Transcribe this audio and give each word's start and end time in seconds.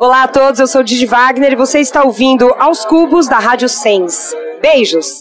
Olá 0.00 0.22
a 0.22 0.28
todos, 0.28 0.60
eu 0.60 0.68
sou 0.68 0.84
Didi 0.84 1.06
Wagner 1.06 1.54
e 1.54 1.56
você 1.56 1.80
está 1.80 2.04
ouvindo 2.04 2.54
Aos 2.56 2.84
Cubos 2.84 3.26
da 3.26 3.40
Rádio 3.40 3.68
Sens. 3.68 4.32
Beijos! 4.62 5.18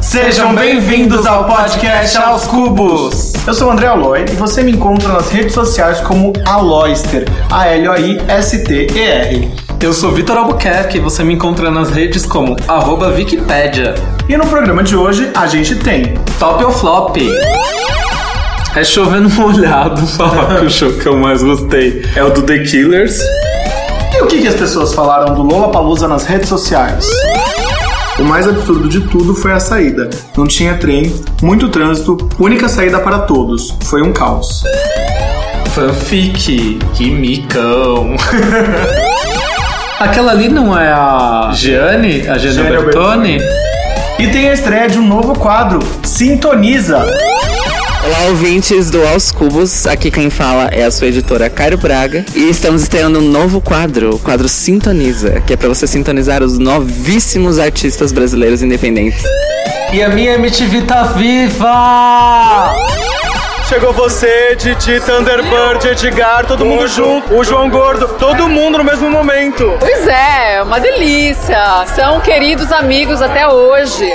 Sejam 0.00 0.54
bem-vindos 0.54 1.26
ao 1.26 1.48
podcast 1.48 2.16
Aos 2.16 2.44
Cubos. 2.44 3.32
Eu 3.44 3.52
sou 3.52 3.66
o 3.66 3.72
André 3.72 3.88
Aloy 3.88 4.24
e 4.30 4.36
você 4.36 4.62
me 4.62 4.70
encontra 4.70 5.08
nas 5.08 5.30
redes 5.30 5.52
sociais 5.52 6.00
como 6.00 6.32
Aloyster, 6.46 7.24
A-L-O-I-S-T-E-R. 7.50 9.50
Eu 9.82 9.92
sou 9.92 10.12
Vitor 10.12 10.36
Albuquerque 10.36 10.98
e 10.98 11.00
você 11.00 11.24
me 11.24 11.34
encontra 11.34 11.72
nas 11.72 11.90
redes 11.90 12.24
como 12.24 12.54
arroba 12.68 13.08
Wikipédia. 13.08 13.96
E 14.28 14.36
no 14.36 14.44
programa 14.44 14.82
de 14.82 14.96
hoje 14.96 15.30
a 15.36 15.46
gente 15.46 15.76
tem 15.76 16.14
Top 16.38 16.62
ou 16.64 16.72
Flop? 16.72 17.16
É 18.74 18.82
chovendo 18.82 19.30
molhado 19.30 20.04
falar 20.18 20.58
que 20.58 20.66
o 20.66 20.70
show 20.70 20.92
que 20.92 21.06
eu 21.06 21.16
mais 21.16 21.44
gostei 21.44 22.04
é 22.16 22.24
o 22.24 22.30
do 22.30 22.42
The 22.42 22.58
Killers. 22.58 23.20
E 24.12 24.20
o 24.20 24.26
que, 24.26 24.40
que 24.40 24.48
as 24.48 24.56
pessoas 24.56 24.92
falaram 24.92 25.32
do 25.32 25.42
Lola 25.42 25.70
Palusa 25.70 26.08
nas 26.08 26.24
redes 26.24 26.48
sociais? 26.48 27.08
O 28.18 28.24
mais 28.24 28.48
absurdo 28.48 28.88
de 28.88 29.00
tudo 29.02 29.32
foi 29.32 29.52
a 29.52 29.60
saída. 29.60 30.10
Não 30.36 30.46
tinha 30.46 30.74
trem, 30.76 31.14
muito 31.40 31.68
trânsito, 31.68 32.16
única 32.36 32.68
saída 32.68 32.98
para 32.98 33.20
todos. 33.20 33.76
Foi 33.84 34.02
um 34.02 34.12
caos. 34.12 34.64
Fanfic, 35.72 36.80
que 36.94 37.10
micão. 37.10 38.16
Aquela 40.00 40.32
ali 40.32 40.48
não 40.48 40.76
é 40.76 40.90
a 40.90 41.50
Gianni, 41.54 42.26
a 42.26 42.36
Gianni 42.36 42.68
Bertoni? 42.68 43.38
E 44.18 44.26
tem 44.28 44.48
a 44.48 44.54
estreia 44.54 44.88
de 44.88 44.98
um 44.98 45.06
novo 45.06 45.38
quadro, 45.38 45.78
Sintoniza. 46.02 47.00
Olá, 48.02 48.28
ouvintes 48.30 48.90
do 48.90 49.06
Aos 49.06 49.30
Cubos. 49.30 49.86
Aqui 49.86 50.10
quem 50.10 50.30
fala 50.30 50.68
é 50.68 50.84
a 50.84 50.90
sua 50.90 51.08
editora 51.08 51.50
Cairo 51.50 51.76
Braga. 51.76 52.24
E 52.34 52.48
estamos 52.48 52.80
estreando 52.80 53.18
um 53.18 53.28
novo 53.30 53.60
quadro, 53.60 54.14
o 54.14 54.18
quadro 54.18 54.48
Sintoniza, 54.48 55.42
que 55.42 55.52
é 55.52 55.56
para 55.56 55.68
você 55.68 55.86
sintonizar 55.86 56.42
os 56.42 56.56
novíssimos 56.56 57.58
artistas 57.58 58.10
brasileiros 58.10 58.62
independentes. 58.62 59.22
E 59.92 60.02
a 60.02 60.08
minha 60.08 60.32
MTV 60.36 60.82
tá 60.82 61.02
viva! 61.02 62.74
Chegou 63.68 63.92
você, 63.92 64.54
Didi, 64.54 65.00
Thunderbird, 65.00 65.88
Edgar, 65.88 66.46
todo 66.46 66.64
mundo 66.64 66.86
junto, 66.86 67.34
o 67.34 67.42
João 67.42 67.68
Gordo, 67.68 68.06
todo 68.16 68.48
mundo 68.48 68.78
no 68.78 68.84
mesmo 68.84 69.10
momento. 69.10 69.76
Pois 69.80 70.06
é, 70.06 70.62
uma 70.62 70.78
delícia. 70.78 71.84
São 71.86 72.20
queridos 72.20 72.70
amigos 72.70 73.20
até 73.20 73.48
hoje. 73.48 74.08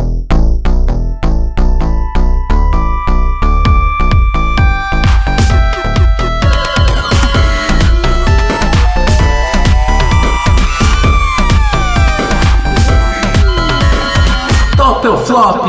Top 14.77 15.07
ou 15.07 15.17
flop? 15.17 15.65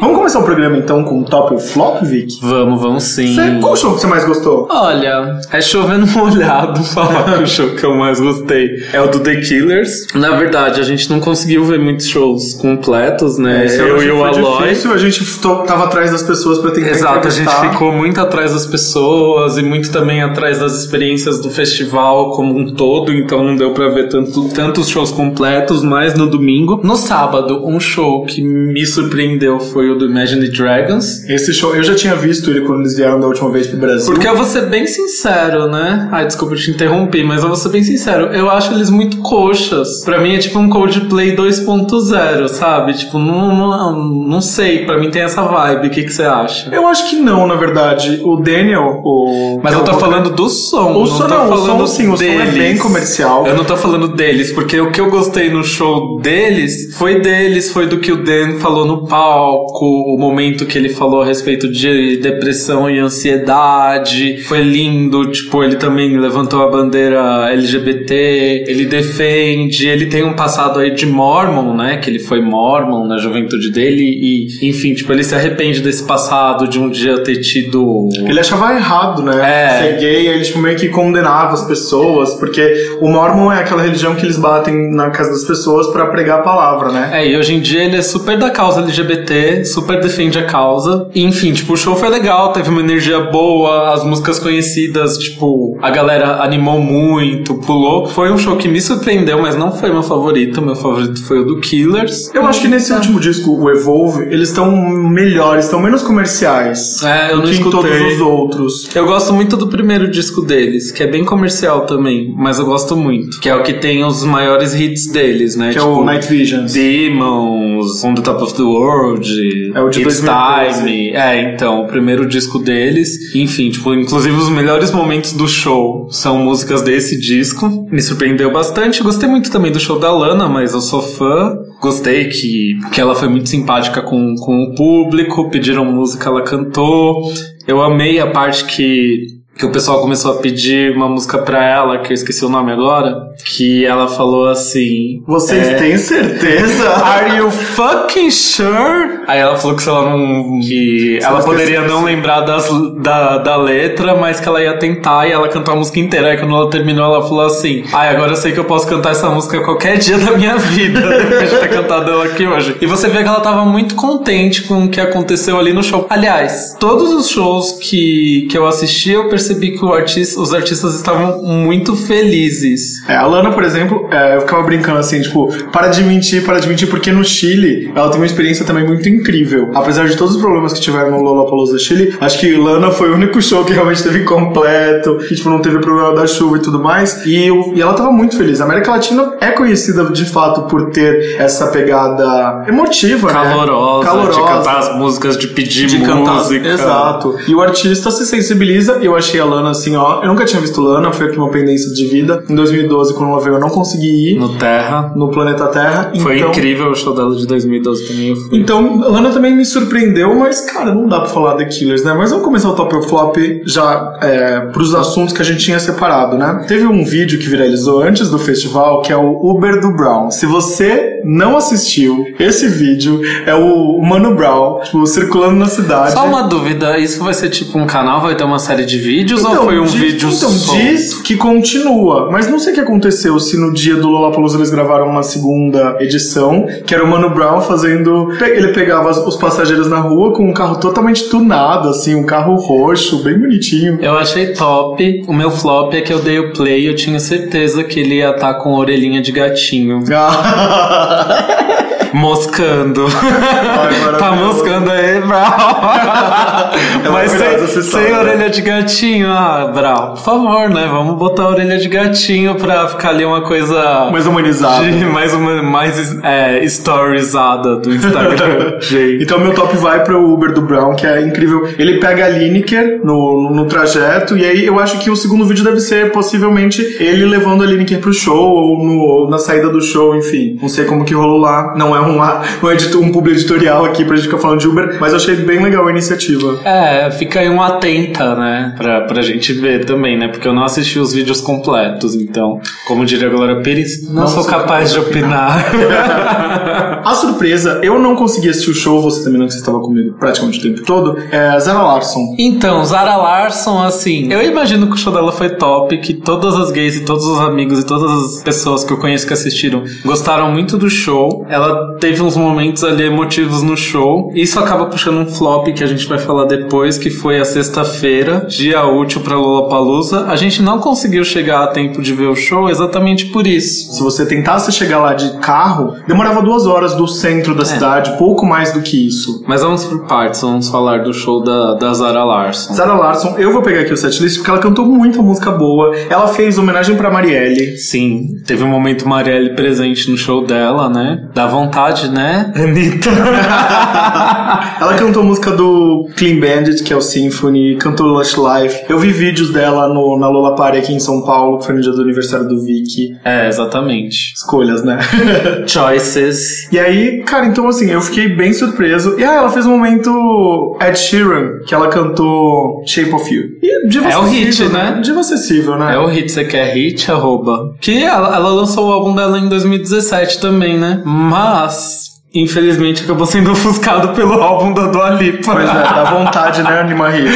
Vamos 0.00 0.16
começar 0.16 0.40
o 0.40 0.44
programa 0.44 0.76
então 0.76 1.02
com 1.04 1.20
o 1.20 1.24
top 1.24 1.54
ou 1.54 1.58
flop, 1.58 2.02
Vic? 2.02 2.38
Vamos, 2.42 2.80
vamos 2.80 3.04
sim. 3.04 3.34
Você, 3.34 3.58
qual 3.60 3.76
show 3.76 3.94
que 3.94 4.00
você 4.00 4.06
mais 4.06 4.24
gostou? 4.24 4.68
Olha, 4.70 5.40
é 5.50 5.60
chovendo 5.60 6.06
molhado 6.06 6.82
falar 6.84 7.38
que 7.38 7.42
o 7.42 7.46
show 7.46 7.70
que 7.70 7.84
eu 7.84 7.94
mais 7.94 8.20
gostei 8.20 8.84
é 8.92 9.00
o 9.00 9.08
do 9.08 9.20
The 9.20 9.36
Killers. 9.36 10.06
Na 10.14 10.36
verdade, 10.36 10.80
a 10.80 10.84
gente 10.84 11.08
não 11.10 11.20
conseguiu 11.20 11.64
ver 11.64 11.78
muitos 11.78 12.06
shows 12.08 12.54
completos, 12.54 13.38
né? 13.38 13.64
Esse 13.66 13.80
eu 13.80 14.02
e 14.02 14.10
o 14.10 14.24
Aloy. 14.24 14.68
difícil, 14.68 14.92
a 14.92 14.98
gente 14.98 15.24
tava 15.66 15.84
atrás 15.84 16.12
das 16.12 16.22
pessoas 16.22 16.58
pra 16.58 16.70
tentar 16.70 16.90
Exato, 16.90 17.28
a 17.28 17.30
gente 17.30 17.54
ficou 17.60 17.92
muito 17.92 18.20
atrás 18.20 18.52
das 18.52 18.66
pessoas 18.66 19.56
e 19.56 19.62
muito 19.62 19.90
também 19.90 20.22
atrás 20.22 20.58
das 20.58 20.80
experiências 20.80 21.40
do 21.40 21.50
festival 21.50 22.30
como 22.30 22.56
um 22.56 22.74
todo, 22.74 23.12
então 23.12 23.42
não 23.42 23.56
deu 23.56 23.72
pra 23.72 23.88
ver 23.88 24.08
tanto, 24.08 24.48
tantos 24.50 24.88
shows 24.88 25.10
completos, 25.10 25.82
mas 25.82 26.14
no 26.14 26.28
domingo. 26.28 26.80
No 26.82 26.96
sábado, 26.96 27.66
um 27.66 27.80
show 27.80 28.24
que 28.24 28.42
me 28.42 28.84
surpreendeu 28.84 29.58
foi 29.58 29.85
o 29.90 29.98
do 29.98 30.06
Imagine 30.06 30.48
Dragons. 30.48 31.24
Esse 31.28 31.52
show, 31.52 31.74
eu 31.74 31.82
já 31.82 31.94
tinha 31.94 32.14
visto 32.14 32.50
ele 32.50 32.62
quando 32.62 32.80
eles 32.80 32.96
vieram 32.96 33.18
da 33.20 33.26
última 33.26 33.50
vez 33.50 33.66
pro 33.66 33.78
Brasil. 33.78 34.12
Porque 34.12 34.26
eu 34.28 34.36
vou 34.36 34.44
ser 34.44 34.66
bem 34.66 34.86
sincero, 34.86 35.68
né? 35.68 36.08
Ai, 36.12 36.26
desculpa 36.26 36.54
te 36.56 36.70
interromper, 36.70 37.24
mas 37.24 37.42
eu 37.42 37.48
vou 37.48 37.56
ser 37.56 37.68
bem 37.70 37.82
sincero. 37.82 38.26
Eu 38.26 38.50
acho 38.50 38.72
eles 38.74 38.90
muito 38.90 39.18
coxas. 39.18 40.04
Pra 40.04 40.20
mim 40.20 40.34
é 40.34 40.38
tipo 40.38 40.58
um 40.58 40.68
Coldplay 40.68 41.34
2.0, 41.36 42.48
sabe? 42.48 42.94
Tipo, 42.94 43.18
não, 43.18 43.54
não, 43.56 44.04
não 44.04 44.40
sei. 44.40 44.84
Pra 44.84 44.98
mim 44.98 45.10
tem 45.10 45.22
essa 45.22 45.42
vibe. 45.42 45.88
O 45.88 45.90
que, 45.90 46.02
que 46.04 46.12
você 46.12 46.22
acha? 46.22 46.68
Eu 46.74 46.86
acho 46.86 47.08
que 47.10 47.16
não, 47.16 47.46
na 47.46 47.54
verdade. 47.56 48.20
O 48.24 48.36
Daniel, 48.36 49.00
o. 49.04 49.60
Mas 49.62 49.72
eu 49.74 49.84
tô 49.84 49.92
o- 49.92 49.98
falando 49.98 50.30
do 50.30 50.48
som. 50.48 50.92
O 50.92 50.98
não 51.00 51.06
som 51.06 51.18
tô 51.26 51.28
não, 51.28 51.44
o 51.46 51.48
falando 51.48 51.78
som 51.80 51.86
sim, 51.86 52.08
o 52.08 52.16
som 52.16 52.24
é 52.24 52.28
deles. 52.38 52.54
bem 52.54 52.78
comercial. 52.78 53.46
Eu 53.46 53.56
não 53.56 53.64
tô 53.64 53.76
falando 53.76 54.08
deles, 54.08 54.52
porque 54.52 54.80
o 54.80 54.90
que 54.90 55.00
eu 55.00 55.10
gostei 55.10 55.50
no 55.50 55.62
show 55.64 56.18
deles 56.20 56.94
foi 56.96 57.20
deles, 57.20 57.70
foi 57.72 57.86
do 57.86 57.98
que 57.98 58.12
o 58.12 58.22
Dan 58.24 58.58
falou 58.58 58.86
no 58.86 59.06
palco, 59.06 59.75
o 59.84 60.18
momento 60.18 60.66
que 60.66 60.78
ele 60.78 60.88
falou 60.88 61.22
a 61.22 61.26
respeito 61.26 61.68
de 61.68 62.16
depressão 62.16 62.88
e 62.88 62.98
ansiedade. 62.98 64.42
Foi 64.44 64.62
lindo, 64.62 65.30
tipo, 65.30 65.62
ele 65.62 65.76
também 65.76 66.16
levantou 66.18 66.62
a 66.62 66.70
bandeira 66.70 67.48
LGBT, 67.50 68.64
ele 68.66 68.86
defende, 68.86 69.86
ele 69.86 70.06
tem 70.06 70.24
um 70.24 70.34
passado 70.34 70.80
aí 70.80 70.94
de 70.94 71.06
mormon, 71.06 71.74
né? 71.74 71.98
Que 71.98 72.10
ele 72.10 72.18
foi 72.18 72.40
mormon 72.40 73.06
na 73.06 73.18
juventude 73.18 73.70
dele 73.70 74.02
e, 74.02 74.68
enfim, 74.68 74.94
tipo, 74.94 75.12
ele 75.12 75.24
se 75.24 75.34
arrepende 75.34 75.80
desse 75.80 76.04
passado, 76.04 76.68
de 76.68 76.78
um 76.78 76.88
dia 76.88 77.18
ter 77.18 77.40
tido 77.40 78.08
Ele 78.24 78.40
achava 78.40 78.74
errado, 78.74 79.22
né? 79.22 79.36
É. 79.42 79.82
Ser 79.82 79.98
gay, 79.98 80.28
ele 80.28 80.44
tipo, 80.44 80.58
meio 80.58 80.76
que 80.76 80.88
condenava 80.88 81.52
as 81.54 81.66
pessoas, 81.66 82.34
porque 82.34 82.96
o 83.00 83.08
Mormon 83.08 83.52
é 83.52 83.60
aquela 83.60 83.82
religião 83.82 84.14
que 84.14 84.24
eles 84.24 84.38
batem 84.38 84.90
na 84.90 85.10
casa 85.10 85.30
das 85.30 85.44
pessoas 85.44 85.88
pra 85.88 86.06
pregar 86.06 86.40
a 86.40 86.42
palavra, 86.42 86.90
né? 86.90 87.10
É, 87.12 87.28
e 87.28 87.36
hoje 87.36 87.54
em 87.54 87.60
dia 87.60 87.84
ele 87.84 87.96
é 87.96 88.02
super 88.02 88.38
da 88.38 88.50
causa 88.50 88.80
LGBT, 88.80 89.64
super 89.66 90.00
defende 90.00 90.38
a 90.38 90.44
causa. 90.44 91.08
E, 91.14 91.22
enfim, 91.22 91.52
tipo, 91.52 91.74
o 91.74 91.76
show 91.76 91.96
foi 91.96 92.08
legal, 92.08 92.52
teve 92.52 92.68
uma 92.70 92.80
energia 92.80 93.20
boa, 93.20 93.92
as 93.92 94.04
músicas 94.04 94.38
conhecidas, 94.38 95.18
tipo, 95.18 95.76
a 95.82 95.90
galera 95.90 96.42
animou 96.42 96.80
muito, 96.80 97.54
pulou. 97.54 98.06
Foi 98.06 98.30
um 98.30 98.38
show 98.38 98.56
que 98.56 98.68
me 98.68 98.80
surpreendeu, 98.80 99.40
mas 99.40 99.56
não 99.56 99.72
foi 99.72 99.90
meu 99.90 100.02
favorito. 100.02 100.62
Meu 100.62 100.76
favorito 100.76 101.24
foi 101.24 101.40
o 101.40 101.44
do 101.44 101.60
Killers. 101.60 102.34
Eu 102.34 102.46
acho 102.46 102.60
que 102.60 102.68
nesse 102.68 102.92
último 102.92 103.20
disco, 103.20 103.50
o 103.50 103.70
Evolve, 103.70 104.22
eles 104.22 104.48
estão 104.48 104.70
melhores, 104.76 105.66
estão 105.66 105.80
menos 105.80 106.02
comerciais. 106.02 107.02
É, 107.02 107.32
eu 107.32 107.38
não 107.38 107.44
que 107.44 107.50
escutei. 107.52 107.90
todos 107.90 108.12
os 108.14 108.20
outros. 108.20 108.96
Eu 108.96 109.06
gosto 109.06 109.32
muito 109.32 109.56
do 109.56 109.68
primeiro 109.68 110.10
disco 110.10 110.42
deles, 110.42 110.90
que 110.90 111.02
é 111.02 111.06
bem 111.06 111.24
comercial 111.24 111.86
também, 111.86 112.34
mas 112.36 112.58
eu 112.58 112.64
gosto 112.66 112.96
muito. 112.96 113.40
Que 113.40 113.48
é 113.48 113.54
o 113.54 113.62
que 113.62 113.74
tem 113.74 114.04
os 114.04 114.24
maiores 114.24 114.74
hits 114.74 115.06
deles, 115.08 115.56
né? 115.56 115.72
Que 115.72 115.78
é 115.78 115.82
o 115.82 116.04
Night 116.04 116.26
Visions. 116.26 116.72
Demons, 116.72 118.04
On 118.04 118.14
the 118.14 118.22
Top 118.22 118.42
of 118.42 118.54
the 118.54 118.62
World, 118.62 119.26
É 119.74 119.80
o 119.80 119.88
de 119.88 120.02
It's 120.02 120.20
2012. 120.20 120.78
Time. 120.78 121.10
É, 121.10 121.52
então, 121.52 121.82
o 121.82 121.86
primeiro 121.86 122.26
disco 122.26 122.58
deles. 122.58 123.34
Enfim, 123.34 123.70
tipo, 123.70 123.94
inclusive 123.94 124.36
os 124.36 124.48
melhores 124.48 124.90
momentos 124.90 125.32
do 125.32 125.48
show 125.48 126.08
são 126.10 126.38
músicas 126.38 126.82
desse 126.82 127.18
disco. 127.18 127.86
Me 127.90 128.00
surpreendeu 128.00 128.52
bastante. 128.52 129.02
Gostei 129.02 129.28
muito 129.28 129.50
também 129.50 129.72
do 129.72 129.80
show 129.80 129.98
da 129.98 130.12
Lana, 130.12 130.48
mas 130.48 130.72
eu 130.72 130.80
sou 130.80 131.02
fã. 131.02 131.56
Gostei 131.80 132.28
que, 132.28 132.78
que 132.92 133.00
ela 133.00 133.14
foi 133.14 133.28
muito 133.28 133.48
simpática 133.48 134.00
com, 134.02 134.34
com 134.36 134.64
o 134.64 134.74
público, 134.74 135.50
pediram 135.50 135.84
música, 135.84 136.28
ela 136.28 136.42
cantou. 136.42 137.30
Eu 137.66 137.82
amei 137.82 138.18
a 138.18 138.28
parte 138.28 138.64
que, 138.64 139.35
que 139.56 139.64
o 139.64 139.70
pessoal 139.70 140.00
começou 140.00 140.32
a 140.32 140.36
pedir 140.36 140.94
uma 140.94 141.08
música 141.08 141.38
pra 141.38 141.64
ela, 141.64 141.98
que 141.98 142.12
eu 142.12 142.14
esqueci 142.14 142.44
o 142.44 142.48
nome 142.48 142.72
agora, 142.72 143.30
que 143.44 143.86
ela 143.86 144.06
falou 144.06 144.48
assim. 144.48 145.22
Vocês 145.26 145.68
é, 145.68 145.74
têm 145.74 145.96
certeza? 145.96 146.90
Are 147.02 147.36
you 147.36 147.50
fucking 147.50 148.30
sure? 148.30 149.20
Aí 149.26 149.40
ela 149.40 149.56
falou 149.56 149.76
que 149.76 149.82
se 149.82 149.88
ela 149.88 150.10
não. 150.10 150.60
que 150.60 151.18
ela 151.22 151.42
poderia 151.42 151.80
não 151.82 152.04
lembrar 152.04 152.42
das, 152.42 152.68
da, 152.98 153.38
da 153.38 153.56
letra, 153.56 154.14
mas 154.14 154.38
que 154.38 154.48
ela 154.48 154.62
ia 154.62 154.76
tentar 154.76 155.26
e 155.26 155.32
ela 155.32 155.48
cantou 155.48 155.74
a 155.74 155.76
música 155.76 155.98
inteira. 155.98 156.28
Aí 156.28 156.36
quando 156.36 156.54
ela 156.54 156.68
terminou, 156.68 157.04
ela 157.04 157.22
falou 157.22 157.46
assim: 157.46 157.82
Ai, 157.92 158.10
agora 158.10 158.32
eu 158.32 158.36
sei 158.36 158.52
que 158.52 158.60
eu 158.60 158.64
posso 158.64 158.86
cantar 158.86 159.12
essa 159.12 159.30
música 159.30 159.62
qualquer 159.64 159.96
dia 159.96 160.18
da 160.18 160.32
minha 160.32 160.56
vida, 160.58 161.00
depois 161.00 161.50
de 161.50 161.56
ter 161.56 161.68
cantado 161.68 162.10
ela 162.10 162.24
aqui 162.26 162.46
hoje. 162.46 162.76
E 162.80 162.86
você 162.86 163.08
vê 163.08 163.22
que 163.22 163.28
ela 163.28 163.40
tava 163.40 163.64
muito 163.64 163.94
contente 163.94 164.62
com 164.62 164.84
o 164.84 164.88
que 164.88 165.00
aconteceu 165.00 165.58
ali 165.58 165.72
no 165.72 165.82
show. 165.82 166.06
Aliás, 166.10 166.76
todos 166.78 167.12
os 167.12 167.28
shows 167.28 167.78
que, 167.80 168.46
que 168.50 168.56
eu 168.56 168.66
assisti, 168.66 169.10
eu 169.10 169.28
percebi 169.28 169.45
que 169.54 169.84
o 169.84 169.92
artista, 169.92 170.40
os 170.40 170.52
artistas 170.52 170.94
estavam 170.94 171.42
muito 171.42 171.94
felizes. 171.96 173.02
É, 173.08 173.14
a 173.16 173.26
Lana, 173.26 173.52
por 173.52 173.62
exemplo, 173.64 174.08
é, 174.10 174.36
eu 174.36 174.40
ficava 174.42 174.62
brincando 174.62 174.98
assim, 174.98 175.20
tipo, 175.20 175.48
para 175.70 175.88
de 175.88 176.02
mentir, 176.02 176.44
para 176.44 176.58
de 176.58 176.68
mentir, 176.68 176.88
porque 176.88 177.12
no 177.12 177.24
Chile 177.24 177.90
ela 177.94 178.06
teve 178.08 178.18
uma 178.20 178.26
experiência 178.26 178.64
também 178.64 178.84
muito 178.86 179.08
incrível. 179.08 179.70
Apesar 179.74 180.06
de 180.08 180.16
todos 180.16 180.34
os 180.36 180.40
problemas 180.40 180.72
que 180.72 180.80
tiveram 180.80 181.10
no 181.12 181.22
Lollapalooza 181.22 181.78
Chile, 181.78 182.16
acho 182.20 182.38
que 182.40 182.54
Lana 182.56 182.90
foi 182.90 183.10
o 183.10 183.14
único 183.14 183.40
show 183.40 183.64
que 183.64 183.72
realmente 183.72 184.02
teve 184.02 184.20
completo, 184.24 185.18
que 185.18 185.34
tipo, 185.34 185.48
não 185.48 185.60
teve 185.60 185.78
problema 185.78 186.14
da 186.14 186.26
chuva 186.26 186.56
e 186.56 186.60
tudo 186.60 186.78
mais. 186.82 187.24
E, 187.26 187.50
o- 187.50 187.72
e 187.74 187.80
ela 187.80 187.94
tava 187.94 188.10
muito 188.10 188.36
feliz. 188.36 188.60
A 188.60 188.64
América 188.64 188.90
Latina 188.90 189.34
é 189.40 189.50
conhecida 189.50 190.04
de 190.06 190.24
fato 190.24 190.62
por 190.62 190.90
ter 190.90 191.36
essa 191.38 191.68
pegada 191.68 192.64
emotiva, 192.68 193.28
Calorosa, 193.28 193.98
né? 194.04 194.10
Calorosa. 194.10 194.40
de 194.40 194.46
cantar 194.46 194.78
as 194.78 194.96
músicas, 194.96 195.36
de 195.38 195.48
pedir 195.48 195.86
de 195.86 196.00
cantar. 196.00 196.34
música. 196.34 196.68
Exato. 196.68 197.36
E 197.46 197.54
o 197.54 197.60
artista 197.60 198.10
se 198.10 198.26
sensibiliza. 198.26 198.98
Eu 199.02 199.16
achei 199.16 199.35
a 199.40 199.44
Lana 199.44 199.70
assim, 199.70 199.96
ó. 199.96 200.22
Eu 200.22 200.28
nunca 200.28 200.44
tinha 200.44 200.60
visto 200.60 200.80
Lana, 200.80 201.12
foi 201.12 201.26
aqui 201.28 201.36
uma 201.38 201.50
pendência 201.50 201.92
de 201.92 202.06
vida. 202.06 202.44
Em 202.48 202.54
2012, 202.54 203.14
quando 203.14 203.30
ela 203.32 203.40
veio, 203.40 203.56
eu 203.56 203.60
não 203.60 203.68
consegui 203.70 204.32
ir 204.32 204.38
No 204.38 204.50
Terra. 204.56 205.12
no 205.16 205.30
planeta 205.30 205.66
Terra. 205.68 206.12
Foi 206.20 206.36
então, 206.38 206.50
incrível 206.50 206.90
o 206.90 206.94
show 206.94 207.14
dela 207.14 207.34
de 207.34 207.46
2012 207.46 208.08
também. 208.08 208.34
Então, 208.52 209.02
a 209.04 209.08
Lana 209.08 209.30
também 209.30 209.54
me 209.54 209.64
surpreendeu, 209.64 210.34
mas, 210.34 210.60
cara, 210.62 210.94
não 210.94 211.06
dá 211.08 211.20
pra 211.20 211.28
falar 211.28 211.54
The 211.54 211.64
Killers, 211.66 212.04
né? 212.04 212.14
Mas 212.14 212.30
vamos 212.30 212.44
começar 212.44 212.68
o 212.70 212.74
top 212.74 212.94
ou 212.94 213.02
flop 213.02 213.36
já 213.64 214.18
é, 214.22 214.60
pros 214.72 214.94
assuntos 214.94 215.34
que 215.34 215.42
a 215.42 215.44
gente 215.44 215.64
tinha 215.64 215.78
separado, 215.78 216.36
né? 216.36 216.64
Teve 216.68 216.86
um 216.86 217.04
vídeo 217.04 217.38
que 217.38 217.48
viralizou 217.48 218.02
antes 218.02 218.30
do 218.30 218.38
festival, 218.38 219.02
que 219.02 219.12
é 219.12 219.16
o 219.16 219.50
Uber 219.50 219.80
do 219.80 219.92
Brown. 219.94 220.30
Se 220.30 220.46
você 220.46 221.20
não 221.24 221.56
assistiu, 221.56 222.24
esse 222.38 222.68
vídeo 222.68 223.20
é 223.46 223.54
o 223.54 224.00
Mano 224.02 224.34
Brown, 224.34 224.80
tipo, 224.80 225.06
circulando 225.06 225.56
na 225.56 225.66
cidade. 225.66 226.12
Só 226.12 226.24
uma 226.26 226.42
dúvida, 226.42 226.98
isso 226.98 227.22
vai 227.22 227.34
ser 227.34 227.50
tipo 227.50 227.78
um 227.78 227.86
canal, 227.86 228.20
vai 228.20 228.34
ter 228.36 228.44
uma 228.44 228.58
série 228.58 228.84
de 228.84 228.98
vídeos 228.98 229.25
ou 229.34 229.64
foi 229.64 229.78
um 229.78 229.84
diz- 229.84 229.94
vídeo 229.94 230.28
então, 230.28 230.50
só? 230.50 230.72
diz 230.74 231.14
que 231.14 231.36
continua, 231.36 232.28
mas 232.30 232.48
não 232.48 232.58
sei 232.58 232.72
o 232.72 232.74
que 232.74 232.80
aconteceu, 232.80 233.38
se 233.40 233.56
no 233.58 233.72
dia 233.72 233.96
do 233.96 234.08
Lollapalooza 234.08 234.56
eles 234.58 234.70
gravaram 234.70 235.08
uma 235.08 235.22
segunda 235.22 235.96
edição, 236.00 236.66
que 236.86 236.94
era 236.94 237.04
o 237.04 237.06
Mano 237.08 237.30
Brown 237.30 237.60
fazendo... 237.60 238.28
Ele 238.40 238.68
pegava 238.68 239.10
os 239.10 239.36
passageiros 239.36 239.88
na 239.88 239.98
rua 239.98 240.32
com 240.32 240.48
um 240.48 240.52
carro 240.52 240.76
totalmente 240.76 241.28
tunado, 241.28 241.88
assim, 241.88 242.14
um 242.14 242.24
carro 242.24 242.54
roxo, 242.56 243.22
bem 243.22 243.38
bonitinho. 243.38 243.98
Eu 244.00 244.16
achei 244.16 244.52
top. 244.52 245.24
O 245.26 245.32
meu 245.32 245.50
flop 245.50 245.92
é 245.94 246.00
que 246.00 246.12
eu 246.12 246.18
dei 246.20 246.38
o 246.38 246.52
play, 246.52 246.88
eu 246.88 246.94
tinha 246.94 247.18
certeza 247.20 247.84
que 247.84 248.00
ele 248.00 248.16
ia 248.16 248.30
estar 248.30 248.54
com 248.54 248.74
orelhinha 248.74 249.20
de 249.20 249.32
gatinho. 249.32 250.02
Moscando. 252.12 253.06
tá 253.06 254.30
maravilhoso. 254.30 254.44
moscando 254.54 254.90
aí, 254.90 255.20
Brau. 255.20 255.46
É 257.04 257.08
Mas 257.08 257.30
sem, 257.32 257.82
sem 257.82 258.12
né? 258.12 258.18
orelha 258.18 258.50
de 258.50 258.60
gatinho. 258.60 259.28
Ah, 259.30 259.70
Brau, 259.72 260.14
por 260.14 260.22
favor, 260.22 260.68
né? 260.68 260.86
Vamos 260.90 261.16
botar 261.16 261.44
a 261.44 261.48
orelha 261.50 261.78
de 261.78 261.88
gatinho 261.88 262.54
pra 262.56 262.88
ficar 262.88 263.10
ali 263.10 263.24
uma 263.24 263.42
coisa. 263.42 264.08
Mais 264.10 264.26
humanizado. 264.26 264.84
de- 264.84 265.04
mais 265.04 265.32
uma 265.32 265.62
mais 265.62 266.18
é, 266.22 266.62
storyzada 266.64 267.76
do 267.76 267.92
Instagram. 267.94 268.78
Então 269.20 269.38
meu 269.38 269.52
top 269.54 269.76
vai 269.76 270.02
pro 270.04 270.32
Uber 270.32 270.52
do 270.52 270.60
Brown, 270.62 270.94
que 270.94 271.06
é 271.06 271.20
incrível. 271.22 271.68
Ele 271.78 271.98
pega 271.98 272.26
a 272.26 272.28
Lineker 272.28 273.00
no, 273.04 273.50
no 273.50 273.66
trajeto, 273.66 274.36
e 274.36 274.44
aí 274.44 274.66
eu 274.66 274.78
acho 274.78 274.98
que 274.98 275.10
o 275.10 275.16
segundo 275.16 275.44
vídeo 275.44 275.64
deve 275.64 275.80
ser 275.80 276.12
possivelmente 276.12 276.82
ele 277.00 277.24
levando 277.24 277.62
a 277.62 277.66
Lineker 277.66 277.98
pro 278.00 278.12
show, 278.12 278.36
ou 278.54 278.84
no- 278.84 279.30
na 279.30 279.38
saída 279.38 279.68
do 279.68 279.80
show, 279.80 280.14
enfim. 280.16 280.58
Não 280.60 280.68
sei 280.68 280.84
como 280.84 281.04
que 281.04 281.14
rolou 281.14 281.38
lá. 281.38 281.74
Não 281.76 281.95
é 281.96 282.00
um, 282.00 282.66
um, 282.66 282.70
edito- 282.72 283.00
um 283.00 283.10
publi 283.12 283.32
editorial 283.32 283.84
aqui 283.84 284.04
pra 284.04 284.16
gente 284.16 284.26
ficar 284.26 284.38
falando 284.38 284.60
de 284.60 284.68
Uber, 284.68 284.96
mas 285.00 285.12
eu 285.12 285.16
achei 285.18 285.36
bem 285.36 285.62
legal 285.62 285.86
a 285.86 285.90
iniciativa. 285.90 286.58
É, 286.64 287.10
fica 287.10 287.40
aí 287.40 287.48
um 287.48 287.62
atenta, 287.62 288.34
né? 288.34 288.74
Pra, 288.76 289.02
pra 289.02 289.22
gente 289.22 289.52
ver 289.52 289.84
também, 289.84 290.18
né? 290.18 290.28
Porque 290.28 290.46
eu 290.46 290.52
não 290.54 290.64
assisti 290.64 290.98
os 290.98 291.12
vídeos 291.12 291.40
completos, 291.40 292.14
então, 292.14 292.60
como 292.86 293.04
diria 293.04 293.26
a 293.28 293.30
Glória 293.30 293.60
Pires, 293.62 294.08
não, 294.08 294.22
Não 294.22 294.28
sou 294.28 294.42
sou 294.42 294.50
capaz 294.50 294.92
de 294.92 294.98
opinar. 294.98 295.64
A 297.04 297.14
surpresa, 297.14 297.80
eu 297.82 297.98
não 297.98 298.16
consegui 298.16 298.48
assistir 298.48 298.70
o 298.70 298.74
show, 298.74 299.00
você 299.00 299.22
também 299.22 299.38
não, 299.38 299.46
que 299.46 299.52
você 299.52 299.60
estava 299.60 299.78
comigo 299.80 300.16
praticamente 300.18 300.58
o 300.58 300.62
tempo 300.62 300.82
todo, 300.84 301.16
é 301.30 301.58
Zara 301.60 301.82
Larson. 301.82 302.34
então, 302.38 302.84
Zara 302.84 303.16
Larson, 303.16 303.80
assim, 303.82 304.32
eu 304.32 304.42
imagino 304.42 304.86
que 304.88 304.94
o 304.94 304.96
show 304.96 305.12
dela 305.12 305.30
foi 305.32 305.50
top, 305.50 305.96
que 305.98 306.14
todas 306.14 306.54
as 306.56 306.70
gays 306.72 306.96
e 306.96 307.04
todos 307.04 307.24
os 307.24 307.38
amigos 307.40 307.78
e 307.78 307.86
todas 307.86 308.10
as 308.36 308.42
pessoas 308.42 308.82
que 308.84 308.92
eu 308.92 308.96
conheço 308.98 309.26
que 309.26 309.32
assistiram 309.32 309.84
gostaram 310.04 310.50
muito 310.50 310.76
do 310.76 310.90
show. 310.90 311.46
Ela 311.48 311.85
teve 312.00 312.22
uns 312.22 312.36
momentos 312.36 312.84
ali 312.84 313.04
emotivos 313.04 313.62
no 313.62 313.76
show. 313.76 314.30
Isso 314.34 314.58
acaba 314.58 314.86
puxando 314.86 315.18
um 315.18 315.26
flop 315.26 315.68
que 315.68 315.84
a 315.84 315.86
gente 315.86 316.06
vai 316.06 316.18
falar 316.18 316.44
depois, 316.44 316.98
que 316.98 317.10
foi 317.10 317.38
a 317.38 317.44
sexta-feira, 317.44 318.46
dia 318.48 318.84
útil 318.84 319.20
pra 319.20 319.36
Lollapalooza. 319.36 320.26
A 320.26 320.36
gente 320.36 320.62
não 320.62 320.78
conseguiu 320.78 321.24
chegar 321.24 321.64
a 321.64 321.66
tempo 321.68 322.00
de 322.02 322.12
ver 322.12 322.26
o 322.26 322.36
show 322.36 322.68
exatamente 322.68 323.26
por 323.26 323.46
isso. 323.46 323.92
Se 323.94 324.02
você 324.02 324.26
tentasse 324.26 324.70
chegar 324.72 324.98
lá 324.98 325.14
de 325.14 325.38
carro, 325.38 325.94
demorava 326.06 326.42
duas 326.42 326.66
horas 326.66 326.94
do 326.94 327.06
centro 327.06 327.54
da 327.54 327.64
cidade, 327.64 328.16
pouco 328.18 328.46
mais 328.46 328.72
do 328.72 328.80
que 328.80 329.06
isso. 329.06 329.44
Mas 329.46 329.62
vamos 329.62 329.84
por 329.84 330.06
partes, 330.06 330.40
vamos 330.40 330.68
falar 330.68 331.02
do 331.02 331.12
show 331.12 331.42
da, 331.42 331.74
da 331.74 331.92
Zara 331.94 332.24
Larson. 332.24 332.74
Zara 332.74 332.94
Larson, 332.94 333.36
eu 333.38 333.52
vou 333.52 333.62
pegar 333.62 333.80
aqui 333.80 333.92
o 333.92 333.96
setlist 333.96 334.36
porque 334.36 334.50
ela 334.50 334.60
cantou 334.60 334.84
muita 334.84 335.22
música 335.22 335.50
boa. 335.50 335.94
Ela 336.08 336.28
fez 336.28 336.58
homenagem 336.58 336.96
pra 336.96 337.10
Marielle. 337.10 337.76
Sim, 337.76 338.42
teve 338.46 338.62
um 338.64 338.68
momento 338.68 339.08
Marielle 339.08 339.54
presente 339.54 340.10
no 340.10 340.16
show 340.16 340.44
dela, 340.44 340.88
né? 340.88 341.28
Dá 341.34 341.46
vontade, 341.46 341.75
né, 342.10 342.52
Anitta? 342.56 343.10
Ela 344.80 344.94
cantou 344.96 345.22
música 345.22 345.50
do 345.50 346.08
Clean 346.16 346.40
Bandit, 346.40 346.82
que 346.82 346.90
é 346.90 346.96
o 346.96 347.02
Symphony, 347.02 347.76
cantou 347.76 348.06
Lush 348.06 348.34
Life. 348.34 348.84
Eu 348.88 348.98
vi 348.98 349.12
vídeos 349.12 349.52
dela 349.52 349.86
no, 349.86 350.18
na 350.18 350.26
Lola 350.28 350.56
Party 350.56 350.78
aqui 350.78 350.94
em 350.94 350.98
São 350.98 351.22
Paulo, 351.22 351.58
que 351.58 351.66
foi 351.66 351.74
no 351.74 351.82
dia 351.82 351.92
do 351.92 352.00
aniversário 352.00 352.48
do 352.48 352.62
Vicky. 352.62 353.18
é, 353.22 353.48
exatamente. 353.48 354.32
Escolhas, 354.34 354.82
né? 354.82 354.98
Choices. 355.68 356.70
E 356.72 356.78
aí, 356.78 357.22
cara, 357.24 357.44
então 357.46 357.68
assim, 357.68 357.90
eu 357.90 358.00
fiquei 358.00 358.28
bem 358.28 358.54
surpreso. 358.54 359.14
E 359.18 359.24
ah, 359.24 359.34
ela 359.34 359.50
fez 359.50 359.66
um 359.66 359.70
momento 359.70 360.78
Ed 360.80 360.98
Sheeran, 360.98 361.58
que 361.66 361.74
ela 361.74 361.88
cantou 361.88 362.82
Shape 362.86 363.12
of 363.12 363.34
You. 363.34 363.44
E 363.62 363.86
diva 363.86 364.08
É 364.08 364.16
o 364.16 364.22
acessível, 364.22 364.66
hit, 364.66 364.72
né? 364.72 365.00
Diva 365.02 365.20
acessível, 365.20 365.78
né? 365.78 365.94
É 365.94 365.98
o 365.98 366.06
hit, 366.06 366.32
você 366.32 366.44
quer 366.44 366.72
hit, 366.72 367.10
arroba. 367.10 367.74
Que 367.80 368.02
ela, 368.02 368.34
ela 368.34 368.48
lançou 368.48 368.88
o 368.88 368.92
álbum 368.92 369.14
dela 369.14 369.38
em 369.38 369.48
2017 369.48 370.40
também, 370.40 370.78
né? 370.78 371.02
Mas, 371.04 371.65
us. 371.66 372.05
Infelizmente 372.40 373.04
acabou 373.04 373.26
sendo 373.26 373.52
ofuscado 373.52 374.08
pelo 374.14 374.34
álbum 374.42 374.72
da 374.72 374.86
Dua 374.86 375.10
Lipa. 375.10 375.52
Pois 375.52 375.68
é, 375.68 375.72
dá 375.72 376.04
vontade, 376.04 376.62
né, 376.62 376.80
Anne 376.80 376.94
Marie? 376.94 377.26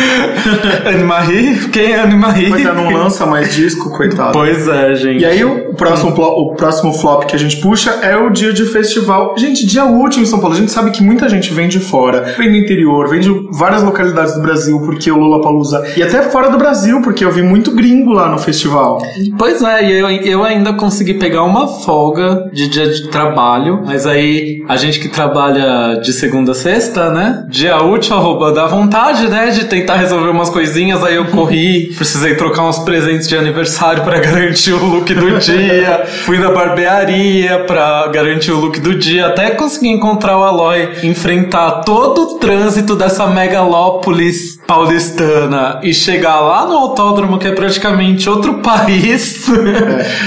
Anne 0.86 1.04
Marie? 1.04 1.68
Quem 1.68 1.92
é 1.92 2.00
Anne 2.00 2.16
Marie? 2.16 2.48
Pois 2.50 2.66
é, 2.66 2.72
não 2.72 2.90
lança 2.90 3.26
mais 3.26 3.54
disco, 3.54 3.90
coitado. 3.90 4.32
Pois 4.32 4.66
é, 4.68 4.94
gente. 4.94 5.22
E 5.22 5.24
aí 5.24 5.44
o 5.44 5.74
próximo, 5.74 6.10
o 6.10 6.54
próximo 6.54 6.92
flop 6.92 7.24
que 7.24 7.36
a 7.36 7.38
gente 7.38 7.56
puxa 7.58 7.90
é 8.02 8.16
o 8.16 8.30
dia 8.30 8.52
de 8.52 8.64
festival. 8.66 9.34
Gente, 9.36 9.66
dia 9.66 9.84
útil 9.84 10.22
em 10.22 10.26
São 10.26 10.38
Paulo. 10.38 10.54
A 10.54 10.58
gente 10.58 10.70
sabe 10.70 10.90
que 10.90 11.02
muita 11.02 11.28
gente 11.28 11.52
vem 11.52 11.68
de 11.68 11.78
fora, 11.78 12.34
vem 12.36 12.50
do 12.50 12.56
interior, 12.56 13.08
vem 13.08 13.20
de 13.20 13.30
várias 13.52 13.82
localidades 13.82 14.34
do 14.34 14.40
Brasil, 14.40 14.80
porque 14.80 15.10
o 15.10 15.16
Lollapalooza... 15.16 15.84
E 15.96 16.02
até 16.02 16.22
fora 16.22 16.50
do 16.50 16.58
Brasil, 16.58 17.00
porque 17.02 17.24
eu 17.24 17.30
vi 17.30 17.42
muito 17.42 17.72
gringo 17.72 18.12
lá 18.12 18.28
no 18.28 18.38
festival. 18.38 19.02
Pois 19.38 19.62
é, 19.62 19.84
e 19.84 19.92
eu, 19.92 20.10
eu 20.10 20.44
ainda 20.44 20.72
consegui 20.72 21.14
pegar 21.14 21.44
uma 21.44 21.68
folga 21.68 22.50
de 22.52 22.68
dia 22.68 22.88
de 22.88 23.08
trabalho, 23.08 23.82
mas 23.84 24.06
aí 24.06 24.64
a 24.68 24.76
gente 24.76 24.89
que 24.98 25.08
trabalha 25.08 26.00
de 26.00 26.12
segunda 26.12 26.52
a 26.52 26.54
sexta, 26.54 27.10
né? 27.10 27.44
Dia 27.48 27.82
útil, 27.82 28.16
arroba, 28.16 28.52
dá 28.52 28.66
vontade, 28.66 29.28
né? 29.28 29.50
De 29.50 29.64
tentar 29.64 29.96
resolver 29.96 30.30
umas 30.30 30.50
coisinhas, 30.50 31.02
aí 31.04 31.16
eu 31.16 31.26
corri, 31.26 31.92
precisei 31.96 32.34
trocar 32.34 32.62
uns 32.62 32.78
presentes 32.78 33.28
de 33.28 33.36
aniversário 33.36 34.02
pra 34.02 34.18
garantir 34.20 34.72
o 34.72 34.84
look 34.84 35.12
do 35.14 35.38
dia, 35.38 36.04
fui 36.24 36.38
na 36.38 36.50
barbearia 36.50 37.60
pra 37.60 38.08
garantir 38.08 38.52
o 38.52 38.58
look 38.58 38.80
do 38.80 38.94
dia, 38.94 39.26
até 39.26 39.50
consegui 39.50 39.88
encontrar 39.88 40.38
o 40.38 40.42
Aloy, 40.42 40.90
enfrentar 41.02 41.82
todo 41.82 42.22
o 42.22 42.38
trânsito 42.38 42.96
dessa 42.96 43.26
megalópolis 43.26 44.59
paulistana 44.70 45.80
e 45.82 45.92
chegar 45.92 46.38
lá 46.38 46.64
no 46.64 46.74
autódromo, 46.74 47.38
que 47.38 47.48
é 47.48 47.52
praticamente 47.52 48.30
outro 48.30 48.54
país. 48.62 49.48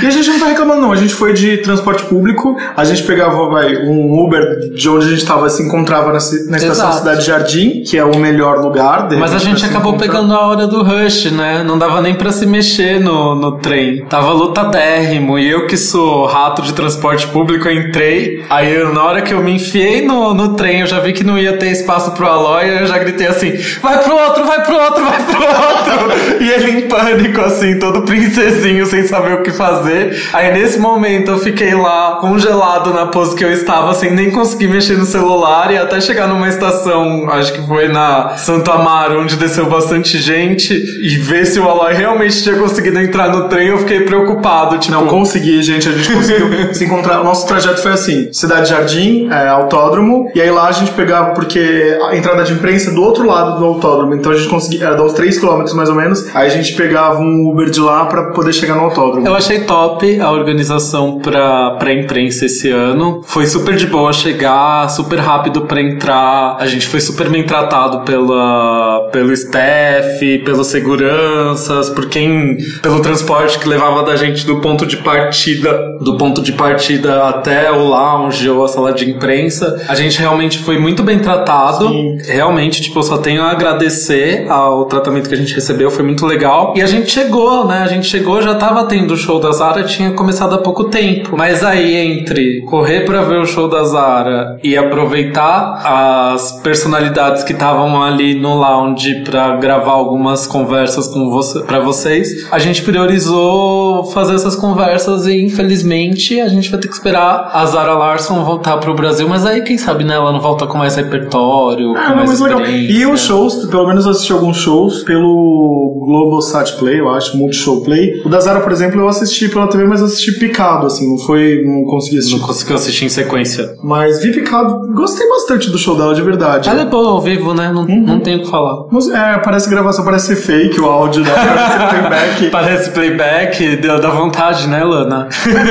E 0.01 0.05
a 0.05 0.09
gente 0.09 0.29
não 0.31 0.39
tá 0.39 0.47
reclamando, 0.47 0.81
não. 0.81 0.91
A 0.91 0.97
gente 0.97 1.13
foi 1.13 1.31
de 1.31 1.59
transporte 1.59 2.03
público, 2.03 2.57
a 2.75 2.83
gente 2.83 3.03
pegava 3.03 3.47
vai, 3.47 3.77
um 3.77 4.21
Uber 4.21 4.73
de 4.75 4.89
onde 4.89 5.05
a 5.05 5.09
gente 5.09 5.25
tava, 5.25 5.49
se 5.49 5.63
encontrava 5.63 6.07
na, 6.07 6.13
na 6.13 6.17
estação 6.57 6.89
Exato. 6.89 6.97
Cidade 6.97 7.25
Jardim, 7.25 7.83
que 7.83 7.97
é 7.97 8.03
o 8.03 8.17
melhor 8.17 8.59
lugar. 8.59 9.07
Mas 9.17 9.33
a 9.33 9.37
gente 9.37 9.63
acabou 9.65 9.93
encontrar. 9.93 10.11
pegando 10.11 10.33
a 10.33 10.45
hora 10.45 10.67
do 10.67 10.83
rush, 10.83 11.31
né? 11.31 11.63
Não 11.63 11.77
dava 11.77 12.01
nem 12.01 12.13
pra 12.13 12.31
se 12.33 12.45
mexer 12.45 12.99
no, 12.99 13.35
no 13.35 13.59
trem. 13.59 14.03
Tava 14.09 14.33
lotadérrimo. 14.33 15.39
E 15.39 15.49
eu 15.49 15.67
que 15.67 15.77
sou 15.77 16.25
rato 16.25 16.61
de 16.63 16.73
transporte 16.73 17.27
público, 17.27 17.69
eu 17.69 17.79
entrei. 17.79 18.43
Aí 18.49 18.83
na 18.93 19.03
hora 19.03 19.21
que 19.21 19.33
eu 19.33 19.41
me 19.41 19.53
enfiei 19.53 20.05
no, 20.05 20.33
no 20.33 20.55
trem, 20.55 20.81
eu 20.81 20.87
já 20.87 20.99
vi 20.99 21.13
que 21.13 21.23
não 21.23 21.37
ia 21.37 21.57
ter 21.57 21.71
espaço 21.71 22.11
pro 22.11 22.27
Aloy. 22.27 22.81
Eu 22.81 22.87
já 22.87 22.97
gritei 22.97 23.27
assim: 23.27 23.53
vai 23.81 24.03
pro 24.03 24.13
outro, 24.15 24.32
vai 24.41 24.63
pro 24.63 24.75
outro, 24.75 25.03
vai 25.03 25.23
pro 25.23 25.43
outro. 25.43 26.43
e 26.43 26.49
ele 26.49 26.71
em 26.71 26.87
pânico, 26.87 27.41
assim, 27.41 27.77
todo 27.79 28.01
princesinho, 28.01 28.85
sem 28.85 29.05
saber 29.05 29.33
o 29.33 29.43
que 29.43 29.51
fazer. 29.51 30.29
Aí 30.33 30.51
nesse 30.53 30.79
momento 30.79 31.31
eu 31.31 31.39
fiquei 31.39 31.73
lá, 31.73 32.17
congelado 32.19 32.93
na 32.93 33.07
pose 33.07 33.35
que 33.35 33.43
eu 33.43 33.51
estava, 33.51 33.93
sem 33.93 34.11
nem 34.11 34.31
conseguir 34.31 34.67
mexer 34.67 34.97
no 34.97 35.05
celular. 35.05 35.71
E 35.71 35.77
até 35.77 35.99
chegar 36.01 36.27
numa 36.27 36.47
estação, 36.47 37.29
acho 37.29 37.53
que 37.53 37.61
foi 37.67 37.87
na 37.87 38.35
Santo 38.37 38.71
Amaro, 38.71 39.21
onde 39.21 39.35
desceu 39.35 39.65
bastante 39.67 40.17
gente, 40.17 40.73
e 40.73 41.17
ver 41.17 41.45
se 41.45 41.59
o 41.59 41.67
Aloy 41.67 41.93
realmente 41.93 42.41
tinha 42.41 42.55
conseguido 42.55 42.99
entrar 42.99 43.29
no 43.29 43.47
trem, 43.49 43.67
eu 43.67 43.77
fiquei 43.79 44.01
preocupado. 44.01 44.77
Tipo, 44.77 44.93
Não 44.93 45.07
consegui, 45.07 45.61
gente. 45.61 45.87
A 45.87 45.91
gente 45.91 46.11
conseguiu 46.11 46.49
se 46.73 46.85
encontrar. 46.85 47.21
O 47.21 47.23
nosso 47.23 47.47
trajeto 47.47 47.81
foi 47.81 47.91
assim: 47.91 48.31
Cidade 48.31 48.69
Jardim, 48.69 49.29
é, 49.31 49.47
autódromo. 49.47 50.31
E 50.35 50.41
aí 50.41 50.49
lá 50.49 50.67
a 50.67 50.71
gente 50.71 50.91
pegava, 50.91 51.31
porque 51.31 51.97
a 52.09 52.15
entrada 52.15 52.43
de 52.43 52.53
imprensa 52.53 52.89
é 52.89 52.93
do 52.93 53.01
outro 53.01 53.25
lado 53.25 53.59
do 53.59 53.65
autódromo. 53.65 54.13
Então 54.23 54.31
a 54.31 54.37
gente 54.37 54.47
conseguia, 54.47 54.85
era 54.85 54.95
dar 54.95 55.03
uns 55.03 55.13
3km 55.15 55.73
mais 55.73 55.89
ou 55.89 55.95
menos. 55.95 56.33
Aí 56.33 56.47
a 56.47 56.49
gente 56.49 56.75
pegava 56.75 57.19
um 57.19 57.45
Uber 57.49 57.69
de 57.69 57.81
lá 57.81 58.05
pra 58.05 58.31
poder 58.31 58.53
chegar 58.53 58.73
no 58.73 58.83
autódromo. 58.83 59.27
Eu 59.27 59.35
achei 59.35 59.59
top 59.65 60.17
a 60.21 60.31
organização 60.31 61.19
pra, 61.19 61.71
pra 61.71 61.91
imprensa 61.91 62.45
esse 62.45 62.69
ano. 62.69 63.21
Foi 63.25 63.45
super 63.45 63.75
de 63.75 63.85
boa 63.85 64.13
chegar, 64.13 64.89
super 64.89 65.19
rápido 65.19 65.63
pra 65.63 65.81
entrar. 65.81 66.55
A 66.57 66.65
gente 66.67 66.87
foi 66.87 67.01
super 67.01 67.29
bem 67.29 67.43
tratado 67.43 68.05
pela, 68.05 69.09
pelo 69.11 69.33
staff, 69.33 70.37
pelos 70.45 70.67
seguranças, 70.67 71.89
por 71.89 72.07
quem. 72.07 72.55
pelo 72.81 73.01
transporte 73.01 73.59
que 73.59 73.67
levava 73.67 74.03
da 74.03 74.15
gente 74.15 74.45
do 74.45 74.61
ponto 74.61 74.85
de 74.85 74.95
partida, 74.97 75.97
do 75.99 76.17
ponto 76.17 76.41
de 76.41 76.53
partida 76.53 77.27
até 77.27 77.69
o 77.73 77.83
lounge 77.83 78.49
ou 78.49 78.63
a 78.63 78.69
sala 78.69 78.93
de 78.93 79.09
imprensa. 79.09 79.83
A 79.89 79.95
gente 79.95 80.17
realmente 80.17 80.59
foi 80.59 80.79
muito 80.79 81.03
bem 81.03 81.19
tratado. 81.19 81.89
Sim. 81.89 82.17
Realmente, 82.23 82.81
tipo, 82.81 82.99
eu 82.99 83.03
só 83.03 83.17
tenho 83.17 83.41
a 83.41 83.51
agradecer 83.51 84.02
ao 84.49 84.85
tratamento 84.85 85.27
que 85.29 85.35
a 85.35 85.37
gente 85.37 85.53
recebeu, 85.53 85.89
foi 85.91 86.03
muito 86.03 86.25
legal. 86.25 86.73
E 86.75 86.81
a 86.81 86.85
gente 86.85 87.11
chegou, 87.11 87.65
né? 87.65 87.79
A 87.83 87.87
gente 87.87 88.07
chegou, 88.07 88.41
já 88.41 88.55
tava 88.55 88.85
tendo 88.85 89.13
o 89.13 89.17
show 89.17 89.39
da 89.39 89.51
Zara, 89.51 89.83
tinha 89.83 90.11
começado 90.11 90.55
há 90.55 90.57
pouco 90.57 90.85
tempo. 90.85 91.35
Mas 91.37 91.63
aí, 91.63 91.95
entre 91.95 92.61
correr 92.61 93.01
pra 93.05 93.21
ver 93.21 93.39
o 93.39 93.45
show 93.45 93.67
da 93.67 93.83
Zara 93.83 94.57
e 94.63 94.77
aproveitar 94.77 95.81
as 95.83 96.51
personalidades 96.61 97.43
que 97.43 97.53
estavam 97.53 98.01
ali 98.01 98.39
no 98.39 98.55
lounge 98.55 99.21
pra 99.23 99.55
gravar 99.57 99.93
algumas 99.93 100.47
conversas 100.47 101.07
com 101.07 101.29
você, 101.29 101.61
para 101.63 101.79
vocês, 101.79 102.47
a 102.51 102.59
gente 102.59 102.81
priorizou 102.83 104.03
fazer 104.05 104.35
essas 104.35 104.55
conversas 104.55 105.25
e, 105.25 105.41
infelizmente, 105.41 106.39
a 106.39 106.47
gente 106.47 106.69
vai 106.69 106.79
ter 106.79 106.87
que 106.87 106.93
esperar 106.93 107.51
a 107.53 107.65
Zara 107.65 107.93
Larson 107.93 108.43
voltar 108.43 108.77
pro 108.77 108.93
Brasil. 108.93 109.27
Mas 109.27 109.45
aí, 109.45 109.61
quem 109.61 109.77
sabe, 109.77 110.03
né? 110.03 110.15
Ela 110.15 110.31
não 110.31 110.39
volta 110.39 110.65
com 110.67 110.77
mais 110.77 110.95
repertório, 110.95 111.95
Ah, 111.95 112.03
com 112.03 112.09
não, 112.09 112.15
mais 112.17 112.29
mas 112.29 112.39
legal. 112.41 112.65
E 112.65 113.05
os 113.05 113.21
shows, 113.21 113.65
pelo 113.65 113.87
menos 113.87 113.92
eu 114.01 114.11
assisti 114.11 114.31
alguns 114.33 114.57
shows 114.57 115.03
pelo 115.03 116.01
Globosat 116.05 116.77
Play, 116.77 116.99
eu 116.99 117.09
acho, 117.09 117.37
Multishow 117.37 117.81
Play. 117.81 118.21
O 118.25 118.29
da 118.29 118.39
Zara, 118.39 118.59
por 118.61 118.71
exemplo, 118.71 118.99
eu 118.99 119.07
assisti 119.07 119.47
pela 119.49 119.67
TV, 119.67 119.85
mas 119.85 120.01
assisti 120.01 120.33
picado, 120.33 120.87
assim, 120.87 121.09
não 121.09 121.17
foi, 121.17 121.63
não 121.65 121.85
consegui 121.85 122.17
assistir. 122.17 122.39
Não 122.39 122.45
conseguiu 122.47 122.75
assistir 122.75 123.05
em 123.05 123.09
sequência. 123.09 123.75
Mas 123.83 124.21
vi 124.21 124.31
picado, 124.31 124.93
gostei 124.93 125.27
bastante 125.27 125.69
do 125.69 125.77
show 125.77 125.95
dela, 125.95 126.13
de 126.13 126.21
verdade. 126.21 126.69
Ela 126.69 126.81
é 126.81 126.85
boa 126.85 127.09
ao 127.11 127.21
vivo, 127.21 127.53
né? 127.53 127.71
Não, 127.71 127.85
não 127.85 128.19
tenho 128.19 128.39
o 128.39 128.41
que 128.41 128.49
falar. 128.49 128.85
Mas, 128.91 129.07
É, 129.09 129.37
parece 129.39 129.69
gravação, 129.69 130.03
parece 130.03 130.35
fake 130.35 130.79
o 130.79 130.85
áudio, 130.85 131.23
né? 131.23 131.31
Parece 131.31 131.89
playback. 131.89 132.49
Parece 132.63 132.91
playback, 132.91 133.75
deu 133.77 133.99
da 133.99 134.09
vontade, 134.09 134.67
né, 134.67 134.83
Lana? 134.83 135.27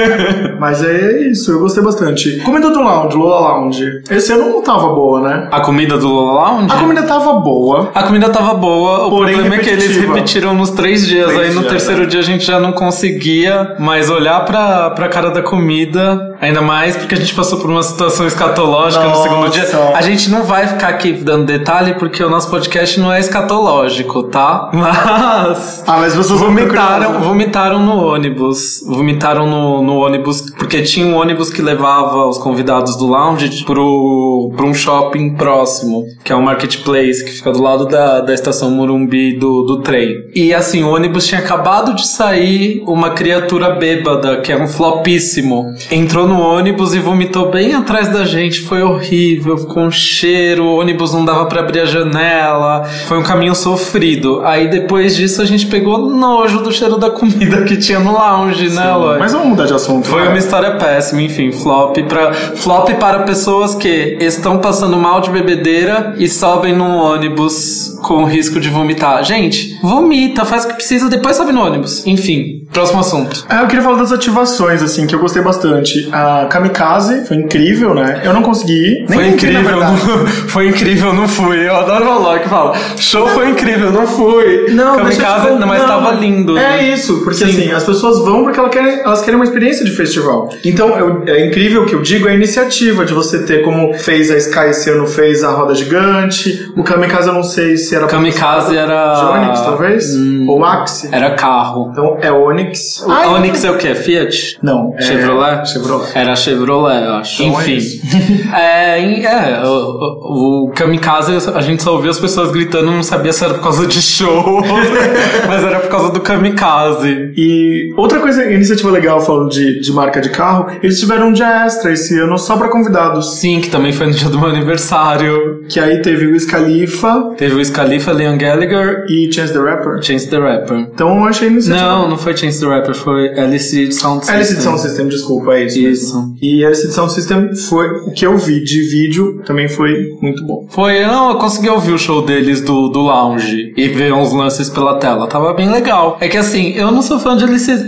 Mas 0.61 0.83
é 0.83 1.29
isso, 1.29 1.51
eu 1.53 1.61
gostei 1.61 1.83
bastante. 1.83 2.39
Comida 2.41 2.71
do 2.71 2.81
Lounge, 2.81 3.17
Lola 3.17 3.57
Lounge. 3.59 4.03
Esse 4.11 4.33
ano 4.33 4.49
não 4.51 4.63
tava 4.63 4.89
boa, 4.95 5.21
né? 5.21 5.49
A 5.51 5.61
comida 5.61 5.97
do 5.99 6.09
Lounge? 6.09 6.73
A 6.73 6.79
comida 6.79 7.03
tava 7.03 7.35
boa. 7.35 7.91
A 7.95 8.03
comida 8.13 8.29
tava 8.29 8.53
boa, 8.53 9.07
o 9.07 9.11
Porém 9.11 9.35
problema 9.37 9.57
é 9.57 9.59
que 9.61 9.71
eles 9.71 9.85
repetitiva. 9.87 10.15
repetiram 10.15 10.55
nos 10.55 10.71
três 10.71 11.07
dias. 11.07 11.29
Três 11.33 11.41
aí 11.41 11.55
no 11.55 11.61
dias, 11.61 11.73
terceiro 11.73 12.03
né? 12.03 12.07
dia 12.07 12.21
a 12.21 12.23
gente 12.23 12.45
já 12.45 12.61
não 12.61 12.71
conseguia 12.73 13.75
mais 13.79 14.11
olhar 14.11 14.45
pra, 14.45 14.91
pra 14.91 15.09
cara 15.09 15.31
da 15.31 15.41
comida. 15.41 16.32
Ainda 16.43 16.61
mais 16.61 16.97
porque 16.97 17.15
a 17.15 17.19
gente 17.19 17.33
passou 17.37 17.61
por 17.61 17.71
uma 17.71 17.85
situação 17.85 18.27
escatológica 18.27 19.05
no 19.05 19.23
segundo 19.23 19.49
dia. 19.49 19.63
Nossa. 19.63 19.97
A 19.97 20.03
gente 20.03 20.29
não 20.29 20.43
vai 20.43 20.67
ficar 20.67 20.89
aqui 20.89 21.13
dando 21.13 21.47
detalhe 21.47 21.95
porque 21.95 22.23
o 22.23 22.29
nosso 22.29 22.51
podcast 22.51 22.99
não 22.99 23.13
é 23.13 23.21
escatológico, 23.21 24.25
tá? 24.25 24.69
Mas. 24.75 25.85
Ah, 25.87 25.99
mas 25.99 26.17
vocês 26.17 26.41
Vomitaram, 26.41 27.21
vomitaram 27.21 27.79
no 27.79 28.05
ônibus. 28.05 28.83
Vomitaram 28.85 29.47
no, 29.47 29.83
no 29.83 29.99
ônibus, 29.99 30.41
porque 30.59 30.83
tinha 30.83 31.07
um 31.07 31.15
ônibus 31.15 31.49
que 31.51 31.63
levava 31.63 32.27
os 32.27 32.39
convidados 32.39 32.97
do 32.97 33.07
lounge 33.07 33.65
pro, 33.65 34.53
pro 34.57 34.67
um 34.67 34.75
shopping 34.75 35.35
próximo, 35.35 36.05
que 36.25 36.33
é 36.33 36.35
o 36.35 36.43
Marketplace, 36.43 37.25
que 37.25 37.31
fica 37.31 37.53
do 37.53 37.63
lado 37.63 37.87
da, 37.87 38.21
da 38.21 38.35
estação 38.35 38.71
Morumbi 38.73 39.39
do, 39.39 39.63
do 39.63 39.81
trem. 39.81 40.17
E 40.35 40.53
assim, 40.53 40.83
o 40.83 40.93
ônibus 40.93 41.27
tinha 41.27 41.41
acabado 41.41 41.95
de 41.95 42.07
sair 42.09 42.83
uma 42.87 43.11
criatura 43.11 43.71
bêbada, 43.71 44.41
que 44.41 44.51
era 44.51 44.63
um 44.63 44.69
flopíssimo. 44.69 45.73
Entrou 45.91 46.27
no 46.27 46.32
ônibus 46.39 46.95
e 46.95 46.99
vomitou 46.99 47.51
bem 47.51 47.75
atrás 47.75 48.09
da 48.09 48.25
gente. 48.25 48.61
Foi 48.63 48.83
horrível, 48.83 49.57
ficou 49.59 49.85
um 49.85 49.91
cheiro, 49.91 50.65
o 50.65 50.79
ônibus 50.79 51.13
não 51.13 51.25
dava 51.25 51.47
pra 51.47 51.61
abrir 51.61 51.81
a 51.81 51.85
janela. 51.85 52.85
Foi 53.07 53.19
um 53.19 53.23
caminho 53.23 53.55
sofrido. 53.55 54.41
Aí 54.45 54.69
depois 54.69 55.17
disso 55.17 55.43
a 55.43 55.45
gente 55.45 55.67
pegou 55.67 56.11
nojo 56.11 56.61
do 56.61 56.73
cheiro 56.73 56.97
da 56.97 57.11
comida 57.11 57.65
que 57.65 57.77
tinha 57.77 57.99
no 57.99 58.13
lounge, 58.13 58.71
né, 58.71 58.91
Eloy? 58.91 59.19
Mas 59.19 59.33
vamos 59.33 59.49
mudar 59.49 59.67
de 59.67 59.75
assunto. 59.75 60.09
Foi 60.09 60.21
vai. 60.21 60.29
uma 60.29 60.39
história 60.39 60.77
péssima, 60.77 61.23
enfim, 61.23 61.53
flop 61.53 61.97
para 62.09 62.33
flop 62.33 62.91
para 62.99 63.21
pessoas 63.21 63.75
que 63.75 64.17
estão 64.21 64.59
passando 64.59 64.97
mal 64.97 65.21
de 65.21 65.31
bebedeira 65.31 66.15
e 66.19 66.29
sobem 66.29 66.75
num 66.75 66.97
ônibus 66.97 67.99
com 68.03 68.25
risco 68.25 68.61
de 68.61 68.69
vomitar. 68.69 69.25
Gente, 69.25 69.79
vomita, 69.83 70.45
faz 70.45 70.65
o 70.65 70.69
que 70.69 70.75
precisa, 70.75 71.09
depois 71.09 71.37
sobe 71.37 71.53
no 71.53 71.65
ônibus. 71.65 72.07
Enfim, 72.07 72.67
próximo 72.73 73.01
assunto. 73.01 73.47
É, 73.49 73.63
eu 73.63 73.67
queria 73.67 73.83
falar 73.83 73.99
das 73.99 74.13
ativações, 74.13 74.83
assim, 74.83 75.07
que 75.07 75.15
eu 75.15 75.21
gostei 75.21 75.43
bastante. 75.43 76.09
A 76.13 76.22
Kamikaze 76.51 77.27
foi 77.27 77.37
incrível, 77.39 77.95
né? 77.95 78.21
Eu 78.25 78.33
não 78.33 78.43
consegui 78.43 79.05
foi 79.09 79.29
incrível, 79.29 79.77
não, 79.81 79.97
foi 80.49 80.69
incrível, 80.69 81.13
não 81.13 81.29
fui. 81.29 81.67
Eu 81.69 81.77
adoro 81.77 82.07
o 82.07 82.11
Alok 82.11 82.41
que 82.45 82.49
fala, 82.49 82.75
show 82.99 83.27
foi 83.29 83.51
incrível, 83.51 83.91
não 83.93 84.07
fui. 84.07 84.67
Não, 84.71 84.97
Kamikaze, 84.97 85.17
te 85.17 85.23
falar- 85.49 85.67
mas 85.67 85.81
não, 85.81 85.89
tava 85.89 86.13
lindo. 86.13 86.57
É 86.59 86.61
né? 86.77 86.89
isso, 86.89 87.21
porque 87.25 87.45
Sim. 87.45 87.51
assim, 87.51 87.73
as 87.73 87.85
pessoas 87.85 88.19
vão 88.25 88.43
porque 88.45 88.59
elas 88.59 88.71
querem, 88.71 89.01
elas 89.01 89.21
querem 89.23 89.37
uma 89.37 89.45
experiência 89.45 89.85
de 89.85 89.91
festival. 89.93 90.49
Então, 90.65 90.89
eu- 90.99 91.23
é 91.27 91.47
incrível 91.47 91.83
o 91.83 91.87
que 91.87 91.95
eu 91.95 92.03
digo, 92.03 92.29
é 92.29 92.33
a 92.33 92.35
iniciativa 92.35 93.05
de 93.05 93.13
você 93.15 93.45
ter, 93.45 93.63
como 93.63 93.93
fez 93.95 94.31
a 94.31 94.37
Sky 94.37 94.67
esse 94.71 94.91
ano, 94.91 95.07
fez 95.07 95.43
a 95.45 95.51
Roda 95.51 95.75
Gigante. 95.75 96.71
O 96.77 96.83
Kamikaze 96.83 97.29
eu 97.29 97.35
não 97.35 97.43
sei 97.43 97.77
se 97.77 97.95
era... 97.95 98.07
Kamikaze 98.07 98.77
era. 98.77 99.31
Onix, 99.33 99.61
talvez? 99.61 100.15
Hum. 100.17 100.47
Ou 100.49 100.65
Axie? 100.65 101.09
Era 101.13 101.31
carro. 101.35 101.91
Então, 101.93 102.19
é 102.21 102.31
Onix. 102.33 103.03
O 103.03 103.11
Onix 103.35 103.65
é 103.65 103.71
o 103.71 103.77
que? 103.79 103.95
Fiat? 103.95 104.59
Não, 104.63 104.95
é 104.99 105.03
Chevrolet? 105.03 105.69
Era 106.15 106.37
Chevrolet, 106.37 107.05
eu 107.05 107.15
acho. 107.15 107.43
Então 107.43 107.61
é 107.61 107.71
Enfim. 107.71 108.01
É, 108.53 109.23
é, 109.25 109.63
o, 109.65 110.67
o, 110.67 110.73
Kamikaze, 110.75 111.33
a 111.55 111.61
gente 111.61 111.83
só 111.83 111.95
ouvia 111.95 112.11
as 112.11 112.19
pessoas 112.19 112.51
gritando, 112.51 112.91
não 112.91 113.03
sabia 113.03 113.33
se 113.33 113.43
era 113.43 113.55
por 113.55 113.63
causa 113.63 113.87
de 113.87 114.01
show, 114.03 114.61
mas 115.49 115.65
era 115.65 115.81
por 115.81 115.91
causa 115.91 116.13
do 116.13 116.21
Kamikaze. 116.21 117.33
E 117.37 117.95
outra 117.97 118.21
coisa, 118.21 118.45
iniciativa 118.51 118.91
legal 118.91 119.21
falando 119.21 119.49
de, 119.49 119.81
de 119.81 119.93
marca 119.93 120.21
de 120.21 120.29
carro, 120.29 120.67
eles 120.83 121.01
tiveram 121.01 121.29
um 121.29 121.33
dia 121.33 121.65
extra 121.65 121.93
esse 121.93 122.19
ano 122.19 122.39
só 122.39 122.57
pra 122.57 122.69
convidados. 122.69 123.37
Sim, 123.37 123.61
que 123.61 123.71
também 123.71 123.93
foi 123.93 124.07
no 124.07 124.13
dia 124.13 124.29
do 124.29 124.39
meu 124.39 124.51
aniversário. 124.51 125.65
Que 125.69 125.81
aí 125.81 126.03
teve 126.03 126.27
o 126.27 126.33
Wiz 126.33 126.45
Khalifa 126.45 127.33
Teve 127.37 127.61
o 127.61 127.73
Khalifa, 127.73 128.13
Liam 128.13 128.37
Gallagher 128.37 129.07
e 129.09 129.33
Chance 129.33 129.53
the 129.53 129.59
Rapper. 129.59 130.03
Chance 130.03 130.29
the 130.29 130.39
Rapper. 130.39 130.79
Então 130.93 131.17
eu 131.17 131.25
achei 131.25 131.49
iniciativa. 131.49 131.87
Não, 131.87 132.11
não 132.11 132.19
foi 132.19 132.37
Chance 132.37 132.61
the 132.61 132.67
Rapper, 132.67 132.95
foi 132.95 133.29
LC 133.29 133.89
de 133.89 133.95
Sound 133.95 134.21
System. 134.21 134.37
LCD 134.37 134.61
Sound 134.61 134.81
System, 134.81 135.09
desculpa, 135.09 135.55
é 135.55 135.65
isso. 135.65 136.02
Isso. 136.03 136.35
E 136.41 136.65
LCD 136.65 136.93
Sound 136.93 137.13
System 137.13 137.55
foi 137.55 137.89
o 138.07 138.13
que 138.13 138.27
eu 138.27 138.37
vi 138.37 138.63
de 138.63 138.83
vídeo, 138.83 139.43
também 139.45 139.69
foi 139.69 140.17
muito 140.21 140.45
bom. 140.45 140.67
Foi, 140.69 141.05
não, 141.05 141.31
eu 141.31 141.37
consegui 141.37 141.69
ouvir 141.69 141.93
o 141.93 141.99
show 141.99 142.25
deles 142.25 142.61
do, 142.61 142.89
do 142.89 143.01
lounge 143.01 143.73
e 143.77 143.89
ver 143.89 144.13
uns 144.13 144.33
lances 144.33 144.69
pela 144.69 144.99
tela. 144.99 145.27
Tava 145.27 145.53
bem 145.55 145.71
legal. 145.71 146.17
É 146.21 146.29
que 146.29 146.37
assim, 146.37 146.73
eu 146.73 146.91
não 146.91 147.03
sou 147.03 147.19
fã 147.19 147.37
de 147.37 147.43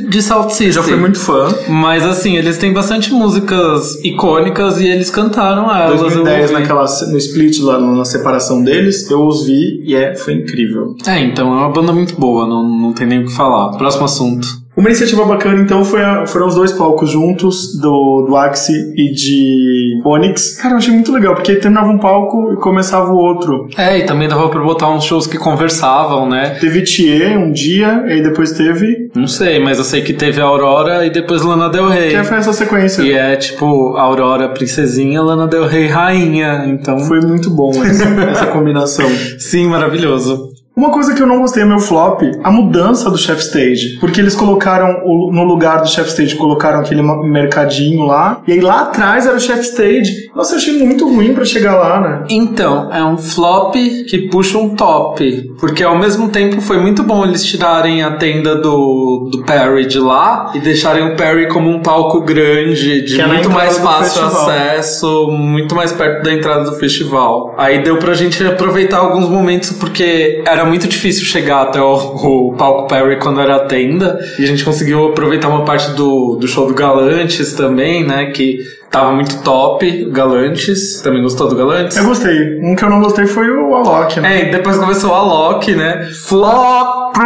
de 0.09 0.23
Sound 0.23 0.53
System. 0.53 0.73
Já 0.73 0.83
fui 0.83 0.97
muito 0.97 1.19
fã. 1.19 1.49
Mas 1.69 2.05
assim, 2.05 2.37
eles 2.37 2.59
têm 2.59 2.73
bastante 2.73 3.13
músicas 3.13 4.03
icônicas 4.05 4.81
e 4.81 4.87
eles 4.87 5.11
cantaram 5.11 5.75
elas. 5.75 6.01
eu 6.01 6.09
2010, 6.09 6.51
ouvi. 6.51 6.53
naquela, 6.53 6.85
no 7.11 7.19
split 7.19 7.61
lá 7.61 7.81
na 7.81 8.05
separação 8.05 8.63
deles, 8.63 9.11
eu 9.11 9.27
os 9.27 9.45
vi 9.47 9.83
e 9.85 9.95
é, 9.95 10.15
foi 10.15 10.35
incrível. 10.35 10.95
É, 11.07 11.21
então 11.21 11.49
é 11.53 11.57
uma 11.57 11.71
banda 11.71 11.93
muito 11.93 12.19
boa, 12.19 12.47
não, 12.47 12.69
não 12.69 12.93
tem 12.93 13.07
nem 13.07 13.23
o 13.23 13.27
que 13.27 13.33
falar. 13.33 13.77
Próximo 13.77 14.05
assunto. 14.05 14.64
Uma 14.77 14.89
iniciativa 14.89 15.25
bacana, 15.25 15.61
então, 15.61 15.85
foi 15.85 16.03
a- 16.03 16.27
foram 16.27 16.49
os 16.49 16.55
dois 16.57 16.73
palcos 16.73 17.11
juntos, 17.11 17.79
do, 17.81 18.27
do 18.29 18.37
Axie 18.37 18.93
e 18.97 19.13
de 19.13 20.01
Onyx. 20.05 20.57
Cara, 20.61 20.75
eu 20.75 20.79
achei 20.79 20.93
muito 20.93 21.13
legal, 21.13 21.35
porque 21.35 21.55
terminava 21.55 21.89
um 21.89 21.99
palco 21.99 22.53
e 22.53 22.57
começava 22.57 23.13
o 23.13 23.17
outro. 23.17 23.69
É, 23.79 23.99
e 23.99 24.03
também 24.07 24.29
dava 24.29 24.49
pra 24.49 24.61
botar 24.61 24.91
uns 24.91 25.05
shows 25.05 25.27
que 25.29 25.39
conversavam, 25.39 26.29
né? 26.29 26.57
Teve 26.61 26.83
Thier 26.83 27.39
um 27.39 27.53
dia, 27.53 28.03
e 28.09 28.13
aí 28.15 28.23
depois 28.23 28.51
teve... 28.53 29.11
Não 29.15 29.29
sei, 29.29 29.61
mas 29.61 29.79
eu 29.79 29.85
sei 29.85 30.03
que 30.03 30.13
teve 30.13 30.41
a 30.41 30.45
Aurora 30.45 31.07
e 31.07 31.11
depois 31.11 31.43
Lana 31.43 31.69
Del 31.69 31.89
Rey. 31.89 32.11
Que 32.11 32.25
foi 32.25 32.39
essa 32.39 32.53
sequência. 32.53 33.03
E 33.03 33.13
é 33.13 33.37
tipo 33.37 33.97
Aurora 33.97 34.49
princesinha, 34.49 35.23
Lana 35.23 35.47
Del 35.47 35.67
Rey 35.67 35.87
rainha. 35.87 36.65
Então, 36.67 36.99
Foi 36.99 37.21
muito 37.21 37.49
bom 37.49 37.71
essa, 37.85 38.05
essa 38.29 38.47
combinação. 38.47 39.07
sim, 39.39 39.69
maravilhoso. 39.69 40.49
Uma 40.77 40.91
coisa 40.91 41.15
que 41.15 41.23
eu 41.23 41.27
não 41.27 41.39
gostei 41.41 41.63
é 41.63 41.67
meu 41.67 41.79
flop, 41.79 42.23
a 42.43 42.51
mudança 42.51 43.09
do 43.09 43.17
chef 43.17 43.41
stage. 43.41 43.97
Porque 44.01 44.21
eles 44.21 44.35
colocaram, 44.35 45.03
o- 45.05 45.31
no 45.33 45.45
lugar 45.45 45.81
do 45.81 45.89
chef 45.89 46.09
stage, 46.09 46.35
colocaram 46.35 46.81
aquele 46.81 47.01
mercadinho 47.03 48.05
lá. 48.05 48.41
E 48.47 48.53
aí 48.53 48.61
lá 48.61 48.81
atrás 48.83 49.27
era 49.27 49.37
o 49.37 49.41
chef 49.41 49.61
stage. 49.61 50.31
Nossa, 50.35 50.55
eu 50.55 50.59
achei 50.59 50.85
muito 50.85 51.09
ruim 51.09 51.33
pra 51.33 51.45
chegar 51.45 51.77
lá, 51.77 52.01
né? 52.01 52.25
Então, 52.29 52.93
é 52.93 53.05
um 53.05 53.17
flop 53.17 53.75
que 53.75 54.29
puxa 54.31 54.59
um 54.59 54.71
top. 54.71 55.53
Porque 55.61 55.83
ao 55.85 55.97
mesmo 55.99 56.29
tempo 56.29 56.61
foi 56.61 56.79
muito 56.81 57.03
bom 57.05 57.25
eles 57.25 57.45
tirarem 57.45 58.03
a 58.03 58.13
tenda 58.17 58.57
do, 58.57 59.29
do 59.31 59.45
Perry 59.45 59.87
de 59.87 60.01
lá 60.01 60.51
e 60.55 60.59
deixarem 60.59 61.13
o 61.13 61.17
Perry 61.17 61.49
como 61.49 61.71
um 61.71 61.81
palco 61.81 62.21
grande, 62.23 63.03
de 63.03 63.15
Que 63.15 63.21
é 63.23 63.27
muito 63.27 63.49
mais 63.51 63.79
fácil 63.79 64.23
acesso, 64.25 65.29
muito 65.31 65.75
mais 65.75 65.93
perto 65.93 66.25
da 66.25 66.33
entrada 66.33 66.65
do 66.65 66.73
festival. 66.77 67.55
Aí 67.57 67.83
deu 67.83 67.97
pra 67.99 68.13
gente 68.15 68.45
aproveitar 68.45 68.99
alguns 68.99 69.29
momentos 69.29 69.71
porque 69.71 70.43
era 70.47 70.64
muito 70.65 70.89
difícil 70.89 71.25
chegar 71.25 71.63
até 71.63 71.81
o, 71.81 71.95
o 71.95 72.53
palco 72.55 72.89
Perry 72.89 73.19
quando 73.19 73.41
era 73.41 73.61
tenda. 73.61 74.19
E 74.39 74.45
a 74.45 74.47
gente 74.47 74.65
conseguiu 74.65 75.09
aproveitar 75.09 75.49
uma 75.49 75.65
parte 75.65 75.91
do, 75.93 76.37
do 76.37 76.47
show 76.49 76.67
do 76.67 76.75
Galantes 76.75 77.53
também, 77.55 78.05
né? 78.05 78.27
Que 78.27 78.59
tava 78.95 79.13
muito 79.13 79.43
top. 79.43 80.05
Galantes. 80.11 81.01
Também 81.03 81.21
gostou 81.21 81.49
do 81.49 81.57
Galantes? 81.57 81.97
Eu 81.97 82.05
gostei. 82.05 82.61
Um 82.63 82.77
que 82.77 82.85
eu 82.85 82.89
não 82.89 83.01
gostei 83.01 83.27
foi 83.27 83.51
o 83.51 83.75
Alok, 83.75 84.21
né? 84.21 84.37
É, 84.37 84.49
e 84.49 84.51
depois 84.53 84.77
começou 84.79 85.13
a 85.13 85.21
Loki, 85.21 85.75
né? 85.75 86.09
Flop! 86.13 87.17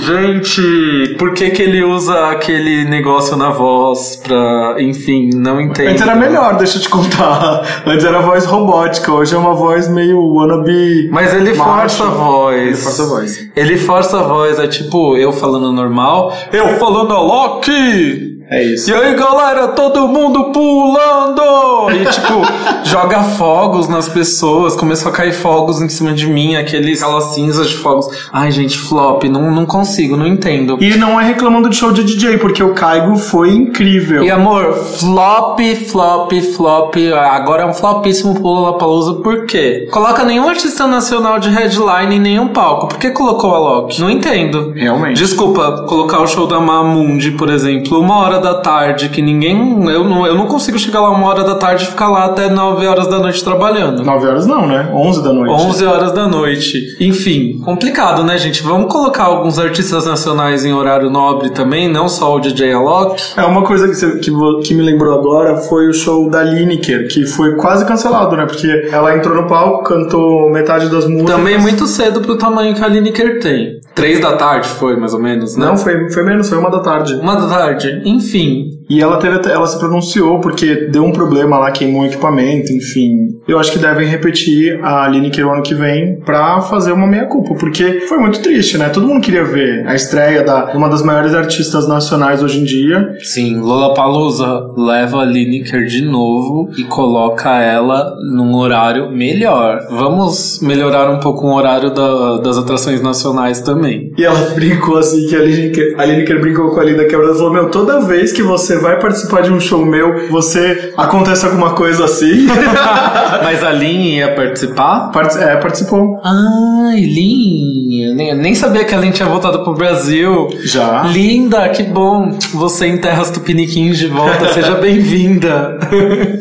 Gente, 0.00 1.16
por 1.18 1.32
que 1.32 1.50
que 1.50 1.62
ele 1.62 1.82
usa 1.82 2.30
aquele 2.30 2.84
negócio 2.84 3.36
na 3.36 3.50
voz 3.50 4.20
pra... 4.22 4.76
Enfim, 4.78 5.30
não 5.34 5.60
entendo. 5.60 5.90
Antes 5.90 6.02
era 6.02 6.14
melhor, 6.14 6.56
deixa 6.56 6.78
eu 6.78 6.82
te 6.82 6.88
contar. 6.88 7.82
Antes 7.84 8.04
era 8.04 8.20
voz 8.20 8.44
robótica, 8.44 9.12
hoje 9.12 9.34
é 9.34 9.38
uma 9.38 9.54
voz 9.54 9.88
meio 9.88 10.20
wannabe. 10.20 11.08
Mas 11.10 11.34
ele 11.34 11.54
macho. 11.54 11.64
força 11.64 12.04
a 12.04 12.10
voz. 12.10 12.56
Ele 12.56 12.76
força 12.76 13.02
a 13.02 13.06
voz. 13.06 13.50
Ele 13.56 13.76
força 13.78 14.20
a 14.20 14.22
voz, 14.22 14.58
é 14.58 14.66
tipo 14.68 15.16
eu 15.16 15.32
falando 15.32 15.72
normal. 15.72 16.32
Eu 16.52 16.68
falando 16.78 17.12
a 17.12 17.20
Loki! 17.20 18.37
É 18.50 18.62
isso. 18.62 18.90
E 18.90 18.94
aí 18.94 19.14
galera, 19.14 19.68
todo 19.68 20.08
mundo 20.08 20.52
pulando! 20.52 21.90
E 21.90 22.04
tipo, 22.06 22.42
joga 22.82 23.22
fogos 23.22 23.88
nas 23.88 24.08
pessoas, 24.08 24.74
começou 24.74 25.10
a 25.10 25.14
cair 25.14 25.34
fogos 25.34 25.82
em 25.82 25.88
cima 25.88 26.14
de 26.14 26.26
mim, 26.26 26.56
aqueles, 26.56 27.02
aquelas 27.02 27.34
cinzas 27.34 27.68
de 27.68 27.76
fogos. 27.76 28.08
Ai 28.32 28.50
gente, 28.50 28.78
flop, 28.78 29.24
não, 29.24 29.50
não 29.50 29.66
consigo, 29.66 30.16
não 30.16 30.26
entendo. 30.26 30.78
E 30.80 30.96
não 30.96 31.20
é 31.20 31.26
reclamando 31.26 31.68
de 31.68 31.76
show 31.76 31.92
de 31.92 32.02
DJ, 32.02 32.38
porque 32.38 32.62
o 32.62 32.72
Caigo 32.72 33.16
foi 33.16 33.50
incrível. 33.50 34.24
E 34.24 34.30
amor, 34.30 34.72
flop, 34.74 35.60
flop, 35.90 36.32
flop. 36.56 36.94
Agora 37.30 37.64
é 37.64 37.66
um 37.66 37.74
flopíssimo 37.74 38.32
pro 38.32 38.44
Lollapalooza, 38.44 39.14
por 39.14 39.44
quê? 39.44 39.86
Coloca 39.92 40.24
nenhum 40.24 40.48
artista 40.48 40.86
nacional 40.86 41.38
de 41.38 41.50
headline 41.50 42.16
em 42.16 42.20
nenhum 42.20 42.48
palco. 42.48 42.88
Por 42.88 42.98
que 42.98 43.10
colocou 43.10 43.54
a 43.54 43.58
Loki? 43.58 44.00
Não 44.00 44.08
entendo. 44.08 44.72
Realmente. 44.74 45.18
Desculpa, 45.18 45.84
colocar 45.86 46.20
o 46.20 46.26
show 46.26 46.46
da 46.46 46.58
Mamundi, 46.58 47.32
por 47.32 47.50
exemplo, 47.50 48.00
uma 48.00 48.16
hora 48.16 48.37
da 48.38 48.54
tarde, 48.54 49.08
que 49.08 49.20
ninguém. 49.22 49.58
Eu 49.90 50.04
não, 50.04 50.26
eu 50.26 50.34
não 50.34 50.46
consigo 50.46 50.78
chegar 50.78 51.00
lá 51.00 51.10
uma 51.10 51.26
hora 51.28 51.44
da 51.44 51.54
tarde 51.54 51.84
e 51.84 51.86
ficar 51.86 52.08
lá 52.08 52.24
até 52.26 52.48
9 52.48 52.86
horas 52.86 53.06
da 53.08 53.18
noite 53.18 53.42
trabalhando. 53.44 54.02
9 54.04 54.26
horas 54.26 54.46
não, 54.46 54.66
né? 54.66 54.90
11 54.92 55.22
da 55.22 55.32
noite. 55.32 55.52
11 55.52 55.84
horas 55.86 56.12
da 56.12 56.26
noite. 56.28 56.96
Enfim, 57.00 57.58
complicado, 57.64 58.22
né, 58.24 58.38
gente? 58.38 58.62
Vamos 58.62 58.92
colocar 58.92 59.24
alguns 59.24 59.58
artistas 59.58 60.06
nacionais 60.06 60.64
em 60.64 60.72
horário 60.72 61.10
nobre 61.10 61.50
também, 61.50 61.88
não 61.90 62.08
só 62.08 62.34
o 62.36 62.40
DJ 62.40 62.72
Alok. 62.72 63.20
É, 63.36 63.42
uma 63.44 63.62
coisa 63.62 63.88
que, 63.88 63.94
você- 63.94 64.18
que, 64.18 64.30
que 64.64 64.74
me 64.74 64.82
lembrou 64.82 65.14
agora 65.18 65.56
foi 65.56 65.88
o 65.88 65.92
show 65.92 66.28
da 66.30 66.42
Lineker, 66.42 67.08
que 67.08 67.26
foi 67.26 67.56
quase 67.56 67.84
cancelado, 67.86 68.36
né? 68.36 68.46
Porque 68.46 68.88
ela 68.92 69.16
entrou 69.16 69.34
no 69.34 69.46
palco, 69.46 69.84
cantou 69.84 70.50
metade 70.50 70.88
das 70.88 71.06
músicas. 71.06 71.34
Também 71.36 71.58
muito 71.58 71.86
cedo 71.86 72.20
pro 72.20 72.36
tamanho 72.36 72.74
que 72.74 72.82
a 72.82 72.88
Lineker 72.88 73.40
tem. 73.40 73.80
Três 73.94 74.20
da 74.20 74.32
tarde 74.36 74.68
foi, 74.68 74.96
mais 74.96 75.12
ou 75.12 75.20
menos, 75.20 75.56
né? 75.56 75.66
Não, 75.66 75.76
foi, 75.76 76.08
foi 76.10 76.22
menos, 76.22 76.48
foi 76.48 76.58
uma 76.58 76.70
da 76.70 76.80
tarde. 76.80 77.14
Uma 77.14 77.34
da 77.36 77.46
tarde. 77.48 78.00
Enfim. 78.04 78.27
Enfim, 78.28 78.77
e 78.88 79.00
ela 79.02 79.18
teve 79.18 79.36
até- 79.36 79.52
ela 79.52 79.66
se 79.66 79.78
pronunciou 79.78 80.40
porque 80.40 80.88
deu 80.90 81.04
um 81.04 81.12
problema 81.12 81.58
lá, 81.58 81.70
queimou 81.70 82.02
o 82.02 82.06
equipamento, 82.06 82.72
enfim. 82.72 83.38
Eu 83.46 83.58
acho 83.58 83.72
que 83.72 83.78
devem 83.78 84.06
repetir 84.08 84.78
a 84.82 85.06
Lineker 85.08 85.46
o 85.46 85.50
ano 85.52 85.62
que 85.62 85.74
vem 85.74 86.20
pra 86.20 86.60
fazer 86.62 86.92
uma 86.92 87.06
meia-culpa, 87.06 87.54
porque 87.54 88.00
foi 88.08 88.18
muito 88.18 88.40
triste, 88.40 88.76
né? 88.78 88.88
Todo 88.88 89.06
mundo 89.06 89.20
queria 89.22 89.44
ver 89.44 89.86
a 89.86 89.94
estreia 89.94 90.42
da 90.42 90.72
uma 90.74 90.88
das 90.88 91.02
maiores 91.02 91.34
artistas 91.34 91.86
nacionais 91.88 92.42
hoje 92.42 92.60
em 92.60 92.64
dia. 92.64 93.08
Sim, 93.22 93.60
Lollapalooza 93.60 94.66
leva 94.76 95.22
a 95.22 95.24
Lineker 95.24 95.84
de 95.86 96.02
novo 96.02 96.70
e 96.76 96.84
coloca 96.84 97.50
ela 97.60 98.14
num 98.32 98.54
horário 98.56 99.10
melhor. 99.10 99.80
Vamos 99.90 100.60
melhorar 100.62 101.10
um 101.10 101.20
pouco 101.20 101.46
o 101.46 101.54
horário 101.54 101.90
da- 101.92 102.38
das 102.38 102.56
atrações 102.58 103.02
nacionais 103.02 103.60
também. 103.60 104.12
E 104.16 104.24
ela 104.24 104.38
brincou 104.54 104.98
assim, 104.98 105.26
que 105.26 105.34
a 105.36 105.40
Lineker, 105.40 105.94
a 105.98 106.04
Lineker 106.04 106.40
brincou 106.40 106.70
com 106.70 106.80
a 106.80 106.84
Linda 106.84 107.04
Quebra 107.06 107.32
e 107.32 107.34
falou: 107.36 107.52
Meu, 107.52 107.70
toda 107.70 108.00
vez 108.00 108.32
que 108.32 108.42
você 108.42 108.77
vai 108.78 108.98
participar 108.98 109.42
de 109.42 109.50
um 109.52 109.60
show 109.60 109.84
meu, 109.84 110.28
você 110.30 110.92
acontece 110.96 111.44
alguma 111.46 111.70
coisa 111.74 112.04
assim. 112.04 112.46
Mas 113.42 113.62
a 113.62 113.70
Lin 113.72 114.16
ia 114.16 114.34
participar? 114.34 115.10
Parti- 115.12 115.38
é, 115.38 115.56
participou. 115.56 116.20
Ai, 116.24 117.00
Lin. 117.00 118.14
Nem, 118.14 118.34
nem 118.36 118.54
sabia 118.54 118.84
que 118.84 118.94
a 118.94 118.98
Lin 118.98 119.10
tinha 119.10 119.28
voltado 119.28 119.62
pro 119.64 119.74
Brasil. 119.74 120.48
Já. 120.64 121.02
Linda, 121.02 121.68
que 121.70 121.82
bom. 121.82 122.36
Você 122.54 122.86
em 122.86 122.98
terras 122.98 123.30
tupiniquins 123.30 123.98
de 123.98 124.06
volta. 124.06 124.48
Seja 124.52 124.74
bem-vinda. 124.74 125.78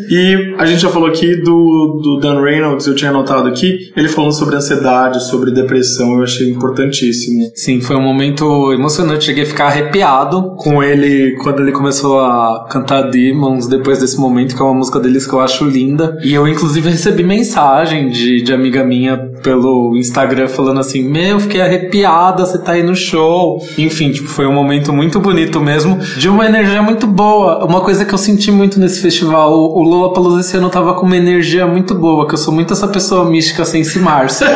E 0.10 0.56
a 0.58 0.65
gente 0.65 0.82
já 0.82 0.89
falou 0.89 1.08
aqui 1.08 1.36
do, 1.41 2.00
do 2.04 2.19
Dan 2.19 2.41
Reynolds, 2.41 2.88
eu 2.88 2.95
tinha 2.95 3.10
anotado 3.12 3.47
aqui, 3.47 3.91
ele 3.95 4.08
falando 4.08 4.32
sobre 4.34 4.56
ansiedade, 4.56 5.23
sobre 5.23 5.52
depressão, 5.52 6.17
eu 6.17 6.23
achei 6.23 6.50
importantíssimo. 6.50 7.52
Sim, 7.56 7.82
foi 7.82 7.95
um 7.95 8.02
momento 8.02 8.71
emocionante. 8.73 9.26
Cheguei 9.26 9.43
a 9.43 9.47
ficar 9.47 9.65
arrepiado 9.67 10.56
com 10.58 10.82
ele 10.82 11.36
quando 11.43 11.62
ele 11.62 11.71
começou 11.71 12.19
a 12.19 12.27
cantar 12.70 13.10
Demons 13.10 13.68
depois 13.68 14.00
desse 14.00 14.20
momento, 14.20 14.56
que 14.56 14.62
é 14.62 14.66
uma 14.66 14.74
música 14.74 15.00
deles 15.00 15.26
que 15.26 15.34
eu 15.34 15.40
acho 15.40 15.66
linda. 15.66 16.18
E 16.24 16.34
eu, 16.34 16.48
inclusive, 16.48 16.90
recebi 16.90 17.24
mensagem 17.24 18.10
de, 18.10 18.42
de 18.42 18.54
amiga 18.54 18.84
minha 18.84 19.18
pelo 19.44 19.96
Instagram 19.96 20.48
falando 20.48 20.80
assim: 20.80 21.04
Meu, 21.04 21.40
fiquei 21.40 21.62
arrepiada, 21.62 22.46
você 22.46 22.58
tá 22.58 22.74
aí 22.74 22.84
no 22.84 22.96
show. 22.96 23.62
Enfim, 23.78 24.12
tipo, 24.12 24.28
foi 24.28 24.46
um 24.46 24.54
momento 24.54 24.92
muito 24.94 25.20
bonito 25.20 25.60
mesmo, 25.60 25.98
de 26.18 26.30
uma 26.30 26.46
energia 26.46 26.82
muito 26.82 27.08
boa. 27.08 27.66
Uma 27.66 27.82
coisa 27.82 28.06
que 28.06 28.13
eu 28.13 28.18
senti 28.18 28.52
muito 28.52 28.80
nesse 28.80 29.02
festival, 29.02 29.54
o, 29.54 29.80
o 29.80 29.84
Lollapalooza 29.84 30.42
esse 30.42 30.58
ano 30.58 30.70
tava 30.70 30.94
com 30.94 31.06
uma 31.06 31.18
energia 31.18 31.66
muito 31.66 31.96
boa, 31.96 32.28
que 32.28 32.34
eu 32.34 32.38
sou 32.38 32.54
muito 32.54 32.74
essa 32.74 32.88
pessoa 32.88 33.26
mística 33.30 33.66
sem 33.66 33.84
se 33.84 34.00
Márcia. 34.00 34.48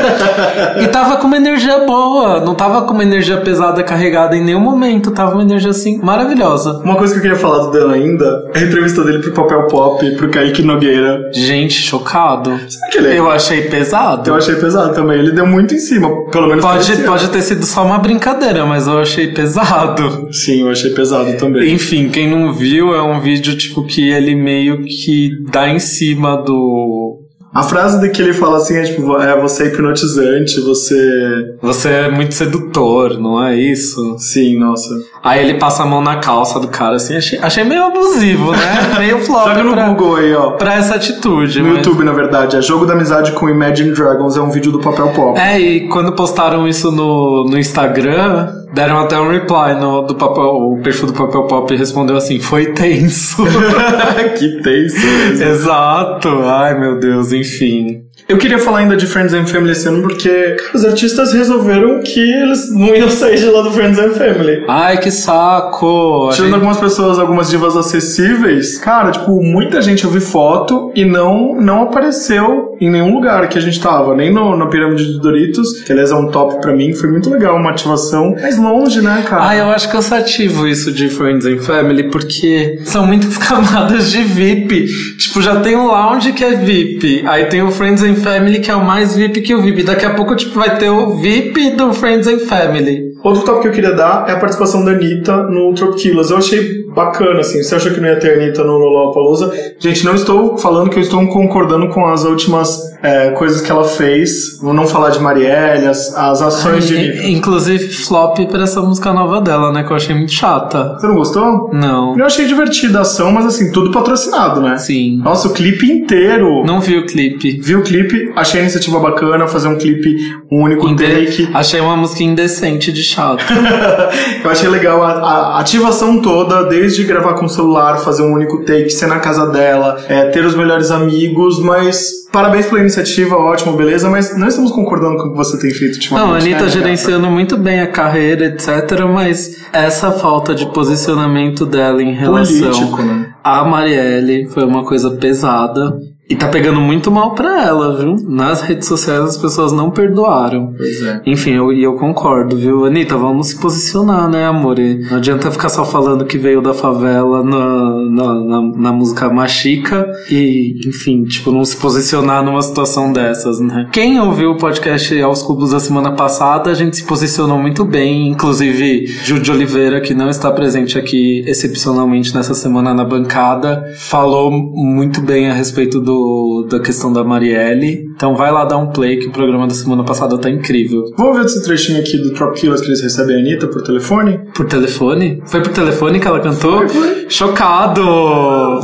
e 0.82 0.88
tava 0.88 1.18
com 1.18 1.28
uma 1.28 1.38
energia 1.38 1.86
boa, 1.86 2.40
não 2.40 2.56
tava 2.56 2.84
com 2.84 2.94
uma 2.94 3.04
energia 3.04 3.38
pesada 3.38 3.84
carregada 3.84 4.36
em 4.36 4.44
nenhum 4.44 4.60
momento, 4.60 5.12
tava 5.12 5.34
uma 5.34 5.44
energia 5.44 5.72
assim 5.72 6.00
maravilhosa. 6.02 6.82
Uma 6.84 6.96
coisa 6.96 7.14
que 7.14 7.20
eu 7.20 7.22
queria 7.22 7.38
falar 7.38 7.61
falar 7.62 7.66
do 7.66 7.72
Dan 7.72 7.92
ainda 7.92 8.50
é 8.54 8.60
a 8.60 8.64
entrevista 8.64 9.04
dele 9.04 9.20
pro 9.20 9.32
Papel 9.34 9.68
Pop, 9.68 10.12
pro 10.16 10.30
Kaique 10.30 10.62
Nogueira. 10.64 11.30
Gente, 11.34 11.74
chocado. 11.74 12.60
que 12.92 12.98
ele 12.98 13.10
é? 13.10 13.20
Eu 13.20 13.30
achei 13.30 13.64
pesado. 13.64 14.30
Eu 14.30 14.36
achei 14.36 14.56
pesado 14.56 14.94
também. 14.94 15.20
Ele 15.20 15.32
deu 15.32 15.46
muito 15.46 15.74
em 15.74 15.80
cima, 15.80 16.10
pelo 16.32 16.48
menos 16.48 16.64
Pode, 16.64 16.86
parecia. 16.86 17.06
pode 17.06 17.30
ter 17.30 17.42
sido 17.42 17.66
só 17.66 17.86
uma 17.86 17.98
brincadeira, 18.00 18.66
mas 18.66 18.88
eu 18.88 19.00
achei 19.00 19.28
pesado. 19.28 20.30
Sim, 20.32 20.62
eu 20.62 20.70
achei 20.70 20.92
pesado 20.92 21.38
também. 21.38 21.72
Enfim, 21.74 22.10
quem 22.10 22.30
não 22.30 22.54
viu 22.54 22.94
é 22.96 23.02
um 23.02 23.20
vídeo 23.20 23.56
tipo 23.56 23.84
que 23.84 24.10
ele 24.10 24.36
meio 24.36 24.84
que 24.84 25.32
dá 25.52 25.70
em 25.70 25.80
cima 25.80 26.36
do. 26.38 27.21
A 27.54 27.64
frase 27.64 28.00
de 28.00 28.10
que 28.10 28.22
ele 28.22 28.32
fala 28.34 28.58
assim 28.58 28.78
é 28.78 28.84
tipo, 28.84 29.18
é, 29.18 29.40
você 29.40 29.64
é 29.64 29.68
hipnotizante, 29.68 30.62
você... 30.62 31.56
Você 31.62 31.90
é 31.90 32.10
muito 32.10 32.34
sedutor, 32.34 33.20
não 33.20 33.44
é 33.46 33.56
isso? 33.58 34.16
Sim, 34.20 34.58
nossa. 34.58 34.90
Aí 35.22 35.42
ele 35.44 35.60
passa 35.60 35.84
a 35.84 35.86
mão 35.86 36.02
na 36.02 36.16
calça 36.18 36.60
do 36.62 36.70
cara, 36.70 36.96
assim, 36.96 37.18
achei, 37.18 37.38
achei 37.40 37.64
meio 37.66 37.84
abusivo, 37.84 38.52
né? 38.54 38.60
Meio 39.00 39.20
flop 39.20 39.48
Joga 39.50 39.64
no 39.64 39.74
pra, 39.74 39.88
Google 39.90 40.16
aí, 40.16 40.34
ó. 40.34 40.52
pra 40.52 40.76
essa 40.76 40.96
atitude. 40.96 41.62
No 41.62 41.70
mas- 41.70 41.78
YouTube, 41.78 42.04
na 42.06 42.14
verdade, 42.14 42.56
é 42.56 42.62
Jogo 42.62 42.86
da 42.86 42.94
Amizade 42.94 43.32
com 43.34 43.50
Imagine 43.50 43.92
Dragons, 43.92 44.38
é 44.38 44.42
um 44.42 44.50
vídeo 44.50 44.72
do 44.72 44.80
Papel 44.80 45.10
Pop. 45.10 45.38
É, 45.40 45.60
e 45.60 45.88
quando 45.90 46.14
postaram 46.14 46.68
isso 46.68 46.90
no, 46.92 47.44
no 47.46 47.58
Instagram, 47.58 48.48
deram 48.72 49.00
até 49.00 49.20
um 49.20 49.30
reply 49.30 49.76
no, 49.80 50.02
do 50.02 50.16
papel, 50.16 50.44
o 50.44 50.82
perfil 50.82 51.08
do 51.08 51.14
Papel 51.14 51.44
Pop 51.48 51.76
respondeu 51.76 52.16
assim, 52.16 52.40
foi 52.40 52.74
tenso. 52.74 53.44
que 54.38 54.62
tenso 54.62 55.06
mesmo. 55.06 55.44
Exato. 55.44 56.30
Ai, 56.46 56.80
meu 56.80 57.00
Deus, 57.00 57.32
enfim. 57.32 58.04
Eu 58.28 58.38
queria 58.38 58.58
falar 58.60 58.80
ainda 58.80 58.96
de 58.96 59.06
Friends 59.08 59.34
and 59.34 59.46
Family 59.46 59.72
esse 59.72 59.88
ano 59.88 60.02
porque 60.04 60.56
os 60.74 60.86
artistas 60.86 61.34
resolveram 61.34 62.02
que 62.02 62.20
eles 62.20 62.72
não 62.74 62.96
iam 62.96 63.10
sair 63.12 63.38
de 63.38 63.46
lá 63.46 63.62
do 63.62 63.72
Friends 63.72 64.00
and 64.00 64.12
Family. 64.12 64.64
Ai, 64.68 64.98
que 65.00 65.12
saco. 65.12 66.30
Tirando 66.32 66.46
gente- 66.48 66.54
algumas 66.56 66.78
pessoas, 66.78 67.20
algumas 67.20 67.50
divas 67.50 67.76
acessíveis, 67.76 68.78
cara, 68.78 69.12
tipo, 69.12 69.42
muita 69.44 69.82
gente 69.82 70.04
eu 70.06 70.10
vi 70.12 70.20
foto 70.20 70.92
e 70.96 71.04
não, 71.06 71.56
não 71.60 71.84
apareceu 71.84 72.76
em 72.80 72.90
nenhum 72.90 73.14
lugar 73.14 73.48
que 73.48 73.58
a 73.58 73.62
gente 73.62 73.80
tava, 73.80 74.16
nem 74.16 74.34
no, 74.34 74.56
na 74.58 74.66
pirâmide 74.68 75.06
de 75.14 75.20
Doritos, 75.20 75.82
que 75.82 75.92
aliás 75.92 76.10
é 76.12 76.16
um 76.16 76.28
top 76.32 76.60
pra 76.62 76.74
mim, 76.76 76.94
foi 76.94 77.10
muito 77.12 77.30
legal, 77.30 77.56
uma 77.58 77.70
ativação 77.72 78.32
mais 78.42 78.58
longe, 78.58 79.02
né, 79.02 79.24
cara? 79.28 79.50
Ah, 79.50 79.56
eu 79.56 79.66
acho 79.70 79.90
cansativo 79.92 80.68
isso 80.68 80.92
de 80.92 81.08
Friends 81.10 81.46
and 81.46 81.60
Family, 81.60 82.10
porque 82.10 82.80
são 82.86 83.06
muitas 83.06 83.38
camadas 83.38 84.10
de 84.12 84.24
VIP. 84.24 84.86
Tipo, 85.18 85.42
já 85.42 85.58
tem 85.60 85.76
um 85.76 85.88
lounge 85.88 86.34
que 86.34 86.44
é 86.44 86.56
VIP, 86.56 87.24
aí 87.28 87.46
tem 87.46 87.62
o 87.62 87.72
Friends 87.72 88.02
and 88.04 88.11
Family 88.16 88.60
que 88.60 88.72
é 88.72 88.76
o 88.76 88.84
mais 88.84 89.16
VIP 89.16 89.42
que 89.42 89.56
o 89.56 89.62
VIP. 89.62 89.84
Daqui 89.84 90.06
a 90.06 90.14
pouco, 90.14 90.36
tipo, 90.36 90.56
vai 90.56 90.78
ter 90.78 90.90
o 90.90 91.18
VIP 91.18 91.72
do 91.72 91.94
Friends 91.94 92.28
and 92.28 92.40
Family. 92.40 93.11
Outro 93.24 93.44
top 93.44 93.62
que 93.62 93.68
eu 93.68 93.72
queria 93.72 93.94
dar 93.94 94.26
é 94.28 94.32
a 94.34 94.38
participação 94.40 94.84
da 94.84 94.92
Anitta 94.92 95.38
no 95.44 95.74
Tropiquilas. 95.74 96.32
Eu 96.32 96.38
achei 96.38 96.82
bacana, 96.94 97.40
assim. 97.42 97.62
Você 97.64 97.76
achou 97.76 97.92
que 97.92 98.00
não 98.00 98.08
ia 98.08 98.20
ter 98.20 98.32
a 98.32 98.44
Anitta 98.44 98.64
no 98.64 98.78
Lollapalooza? 98.78 99.52
Gente, 99.80 100.04
não 100.06 100.16
estou 100.16 100.58
falando 100.58 100.90
que 100.90 100.98
eu 100.98 101.02
estou 101.04 101.26
concordando 101.28 101.88
com 101.90 102.06
as 102.06 102.24
últimas 102.26 102.80
é, 103.04 103.30
coisas 103.32 103.62
que 103.62 103.72
ela 103.72 103.84
fez. 103.84 104.60
Vou 104.62 104.74
não 104.74 104.86
falar 104.88 105.10
de 105.12 105.20
Marielle, 105.20 105.88
as, 105.88 106.16
as 106.18 106.42
ações 106.42 106.88
de 106.88 106.96
Anitta. 106.98 107.18
I- 107.24 107.32
Inclusive, 107.34 107.90
flop 107.90 108.38
pra 108.50 108.64
essa 108.64 108.82
música 108.82 109.14
nova 109.14 109.40
dela, 109.42 109.72
né? 109.72 109.84
Que 109.84 109.92
eu 109.92 109.96
achei 109.96 110.16
muito 110.16 110.32
chata. 110.32 110.96
Você 111.00 111.08
não 111.08 111.16
gostou? 111.16 111.70
Não. 111.74 112.18
Eu 112.18 112.26
achei 112.26 112.46
divertida 112.46 113.00
a 113.00 113.02
ação, 113.02 113.32
mas 113.32 113.46
assim, 113.46 113.72
tudo 113.72 113.92
patrocinado, 113.92 114.62
né? 114.62 114.78
Sim. 114.78 115.18
Nossa, 115.24 115.48
o 115.48 115.54
clipe 115.54 115.86
inteiro. 115.92 116.64
Não 116.66 116.80
vi 116.80 116.98
o 116.98 117.06
clipe. 117.06 117.60
Vi 117.62 117.76
o 117.76 117.84
clipe, 117.84 118.32
achei 118.36 118.60
a 118.60 118.64
iniciativa 118.64 119.00
bacana, 119.00 119.48
fazer 119.48 119.68
um 119.68 119.78
clipe, 119.78 120.16
único 120.52 120.88
Inde- 120.88 121.04
take. 121.08 121.50
Achei 121.54 121.80
uma 121.80 121.96
música 121.96 122.24
indecente 122.24 122.92
de 122.92 123.02
chato. 123.12 123.44
eu 124.44 124.50
achei 124.50 124.70
legal 124.70 125.04
a, 125.04 125.12
a 125.12 125.60
ativação 125.60 126.22
toda, 126.22 126.64
desde 126.64 127.04
gravar 127.04 127.34
com 127.36 127.46
o 127.46 127.50
celular, 127.50 127.98
fazer 128.00 128.24
um 128.24 128.34
único 128.34 128.64
take, 128.64 128.90
ser 128.90 129.08
na 129.08 129.20
casa 129.20 129.48
dela, 129.48 130.00
é, 130.08 130.26
ter 130.26 130.46
os 130.46 130.56
melhores 130.56 130.92
amigos, 130.92 131.60
mas 131.60 132.22
parabéns 132.32 132.66
pela 132.66 132.82
iniciativa, 132.82 133.36
ótimo, 133.36 133.74
beleza, 133.74 134.10
mas 134.10 134.38
não 134.38 134.48
estamos 134.48 134.72
concordando 134.72 135.18
com 135.18 135.30
o 135.30 135.32
que 135.32 135.38
você 135.38 135.60
tem 135.60 135.72
feito 135.72 135.96
ultimamente. 135.96 136.28
Não, 136.28 136.34
a 136.34 136.38
Anitta 136.38 136.56
né, 136.56 136.66
gata? 136.66 136.70
gerenciando 136.70 137.30
muito 137.30 137.58
bem 137.58 137.82
a 137.82 137.88
carreira, 137.88 138.46
etc. 138.46 139.06
Mas 139.12 139.58
essa 139.74 140.12
falta 140.12 140.56
de 140.56 140.66
posicionamento 140.68 141.66
dela 141.66 142.02
em 142.02 142.14
relação 142.14 142.72
Político, 142.72 143.02
né? 143.02 143.34
a 143.44 143.64
Marielle 143.64 144.48
foi 144.48 144.64
uma 144.64 144.84
coisa 144.84 145.12
pesada. 145.12 145.94
E 146.32 146.36
tá 146.38 146.48
pegando 146.48 146.80
muito 146.80 147.12
mal 147.12 147.36
pra 147.36 147.62
ela, 147.62 147.98
viu? 147.98 148.16
Nas 148.26 148.62
redes 148.62 148.88
sociais 148.88 149.22
as 149.22 149.38
pessoas 149.38 149.74
não 149.74 149.92
perdoaram. 149.92 150.74
Pois 150.78 151.02
é. 151.02 151.22
Enfim, 151.26 151.52
eu, 151.56 151.74
e 151.74 151.84
eu 151.84 151.96
concordo, 151.96 152.56
viu? 152.56 152.86
Anitta, 152.86 153.18
vamos 153.18 153.48
se 153.48 153.60
posicionar, 153.60 154.30
né, 154.30 154.46
amor? 154.46 154.80
E 154.80 155.00
não 155.10 155.18
adianta 155.18 155.52
ficar 155.52 155.68
só 155.68 155.84
falando 155.84 156.24
que 156.24 156.38
veio 156.38 156.62
da 156.62 156.74
favela 156.74 157.44
na, 157.44 157.90
na, 158.10 158.34
na, 158.34 158.62
na 158.62 158.92
música 158.94 159.30
Machica 159.30 160.10
e, 160.30 160.80
enfim, 160.88 161.26
tipo, 161.26 161.52
não 161.52 161.66
se 161.66 161.76
posicionar 161.76 162.42
numa 162.46 162.62
situação 162.62 163.12
dessas, 163.12 163.60
né? 163.60 163.90
Quem 163.92 164.18
ouviu 164.18 164.52
o 164.52 164.58
podcast 164.58 165.22
Aos 165.22 165.42
Cubos 165.42 165.72
da 165.72 165.82
semana 165.82 166.14
passada, 166.14 166.72
a 166.72 166.74
gente 166.74 166.96
se 166.96 167.04
posicionou 167.04 167.60
muito 167.60 167.84
bem, 167.84 168.30
inclusive 168.30 169.06
Júlio 169.26 169.44
de 169.44 169.52
Oliveira, 169.52 170.00
que 170.00 170.14
não 170.14 170.30
está 170.30 170.50
presente 170.50 170.98
aqui 170.98 171.44
excepcionalmente 171.46 172.34
nessa 172.34 172.54
semana 172.54 172.94
na 172.94 173.04
bancada, 173.04 173.84
falou 173.98 174.50
muito 174.50 175.20
bem 175.20 175.50
a 175.50 175.54
respeito 175.54 176.00
do, 176.00 176.21
da 176.70 176.80
questão 176.80 177.12
da 177.12 177.24
Marielle. 177.24 178.06
Então 178.16 178.36
vai 178.36 178.52
lá 178.52 178.66
dar 178.66 178.78
um 178.78 178.88
play 178.88 179.18
que 179.18 179.28
o 179.28 179.32
programa 179.32 179.68
da 179.68 179.74
semana 179.74 180.04
passada 180.04 180.38
tá 180.38 180.50
incrível. 180.50 181.04
Vamos 181.18 181.38
ver 181.38 181.46
esse 181.46 181.64
trechinho 181.64 182.00
aqui 182.00 182.18
do 182.18 182.34
Trop 182.34 182.54
Killers 182.54 182.82
que 182.82 182.88
eles 182.88 183.02
recebem 183.02 183.36
a 183.36 183.40
Anitta 183.40 183.68
por 183.68 183.82
telefone? 183.84 184.40
Por 184.54 184.66
telefone? 184.66 185.42
Foi 185.46 185.62
por 185.62 185.72
telefone 185.72 186.20
que 186.20 186.28
ela 186.28 186.40
cantou? 186.40 186.88
Foi, 186.88 186.90
foi. 186.90 187.26
Chocado! 187.30 188.02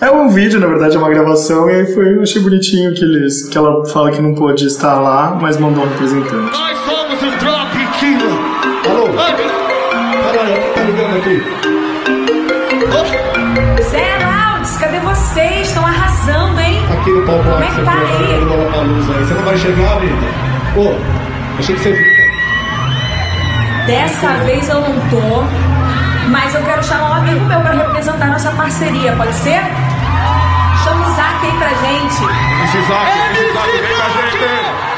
é 0.00 0.10
um 0.10 0.28
vídeo, 0.28 0.60
na 0.60 0.66
verdade, 0.66 0.96
é 0.96 0.98
uma 0.98 1.08
gravação, 1.08 1.68
e 1.70 1.74
aí 1.74 1.86
foi, 1.86 2.16
eu 2.16 2.22
achei 2.22 2.42
bonitinho 2.42 2.92
que, 2.94 3.04
eles, 3.04 3.48
que 3.48 3.56
ela 3.56 3.84
fala 3.86 4.10
que 4.10 4.20
não 4.20 4.34
pôde 4.34 4.66
estar 4.66 5.00
lá, 5.00 5.38
mas 5.40 5.56
mandou 5.56 5.84
um 5.84 5.88
representante. 5.88 6.58
Nós 6.58 6.78
somos 6.80 7.22
o 7.22 7.38
Drop 7.38 7.76
Killer. 7.98 8.32
Alô? 8.90 9.08
Peraí, 10.32 10.86
ligando 10.86 11.16
aqui. 11.16 11.65
No 17.12 17.22
palco 17.26 17.48
lá 17.48 17.54
Como 17.54 17.64
é 17.64 17.66
que 17.66 17.72
que 17.74 17.80
você 17.80 17.84
tá 17.84 17.92
aí? 17.92 18.40
no 18.40 18.46
Lollapalooza 18.56 19.12
aí. 19.14 19.24
Você 19.24 19.34
não 19.34 19.42
vai 19.42 19.56
chegar, 19.58 19.92
Anitta? 19.96 20.26
Pô, 20.74 20.94
achei 21.58 21.74
que 21.74 21.82
você... 21.82 22.16
Dessa 23.86 24.28
vez 24.44 24.68
eu 24.68 24.80
não 24.80 25.00
tô, 25.08 25.44
mas 26.30 26.54
eu 26.54 26.62
quero 26.62 26.82
chamar 26.82 27.10
um 27.10 27.14
amigo 27.14 27.44
meu 27.46 27.60
para 27.60 27.72
representar 27.76 28.26
nossa 28.26 28.50
parceria, 28.50 29.12
pode 29.12 29.32
ser? 29.34 29.60
Chama 30.82 31.06
o 31.06 31.10
Isaac 31.12 31.46
aí 31.46 31.52
pra 31.58 31.68
gente. 31.68 32.24
Esse 32.64 32.78
Isaac, 32.78 33.10
esse 33.32 33.48
Isaac 33.48 33.70
vem 33.70 33.96
com 33.96 34.02
a 34.02 34.08
gente. 34.08 34.95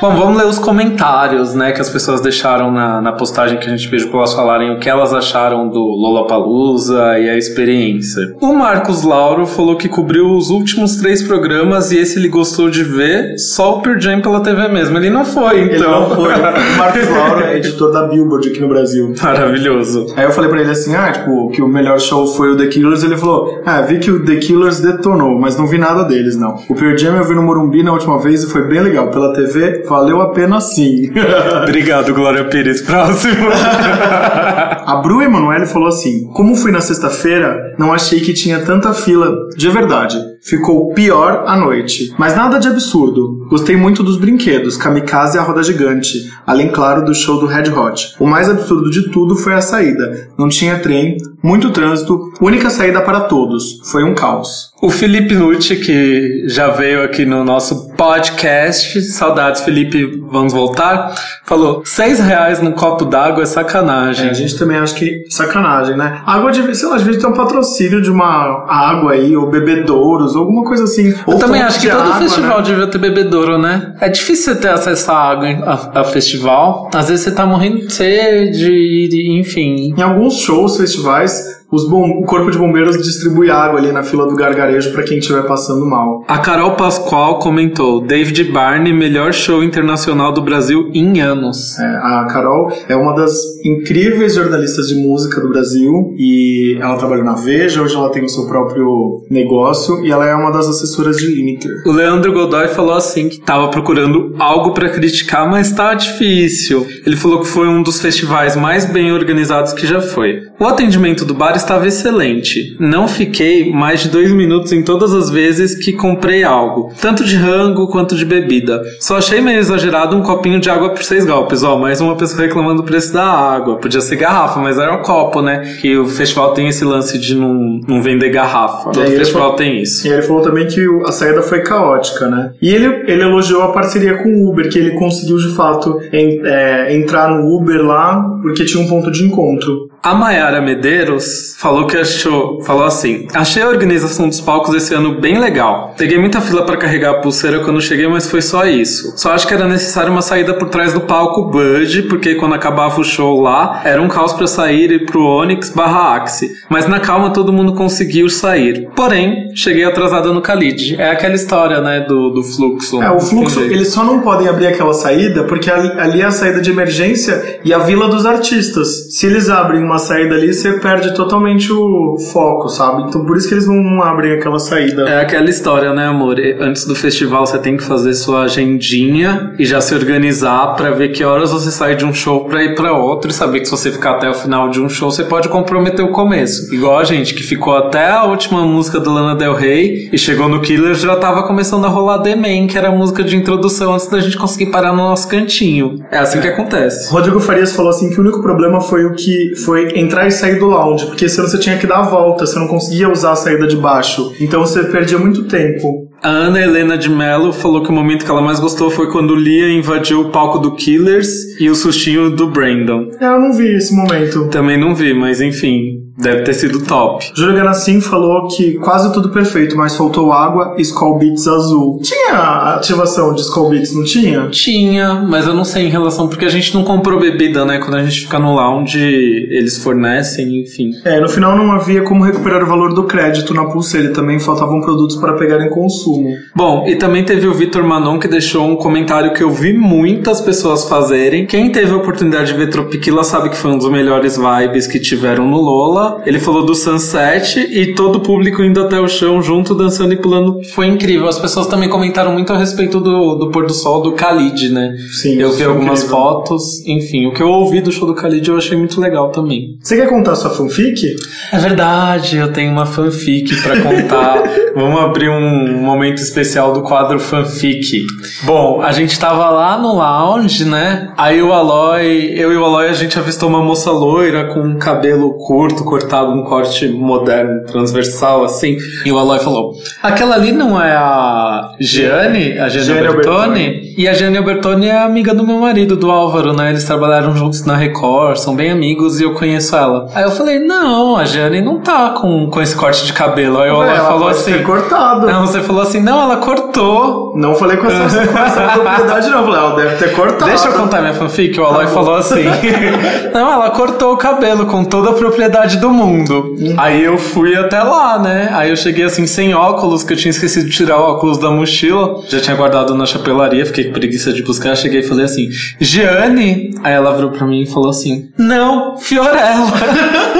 Bom, 0.00 0.16
vamos 0.16 0.38
ler 0.38 0.46
os 0.46 0.58
comentários, 0.58 1.54
né, 1.54 1.72
que 1.72 1.80
as 1.80 1.90
pessoas 1.90 2.22
deixaram 2.22 2.70
na, 2.70 3.02
na 3.02 3.12
postagem 3.12 3.58
que 3.58 3.66
a 3.66 3.76
gente 3.76 3.86
pediu 3.90 4.08
pra 4.08 4.20
elas 4.20 4.32
falarem 4.32 4.70
o 4.70 4.78
que 4.78 4.88
elas 4.88 5.12
acharam 5.12 5.68
do 5.68 5.78
Lollapalooza 5.78 7.18
e 7.18 7.28
a 7.28 7.36
experiência. 7.36 8.34
O 8.40 8.54
Marcos 8.54 9.02
Lauro 9.02 9.46
falou 9.46 9.76
que 9.76 9.90
cobriu 9.90 10.30
os 10.30 10.48
últimos 10.48 10.96
três 10.96 11.22
programas 11.22 11.92
e 11.92 11.98
esse 11.98 12.18
ele 12.18 12.28
gostou 12.28 12.70
de 12.70 12.82
ver 12.82 13.38
só 13.38 13.76
o 13.76 13.82
Pearl 13.82 14.00
Jam 14.00 14.22
pela 14.22 14.40
TV 14.40 14.68
mesmo. 14.68 14.96
Ele 14.96 15.10
não 15.10 15.22
foi, 15.22 15.64
então. 15.64 15.74
Ele 15.74 15.86
não 15.86 16.10
foi. 16.10 16.30
O 16.40 16.78
Marcos 16.78 17.08
Lauro 17.10 17.44
é 17.44 17.56
editor 17.58 17.92
da 17.92 18.06
Billboard 18.06 18.48
aqui 18.48 18.60
no 18.60 18.68
Brasil. 18.68 19.12
Maravilhoso. 19.22 20.06
Aí 20.16 20.24
eu 20.24 20.30
falei 20.30 20.48
pra 20.48 20.62
ele 20.62 20.70
assim, 20.70 20.94
ah, 20.94 21.12
tipo, 21.12 21.50
que 21.50 21.60
o 21.60 21.68
melhor 21.68 22.00
show 22.00 22.26
foi 22.26 22.52
o 22.52 22.56
The 22.56 22.68
Killers, 22.68 23.02
ele 23.02 23.18
falou, 23.18 23.60
ah, 23.66 23.82
vi 23.82 23.98
que 23.98 24.10
o 24.10 24.24
The 24.24 24.36
Killers 24.36 24.80
detonou, 24.80 25.38
mas 25.38 25.58
não 25.58 25.66
vi 25.66 25.76
nada 25.76 26.04
deles, 26.04 26.36
não. 26.36 26.54
O 26.68 26.74
Pearl 26.74 26.96
Jam 26.96 27.16
eu 27.16 27.24
vi 27.24 27.34
no 27.34 27.42
Morumbi 27.42 27.82
na 27.82 27.92
última 27.92 28.18
vez 28.18 28.44
e 28.44 28.50
foi 28.50 28.66
bem 28.66 28.80
legal. 28.80 29.08
Pela 29.08 29.34
TV, 29.34 29.84
valeu 29.90 30.22
a 30.22 30.28
pena 30.30 30.60
sim. 30.60 31.10
Obrigado, 31.64 32.14
Glória 32.14 32.44
Pires. 32.44 32.80
Próximo. 32.80 33.50
A 33.50 35.00
Bru 35.02 35.20
Emanuele 35.20 35.66
falou 35.66 35.88
assim: 35.88 36.30
Como 36.32 36.54
fui 36.54 36.70
na 36.70 36.80
sexta-feira, 36.80 37.74
não 37.76 37.92
achei 37.92 38.20
que 38.20 38.32
tinha 38.32 38.60
tanta 38.60 38.94
fila. 38.94 39.34
De 39.56 39.68
verdade. 39.68 40.16
Ficou 40.42 40.92
pior 40.94 41.44
à 41.46 41.56
noite. 41.56 42.14
Mas 42.18 42.34
nada 42.34 42.58
de 42.58 42.68
absurdo. 42.68 43.46
Gostei 43.50 43.76
muito 43.76 44.02
dos 44.02 44.16
brinquedos, 44.16 44.76
kamikaze 44.76 45.36
e 45.36 45.40
a 45.40 45.42
roda 45.42 45.62
gigante. 45.62 46.30
Além, 46.46 46.68
claro, 46.68 47.04
do 47.04 47.14
show 47.14 47.38
do 47.38 47.46
Red 47.46 47.70
Hot. 47.70 48.14
O 48.18 48.26
mais 48.26 48.48
absurdo 48.48 48.90
de 48.90 49.10
tudo 49.10 49.36
foi 49.36 49.54
a 49.54 49.60
saída. 49.60 50.28
Não 50.38 50.48
tinha 50.48 50.78
trem, 50.78 51.16
muito 51.42 51.70
trânsito, 51.70 52.32
única 52.40 52.70
saída 52.70 53.00
para 53.00 53.20
todos. 53.20 53.80
Foi 53.90 54.04
um 54.04 54.14
caos. 54.14 54.70
O 54.82 54.88
Felipe 54.88 55.34
Nucci, 55.34 55.76
que 55.76 56.44
já 56.46 56.68
veio 56.68 57.02
aqui 57.02 57.26
no 57.26 57.44
nosso 57.44 57.90
podcast, 57.94 59.00
saudades 59.02 59.62
Felipe, 59.62 60.22
vamos 60.30 60.54
voltar, 60.54 61.14
falou, 61.44 61.82
seis 61.84 62.18
reais 62.18 62.62
num 62.62 62.72
copo 62.72 63.04
d'água 63.04 63.42
é 63.42 63.46
sacanagem. 63.46 64.28
É, 64.28 64.30
a 64.30 64.34
gente 64.34 64.58
também 64.58 64.78
acha 64.78 64.94
que 64.94 65.24
sacanagem, 65.28 65.96
né? 65.96 66.22
Água 66.24 66.50
de, 66.50 66.74
sei 66.74 66.88
lá, 66.88 66.96
devia 66.96 67.18
ter 67.18 67.26
um 67.26 67.34
patrocínio 67.34 68.00
de 68.00 68.10
uma 68.10 68.64
água 68.68 69.12
aí, 69.12 69.36
ou 69.36 69.50
bebedouros, 69.50 70.29
bebedouros, 70.30 70.36
alguma 70.36 70.64
coisa 70.64 70.84
assim. 70.84 71.08
Eu 71.08 71.16
Ou 71.26 71.38
também 71.38 71.60
fontes 71.60 71.76
acho 71.76 71.86
que 71.86 71.90
todo 71.90 72.00
água, 72.00 72.14
festival 72.16 72.58
né? 72.58 72.64
devia 72.64 72.86
ter 72.86 72.98
bebedouro, 72.98 73.58
né? 73.58 73.94
É 74.00 74.08
difícil 74.08 74.54
você 74.54 74.60
ter 74.60 74.68
acesso 74.68 75.10
à 75.10 75.16
água 75.16 75.48
a, 75.48 76.00
a 76.00 76.04
festival. 76.04 76.90
Às 76.94 77.08
vezes 77.08 77.24
você 77.24 77.32
tá 77.32 77.46
morrendo 77.46 77.86
de 77.86 77.92
sede, 77.92 79.38
enfim. 79.38 79.94
Em 79.96 80.02
alguns 80.02 80.38
shows, 80.38 80.76
festivais, 80.76 81.59
o 81.70 82.24
corpo 82.24 82.50
de 82.50 82.58
bombeiros 82.58 82.96
distribui 82.96 83.50
água 83.50 83.78
ali 83.78 83.92
na 83.92 84.02
fila 84.02 84.26
do 84.26 84.34
gargarejo 84.34 84.92
pra 84.92 85.04
quem 85.04 85.18
estiver 85.18 85.42
passando 85.42 85.86
mal. 85.86 86.24
A 86.26 86.38
Carol 86.38 86.72
Pascoal 86.72 87.38
comentou: 87.38 88.00
David 88.00 88.44
Barney, 88.44 88.92
melhor 88.92 89.32
show 89.32 89.62
internacional 89.62 90.32
do 90.32 90.42
Brasil 90.42 90.90
em 90.92 91.20
anos. 91.20 91.78
É, 91.78 91.84
a 91.84 92.26
Carol 92.30 92.72
é 92.88 92.96
uma 92.96 93.14
das 93.14 93.32
incríveis 93.64 94.34
jornalistas 94.34 94.88
de 94.88 94.96
música 94.96 95.40
do 95.40 95.48
Brasil 95.48 96.14
e 96.16 96.76
ela 96.80 96.96
trabalha 96.96 97.22
na 97.22 97.34
Veja, 97.34 97.82
hoje 97.82 97.94
ela 97.94 98.10
tem 98.10 98.24
o 98.24 98.28
seu 98.28 98.46
próprio 98.46 99.24
negócio 99.30 100.04
e 100.04 100.10
ela 100.10 100.26
é 100.26 100.34
uma 100.34 100.50
das 100.50 100.68
assessoras 100.68 101.16
de 101.16 101.26
Lineker. 101.26 101.82
O 101.86 101.92
Leandro 101.92 102.32
Godoy 102.32 102.68
falou 102.68 102.94
assim 102.94 103.28
que 103.28 103.40
tava 103.40 103.68
procurando 103.68 104.34
algo 104.38 104.72
pra 104.72 104.88
criticar, 104.88 105.48
mas 105.48 105.72
tá 105.72 105.94
difícil. 105.94 106.86
Ele 107.06 107.16
falou 107.16 107.40
que 107.40 107.46
foi 107.46 107.68
um 107.68 107.82
dos 107.82 108.00
festivais 108.00 108.56
mais 108.56 108.84
bem 108.84 109.12
organizados 109.12 109.72
que 109.72 109.86
já 109.86 110.00
foi. 110.00 110.40
O 110.58 110.66
atendimento 110.66 111.24
do 111.24 111.34
bar 111.34 111.56
estava 111.60 111.86
excelente. 111.86 112.76
Não 112.78 113.06
fiquei 113.08 113.72
mais 113.72 114.00
de 114.00 114.08
dois 114.08 114.32
minutos 114.32 114.72
em 114.72 114.82
todas 114.82 115.12
as 115.12 115.30
vezes 115.30 115.74
que 115.82 115.92
comprei 115.92 116.42
algo, 116.42 116.92
tanto 117.00 117.24
de 117.24 117.36
rango 117.36 117.88
quanto 117.88 118.16
de 118.16 118.24
bebida. 118.24 118.82
Só 118.98 119.16
achei 119.18 119.40
meio 119.40 119.58
exagerado 119.58 120.16
um 120.16 120.22
copinho 120.22 120.60
de 120.60 120.68
água 120.70 120.90
por 120.90 121.02
seis 121.02 121.24
golpes. 121.24 121.62
Ó, 121.62 121.78
mais 121.78 122.00
uma 122.00 122.16
pessoa 122.16 122.42
reclamando 122.42 122.82
do 122.82 122.84
preço 122.84 123.12
da 123.12 123.24
água. 123.24 123.76
Podia 123.76 124.00
ser 124.00 124.16
garrafa, 124.16 124.60
mas 124.60 124.78
era 124.78 124.94
um 124.94 125.02
copo, 125.02 125.40
né? 125.42 125.76
Que 125.80 125.96
o 125.96 126.06
festival 126.06 126.52
tem 126.54 126.68
esse 126.68 126.84
lance 126.84 127.18
de 127.18 127.34
não, 127.34 127.80
não 127.86 128.02
vender 128.02 128.30
garrafa. 128.30 128.90
Todo 128.90 129.06
festival 129.06 129.42
falou- 129.42 129.56
tem 129.56 129.80
isso. 129.82 130.06
E 130.06 130.10
ele 130.10 130.22
falou 130.22 130.42
também 130.42 130.66
que 130.66 130.80
a 131.06 131.12
saída 131.12 131.42
foi 131.42 131.60
caótica, 131.60 132.28
né? 132.28 132.52
E 132.60 132.68
ele, 132.74 132.86
ele 133.06 133.22
elogiou 133.22 133.62
a 133.62 133.72
parceria 133.72 134.18
com 134.18 134.28
o 134.28 134.50
Uber, 134.50 134.68
que 134.70 134.78
ele 134.78 134.92
conseguiu 134.92 135.36
de 135.36 135.54
fato 135.54 136.00
en- 136.12 136.40
é, 136.44 136.94
entrar 136.96 137.28
no 137.30 137.54
Uber 137.56 137.82
lá 137.84 138.20
porque 138.42 138.64
tinha 138.64 138.82
um 138.82 138.88
ponto 138.88 139.10
de 139.10 139.24
encontro. 139.24 139.90
A 140.02 140.14
Mayara 140.14 140.62
Medeiros 140.62 141.54
falou 141.58 141.86
que 141.86 141.94
achou, 141.94 142.62
falou 142.62 142.84
assim: 142.84 143.28
Achei 143.34 143.62
a 143.62 143.68
organização 143.68 144.30
dos 144.30 144.40
palcos 144.40 144.74
esse 144.74 144.94
ano 144.94 145.20
bem 145.20 145.38
legal. 145.38 145.94
Peguei 145.98 146.16
muita 146.18 146.40
fila 146.40 146.64
para 146.64 146.78
carregar 146.78 147.10
a 147.10 147.14
pulseira 147.18 147.60
quando 147.60 147.82
cheguei, 147.82 148.08
mas 148.08 148.26
foi 148.26 148.40
só 148.40 148.64
isso. 148.64 149.12
Só 149.18 149.32
acho 149.32 149.46
que 149.46 149.52
era 149.52 149.68
necessário 149.68 150.10
uma 150.10 150.22
saída 150.22 150.54
por 150.54 150.70
trás 150.70 150.94
do 150.94 151.02
palco 151.02 151.50
Bud, 151.50 152.04
porque 152.04 152.34
quando 152.36 152.54
acabava 152.54 152.98
o 152.98 153.04
show 153.04 153.42
lá, 153.42 153.82
era 153.84 154.00
um 154.00 154.08
caos 154.08 154.32
para 154.32 154.46
sair 154.46 154.90
e 154.90 155.04
pro 155.04 155.22
Onyx 155.22 155.68
barra 155.68 156.16
Axie. 156.16 156.50
Mas 156.70 156.88
na 156.88 156.98
calma 156.98 157.30
todo 157.30 157.52
mundo 157.52 157.74
conseguiu 157.74 158.30
sair. 158.30 158.88
Porém, 158.96 159.54
cheguei 159.54 159.84
atrasada 159.84 160.32
no 160.32 160.40
Khalid. 160.40 160.96
É 160.98 161.10
aquela 161.10 161.34
história, 161.34 161.82
né, 161.82 162.00
do, 162.08 162.30
do 162.30 162.42
fluxo. 162.42 163.02
É, 163.02 163.10
o 163.10 163.20
fluxo, 163.20 163.60
eles 163.60 163.92
só 163.92 164.02
não 164.02 164.20
podem 164.20 164.48
abrir 164.48 164.68
aquela 164.68 164.94
saída 164.94 165.44
porque 165.44 165.70
ali, 165.70 165.92
ali 166.00 166.22
é 166.22 166.24
a 166.24 166.30
saída 166.30 166.62
de 166.62 166.70
emergência 166.70 167.60
e 167.62 167.74
a 167.74 167.78
vila 167.78 168.08
dos 168.08 168.24
artistas. 168.24 169.14
Se 169.14 169.26
eles 169.26 169.50
abrem 169.50 169.89
uma 169.90 169.98
saída 169.98 170.34
ali, 170.34 170.52
você 170.52 170.78
perde 170.78 171.14
totalmente 171.14 171.72
o 171.72 172.16
foco, 172.32 172.68
sabe? 172.68 173.02
Então 173.02 173.24
por 173.24 173.36
isso 173.36 173.48
que 173.48 173.54
eles 173.54 173.66
não, 173.66 174.02
abrem 174.02 174.32
aquela 174.32 174.58
saída. 174.58 175.02
É 175.02 175.20
aquela 175.20 175.50
história, 175.50 175.92
né, 175.92 176.06
amor? 176.06 176.36
Antes 176.60 176.84
do 176.84 176.94
festival 176.94 177.46
você 177.46 177.58
tem 177.58 177.76
que 177.76 177.82
fazer 177.82 178.14
sua 178.14 178.42
agendinha 178.42 179.52
e 179.58 179.64
já 179.64 179.80
se 179.80 179.94
organizar 179.94 180.74
pra 180.76 180.90
ver 180.90 181.10
que 181.10 181.24
horas 181.24 181.50
você 181.50 181.70
sai 181.70 181.96
de 181.96 182.04
um 182.04 182.14
show 182.14 182.44
pra 182.44 182.62
ir 182.62 182.74
pra 182.74 182.92
outro 182.92 183.30
e 183.30 183.34
saber 183.34 183.60
que 183.60 183.66
se 183.66 183.70
você 183.70 183.90
ficar 183.90 184.12
até 184.12 184.30
o 184.30 184.34
final 184.34 184.68
de 184.68 184.80
um 184.80 184.88
show 184.88 185.10
você 185.10 185.24
pode 185.24 185.48
comprometer 185.48 186.04
o 186.04 186.08
começo. 186.08 186.72
Igual 186.72 186.98
a 186.98 187.04
gente 187.04 187.34
que 187.34 187.42
ficou 187.42 187.76
até 187.76 188.10
a 188.10 188.24
última 188.24 188.62
música 188.62 189.00
do 189.00 189.10
Lana 189.10 189.34
Del 189.34 189.54
Rey 189.54 190.08
e 190.12 190.18
chegou 190.18 190.48
no 190.48 190.60
Killer 190.60 190.94
já 190.94 191.16
tava 191.16 191.42
começando 191.42 191.84
a 191.84 191.88
rolar 191.88 192.20
The 192.20 192.36
Man, 192.36 192.66
que 192.66 192.78
era 192.78 192.88
a 192.88 192.92
música 192.92 193.24
de 193.24 193.36
introdução 193.36 193.94
antes 193.94 194.08
da 194.08 194.20
gente 194.20 194.36
conseguir 194.36 194.70
parar 194.70 194.92
no 194.92 194.98
nosso 194.98 195.28
cantinho. 195.28 196.04
É 196.10 196.18
assim 196.18 196.40
que 196.40 196.48
acontece. 196.48 197.10
Rodrigo 197.10 197.40
Farias 197.40 197.74
falou 197.74 197.90
assim 197.90 198.10
que 198.10 198.18
o 198.18 198.22
único 198.22 198.40
problema 198.40 198.80
foi 198.80 199.04
o 199.04 199.14
que 199.14 199.56
foi 199.64 199.79
entrar 199.94 200.26
e 200.26 200.30
sair 200.30 200.58
do 200.58 200.66
lounge, 200.66 201.06
porque 201.06 201.28
senão 201.28 201.48
você 201.48 201.58
tinha 201.58 201.78
que 201.78 201.86
dar 201.86 201.98
a 201.98 202.02
volta, 202.02 202.46
você 202.46 202.58
não 202.58 202.68
conseguia 202.68 203.10
usar 203.10 203.32
a 203.32 203.36
saída 203.36 203.66
de 203.66 203.76
baixo. 203.76 204.32
Então 204.40 204.60
você 204.60 204.84
perdia 204.84 205.18
muito 205.18 205.44
tempo. 205.44 206.08
A 206.22 206.28
Ana 206.28 206.60
Helena 206.60 206.98
de 206.98 207.08
Mello 207.08 207.50
falou 207.50 207.82
que 207.82 207.88
o 207.88 207.92
momento 207.92 208.26
que 208.26 208.30
ela 208.30 208.42
mais 208.42 208.60
gostou 208.60 208.90
foi 208.90 209.10
quando 209.10 209.34
Lia 209.34 209.70
invadiu 209.70 210.20
o 210.20 210.30
palco 210.30 210.58
do 210.58 210.74
Killers 210.74 211.58
e 211.58 211.70
o 211.70 211.74
sustinho 211.74 212.30
do 212.30 212.46
Brandon. 212.46 213.06
Eu 213.18 213.40
não 213.40 213.52
vi 213.54 213.74
esse 213.74 213.94
momento. 213.94 214.48
Também 214.48 214.78
não 214.78 214.94
vi, 214.94 215.14
mas 215.14 215.40
enfim, 215.40 216.09
deve 216.20 216.42
ter 216.42 216.54
sido 216.54 216.84
top. 216.84 217.30
Júlio 217.34 217.54
Ganassim 217.54 218.00
falou 218.00 218.48
que 218.48 218.74
quase 218.74 219.12
tudo 219.12 219.30
perfeito, 219.30 219.76
mas 219.76 219.96
faltou 219.96 220.32
água 220.32 220.74
e 220.78 220.82
Skull 220.82 221.18
Beats 221.18 221.46
azul. 221.46 222.00
Tinha 222.02 222.74
ativação 222.74 223.34
de 223.34 223.40
Skull 223.42 223.70
Beats, 223.70 223.94
não 223.94 224.04
tinha? 224.04 224.48
Tinha, 224.50 225.14
mas 225.14 225.46
eu 225.46 225.54
não 225.54 225.64
sei 225.64 225.86
em 225.86 225.90
relação, 225.90 226.28
porque 226.28 226.44
a 226.44 226.48
gente 226.48 226.74
não 226.74 226.84
comprou 226.84 227.18
bebida, 227.18 227.64
né? 227.64 227.78
Quando 227.78 227.96
a 227.96 228.04
gente 228.04 228.20
fica 228.22 228.38
no 228.38 228.54
lounge, 228.54 229.00
eles 229.00 229.78
fornecem, 229.78 230.60
enfim. 230.60 230.90
É, 231.04 231.20
no 231.20 231.28
final 231.28 231.56
não 231.56 231.72
havia 231.72 232.02
como 232.02 232.24
recuperar 232.24 232.62
o 232.62 232.66
valor 232.66 232.94
do 232.94 233.04
crédito 233.04 233.54
na 233.54 233.64
pulseira 233.64 234.08
e 234.08 234.12
também 234.12 234.38
faltavam 234.38 234.80
produtos 234.80 235.16
para 235.16 235.34
pegar 235.34 235.64
em 235.64 235.70
consumo. 235.70 236.36
Bom, 236.54 236.86
e 236.86 236.96
também 236.96 237.24
teve 237.24 237.46
o 237.46 237.54
Vitor 237.54 237.84
Manon 237.84 238.18
que 238.18 238.28
deixou 238.28 238.66
um 238.66 238.76
comentário 238.76 239.32
que 239.32 239.42
eu 239.42 239.50
vi 239.50 239.72
muitas 239.72 240.40
pessoas 240.40 240.88
fazerem. 240.88 241.46
Quem 241.46 241.70
teve 241.70 241.92
a 241.92 241.96
oportunidade 241.96 242.52
de 242.52 242.58
ver 242.58 242.70
Tropiquila 242.70 243.24
sabe 243.24 243.48
que 243.50 243.56
foi 243.56 243.70
um 243.72 243.78
dos 243.78 243.90
melhores 243.90 244.36
vibes 244.36 244.86
que 244.86 244.98
tiveram 244.98 245.46
no 245.46 245.60
Lola. 245.60 246.09
Ele 246.26 246.38
falou 246.38 246.64
do 246.64 246.74
Sunset 246.74 247.58
e 247.60 247.94
todo 247.94 248.16
o 248.16 248.20
público 248.20 248.62
indo 248.62 248.80
até 248.80 248.98
o 249.00 249.08
chão 249.08 249.42
junto, 249.42 249.74
dançando 249.74 250.12
e 250.12 250.16
pulando. 250.16 250.60
Foi 250.74 250.86
incrível. 250.86 251.28
As 251.28 251.38
pessoas 251.38 251.66
também 251.66 251.88
comentaram 251.88 252.32
muito 252.32 252.52
a 252.52 252.58
respeito 252.58 253.00
do, 253.00 253.34
do 253.36 253.50
pôr 253.50 253.66
do 253.66 253.72
sol 253.72 254.02
do 254.02 254.12
Khalid, 254.14 254.70
né? 254.70 254.94
Sim, 255.22 255.40
Eu 255.40 255.52
vi 255.52 255.64
algumas 255.64 256.00
incrível. 256.02 256.16
fotos. 256.18 256.86
Enfim, 256.86 257.26
o 257.26 257.32
que 257.32 257.42
eu 257.42 257.48
ouvi 257.48 257.80
do 257.80 257.90
show 257.92 258.06
do 258.06 258.14
Khalid 258.14 258.48
eu 258.48 258.56
achei 258.56 258.76
muito 258.76 259.00
legal 259.00 259.30
também. 259.30 259.76
Você 259.82 259.96
quer 259.96 260.08
contar 260.08 260.34
sua 260.36 260.50
fanfic? 260.50 261.14
É 261.52 261.58
verdade, 261.58 262.36
eu 262.36 262.52
tenho 262.52 262.72
uma 262.72 262.86
fanfic 262.86 263.54
pra 263.62 263.80
contar. 263.80 264.42
Vamos 264.74 265.00
abrir 265.00 265.28
um 265.28 265.80
momento 265.82 266.18
especial 266.18 266.72
do 266.72 266.82
quadro 266.82 267.18
fanfic. 267.18 268.04
Bom, 268.44 268.80
a 268.82 268.92
gente 268.92 269.18
tava 269.18 269.50
lá 269.50 269.76
no 269.78 269.96
lounge, 269.96 270.64
né? 270.64 271.12
Aí 271.16 271.42
o 271.42 271.52
Aloy, 271.52 272.32
eu 272.34 272.52
e 272.52 272.56
o 272.56 272.64
Aloy, 272.64 272.88
a 272.88 272.92
gente 272.92 273.18
avistou 273.18 273.48
uma 273.48 273.62
moça 273.62 273.90
loira 273.90 274.44
com 274.52 274.60
um 274.60 274.78
cabelo 274.78 275.34
curto, 275.34 275.84
cortado, 276.00 276.32
um 276.32 276.42
corte 276.42 276.88
moderno, 276.88 277.64
transversal, 277.64 278.44
assim. 278.44 278.76
E 279.04 279.12
o 279.12 279.18
Aloy 279.18 279.38
falou: 279.38 279.74
Aquela 280.02 280.34
ali 280.34 280.52
não 280.52 280.80
é 280.80 280.92
a 280.92 281.72
Gianni, 281.78 282.58
a 282.58 282.68
Gianni 282.68 282.86
Gianni 282.86 283.06
Albertoni? 283.06 283.94
E 283.96 284.08
a 284.08 284.14
Gianni 284.14 284.38
Albertoni 284.38 284.88
é 284.88 284.98
amiga 284.98 285.34
do 285.34 285.46
meu 285.46 285.58
marido, 285.58 285.96
do 285.96 286.10
Álvaro, 286.10 286.52
né? 286.52 286.70
Eles 286.70 286.84
trabalharam 286.84 287.36
juntos 287.36 287.64
na 287.64 287.76
Record, 287.76 288.38
são 288.38 288.56
bem 288.56 288.70
amigos 288.70 289.20
e 289.20 289.24
eu 289.24 289.34
conheço 289.34 289.76
ela. 289.76 290.08
Aí 290.14 290.24
eu 290.24 290.30
falei, 290.30 290.58
não, 290.58 291.16
a 291.16 291.24
Gianni 291.24 291.60
não 291.60 291.80
tá 291.80 292.10
com, 292.10 292.48
com 292.48 292.62
esse 292.62 292.74
corte 292.74 293.04
de 293.04 293.12
cabelo. 293.12 293.58
Aí 293.58 293.70
o 293.70 293.74
Aloy 293.74 293.88
ela 293.88 294.08
falou 294.08 294.28
assim. 294.28 294.62
cortado. 294.62 295.26
Não, 295.26 295.46
você 295.46 295.60
falou 295.60 295.82
assim, 295.82 296.00
não, 296.00 296.20
ela 296.22 296.36
cortou. 296.38 297.32
Não 297.36 297.54
falei 297.54 297.76
com 297.76 297.86
essa, 297.86 298.26
com 298.26 298.38
essa 298.38 298.60
propriedade, 298.72 299.28
não. 299.28 299.44
Falei, 299.44 299.60
ela 299.60 299.76
deve 299.76 299.96
ter 299.96 300.14
cortado. 300.14 300.50
Deixa 300.50 300.68
eu 300.68 300.72
contar 300.72 301.00
minha 301.00 301.14
fanfic, 301.14 301.58
o 301.60 301.64
Aloy 301.64 301.86
falou 301.88 302.14
assim. 302.16 302.44
não, 303.34 303.52
ela 303.52 303.70
cortou 303.70 304.14
o 304.14 304.16
cabelo 304.16 304.66
com 304.66 304.84
toda 304.84 305.10
a 305.10 305.12
propriedade 305.12 305.76
do 305.80 305.90
mundo. 305.90 306.56
Aí 306.76 307.02
eu 307.02 307.18
fui 307.18 307.56
até 307.56 307.82
lá, 307.82 308.18
né? 308.18 308.50
Aí 308.52 308.70
eu 308.70 308.76
cheguei 308.76 309.04
assim, 309.04 309.26
sem 309.26 309.54
óculos, 309.54 310.02
que 310.02 310.12
eu 310.12 310.16
tinha 310.16 310.30
esquecido 310.30 310.68
de 310.68 310.76
tirar 310.76 310.98
o 310.98 311.02
óculos 311.02 311.38
da 311.38 311.50
mochila. 311.50 312.22
Já 312.28 312.40
tinha 312.40 312.56
guardado 312.56 312.94
na 312.94 313.06
chapelaria, 313.06 313.64
fiquei 313.66 313.84
com 313.84 313.92
preguiça 313.92 314.32
de 314.32 314.42
buscar. 314.42 314.76
Cheguei 314.76 315.00
e 315.00 315.02
falei 315.02 315.24
assim, 315.24 315.48
Gianni? 315.78 316.74
Aí 316.82 316.92
ela 316.92 317.14
virou 317.14 317.30
pra 317.30 317.46
mim 317.46 317.62
e 317.62 317.66
falou 317.66 317.90
assim, 317.90 318.28
não, 318.38 318.98
Fiorella. 318.98 319.70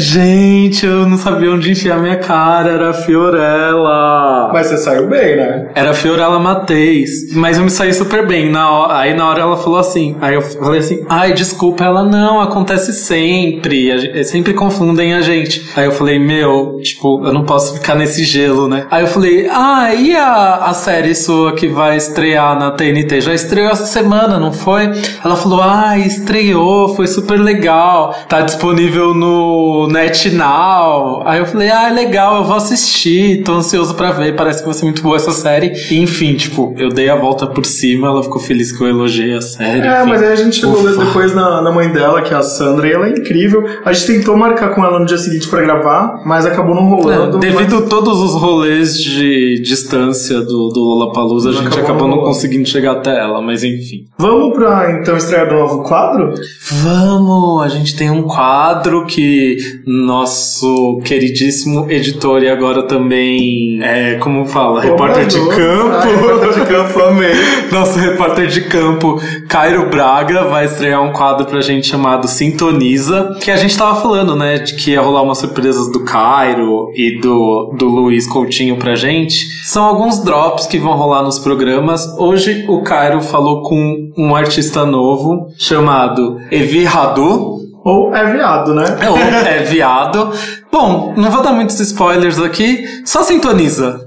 Gente, 0.00 0.86
eu 0.86 1.06
não 1.06 1.18
sabia 1.18 1.50
onde 1.52 1.70
enfiar 1.70 1.98
minha 1.98 2.16
cara, 2.16 2.70
era 2.70 2.90
a 2.90 2.94
Fiorella. 2.94 4.50
Mas 4.50 4.66
você 4.68 4.78
saiu 4.78 5.06
bem, 5.08 5.36
né? 5.36 5.68
Era 5.74 5.90
a 5.90 5.94
Fiorella 5.94 6.38
Mateis. 6.38 7.34
Mas 7.34 7.58
eu 7.58 7.64
me 7.64 7.70
saí 7.70 7.92
super 7.92 8.26
bem. 8.26 8.50
Na 8.50 8.70
hora, 8.70 8.98
aí 8.98 9.14
na 9.14 9.28
hora 9.28 9.42
ela 9.42 9.56
falou 9.58 9.78
assim. 9.78 10.16
Aí 10.22 10.34
eu 10.34 10.40
falei 10.42 10.80
assim: 10.80 11.04
ai, 11.08 11.34
desculpa. 11.34 11.84
Ela 11.84 12.02
não, 12.02 12.40
acontece 12.40 12.94
sempre. 12.94 13.92
A 13.92 13.98
gen- 13.98 14.24
sempre 14.24 14.54
confundem 14.54 15.12
a 15.12 15.20
gente. 15.20 15.68
Aí 15.76 15.84
eu 15.84 15.92
falei: 15.92 16.18
meu, 16.18 16.80
tipo, 16.82 17.22
eu 17.26 17.32
não 17.32 17.44
posso 17.44 17.74
ficar 17.74 17.94
nesse 17.94 18.24
gelo, 18.24 18.68
né? 18.68 18.86
Aí 18.90 19.02
eu 19.02 19.06
falei: 19.08 19.48
ah, 19.52 19.94
e 19.94 20.16
a, 20.16 20.54
a 20.64 20.72
série 20.72 21.14
sua 21.14 21.52
que 21.52 21.68
vai 21.68 21.96
estrear 21.98 22.58
na 22.58 22.70
TNT? 22.70 23.20
Já 23.20 23.34
estreou 23.34 23.68
essa 23.70 23.84
semana, 23.84 24.38
não 24.38 24.50
foi? 24.52 24.90
Ela 25.22 25.36
falou: 25.36 25.60
ah, 25.62 25.98
estreou, 25.98 26.94
foi 26.96 27.06
super 27.06 27.38
legal. 27.38 28.14
Tá 28.28 28.40
disponível 28.40 29.12
no, 29.14 29.88
NetNow. 29.90 31.22
Aí 31.24 31.38
eu 31.40 31.46
falei, 31.46 31.70
ah, 31.70 31.90
legal, 31.90 32.36
eu 32.38 32.44
vou 32.44 32.56
assistir, 32.56 33.42
tô 33.42 33.54
ansioso 33.54 33.94
pra 33.94 34.12
ver, 34.12 34.34
parece 34.36 34.60
que 34.60 34.64
vai 34.64 34.74
ser 34.74 34.84
muito 34.84 35.02
boa 35.02 35.16
essa 35.16 35.32
série. 35.32 35.72
E, 35.90 35.98
enfim, 36.00 36.34
tipo, 36.34 36.74
eu 36.78 36.88
dei 36.88 37.08
a 37.08 37.16
volta 37.16 37.46
por 37.46 37.64
cima, 37.66 38.08
ela 38.08 38.22
ficou 38.22 38.40
feliz 38.40 38.72
que 38.76 38.82
eu 38.82 38.88
elogiei 38.88 39.34
a 39.34 39.40
série. 39.40 39.86
É, 39.86 40.00
enfim. 40.00 40.10
mas 40.10 40.22
aí 40.22 40.32
a 40.32 40.36
gente 40.36 40.56
chegou 40.56 40.80
Ufa. 40.80 41.04
depois 41.04 41.34
na, 41.34 41.60
na 41.62 41.70
mãe 41.72 41.88
dela, 41.90 42.22
que 42.22 42.32
é 42.32 42.36
a 42.36 42.42
Sandra, 42.42 42.86
e 42.88 42.92
ela 42.92 43.06
é 43.06 43.10
incrível. 43.10 43.64
A 43.84 43.92
gente 43.92 44.06
tentou 44.06 44.36
marcar 44.36 44.74
com 44.74 44.84
ela 44.84 44.98
no 44.98 45.06
dia 45.06 45.18
seguinte 45.18 45.48
pra 45.48 45.60
gravar, 45.62 46.22
mas 46.24 46.46
acabou 46.46 46.74
não 46.74 46.88
rolando. 46.88 47.36
É, 47.38 47.40
devido 47.40 47.78
a 47.78 47.82
todos 47.82 48.18
os 48.20 48.34
rolês 48.40 48.98
de 48.98 49.60
distância 49.60 50.40
do, 50.40 50.68
do 50.68 50.80
Lollapalooza, 50.80 51.50
a 51.50 51.52
gente 51.52 51.66
Acabou 51.66 51.84
acabou 51.84 52.02
não 52.02 52.08
não 52.10 52.16
rolando. 52.22 52.34
conseguindo 52.34 52.68
chegar 52.68 52.92
até 52.92 53.18
ela, 53.18 53.40
mas 53.40 53.62
enfim. 53.64 54.06
Vamos 54.18 54.54
pra 54.56 54.90
então 55.00 55.16
estrear 55.16 55.48
do 55.48 55.54
novo 55.54 55.82
quadro? 55.82 56.34
Vamos, 56.70 57.62
a 57.62 57.68
gente 57.68 57.96
tem 57.96 58.10
um 58.10 58.22
quadro 58.22 59.06
que 59.06 59.56
nosso 59.86 61.00
queridíssimo 61.04 61.90
editor 61.90 62.42
e 62.42 62.48
agora 62.48 62.82
também 62.82 63.80
é, 63.82 64.14
como 64.14 64.46
fala, 64.46 64.80
repórter 64.80 65.26
de 65.26 65.38
campo. 65.48 65.94
Ah, 65.94 66.04
repórter 66.04 66.52
de 66.54 66.66
campo, 66.66 67.00
amei. 67.00 67.34
Nosso 67.70 67.98
repórter 67.98 68.46
de 68.48 68.62
campo, 68.62 69.20
Cairo 69.48 69.88
Braga, 69.88 70.44
vai 70.44 70.64
estrear 70.64 71.02
um 71.02 71.12
quadro 71.12 71.46
pra 71.46 71.60
gente 71.60 71.86
chamado 71.86 72.28
Sintoniza, 72.28 73.36
que 73.40 73.50
a 73.50 73.56
gente 73.56 73.76
tava 73.76 74.00
falando, 74.00 74.34
né, 74.34 74.58
de 74.58 74.74
que 74.74 74.92
ia 74.92 75.00
rolar 75.00 75.22
umas 75.22 75.38
surpresas 75.38 75.90
do 75.90 76.00
Cairo 76.00 76.90
e 76.94 77.20
do, 77.20 77.74
do 77.76 77.86
Luiz 77.86 78.26
Coutinho 78.26 78.76
pra 78.76 78.94
gente. 78.94 79.36
São 79.64 79.84
alguns 79.84 80.22
drops 80.22 80.66
que 80.66 80.78
vão 80.78 80.96
rolar 80.96 81.22
nos 81.22 81.38
programas. 81.38 82.06
Hoje 82.18 82.64
o 82.68 82.82
Cairo 82.82 83.20
falou 83.20 83.62
com 83.62 84.12
um 84.16 84.34
artista 84.34 84.84
novo 84.84 85.48
chamado 85.58 86.38
Evi 86.50 86.84
Radu. 86.84 87.59
Ou 87.84 88.14
é 88.14 88.32
viado, 88.32 88.74
né? 88.74 88.84
É, 89.00 89.10
ou 89.10 89.16
é 89.16 89.62
viado. 89.64 90.32
Bom, 90.70 91.14
não 91.16 91.30
vou 91.30 91.42
dar 91.42 91.52
muitos 91.52 91.78
spoilers 91.80 92.38
aqui, 92.38 93.02
só 93.04 93.22
sintoniza. 93.22 94.06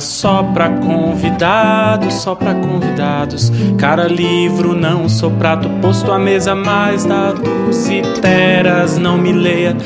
Só 0.00 0.42
pra 0.42 0.68
convidados, 0.70 2.14
só 2.14 2.34
pra 2.34 2.54
convidados. 2.54 3.50
Cara, 3.78 4.06
livro, 4.06 4.74
não 4.74 5.08
sou 5.08 5.30
prato 5.30 5.68
posto 5.80 6.12
à 6.12 6.18
mesa, 6.18 6.54
mais 6.54 7.04
dados 7.04 7.88
e 7.88 8.02
teras. 8.20 8.98
Não 8.98 9.18
me 9.18 9.32
leia, 9.32 9.76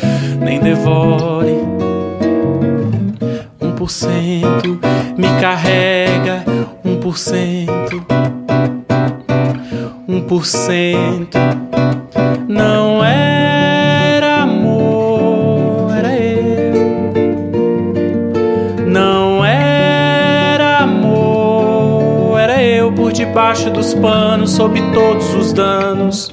nem 0.40 0.60
devore. 0.60 1.58
Um 3.60 3.72
por 3.72 3.90
cento 3.90 4.78
me 5.16 5.28
carrega, 5.40 6.44
um 6.84 6.96
por 6.96 7.18
cento. 7.18 8.04
Um 10.08 10.20
por 10.20 10.44
cento 10.44 11.38
não 12.48 12.81
debaixo 23.32 23.70
dos 23.70 23.94
panos, 23.94 24.50
sob 24.50 24.78
todos 24.92 25.34
os 25.34 25.54
danos. 25.54 26.28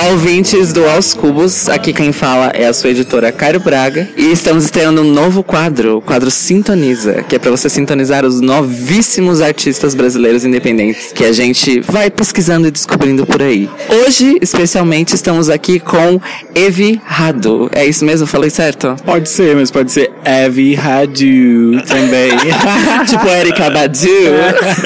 Olá, 0.00 0.10
ouvintes 0.10 0.72
do 0.72 0.88
Aos 0.88 1.12
Cubos. 1.12 1.68
Aqui 1.68 1.92
quem 1.92 2.12
fala 2.12 2.52
é 2.54 2.66
a 2.66 2.72
sua 2.72 2.90
editora 2.90 3.32
Cairo 3.32 3.58
Braga. 3.58 4.08
E 4.16 4.30
estamos 4.30 4.64
estreando 4.64 5.02
um 5.02 5.12
novo 5.12 5.42
quadro, 5.42 5.96
o 5.96 6.00
quadro 6.00 6.30
Sintoniza, 6.30 7.24
que 7.24 7.34
é 7.34 7.38
pra 7.38 7.50
você 7.50 7.68
sintonizar 7.68 8.24
os 8.24 8.40
novíssimos 8.40 9.40
artistas 9.40 9.96
brasileiros 9.96 10.44
independentes 10.44 11.10
que 11.12 11.24
a 11.24 11.32
gente 11.32 11.80
vai 11.80 12.10
pesquisando 12.10 12.68
e 12.68 12.70
descobrindo 12.70 13.26
por 13.26 13.42
aí. 13.42 13.68
Hoje, 13.88 14.38
especialmente, 14.40 15.16
estamos 15.16 15.50
aqui 15.50 15.80
com 15.80 16.20
Evi 16.54 17.00
Rado. 17.04 17.68
É 17.72 17.84
isso 17.84 18.04
mesmo? 18.04 18.24
Falei 18.24 18.50
certo? 18.50 18.94
Pode 19.04 19.28
ser, 19.28 19.56
mas 19.56 19.68
pode 19.68 19.90
ser 19.90 20.12
Evie 20.24 20.76
Hadu 20.76 21.82
também. 21.88 22.30
tipo 23.08 23.26
Erika 23.26 23.68
Badu. 23.68 24.08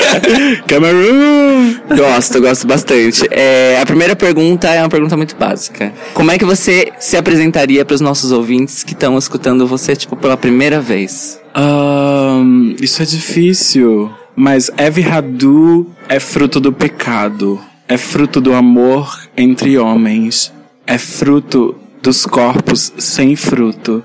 Cameroon! 0.67 1.75
Gosto, 1.95 2.41
gosto 2.41 2.67
bastante. 2.67 3.27
É, 3.31 3.79
a 3.79 3.85
primeira 3.85 4.17
pergunta 4.17 4.69
é 4.69 4.81
uma 4.81 4.89
pergunta 4.89 5.02
muito 5.17 5.37
básica. 5.37 5.93
Como 6.15 6.31
é 6.31 6.39
que 6.39 6.45
você 6.45 6.93
se 6.99 7.17
apresentaria 7.17 7.85
para 7.85 7.95
os 7.95 8.01
nossos 8.01 8.33
ouvintes 8.33 8.83
que 8.83 8.93
estão 8.93 9.17
escutando 9.19 9.67
você, 9.67 9.97
tipo, 9.97 10.17
pela 10.17 10.37
primeira 10.37 10.81
vez? 10.81 11.41
Ahn, 11.55 12.75
isso 12.81 13.03
é 13.03 13.07
difícil. 13.07 14.11
Mas 14.35 14.71
Evie 14.79 15.05
Hadu 15.05 15.87
é 16.09 16.19
fruto 16.19 16.59
do 16.59 16.73
pecado. 16.73 17.61
É 17.87 17.97
fruto 17.97 18.41
do 18.41 18.55
amor 18.55 19.29
entre 19.37 19.77
homens. 19.79 20.53
É 20.87 20.99
fruto 20.99 21.77
dos 22.03 22.25
corpos 22.25 22.93
sem 22.99 23.37
fruto. 23.37 24.03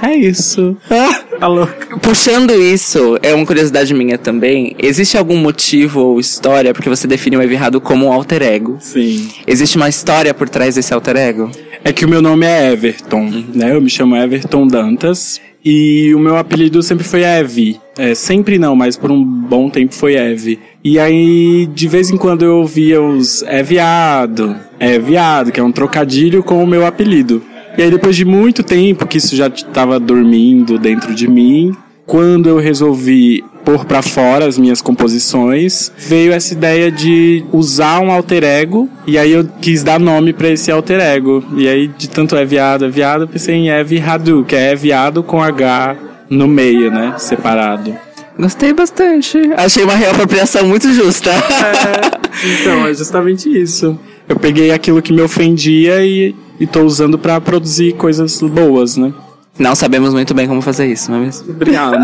É 0.00 0.14
isso. 0.14 0.76
Ah, 0.90 1.38
tá 1.38 1.46
louco. 1.46 2.00
Puxando 2.00 2.52
isso, 2.54 3.18
é 3.22 3.34
uma 3.34 3.44
curiosidade 3.44 3.92
minha 3.92 4.16
também. 4.16 4.74
Existe 4.78 5.18
algum 5.18 5.36
motivo 5.36 6.00
ou 6.00 6.20
história 6.20 6.72
porque 6.72 6.88
você 6.88 7.06
define 7.06 7.36
o 7.36 7.42
Evirrado 7.42 7.80
como 7.80 8.06
um 8.06 8.12
alter 8.12 8.42
ego? 8.42 8.78
Sim. 8.80 9.28
Existe 9.46 9.76
uma 9.76 9.88
história 9.88 10.32
por 10.32 10.48
trás 10.48 10.76
desse 10.76 10.94
alter 10.94 11.16
ego? 11.16 11.50
É 11.84 11.92
que 11.92 12.04
o 12.04 12.08
meu 12.08 12.22
nome 12.22 12.46
é 12.46 12.72
Everton, 12.72 13.44
né? 13.54 13.74
Eu 13.74 13.80
me 13.80 13.90
chamo 13.90 14.16
Everton 14.16 14.66
Dantas. 14.66 15.40
E 15.64 16.12
o 16.14 16.18
meu 16.18 16.36
apelido 16.36 16.82
sempre 16.82 17.04
foi 17.04 17.22
Eve. 17.22 17.78
É, 17.96 18.14
sempre 18.14 18.58
não, 18.58 18.74
mas 18.74 18.96
por 18.96 19.12
um 19.12 19.24
bom 19.24 19.70
tempo 19.70 19.94
foi 19.94 20.14
Eve. 20.14 20.58
E 20.82 20.98
aí, 20.98 21.68
de 21.72 21.86
vez 21.86 22.10
em 22.10 22.16
quando 22.16 22.44
eu 22.44 22.56
ouvia 22.56 23.00
os 23.00 23.44
é 23.44 23.62
viado, 23.62 24.56
é 24.80 24.98
viado, 24.98 25.52
que 25.52 25.60
é 25.60 25.62
um 25.62 25.70
trocadilho 25.70 26.42
com 26.42 26.62
o 26.62 26.66
meu 26.66 26.84
apelido. 26.84 27.40
E 27.76 27.82
aí, 27.82 27.90
depois 27.90 28.16
de 28.16 28.24
muito 28.24 28.62
tempo 28.62 29.06
que 29.06 29.18
isso 29.18 29.34
já 29.34 29.48
estava 29.48 29.98
dormindo 29.98 30.78
dentro 30.78 31.14
de 31.14 31.28
mim, 31.28 31.74
quando 32.06 32.48
eu 32.48 32.58
resolvi 32.58 33.44
pôr 33.64 33.84
pra 33.84 34.02
fora 34.02 34.46
as 34.46 34.58
minhas 34.58 34.82
composições, 34.82 35.92
veio 35.96 36.32
essa 36.32 36.52
ideia 36.52 36.90
de 36.90 37.44
usar 37.52 38.00
um 38.00 38.10
alter 38.10 38.42
ego, 38.42 38.88
e 39.06 39.16
aí 39.16 39.32
eu 39.32 39.48
quis 39.60 39.84
dar 39.84 40.00
nome 40.00 40.32
pra 40.32 40.48
esse 40.48 40.70
alter 40.70 41.00
ego. 41.00 41.44
E 41.56 41.68
aí, 41.68 41.88
de 41.88 42.08
tanto 42.08 42.36
é 42.36 42.44
viado, 42.44 42.84
é 42.84 42.88
viado, 42.88 43.22
eu 43.22 43.28
pensei 43.28 43.54
em 43.54 43.68
Evi 43.68 43.98
Radu, 43.98 44.44
que 44.44 44.56
é 44.56 44.74
viado 44.74 45.22
com 45.22 45.40
H 45.40 45.96
no 46.28 46.48
meio, 46.48 46.90
né? 46.90 47.14
Separado. 47.18 47.94
Gostei 48.38 48.72
bastante. 48.72 49.38
Achei 49.56 49.84
uma 49.84 49.94
reapropriação 49.94 50.66
muito 50.66 50.92
justa. 50.92 51.30
Então, 52.60 52.86
é 52.86 52.94
justamente 52.94 53.48
isso. 53.48 53.98
Eu 54.28 54.36
peguei 54.36 54.72
aquilo 54.72 55.02
que 55.02 55.12
me 55.12 55.20
ofendia 55.20 56.04
e, 56.04 56.34
e 56.58 56.66
tô 56.66 56.82
usando 56.82 57.18
pra 57.18 57.40
produzir 57.40 57.92
coisas 57.94 58.40
boas, 58.40 58.96
né? 58.96 59.12
Não 59.58 59.74
sabemos 59.74 60.14
muito 60.14 60.32
bem 60.32 60.48
como 60.48 60.62
fazer 60.62 60.86
isso, 60.86 61.10
não 61.10 61.18
é 61.18 61.20
mesmo? 61.22 61.50
Obrigado. 61.50 61.96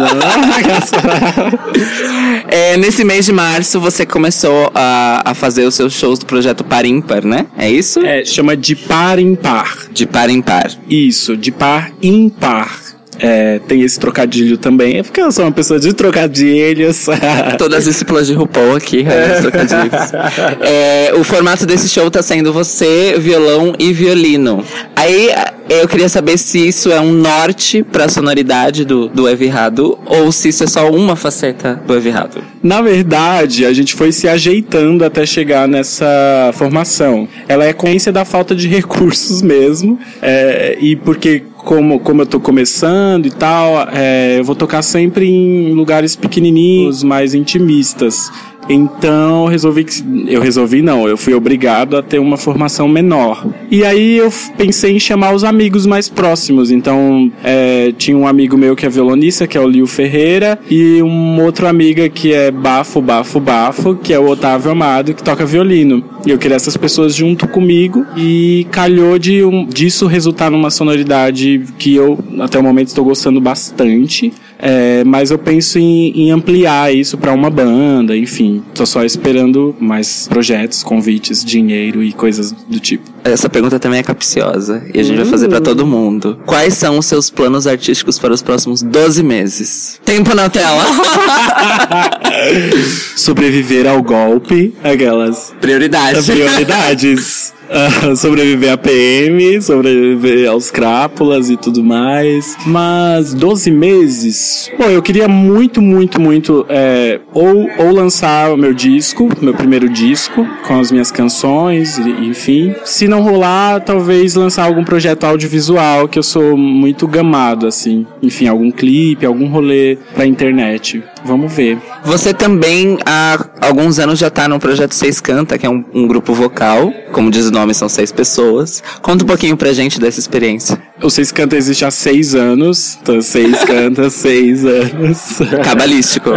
É, 2.50 2.78
nesse 2.78 3.04
mês 3.04 3.26
de 3.26 3.32
março 3.32 3.78
você 3.78 4.06
começou 4.06 4.70
a, 4.74 5.22
a 5.22 5.34
fazer 5.34 5.64
os 5.66 5.74
seus 5.74 5.92
shows 5.92 6.18
do 6.18 6.24
projeto 6.24 6.64
Par 6.64 6.86
Ímpar, 6.86 7.22
né? 7.26 7.46
É 7.58 7.70
isso? 7.70 8.00
é, 8.00 8.24
chama 8.24 8.56
de 8.56 8.74
par 8.74 9.18
em 9.18 9.34
par. 9.34 9.86
De 9.92 10.06
par 10.06 10.30
em 10.30 10.40
par. 10.40 10.70
Isso, 10.88 11.36
de 11.36 11.52
par 11.52 11.90
impar. 12.02 12.87
É, 13.18 13.58
tem 13.60 13.82
esse 13.82 13.98
trocadilho 13.98 14.56
também. 14.56 14.98
É 14.98 15.02
porque 15.02 15.20
eu 15.20 15.30
sou 15.32 15.44
uma 15.44 15.52
pessoa 15.52 15.78
de 15.78 15.92
trocadilhos. 15.92 17.06
Todas 17.58 17.78
as 17.78 17.84
discípulas 17.84 18.26
de 18.26 18.34
RuPaul 18.34 18.76
aqui, 18.76 19.02
né, 19.02 19.34
os 19.34 19.40
trocadilhos. 19.40 20.12
É, 20.60 21.12
o 21.14 21.24
formato 21.24 21.66
desse 21.66 21.88
show 21.88 22.10
tá 22.10 22.22
sendo 22.22 22.52
você, 22.52 23.16
violão 23.18 23.74
e 23.78 23.92
violino. 23.92 24.64
Aí 24.94 25.30
eu 25.68 25.86
queria 25.86 26.08
saber 26.08 26.38
se 26.38 26.66
isso 26.66 26.90
é 26.90 27.00
um 27.00 27.12
norte 27.12 27.82
pra 27.82 28.08
sonoridade 28.08 28.84
do, 28.84 29.08
do 29.08 29.28
Evirrado 29.28 29.98
ou 30.06 30.32
se 30.32 30.48
isso 30.48 30.64
é 30.64 30.66
só 30.66 30.90
uma 30.90 31.14
faceta 31.14 31.80
do 31.86 31.94
Evirrado. 31.94 32.42
Na 32.62 32.80
verdade, 32.80 33.66
a 33.66 33.72
gente 33.72 33.94
foi 33.94 34.10
se 34.10 34.26
ajeitando 34.26 35.04
até 35.04 35.26
chegar 35.26 35.68
nessa 35.68 36.50
formação. 36.54 37.28
Ela 37.46 37.66
é 37.66 37.72
consciência 37.72 38.12
da 38.12 38.24
falta 38.24 38.54
de 38.54 38.66
recursos 38.68 39.42
mesmo. 39.42 39.98
é, 40.22 40.78
e 40.80 40.96
porque, 40.96 41.42
como, 41.68 42.00
como 42.00 42.22
eu 42.22 42.26
tô 42.26 42.40
começando 42.40 43.26
e 43.26 43.30
tal, 43.30 43.86
é, 43.92 44.38
eu 44.38 44.44
vou 44.44 44.56
tocar 44.56 44.80
sempre 44.80 45.28
em 45.28 45.74
lugares 45.74 46.16
pequenininhos, 46.16 47.02
mais 47.02 47.34
intimistas. 47.34 48.32
Então 48.68 49.46
resolvi 49.46 49.84
que. 49.84 50.02
Eu 50.26 50.40
resolvi 50.40 50.82
não, 50.82 51.08
eu 51.08 51.16
fui 51.16 51.34
obrigado 51.34 51.96
a 51.96 52.02
ter 52.02 52.18
uma 52.18 52.36
formação 52.36 52.88
menor. 52.88 53.46
E 53.70 53.84
aí 53.84 54.16
eu 54.16 54.32
pensei 54.56 54.94
em 54.94 55.00
chamar 55.00 55.34
os 55.34 55.44
amigos 55.44 55.86
mais 55.86 56.08
próximos. 56.08 56.70
Então 56.70 57.30
é, 57.42 57.92
tinha 57.96 58.16
um 58.16 58.26
amigo 58.26 58.56
meu 58.56 58.76
que 58.76 58.86
é 58.86 58.88
violonista, 58.88 59.46
que 59.46 59.56
é 59.56 59.60
o 59.60 59.68
Lio 59.68 59.86
Ferreira, 59.86 60.58
e 60.70 61.02
um 61.02 61.42
outro 61.42 61.66
amiga 61.66 62.08
que 62.08 62.32
é 62.32 62.50
bafo, 62.50 63.00
bafo, 63.00 63.40
bafo, 63.40 63.96
que 63.96 64.12
é 64.12 64.18
o 64.18 64.28
Otávio 64.28 64.70
Amado, 64.70 65.14
que 65.14 65.22
toca 65.22 65.46
violino. 65.46 66.04
E 66.26 66.30
eu 66.30 66.38
queria 66.38 66.56
essas 66.56 66.76
pessoas 66.76 67.14
junto 67.14 67.48
comigo 67.48 68.04
e 68.16 68.66
calhou 68.70 69.18
de 69.18 69.42
um, 69.44 69.64
disso 69.66 70.06
resultar 70.06 70.50
numa 70.50 70.70
sonoridade 70.70 71.64
que 71.78 71.94
eu 71.94 72.18
até 72.40 72.58
o 72.58 72.62
momento 72.62 72.88
estou 72.88 73.04
gostando 73.04 73.40
bastante. 73.40 74.32
É, 74.60 75.04
mas 75.04 75.30
eu 75.30 75.38
penso 75.38 75.78
em, 75.78 76.10
em 76.22 76.30
ampliar 76.32 76.92
isso 76.92 77.16
para 77.16 77.32
uma 77.32 77.48
banda, 77.48 78.16
enfim. 78.16 78.62
Tô 78.74 78.84
só 78.84 79.04
esperando 79.04 79.74
mais 79.78 80.26
projetos, 80.28 80.82
convites, 80.82 81.44
dinheiro 81.44 82.02
e 82.02 82.12
coisas 82.12 82.50
do 82.50 82.80
tipo. 82.80 83.08
Essa 83.22 83.48
pergunta 83.48 83.78
também 83.78 84.00
é 84.00 84.02
capciosa 84.02 84.82
e 84.92 84.98
a 84.98 85.02
gente 85.02 85.16
vai 85.16 85.26
fazer 85.26 85.48
pra 85.48 85.60
todo 85.60 85.86
mundo. 85.86 86.38
Quais 86.46 86.74
são 86.74 86.98
os 86.98 87.06
seus 87.06 87.30
planos 87.30 87.66
artísticos 87.66 88.18
para 88.18 88.32
os 88.32 88.42
próximos 88.42 88.82
12 88.82 89.22
meses? 89.22 90.00
Tempo 90.04 90.34
na 90.34 90.48
tela. 90.48 90.82
Sobreviver 93.16 93.86
ao 93.86 94.02
golpe, 94.02 94.74
aquelas 94.82 95.52
Prioridade. 95.60 96.22
prioridades. 96.24 97.52
Ah, 97.70 98.14
sobreviver 98.16 98.72
à 98.72 98.76
PM, 98.76 99.60
sobreviver 99.60 100.48
aos 100.48 100.70
crápulas 100.70 101.50
e 101.50 101.56
tudo 101.56 101.82
mais. 101.82 102.56
Mas 102.66 103.34
12 103.34 103.70
meses. 103.70 104.70
Bom, 104.78 104.86
eu 104.86 105.02
queria 105.02 105.28
muito, 105.28 105.82
muito, 105.82 106.20
muito 106.20 106.66
é, 106.68 107.20
ou, 107.32 107.68
ou 107.78 107.92
lançar 107.92 108.52
o 108.52 108.56
meu 108.56 108.72
disco, 108.72 109.28
meu 109.40 109.54
primeiro 109.54 109.88
disco, 109.88 110.46
com 110.66 110.78
as 110.78 110.90
minhas 110.90 111.10
canções, 111.10 111.98
enfim. 111.98 112.74
Se 112.84 113.06
não 113.06 113.22
rolar, 113.22 113.80
talvez 113.80 114.34
lançar 114.34 114.64
algum 114.64 114.84
projeto 114.84 115.24
audiovisual, 115.24 116.08
que 116.08 116.18
eu 116.18 116.22
sou 116.22 116.56
muito 116.56 117.06
gamado, 117.06 117.66
assim. 117.66 118.06
Enfim, 118.22 118.46
algum 118.46 118.70
clipe, 118.70 119.26
algum 119.26 119.48
rolê 119.48 119.98
pra 120.14 120.26
internet. 120.26 121.02
Vamos 121.24 121.52
ver. 121.52 121.78
Você 122.04 122.32
também 122.32 122.98
há 123.04 123.38
alguns 123.60 123.98
anos 123.98 124.18
já 124.18 124.30
tá 124.30 124.48
no 124.48 124.58
projeto 124.58 124.94
Seis 124.94 125.20
Canta, 125.20 125.58
que 125.58 125.66
é 125.66 125.70
um, 125.70 125.84
um 125.92 126.06
grupo 126.06 126.32
vocal. 126.32 126.92
Como 127.12 127.30
diz 127.30 127.46
o 127.46 127.50
nome, 127.50 127.74
são 127.74 127.88
seis 127.88 128.12
pessoas. 128.12 128.82
Conta 129.02 129.24
um 129.24 129.26
pouquinho 129.26 129.56
pra 129.56 129.72
gente 129.72 130.00
dessa 130.00 130.20
experiência. 130.20 130.78
O 131.02 131.10
Seis 131.10 131.30
Canta 131.30 131.56
existe 131.56 131.84
há 131.84 131.90
seis 131.90 132.34
anos. 132.34 132.98
Então, 133.00 133.20
Seis 133.22 133.62
Canta, 133.64 134.10
seis 134.10 134.64
anos. 134.64 135.38
Cabalístico. 135.64 136.30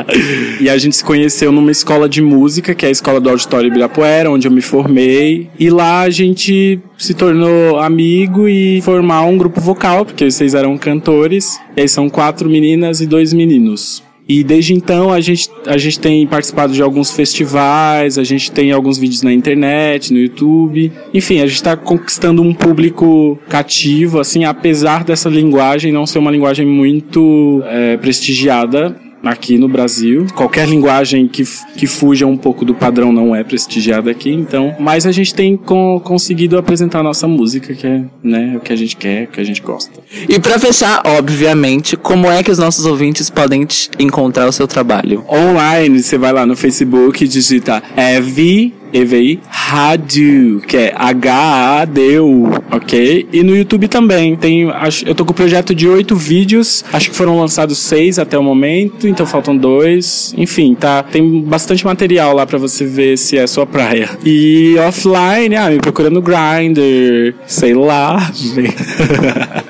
e 0.60 0.68
a 0.68 0.76
gente 0.78 0.96
se 0.96 1.04
conheceu 1.04 1.50
numa 1.50 1.70
escola 1.70 2.08
de 2.08 2.20
música, 2.20 2.74
que 2.74 2.84
é 2.84 2.88
a 2.88 2.92
Escola 2.92 3.20
do 3.20 3.30
Auditório 3.30 3.68
Ibirapuera, 3.68 4.30
onde 4.30 4.46
eu 4.46 4.52
me 4.52 4.60
formei. 4.60 5.48
E 5.58 5.70
lá 5.70 6.00
a 6.00 6.10
gente 6.10 6.80
se 6.98 7.14
tornou 7.14 7.78
amigo 7.78 8.48
e 8.48 8.80
formar 8.82 9.22
um 9.22 9.36
grupo 9.36 9.60
vocal, 9.60 10.04
porque 10.04 10.30
vocês 10.30 10.54
eram 10.54 10.76
cantores. 10.76 11.58
E 11.76 11.80
aí 11.80 11.88
são 11.88 12.08
quatro 12.08 12.48
meninas 12.48 13.00
e 13.00 13.06
dois 13.06 13.32
meninos. 13.32 14.02
E 14.32 14.42
desde 14.42 14.72
então 14.72 15.12
a 15.12 15.20
gente, 15.20 15.50
a 15.66 15.76
gente 15.76 16.00
tem 16.00 16.26
participado 16.26 16.72
de 16.72 16.80
alguns 16.80 17.10
festivais, 17.10 18.16
a 18.16 18.24
gente 18.24 18.50
tem 18.50 18.72
alguns 18.72 18.96
vídeos 18.96 19.20
na 19.20 19.30
internet, 19.30 20.10
no 20.10 20.18
YouTube. 20.18 20.90
Enfim, 21.12 21.40
a 21.40 21.46
gente 21.46 21.56
está 21.56 21.76
conquistando 21.76 22.40
um 22.40 22.54
público 22.54 23.38
cativo, 23.46 24.18
assim, 24.18 24.44
apesar 24.44 25.04
dessa 25.04 25.28
linguagem 25.28 25.92
não 25.92 26.06
ser 26.06 26.18
uma 26.18 26.30
linguagem 26.30 26.64
muito 26.64 27.62
é, 27.66 27.98
prestigiada 27.98 28.96
aqui 29.24 29.56
no 29.58 29.68
Brasil. 29.68 30.26
Qualquer 30.34 30.68
linguagem 30.68 31.28
que, 31.28 31.44
que 31.76 31.86
fuja 31.86 32.26
um 32.26 32.36
pouco 32.36 32.64
do 32.64 32.74
padrão 32.74 33.12
não 33.12 33.34
é 33.34 33.42
prestigiada 33.44 34.10
aqui, 34.10 34.30
então. 34.30 34.74
Mas 34.80 35.06
a 35.06 35.12
gente 35.12 35.34
tem 35.34 35.56
con- 35.56 36.00
conseguido 36.00 36.58
apresentar 36.58 37.00
a 37.00 37.02
nossa 37.02 37.26
música, 37.28 37.74
que 37.74 37.86
é 37.86 38.02
né, 38.22 38.54
o 38.56 38.60
que 38.60 38.72
a 38.72 38.76
gente 38.76 38.96
quer, 38.96 39.24
o 39.24 39.26
que 39.28 39.40
a 39.40 39.44
gente 39.44 39.60
gosta. 39.60 40.00
E 40.28 40.38
pra 40.38 40.58
fechar, 40.58 41.02
obviamente, 41.06 41.96
como 41.96 42.26
é 42.26 42.42
que 42.42 42.50
os 42.50 42.58
nossos 42.58 42.84
ouvintes 42.84 43.30
podem 43.30 43.66
encontrar 43.98 44.46
o 44.48 44.52
seu 44.52 44.66
trabalho? 44.66 45.24
Online, 45.28 46.02
você 46.02 46.18
vai 46.18 46.32
lá 46.32 46.44
no 46.44 46.56
Facebook 46.56 47.26
digita 47.26 47.82
EVI, 47.96 48.74
EVI, 48.92 49.40
Rádio, 49.48 50.60
que 50.60 50.76
é 50.76 50.92
H-A-D-U, 50.94 52.50
ok? 52.70 53.28
E 53.32 53.42
no 53.42 53.56
YouTube 53.56 53.88
também. 53.88 54.36
Tem, 54.36 54.70
acho, 54.70 55.06
eu 55.08 55.14
tô 55.14 55.24
com 55.24 55.32
o 55.32 55.34
projeto 55.34 55.74
de 55.74 55.88
oito 55.88 56.14
vídeos, 56.14 56.84
acho 56.92 57.10
que 57.10 57.16
foram 57.16 57.38
lançados 57.38 57.78
seis 57.78 58.18
até 58.18 58.38
o 58.38 58.42
momento, 58.42 59.08
então 59.08 59.24
faltam 59.24 59.56
dois. 59.56 60.34
Enfim, 60.36 60.74
tá, 60.74 61.02
tem 61.02 61.42
bastante 61.42 61.84
material 61.84 62.34
lá 62.34 62.46
pra 62.46 62.58
você 62.58 62.84
ver 62.84 63.16
se 63.16 63.38
é 63.38 63.46
sua 63.46 63.66
praia. 63.66 64.10
E 64.24 64.76
offline, 64.78 65.56
ah, 65.56 65.70
me 65.70 65.78
procura 65.78 66.10
no 66.10 66.20
Grindr, 66.20 67.34
sei 67.46 67.74
lá. 67.74 68.30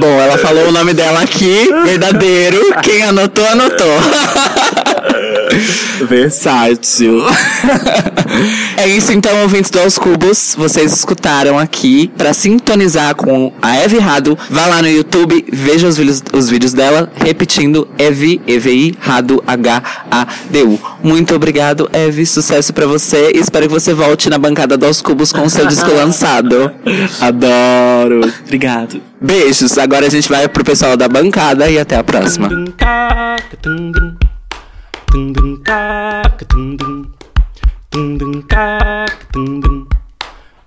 Bom, 0.00 0.20
ela 0.20 0.38
falou 0.38 0.68
o 0.68 0.72
nome 0.72 0.94
dela 0.94 1.20
aqui, 1.20 1.68
verdadeiro. 1.84 2.58
Quem 2.82 3.02
anotou, 3.02 3.44
anotou. 3.46 4.00
Versátil. 6.08 7.22
É 8.82 8.88
isso 8.88 9.12
então, 9.12 9.42
ouvintes 9.42 9.70
do 9.70 9.78
Aos 9.78 9.96
Cubos. 9.96 10.56
Vocês 10.58 10.92
escutaram 10.92 11.56
aqui. 11.56 12.10
Pra 12.18 12.34
sintonizar 12.34 13.14
com 13.14 13.52
a 13.62 13.76
Eve 13.76 14.00
Rado, 14.00 14.36
vá 14.50 14.66
lá 14.66 14.82
no 14.82 14.88
YouTube, 14.88 15.44
veja 15.52 15.86
os 15.86 15.96
vídeos, 15.96 16.20
os 16.32 16.50
vídeos 16.50 16.72
dela, 16.72 17.08
repetindo 17.14 17.86
Evi, 17.96 18.42
EVI, 18.44 18.96
Rado, 18.98 19.40
H-A-D-U. 19.46 20.80
Muito 21.00 21.32
obrigado, 21.32 21.88
Eve. 21.92 22.26
Sucesso 22.26 22.72
pra 22.72 22.84
você 22.84 23.30
e 23.32 23.38
espero 23.38 23.68
que 23.68 23.72
você 23.72 23.94
volte 23.94 24.28
na 24.28 24.36
bancada 24.36 24.76
do 24.76 24.84
Aos 24.84 25.00
Cubos 25.00 25.32
com 25.32 25.42
o 25.42 25.50
seu 25.50 25.64
disco 25.64 25.92
lançado. 25.94 26.72
Adoro. 27.20 28.32
Obrigado. 28.44 29.00
Beijos. 29.20 29.78
Agora 29.78 30.06
a 30.06 30.10
gente 30.10 30.28
vai 30.28 30.48
pro 30.48 30.64
pessoal 30.64 30.96
da 30.96 31.06
bancada 31.06 31.70
e 31.70 31.78
até 31.78 31.94
a 31.94 32.02
próxima. 32.02 32.48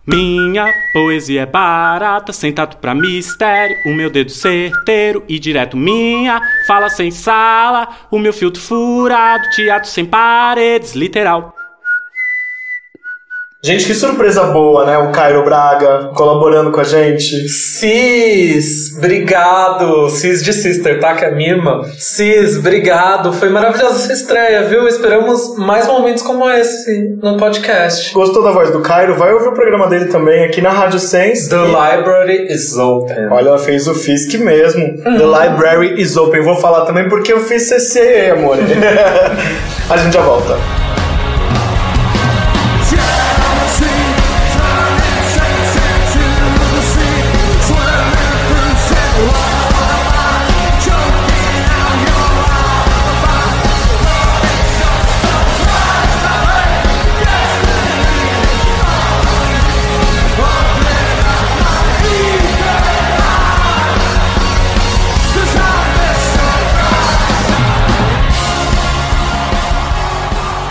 Minha 0.06 0.72
poesia 0.94 1.42
é 1.42 1.46
barata, 1.46 2.32
sem 2.32 2.54
tato 2.54 2.78
pra 2.78 2.94
mistério. 2.94 3.76
O 3.88 3.94
meu 3.96 4.12
dedo 4.12 4.30
certeiro 4.30 5.24
e 5.28 5.40
direto 5.40 5.76
minha. 5.76 6.40
Fala 6.68 6.88
sem 6.88 7.10
sala, 7.10 7.88
o 8.12 8.20
meu 8.20 8.32
filtro 8.32 8.62
furado. 8.62 9.50
Teatro 9.50 9.90
sem 9.90 10.06
paredes, 10.06 10.94
literal. 10.94 11.56
Gente, 13.66 13.88
que 13.88 13.95
surpresa 13.95 14.43
boa, 14.43 14.86
né? 14.86 14.95
O 14.95 15.11
Cairo 15.11 15.43
Braga 15.43 16.11
colaborando 16.13 16.70
com 16.70 16.82
a 16.82 16.84
gente. 16.84 17.49
Cis, 17.49 18.95
obrigado. 18.95 20.07
Cis 20.11 20.43
de 20.43 20.53
Sister, 20.53 20.99
tá? 20.99 21.16
Que 21.16 21.26
é 21.26 21.30
a 21.30 21.32
minha 21.32 21.53
irmã. 21.53 21.82
Cis, 21.97 22.59
obrigado. 22.59 23.34
Foi 23.34 23.49
maravilhosa 23.49 24.03
essa 24.03 24.13
estreia, 24.13 24.61
viu? 24.66 24.88
Esperamos 24.88 25.57
mais 25.57 25.88
momentos 25.88 26.22
como 26.22 26.47
esse 26.47 27.18
no 27.24 27.38
podcast. 27.38 28.13
Gostou 28.13 28.43
da 28.43 28.51
voz 28.51 28.70
do 28.70 28.82
Cairo? 28.82 29.16
Vai 29.16 29.34
ouvir 29.34 29.47
o 29.47 29.53
programa 29.53 29.88
dele 29.88 30.05
também 30.09 30.45
aqui 30.45 30.61
na 30.61 30.70
Rádio 30.70 30.99
Sense. 30.99 31.49
The 31.49 31.66
library 31.66 32.53
is 32.53 32.78
open. 32.78 33.30
Olha, 33.32 33.47
ela 33.47 33.57
fez 33.57 33.88
o 33.88 33.95
FISC 33.95 34.38
mesmo. 34.38 34.95
The 35.01 35.09
Library 35.09 35.99
is 35.99 36.16
Open. 36.16 36.43
Vou 36.43 36.57
falar 36.57 36.86
também 36.86 37.09
porque 37.09 37.34
eu 37.34 37.39
fiz 37.39 37.63
CC, 37.63 38.30
amor. 38.30 38.57
a 39.89 39.97
gente 39.97 40.13
já 40.13 40.22
volta. 40.22 40.85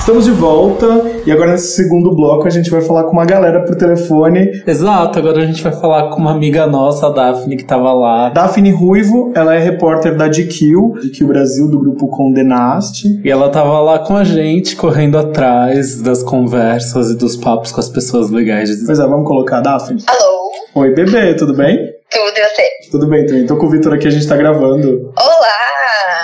Estamos 0.05 0.27
de 0.27 0.33
volta 0.33 0.87
e 1.25 1.33
agora 1.33 1.53
nesse 1.53 1.69
segundo 1.69 2.15
bloco 2.15 2.47
a 2.47 2.51
gente 2.51 2.69
vai 2.69 2.83
falar 2.83 3.05
com 3.05 3.13
uma 3.13 3.25
galera 3.25 3.65
por 3.65 3.75
telefone. 3.75 4.63
Exato, 4.67 5.19
agora 5.19 5.41
a 5.41 5.47
gente 5.47 5.63
vai 5.63 5.73
falar 5.73 6.11
com 6.11 6.21
uma 6.21 6.33
amiga 6.33 6.67
nossa, 6.67 7.07
a 7.07 7.09
Daphne, 7.09 7.57
que 7.57 7.65
tava 7.65 7.91
lá. 7.95 8.29
Daphne 8.29 8.71
Ruivo, 8.71 9.33
ela 9.35 9.55
é 9.55 9.59
repórter 9.59 10.15
da 10.15 10.29
GQ, 10.29 11.01
GQ 11.05 11.25
Brasil, 11.25 11.71
do 11.71 11.79
grupo 11.79 12.07
Condenaste. 12.09 13.19
E 13.25 13.31
ela 13.31 13.49
tava 13.49 13.81
lá 13.81 13.99
com 13.99 14.15
a 14.15 14.25
gente, 14.25 14.77
correndo 14.77 15.17
atrás 15.17 16.03
das 16.03 16.23
conversas 16.23 17.11
e 17.11 17.17
dos 17.17 17.35
papos 17.35 17.73
com 17.73 17.81
as 17.81 17.89
pessoas 17.89 18.29
legais. 18.29 18.85
Pois 18.85 18.99
é, 18.99 19.07
vamos 19.07 19.27
colocar 19.27 19.57
a 19.57 19.63
Daphne? 19.63 20.03
Alô? 20.07 20.83
Oi, 20.83 20.95
bebê, 20.95 21.33
tudo 21.33 21.55
bem? 21.55 21.79
Tudo 22.11 22.37
e 22.37 22.43
você? 22.43 22.91
Tudo 22.91 23.07
bem 23.07 23.25
também. 23.25 23.47
Tô 23.47 23.57
com 23.57 23.65
o 23.65 23.71
Vitor 23.71 23.95
aqui, 23.95 24.07
a 24.07 24.11
gente 24.11 24.29
tá 24.29 24.37
gravando. 24.37 25.11
Olá! 25.17 25.54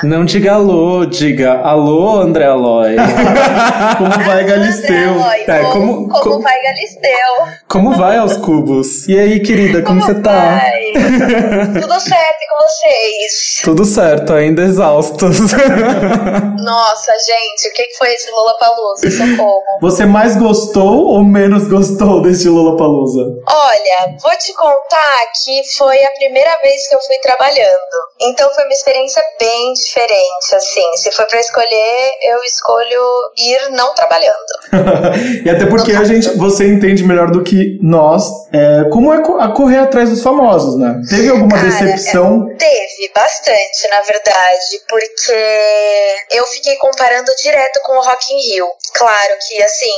Não 0.02 0.24
diga 0.24 0.54
alô, 0.54 1.04
diga 1.04 1.60
alô, 1.60 2.20
André 2.20 2.46
Aloy. 2.46 2.96
como 3.98 4.24
vai, 4.24 4.44
Galisteu? 4.44 5.20
É, 5.46 5.62
como, 5.72 6.08
Como 6.08 6.20
como, 6.22 6.40
vai, 6.40 6.62
Galisteu? 6.62 7.10
como 7.68 7.92
vai 7.92 8.16
aos 8.16 8.36
cubos? 8.36 9.06
E 9.08 9.18
aí, 9.18 9.40
querida, 9.40 9.82
como, 9.82 10.00
você 10.00 10.14
tá? 10.14 10.58
Vai. 10.58 10.92
Tudo 11.80 12.00
certo 12.00 12.38
com 12.48 12.66
vocês? 12.66 13.60
Tudo 13.62 13.84
certo, 13.84 14.32
ainda 14.32 14.62
exaustos. 14.62 15.38
Nossa, 16.64 17.12
gente, 17.26 17.68
o 17.68 17.72
que 17.74 17.94
foi 17.98 18.12
esse 18.12 18.30
Lollapalooza? 18.30 19.10
Socorro. 19.10 19.62
Você 19.80 20.06
mais 20.06 20.36
gostou 20.36 21.06
ou 21.08 21.22
menos 21.22 21.68
gostou 21.68 22.22
deste 22.22 22.48
Lollapalooza? 22.48 23.20
Olha, 23.46 24.16
vou 24.20 24.36
te 24.38 24.52
contar 24.54 25.26
que 25.44 25.62
foi 25.76 26.02
a 26.04 26.10
primeira 26.12 26.56
vez 26.62 26.88
que 26.88 26.94
eu 26.94 27.00
fui 27.00 27.18
trabalhando. 27.18 27.70
Então 28.20 28.48
foi 28.54 28.64
uma 28.64 28.72
experiência 28.72 29.22
bem 29.38 29.74
diferente, 29.90 30.54
assim. 30.54 30.96
Se 30.96 31.10
for 31.12 31.26
pra 31.26 31.40
escolher, 31.40 32.10
eu 32.22 32.38
escolho 32.44 33.02
ir 33.36 33.70
não 33.70 33.94
trabalhando. 33.94 34.36
e 35.44 35.50
até 35.50 35.66
porque 35.66 35.92
a 35.92 36.04
gente, 36.04 36.30
você 36.36 36.66
entende 36.66 37.02
melhor 37.02 37.30
do 37.30 37.42
que 37.42 37.78
nós 37.82 38.24
é, 38.52 38.88
como 38.90 39.12
é 39.12 39.18
a 39.44 39.48
correr 39.48 39.78
atrás 39.78 40.10
dos 40.10 40.22
famosos, 40.22 40.78
né? 40.78 41.00
Teve 41.08 41.30
alguma 41.30 41.56
Cara, 41.56 41.68
decepção? 41.68 42.48
é, 42.50 42.54
teve 42.56 43.12
bastante, 43.14 43.88
na 43.90 44.00
verdade, 44.00 44.80
porque 44.88 46.16
eu 46.30 46.44
fiquei 46.46 46.76
comparando 46.76 47.34
direto 47.36 47.80
com 47.84 47.92
o 47.92 48.02
Rock 48.02 48.32
in 48.32 48.52
Rio. 48.52 48.68
Claro 48.94 49.34
que, 49.46 49.62
assim, 49.62 49.96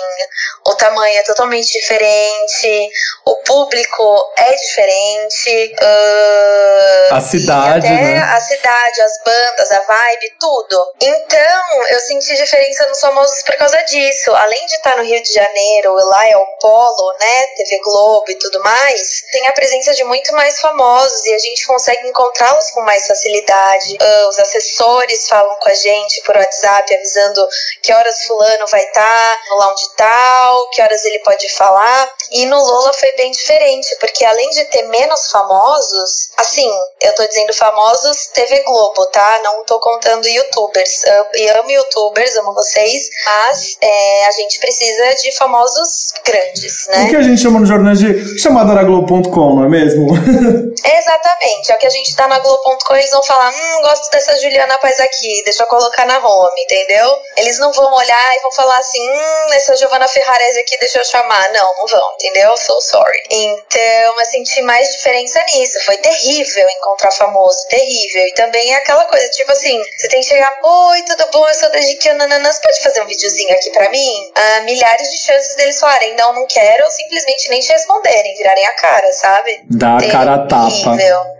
o 0.66 0.74
tamanho 0.74 1.18
é 1.18 1.22
totalmente 1.22 1.72
diferente, 1.72 2.90
o 3.26 3.36
público 3.44 4.32
é 4.36 4.54
diferente, 4.54 5.74
ah, 5.80 7.16
A 7.16 7.20
cidade, 7.20 7.86
até 7.86 7.94
né? 7.94 8.18
a 8.18 8.40
cidade, 8.40 9.00
as 9.00 9.12
bandas, 9.24 9.72
a 9.72 9.81
vibe, 9.82 10.36
tudo. 10.38 10.92
Então, 11.00 11.84
eu 11.90 12.00
senti 12.00 12.34
diferença 12.36 12.86
nos 12.88 13.00
famosos 13.00 13.42
por 13.42 13.56
causa 13.56 13.82
disso. 13.82 14.32
Além 14.34 14.66
de 14.66 14.74
estar 14.74 14.96
no 14.96 15.04
Rio 15.04 15.22
de 15.22 15.32
Janeiro, 15.32 15.94
lá 15.94 16.28
é 16.28 16.36
o 16.36 16.46
Polo, 16.60 17.12
né? 17.18 17.42
TV 17.56 17.80
Globo 17.80 18.30
e 18.30 18.38
tudo 18.38 18.62
mais, 18.62 19.22
tem 19.32 19.46
a 19.46 19.52
presença 19.52 19.92
de 19.94 20.04
muito 20.04 20.32
mais 20.32 20.60
famosos 20.60 21.24
e 21.26 21.34
a 21.34 21.38
gente 21.38 21.66
consegue 21.66 22.08
encontrá-los 22.08 22.70
com 22.70 22.80
mais 22.82 23.06
facilidade. 23.06 23.96
Ah, 24.00 24.28
os 24.28 24.38
assessores 24.38 25.28
falam 25.28 25.54
com 25.56 25.68
a 25.68 25.74
gente 25.74 26.22
por 26.22 26.36
WhatsApp 26.36 26.94
avisando 26.94 27.46
que 27.82 27.92
horas 27.92 28.24
fulano 28.24 28.66
vai 28.66 28.82
estar 28.84 29.40
no 29.48 29.56
lounge 29.56 29.88
tal, 29.96 30.68
que 30.70 30.82
horas 30.82 31.04
ele 31.04 31.18
pode 31.20 31.48
falar. 31.54 32.14
E 32.30 32.46
no 32.46 32.58
Lola 32.62 32.92
foi 32.92 33.12
bem 33.12 33.30
diferente, 33.30 33.96
porque 34.00 34.24
além 34.24 34.48
de 34.50 34.64
ter 34.66 34.82
menos 34.84 35.30
famosos, 35.30 36.30
assim, 36.36 36.70
eu 37.00 37.14
tô 37.14 37.26
dizendo 37.26 37.52
famosos 37.54 38.26
TV 38.28 38.62
Globo, 38.62 39.06
tá? 39.06 39.40
Não 39.42 39.64
tô 39.64 39.71
contando 39.80 40.26
youtubers. 40.26 41.02
Eu 41.34 41.60
amo 41.60 41.70
youtubers, 41.70 42.36
amo 42.36 42.54
vocês, 42.54 43.08
mas 43.24 43.76
é, 43.80 44.26
a 44.26 44.30
gente 44.32 44.58
precisa 44.58 45.14
de 45.14 45.36
famosos 45.36 46.12
grandes, 46.24 46.86
né? 46.88 47.04
O 47.04 47.08
que 47.10 47.16
a 47.16 47.22
gente 47.22 47.40
chama 47.40 47.60
no 47.60 47.66
jornal 47.66 47.94
de 47.94 48.40
chamada 48.40 48.74
na 48.74 48.82
Globo.com, 48.82 49.56
não 49.56 49.64
é 49.64 49.68
mesmo? 49.68 50.08
Exatamente, 50.84 51.70
é 51.70 51.74
o 51.74 51.78
que 51.78 51.86
a 51.86 51.90
gente 51.90 52.16
tá 52.16 52.26
na 52.28 52.38
Globo.com, 52.38 52.94
eles 52.94 53.10
vão 53.10 53.22
falar, 53.22 53.50
hum, 53.50 53.82
gosto 53.82 54.10
dessa 54.10 54.38
Juliana 54.40 54.78
Paz 54.78 54.98
aqui, 55.00 55.42
deixa 55.44 55.62
eu 55.62 55.66
colocar 55.66 56.06
na 56.06 56.18
home, 56.18 56.62
entendeu? 56.62 57.16
Eles 57.36 57.58
não 57.58 57.72
vão 57.72 57.92
olhar 57.94 58.36
e 58.36 58.40
vão 58.40 58.52
falar 58.52 58.78
assim, 58.78 59.00
hum, 59.00 59.52
essa 59.52 59.76
Giovanna 59.76 60.08
Ferrarese 60.08 60.60
aqui, 60.60 60.78
deixa 60.78 60.98
eu 60.98 61.04
chamar. 61.04 61.52
Não, 61.52 61.74
não 61.78 61.86
vão, 61.86 62.12
entendeu? 62.14 62.56
So 62.56 62.80
sorry. 62.80 63.18
Então, 63.30 63.82
eu 64.18 64.24
senti 64.24 64.62
mais 64.62 64.90
diferença 64.92 65.42
nisso, 65.52 65.78
foi 65.84 65.96
terrível 65.98 66.66
encontrar 66.78 67.10
famoso, 67.12 67.66
terrível. 67.68 68.26
E 68.26 68.34
também 68.34 68.72
é 68.72 68.76
aquela 68.76 69.04
coisa, 69.04 69.28
tipo 69.30 69.52
assim, 69.52 69.61
você 69.62 70.08
tem 70.08 70.20
que 70.20 70.26
chegar, 70.26 70.52
oi, 70.62 71.02
tudo 71.02 71.24
bom, 71.32 71.46
eu 71.46 71.54
sou 71.54 71.70
da 71.70 71.78
GQ, 71.78 72.14
nananã, 72.14 72.50
você 72.52 72.60
pode 72.60 72.82
fazer 72.82 73.02
um 73.02 73.06
videozinho 73.06 73.52
aqui 73.52 73.70
pra 73.70 73.90
mim? 73.90 74.10
Ah, 74.34 74.62
milhares 74.64 75.08
de 75.10 75.18
chances 75.18 75.56
deles 75.56 75.78
falarem, 75.78 76.16
não, 76.16 76.34
não 76.34 76.46
quero, 76.46 76.84
ou 76.84 76.90
simplesmente 76.90 77.48
nem 77.50 77.60
te 77.60 77.72
responderem, 77.72 78.36
virarem 78.36 78.66
a 78.66 78.72
cara, 78.72 79.12
sabe? 79.12 79.60
Dá 79.70 79.98
a 79.98 80.10
cara 80.10 80.34
a 80.34 80.38
tapa. 80.46 80.96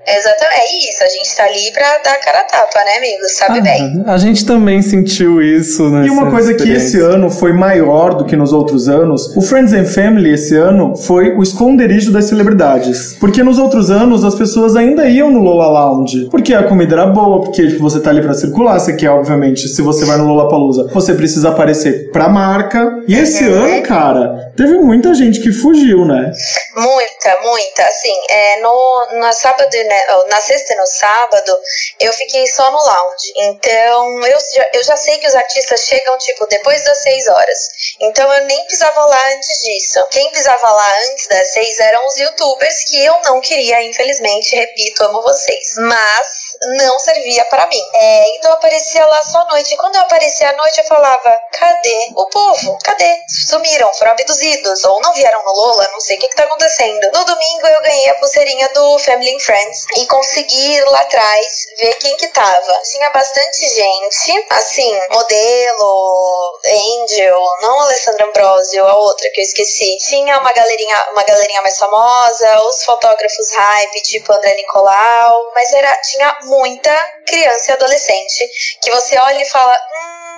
Exatamente. 0.07 0.53
É 0.53 0.79
isso, 0.79 1.05
a 1.05 1.09
gente 1.09 1.37
tá 1.37 1.45
ali 1.45 1.73
pra 1.73 1.99
dar 1.99 2.13
a 2.13 2.17
cara 2.17 2.41
a 2.41 2.45
tapa, 2.45 2.85
né, 2.85 2.97
amigo? 2.99 3.25
Sabe 3.29 3.61
bem. 3.61 4.03
A 4.07 4.19
gente 4.19 4.45
também 4.45 4.83
sentiu 4.83 5.41
isso, 5.41 5.89
né? 5.91 6.07
E 6.07 6.11
uma 6.11 6.31
coisa 6.31 6.55
que 6.55 6.71
esse 6.71 7.01
ano 7.01 7.31
foi 7.31 7.53
maior 7.53 8.15
do 8.15 8.25
que 8.25 8.37
nos 8.37 8.53
outros 8.53 8.89
anos, 8.89 9.37
o 9.37 9.41
Friends 9.41 9.73
and 9.73 9.87
Family 9.87 10.33
esse 10.33 10.57
ano 10.57 10.97
foi 10.97 11.35
o 11.37 11.43
esconderijo 11.43 12.13
das 12.13 12.27
celebridades. 12.27 13.15
Porque 13.21 13.43
nos 13.43 13.59
outros 13.59 13.91
anos 13.91 14.25
as 14.25 14.35
pessoas 14.35 14.77
ainda 14.77 15.09
iam 15.09 15.31
no 15.31 15.41
Lola 15.41 15.67
Lounge. 15.67 16.29
Porque 16.31 16.53
a 16.55 16.65
comida 16.65 16.95
era 16.95 17.07
boa, 17.07 17.41
porque 17.41 17.67
tipo, 17.69 17.83
você 17.83 18.01
tá 18.03 18.11
ali 18.11 18.21
pra 18.21 18.35
circular, 18.35 18.79
você 18.79 18.95
quer, 18.95 19.11
obviamente, 19.11 19.69
se 19.69 19.81
você 19.83 20.05
vai 20.05 20.19
no 20.19 20.27
Lollapalooza, 20.27 20.89
você 20.93 21.15
precisa 21.15 21.51
aparecer 21.51 22.11
pra 22.11 22.29
marca. 22.29 23.03
E 23.07 23.15
esse 23.15 23.45
ano, 23.45 23.83
cara, 23.83 24.42
teve 24.57 24.75
muita 24.79 25.15
gente 25.15 25.41
que 25.41 25.53
fugiu, 25.53 26.05
né? 26.05 26.33
Muita, 26.77 27.41
muita. 27.43 27.83
Assim, 27.83 28.15
é, 28.29 28.61
no, 28.61 29.07
na 29.21 29.33
sábado, 29.33 29.71
né, 29.73 30.05
na 30.29 30.41
sexta 30.41 30.75
e 30.75 30.77
no 30.77 30.87
sábado, 30.87 31.59
eu 32.01 32.13
fiquei 32.13 32.47
só 32.47 32.71
no 32.71 32.79
lounge. 32.79 33.33
Então, 33.37 34.27
eu 34.27 34.39
já, 34.55 34.67
eu 34.75 34.85
já 34.85 34.97
sei 34.97 35.19
que 35.19 35.27
os 35.27 35.35
artistas 35.35 35.81
chegam, 35.81 36.17
tipo, 36.19 36.47
depois 36.47 36.83
das 36.85 37.03
seis 37.03 37.29
horas. 37.29 37.59
Então, 38.01 38.33
eu 38.33 38.45
nem 38.45 38.67
pisava 38.67 39.05
lá 39.05 39.35
antes 39.35 39.59
disso. 39.61 40.07
Quem 40.11 40.31
pisava 40.31 40.71
lá 40.71 40.99
antes 41.11 41.27
das 41.29 41.53
seis 41.53 41.81
eram 41.81 42.07
os 42.07 42.17
youtubers, 42.17 42.85
que 42.85 43.05
eu 43.05 43.21
não 43.25 43.41
queria, 43.41 43.83
infelizmente, 43.83 44.57
repito, 44.57 45.05
amo 45.05 45.23
vocês. 45.23 45.75
Mas 45.79 46.53
não 46.79 46.99
servia 46.99 47.45
para 47.47 47.67
mim. 47.67 47.83
É, 47.95 48.37
então 48.37 48.51
eu 48.51 48.57
aparecia 48.57 49.05
lá 49.07 49.23
só 49.23 49.41
à 49.41 49.45
noite. 49.47 49.75
E 49.75 49.77
quando 49.77 49.97
eu 49.97 50.03
aparecia 50.03 50.51
à 50.51 50.57
noite, 50.57 50.79
eu 50.79 50.85
falava: 50.85 51.39
cadê 51.53 52.09
o 52.15 52.27
povo? 52.29 52.79
Cadê? 52.85 53.17
Sumiram, 53.49 53.93
foram 53.95 54.13
abduzidos, 54.13 54.42
ou 54.85 55.01
não 55.01 55.13
vieram 55.15 55.43
no 55.45 55.53
Lola, 55.53 55.89
não 55.93 56.01
sei 56.01 56.17
o 56.17 56.21
que, 56.21 56.29
que 56.29 56.37
tá 56.37 56.45
acontecendo. 56.45 57.11
No 57.13 57.25
domingo 57.25 57.67
eu 57.67 57.83
ganhei 57.83 58.09
a 58.11 58.15
pulseirinha 58.15 58.69
do 58.71 58.99
Family 58.99 59.35
and 59.35 59.41
Friends 59.41 59.87
e 59.97 60.07
consegui 60.07 60.75
ir 60.75 60.85
lá 60.85 61.01
atrás 61.01 61.67
ver 61.79 61.95
quem 61.95 62.17
que 62.17 62.29
tava. 62.29 62.83
Tinha 62.85 63.11
bastante 63.11 63.69
gente, 63.69 64.47
assim, 64.51 65.01
modelo, 65.11 66.61
Angel, 66.65 67.41
não 67.61 67.81
Alessandra 67.81 68.27
Ambrosio, 68.27 68.87
a 68.87 68.97
outra 68.97 69.29
que 69.31 69.41
eu 69.41 69.45
esqueci. 69.45 69.97
Tinha 69.99 70.39
uma 70.39 70.53
galerinha, 70.53 71.09
uma 71.13 71.23
galerinha 71.23 71.63
mais 71.63 71.79
famosa, 71.79 72.63
os 72.63 72.85
fotógrafos 72.85 73.53
hype, 73.55 74.03
tipo 74.03 74.33
André 74.33 74.55
Nicolau, 74.55 75.53
mas 75.55 75.73
era, 75.73 75.97
tinha 75.99 76.39
muita 76.43 76.95
criança 77.27 77.71
e 77.71 77.75
adolescente 77.75 78.51
que 78.83 78.91
você 78.91 79.19
olha 79.19 79.41
e 79.41 79.49
fala, 79.49 79.79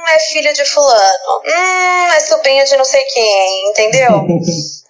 hum, 0.04 0.08
é 0.08 0.18
filho 0.18 0.52
de 0.52 0.64
fulano, 0.64 1.42
hum, 1.46 2.12
é 2.14 2.20
sobrinho 2.20 2.64
de 2.64 2.76
não 2.76 2.84
sei 2.84 3.04
quem, 3.04 3.70
entendeu? 3.70 4.10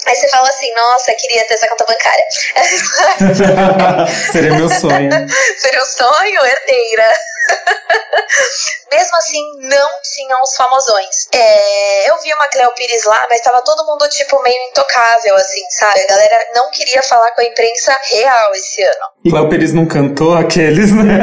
Aí 0.07 0.15
você 0.15 0.29
fala 0.29 0.49
assim, 0.49 0.73
nossa, 0.75 1.15
queria 1.15 1.47
ter 1.47 1.55
essa 1.55 1.67
conta 1.67 1.87
bancária. 1.87 2.25
Seria 4.33 4.55
meu 4.55 4.69
sonho. 4.69 5.11
Seria 5.57 5.83
um 5.83 5.87
sonho, 5.87 6.45
herdeira. 6.45 7.15
Mesmo 8.91 9.17
assim, 9.17 9.43
não 9.63 9.89
tinham 10.03 10.41
os 10.43 10.57
famosões. 10.57 11.29
É, 11.33 12.11
eu 12.11 12.21
vi 12.23 12.33
uma 12.33 12.47
Cleo 12.47 12.71
Pires 12.75 13.05
lá, 13.05 13.27
mas 13.29 13.41
tava 13.41 13.61
todo 13.63 13.85
mundo, 13.85 14.09
tipo, 14.09 14.41
meio 14.43 14.57
intocável, 14.71 15.35
assim, 15.35 15.63
sabe? 15.71 16.01
A 16.01 16.07
galera 16.07 16.37
não 16.55 16.71
queria 16.71 17.03
falar 17.03 17.31
com 17.33 17.41
a 17.41 17.45
imprensa 17.45 17.93
real 18.13 18.53
esse 18.55 18.83
ano. 18.83 19.07
E 19.25 19.31
Cléo 19.31 19.49
Pires 19.49 19.73
não 19.73 19.87
cantou 19.87 20.35
aqueles, 20.35 20.93
né? 20.93 21.19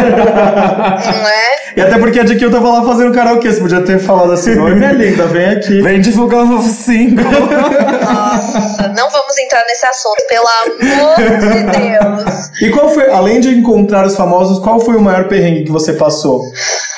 Não 1.05 1.27
é? 1.27 1.61
E 1.73 1.79
até 1.79 1.97
porque 1.97 2.19
a 2.19 2.25
Jiquil 2.25 2.51
tava 2.51 2.67
lá 2.69 2.85
fazendo 2.85 3.13
karaokê, 3.13 3.49
você 3.49 3.61
podia 3.61 3.81
ter 3.81 3.97
falado 3.97 4.33
assim, 4.33 4.59
oi 4.59 4.75
minha 4.75 4.91
linda, 4.91 5.25
vem 5.27 5.51
aqui. 5.51 5.81
Vem 5.81 6.01
divulgar 6.01 6.41
o 6.41 6.45
novo 6.45 6.69
single. 6.69 7.23
Nossa, 8.03 8.89
não 8.89 9.09
vamos 9.09 9.37
entrar 9.37 9.63
nesse 9.65 9.85
assunto, 9.85 10.21
pelo 10.27 10.45
amor 10.47 11.15
de 11.53 11.63
Deus. 11.63 12.61
E 12.61 12.69
qual 12.71 12.89
foi, 12.89 13.09
além 13.09 13.39
de 13.39 13.49
encontrar 13.49 14.05
os 14.05 14.17
famosos, 14.17 14.61
qual 14.61 14.81
foi 14.81 14.95
o 14.95 15.01
maior 15.01 15.29
perrengue 15.29 15.63
que 15.63 15.71
você 15.71 15.93
passou? 15.93 16.10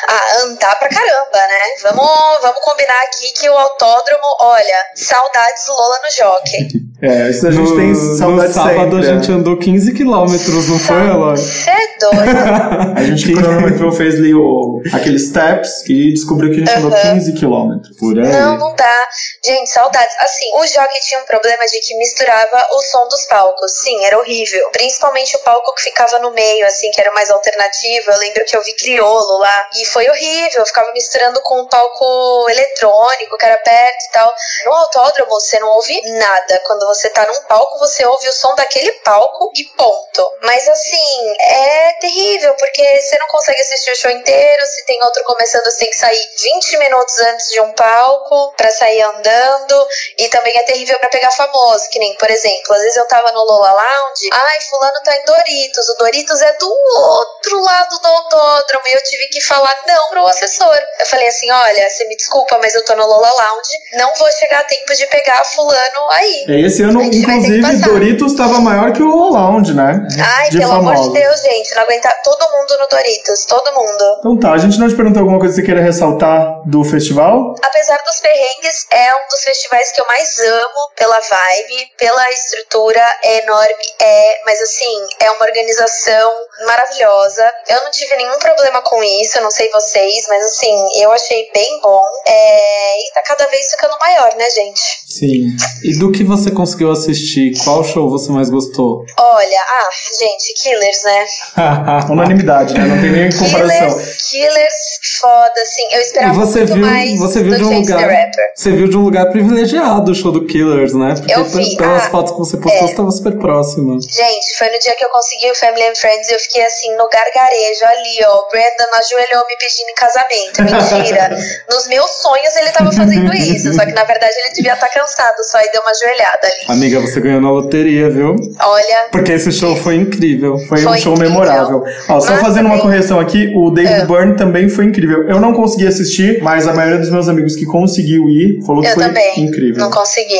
Ah, 0.07 0.43
andar 0.43 0.75
pra 0.79 0.89
caramba, 0.89 1.37
né? 1.37 1.61
Vamos, 1.81 2.41
vamos 2.41 2.59
combinar 2.61 3.01
aqui 3.03 3.31
que 3.33 3.49
o 3.49 3.57
autódromo, 3.57 4.23
olha, 4.41 4.77
saudades 4.95 5.67
Lola 5.67 5.99
no 6.03 6.11
jockey. 6.11 6.83
É, 7.01 7.29
isso 7.29 7.45
a 7.45 7.51
gente 7.51 7.69
no, 7.69 7.75
tem 7.75 7.93
saudade 7.93 8.47
no 8.47 8.53
sábado 8.53 8.95
sempre, 8.95 8.97
a 8.97 9.13
gente 9.13 9.29
né? 9.29 9.35
andou 9.35 9.57
15 9.57 9.93
quilômetros, 9.93 10.69
não 10.69 10.79
foi, 10.79 11.05
Eloy? 11.09 11.35
Você 11.35 11.69
é 11.69 11.97
doido. 11.99 12.93
A 12.95 13.03
gente 13.03 13.33
cronometrou, 13.33 13.91
fez 13.91 14.15
ali 14.15 14.33
o, 14.33 14.81
aqueles 14.93 15.27
steps 15.27 15.83
e 15.87 16.13
descobriu 16.13 16.51
que 16.51 16.57
a 16.57 16.65
gente 16.65 16.77
andou 16.77 16.91
Aham. 16.91 17.15
15 17.15 17.33
quilômetros 17.33 17.97
por 17.97 18.17
aí. 18.17 18.31
Não, 18.31 18.57
não 18.57 18.75
dá. 18.75 19.07
Gente, 19.45 19.69
saudades. 19.69 20.15
Assim, 20.19 20.45
o 20.55 20.65
jockey 20.65 20.99
tinha 21.01 21.19
um 21.19 21.25
problema 21.25 21.65
de 21.65 21.79
que 21.79 21.97
misturava 21.97 22.67
o 22.71 22.81
som 22.81 23.07
dos 23.09 23.25
palcos. 23.25 23.71
Sim, 23.83 24.05
era 24.05 24.17
horrível. 24.17 24.69
Principalmente 24.71 25.35
o 25.35 25.39
palco 25.39 25.73
que 25.75 25.83
ficava 25.83 26.19
no 26.19 26.31
meio, 26.31 26.65
assim, 26.65 26.89
que 26.91 27.01
era 27.01 27.11
mais 27.13 27.29
alternativo. 27.29 28.11
Eu 28.11 28.17
lembro 28.19 28.45
que 28.45 28.55
eu 28.55 28.63
vi 28.63 28.73
lá 29.11 29.69
e 29.75 29.85
foi 29.85 30.09
horrível. 30.09 30.59
Eu 30.59 30.65
ficava 30.65 30.91
misturando 30.93 31.41
com 31.41 31.61
um 31.61 31.67
palco 31.67 32.49
eletrônico 32.49 33.37
que 33.37 33.45
era 33.45 33.57
perto 33.57 34.05
e 34.05 34.11
tal. 34.11 34.33
No 34.65 34.73
autódromo 34.73 35.31
você 35.31 35.59
não 35.59 35.67
ouve 35.69 36.01
nada. 36.17 36.61
Quando 36.65 36.87
você 36.87 37.09
tá 37.09 37.25
num 37.25 37.41
palco, 37.43 37.79
você 37.79 38.05
ouve 38.05 38.27
o 38.27 38.33
som 38.33 38.55
daquele 38.55 38.91
palco 39.03 39.51
e 39.55 39.63
ponto. 39.75 40.31
Mas 40.41 40.67
assim, 40.67 41.35
é 41.39 41.93
terrível 41.99 42.53
porque 42.55 43.01
você 43.01 43.17
não 43.17 43.27
consegue 43.27 43.61
assistir 43.61 43.91
o 43.91 43.95
show 43.95 44.11
inteiro. 44.11 44.65
Se 44.65 44.85
tem 44.85 45.03
outro 45.03 45.23
começando, 45.23 45.65
você 45.65 45.79
tem 45.79 45.89
que 45.89 45.97
sair 45.97 46.29
20 46.41 46.77
minutos 46.77 47.19
antes 47.19 47.49
de 47.49 47.59
um 47.61 47.71
palco 47.73 48.53
para 48.55 48.71
sair 48.71 49.01
andando. 49.01 49.87
E 50.17 50.27
também 50.29 50.57
é 50.57 50.63
terrível 50.63 50.97
para 50.99 51.09
pegar 51.09 51.31
famoso, 51.31 51.89
que 51.89 51.99
nem, 51.99 52.15
por 52.17 52.29
exemplo, 52.29 52.73
às 52.73 52.81
vezes 52.81 52.97
eu 52.97 53.07
tava 53.07 53.31
no 53.31 53.43
Lola 53.43 53.71
Lounge, 53.71 54.29
ai, 54.31 54.61
fulano 54.61 55.01
tá 55.03 55.15
em 55.15 55.25
Doritos, 55.25 55.89
o 55.89 55.97
Doritos 55.97 56.41
é 56.41 56.51
do 56.53 56.69
outro 56.69 57.61
lado 57.61 57.99
do 57.99 58.07
autódromo, 58.07 58.87
eu 58.93 59.03
tive 59.03 59.27
que 59.27 59.41
falar 59.41 59.75
não 59.87 60.09
pro 60.09 60.27
assessor. 60.27 60.77
Eu 60.99 61.05
falei 61.05 61.27
assim, 61.27 61.49
olha, 61.51 61.89
você 61.89 62.05
me 62.07 62.15
desculpa, 62.15 62.57
mas 62.61 62.73
eu 62.75 62.85
tô 62.85 62.95
no 62.95 63.05
Lola 63.05 63.29
Lounge, 63.29 63.71
não 63.93 64.13
vou 64.15 64.31
chegar 64.31 64.59
a 64.59 64.63
tempo 64.63 64.93
de 64.95 65.05
pegar 65.07 65.43
fulano 65.43 66.09
aí. 66.11 66.45
É, 66.47 66.61
esse 66.61 66.83
ano, 66.83 67.01
inclusive. 67.01 67.77
Doritos 67.83 68.33
tava 68.33 68.59
maior 68.59 68.93
que 68.93 69.01
o 69.01 69.29
Lounge, 69.29 69.73
né? 69.73 70.07
Ai, 70.19 70.49
de 70.49 70.59
pelo 70.59 70.73
amor 70.73 70.93
famosos. 70.93 71.13
de 71.13 71.19
Deus, 71.19 71.41
gente, 71.41 71.75
não 71.75 71.83
aguentar 71.83 72.21
todo 72.23 72.41
mundo 72.51 72.77
no 72.79 72.87
Doritos, 72.87 73.45
todo 73.45 73.73
mundo. 73.73 74.17
Então 74.19 74.39
tá, 74.39 74.51
a 74.53 74.57
gente 74.57 74.79
não 74.79 74.87
te 74.87 74.95
perguntou 74.95 75.21
alguma 75.21 75.39
coisa 75.39 75.53
que 75.53 75.61
você 75.61 75.65
queira 75.65 75.81
ressaltar 75.81 76.61
do 76.65 76.83
festival? 76.83 77.55
Apesar 77.61 77.97
dos 78.05 78.19
perrengues, 78.19 78.87
é 78.91 79.15
um 79.15 79.27
dos 79.29 79.43
festivais 79.43 79.91
que 79.91 80.01
eu 80.01 80.07
mais 80.07 80.39
amo 80.39 80.91
pela 80.95 81.19
vibe, 81.19 81.91
pela 81.97 82.31
estrutura, 82.31 83.03
é 83.23 83.43
enorme, 83.43 83.85
é, 83.99 84.41
mas 84.45 84.61
assim, 84.61 85.07
é 85.19 85.31
uma 85.31 85.45
organização 85.45 86.31
maravilhosa. 86.65 87.51
Eu 87.67 87.81
não 87.83 87.91
tive 87.91 88.15
nenhum 88.15 88.37
problema 88.39 88.81
com 88.83 89.01
isso, 89.03 89.37
eu 89.37 89.43
não 89.43 89.51
sei 89.51 89.69
vocês, 89.71 90.25
mas 90.29 90.43
assim, 90.45 90.75
eu 91.01 91.11
achei 91.11 91.49
bem 91.53 91.79
bom. 91.81 92.01
É, 92.25 92.99
e 92.99 93.11
tá 93.13 93.21
cada 93.25 93.47
vez 93.47 93.69
ficando 93.71 93.97
maior, 93.99 94.35
né, 94.37 94.49
gente? 94.49 94.81
Sim. 95.07 95.55
E 95.83 95.97
do 95.99 96.11
que 96.11 96.23
você 96.23 96.51
conseguiu 96.51 96.91
assistir, 96.91 97.53
qual 97.63 97.83
show 97.83 98.09
você 98.09 98.31
mais 98.31 98.49
gostou? 98.49 99.05
Olha, 99.19 99.61
ah, 99.61 99.89
gente, 100.19 100.53
Killers, 100.61 101.03
né? 101.03 101.25
Unanimidade, 102.09 102.73
né? 102.73 102.85
Não 102.85 103.01
tem 103.01 103.11
nem 103.11 103.31
comparação. 103.31 103.89
Killers, 103.89 104.21
Killers, 104.31 104.73
foda, 105.21 105.61
assim. 105.61 105.83
Eu 105.91 105.99
E 105.99 106.03
esperava 106.03 106.33
você 106.45 106.59
muito 106.59 106.73
viu, 106.73 106.85
mais 106.85 107.19
você 107.19 107.43
viu 107.43 107.51
do 107.53 107.57
de 107.57 107.63
um 107.63 107.79
lugar. 107.79 107.99
Rapper. 108.09 108.51
Você 108.55 108.71
viu 108.71 108.87
de 108.89 108.97
um 108.97 109.01
lugar 109.03 109.31
privilegiado 109.31 110.11
o 110.11 110.15
show 110.15 110.31
do 110.31 110.45
Killers, 110.45 110.93
né? 110.93 111.13
Porque 111.17 111.33
Eu 111.33 111.43
vi, 111.45 111.69
pe- 111.71 111.77
pelas 111.77 112.05
ah, 112.05 112.09
fotos 112.09 112.31
que 112.33 112.37
você 112.39 112.57
postou, 112.57 112.73
é. 112.83 112.85
você 112.85 112.91
estava 112.91 113.11
super 113.11 113.37
próxima. 113.37 113.97
Gente, 114.01 114.57
foi 114.57 114.69
no 114.69 114.79
dia 114.79 114.95
que 114.95 115.05
eu 115.05 115.09
consegui 115.09 115.51
o 115.51 115.55
Family 115.55 115.83
and 115.87 115.95
Friends 115.95 116.29
e 116.29 116.33
eu 116.33 116.39
fiquei 116.39 116.63
assim, 116.63 116.95
no 116.95 117.07
gargarejo 117.09 117.85
ali, 117.85 118.25
ó. 118.25 118.43
O 118.63 118.77
Brandon 118.77 118.95
ajoelhou 118.97 119.45
me 119.47 119.55
pedindo 119.57 119.89
em 119.89 119.93
casamento. 119.95 120.63
Mentira. 120.63 121.37
Nos 121.69 121.87
meus 121.87 122.09
sonhos 122.21 122.55
ele 122.55 122.69
tava 122.69 122.91
fazendo 122.91 123.33
isso. 123.33 123.73
Só 123.73 123.85
que 123.85 123.91
na 123.91 124.03
verdade 124.03 124.33
ele 124.45 124.53
devia 124.55 124.73
estar 124.73 124.87
cansado 124.89 125.43
só 125.43 125.59
e 125.59 125.71
deu 125.71 125.81
uma 125.81 125.91
ajoelhada 125.91 126.47
ali. 126.47 126.65
Amiga, 126.77 126.99
você 127.01 127.19
ganhou 127.19 127.41
na 127.41 127.51
loteria, 127.51 128.09
viu? 128.09 128.35
Olha. 128.61 129.07
Porque 129.11 129.31
esse 129.33 129.51
show 129.51 129.75
foi 129.75 129.95
incrível. 129.95 130.57
Foi, 130.69 130.79
um 130.79 130.89
Foi 130.89 130.97
show 130.99 131.13
incrível. 131.13 131.31
memorável. 131.33 131.83
Ó, 132.09 132.19
só 132.19 132.31
Mas 132.33 132.41
fazendo 132.41 132.65
uma 132.67 132.77
também- 132.77 132.81
correção 132.81 133.19
aqui, 133.19 133.51
o 133.55 133.69
David 133.71 134.01
É. 134.01 134.05
Byrne 134.05 134.37
também 134.37 134.69
foi 134.69 134.85
incrível. 134.85 135.27
Eu 135.29 135.39
não 135.39 135.53
consegui 135.53 135.87
assistir, 135.87 136.41
mas 136.41 136.67
a 136.67 136.73
maioria 136.73 136.99
dos 136.99 137.09
meus 137.09 137.27
amigos 137.27 137.55
que 137.55 137.65
conseguiu 137.65 138.27
ir 138.29 138.61
falou 138.65 138.81
que 138.81 138.89
Eu 138.89 138.93
foi 138.95 139.03
também. 139.05 139.39
incrível. 139.39 139.77
Não 139.79 139.91
consegui. 139.91 140.39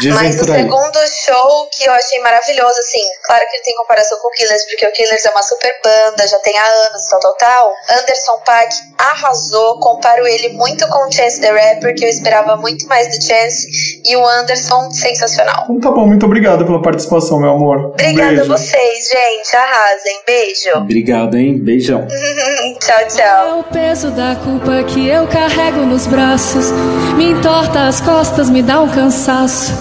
Dizem 0.00 0.12
Mas 0.12 0.36
o 0.42 0.52
aí. 0.52 0.60
segundo 0.62 0.98
show 1.24 1.68
que 1.70 1.88
eu 1.88 1.92
achei 1.92 2.18
maravilhoso, 2.20 2.78
assim, 2.80 3.00
claro 3.22 3.44
que 3.50 3.56
não 3.58 3.64
tem 3.64 3.74
comparação 3.76 4.18
com 4.18 4.28
o 4.28 4.30
Killers, 4.32 4.64
porque 4.68 4.86
o 4.86 4.92
Killers 4.92 5.24
é 5.24 5.30
uma 5.30 5.42
super 5.42 5.72
banda, 5.84 6.26
já 6.26 6.38
tem 6.40 6.56
há 6.58 6.64
anos, 6.66 7.06
tal, 7.08 7.20
tal, 7.20 7.34
tal. 7.36 7.53
Anderson 7.90 8.38
Paak 8.44 8.74
arrasou, 8.98 9.78
comparo 9.78 10.26
ele 10.26 10.50
muito 10.50 10.86
com 10.88 11.08
o 11.08 11.12
Chance 11.12 11.40
the 11.40 11.50
Rapper, 11.50 11.94
que 11.94 12.04
eu 12.04 12.08
esperava 12.08 12.56
muito 12.56 12.86
mais 12.86 13.08
do 13.08 13.24
Chance, 13.24 14.00
e 14.04 14.16
o 14.16 14.26
Anderson, 14.26 14.90
sensacional. 14.90 15.64
Então 15.64 15.80
tá 15.80 15.90
bom, 15.90 16.06
muito 16.06 16.26
obrigado 16.26 16.64
pela 16.64 16.80
participação, 16.80 17.40
meu 17.40 17.50
amor. 17.50 17.78
Um 17.78 17.86
Obrigada 17.88 18.36
beijo. 18.36 18.52
a 18.52 18.56
vocês, 18.56 19.08
gente, 19.08 19.56
arrasem, 19.56 20.20
beijo. 20.26 20.70
Obrigado, 20.76 21.36
hein? 21.36 21.58
Beijão. 21.58 22.06
tchau, 22.80 23.08
tchau. 23.08 23.48
É 23.48 23.54
o 23.54 23.64
peso 23.64 24.10
da 24.10 24.36
culpa 24.36 24.82
que 24.84 25.08
eu 25.08 25.26
carrego 25.26 25.80
nos 25.80 26.06
braços. 26.06 26.70
Me 27.16 27.30
entorta 27.30 27.86
as 27.86 28.00
costas, 28.00 28.50
me 28.50 28.62
dá 28.62 28.80
um 28.80 28.88
cansaço. 28.88 29.72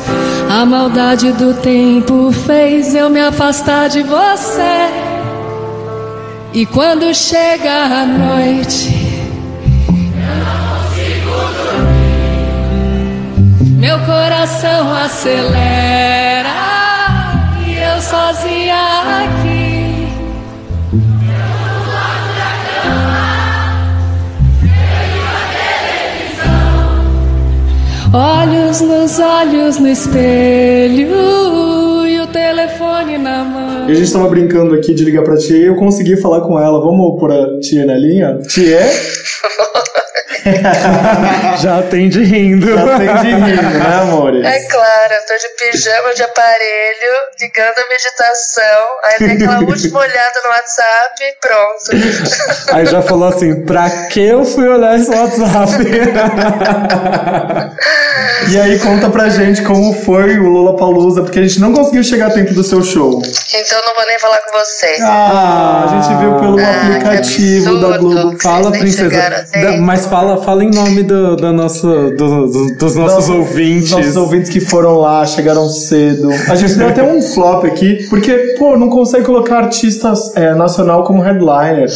A 0.50 0.66
maldade 0.66 1.32
do 1.34 1.54
tempo 1.62 2.32
fez 2.46 2.94
eu 2.96 3.10
me 3.10 3.22
afastar 3.22 3.90
de 3.90 4.04
você. 4.04 5.13
E 6.56 6.68
quando 6.68 7.12
chega 7.16 7.74
a 7.74 8.06
noite, 8.06 8.94
meu 13.80 13.98
coração 14.02 14.94
acelera. 14.94 16.54
E 17.66 17.74
eu 17.74 18.00
sozinha 18.00 18.76
aqui. 19.24 20.08
Olhos 28.14 28.82
nos 28.82 29.20
olhos 29.20 29.80
no 29.80 29.88
espelho 29.88 31.63
telefone 32.44 33.18
na 33.18 33.44
mão. 33.44 33.90
E 33.90 33.92
a 33.92 33.96
gente 33.96 34.12
tava 34.12 34.28
brincando 34.28 34.76
aqui 34.76 34.94
de 34.94 35.06
ligar 35.06 35.24
pra 35.24 35.38
tia 35.38 35.58
e 35.58 35.66
eu 35.66 35.76
consegui 35.76 36.18
falar 36.18 36.42
com 36.42 36.60
ela. 36.60 36.80
Vamos 36.80 37.18
pôr 37.20 37.32
a 37.32 37.60
tia 37.60 37.86
na 37.86 37.96
linha? 37.96 38.38
Tia? 38.50 38.82
Já 41.62 41.80
atende 41.80 42.24
rindo. 42.24 42.68
Já 42.74 42.96
atende 42.96 43.28
rindo, 43.34 43.80
né, 43.80 44.00
amores? 44.02 44.46
É 44.46 44.60
claro, 44.68 45.14
eu 45.14 45.26
tô 45.28 45.34
de 45.36 45.48
pijama 45.72 46.14
de 46.14 46.24
aparelho, 46.24 47.14
ligando 47.40 47.80
a 47.80 47.88
meditação, 47.90 48.88
aí 49.04 49.18
tem 49.18 49.32
aquela 49.32 49.60
última 49.70 50.00
olhada 50.00 50.42
no 50.44 50.50
WhatsApp 50.50 51.24
e 51.24 51.34
pronto. 51.40 51.92
Aí 52.76 52.86
já 52.86 53.02
falou 53.02 53.28
assim, 53.30 53.64
pra 53.66 53.90
que 54.08 54.20
eu 54.26 54.44
fui 54.46 54.68
olhar 54.68 55.00
esse 55.00 55.10
WhatsApp? 55.10 55.74
E 58.52 58.60
aí 58.60 58.78
conta 58.80 59.10
pra 59.10 59.30
gente 59.30 59.62
como 59.64 59.94
foi 60.04 60.38
o 60.38 60.50
Lollapalooza, 60.50 61.22
porque 61.24 61.40
a 61.40 61.44
gente 61.44 61.60
não 61.62 61.72
conseguiu 61.74 62.04
chegar 62.04 62.28
a 62.28 62.32
tempo 62.32 62.54
do 62.54 62.62
seu 62.64 62.84
show. 62.84 63.22
Então 63.54 63.80
eu 63.80 63.86
não 63.86 63.96
vou 63.96 64.06
nem 64.06 64.20
falar 64.20 64.38
com 64.40 64.52
você. 64.60 64.98
Ah, 65.02 65.86
a 65.86 65.88
gente 66.02 66.14
viu 66.20 66.34
pelo 66.40 66.60
aplicativo 66.60 67.80
da 67.80 67.98
Globo. 67.98 68.38
Fala, 68.42 68.70
princesa. 68.72 69.46
Da- 69.52 69.78
mas 69.78 70.06
fala, 70.06 70.33
fala 70.42 70.64
em 70.64 70.72
nome 70.72 71.04
do, 71.04 71.36
da 71.36 71.52
nossa, 71.52 71.88
do- 71.88 72.48
do- 72.48 72.76
dos 72.76 72.96
nossos 72.96 73.28
Dos- 73.28 73.36
ouvintes. 73.36 73.92
Nossos 73.92 74.16
ouvintes 74.16 74.50
que 74.50 74.60
foram 74.60 74.98
lá, 75.00 75.26
chegaram 75.26 75.68
cedo. 75.70 76.30
A 76.50 76.56
gente 76.56 76.74
deu 76.76 76.88
até 76.90 77.04
um 77.04 77.22
flop 77.22 77.66
aqui, 77.66 78.08
porque, 78.10 78.56
pô, 78.60 78.78
não 78.78 78.90
consegue 78.90 79.26
colocar 79.26 79.58
artistas 79.60 80.36
é, 80.36 80.54
nacional 80.54 81.04
como 81.04 81.22
headliner. 81.22 81.90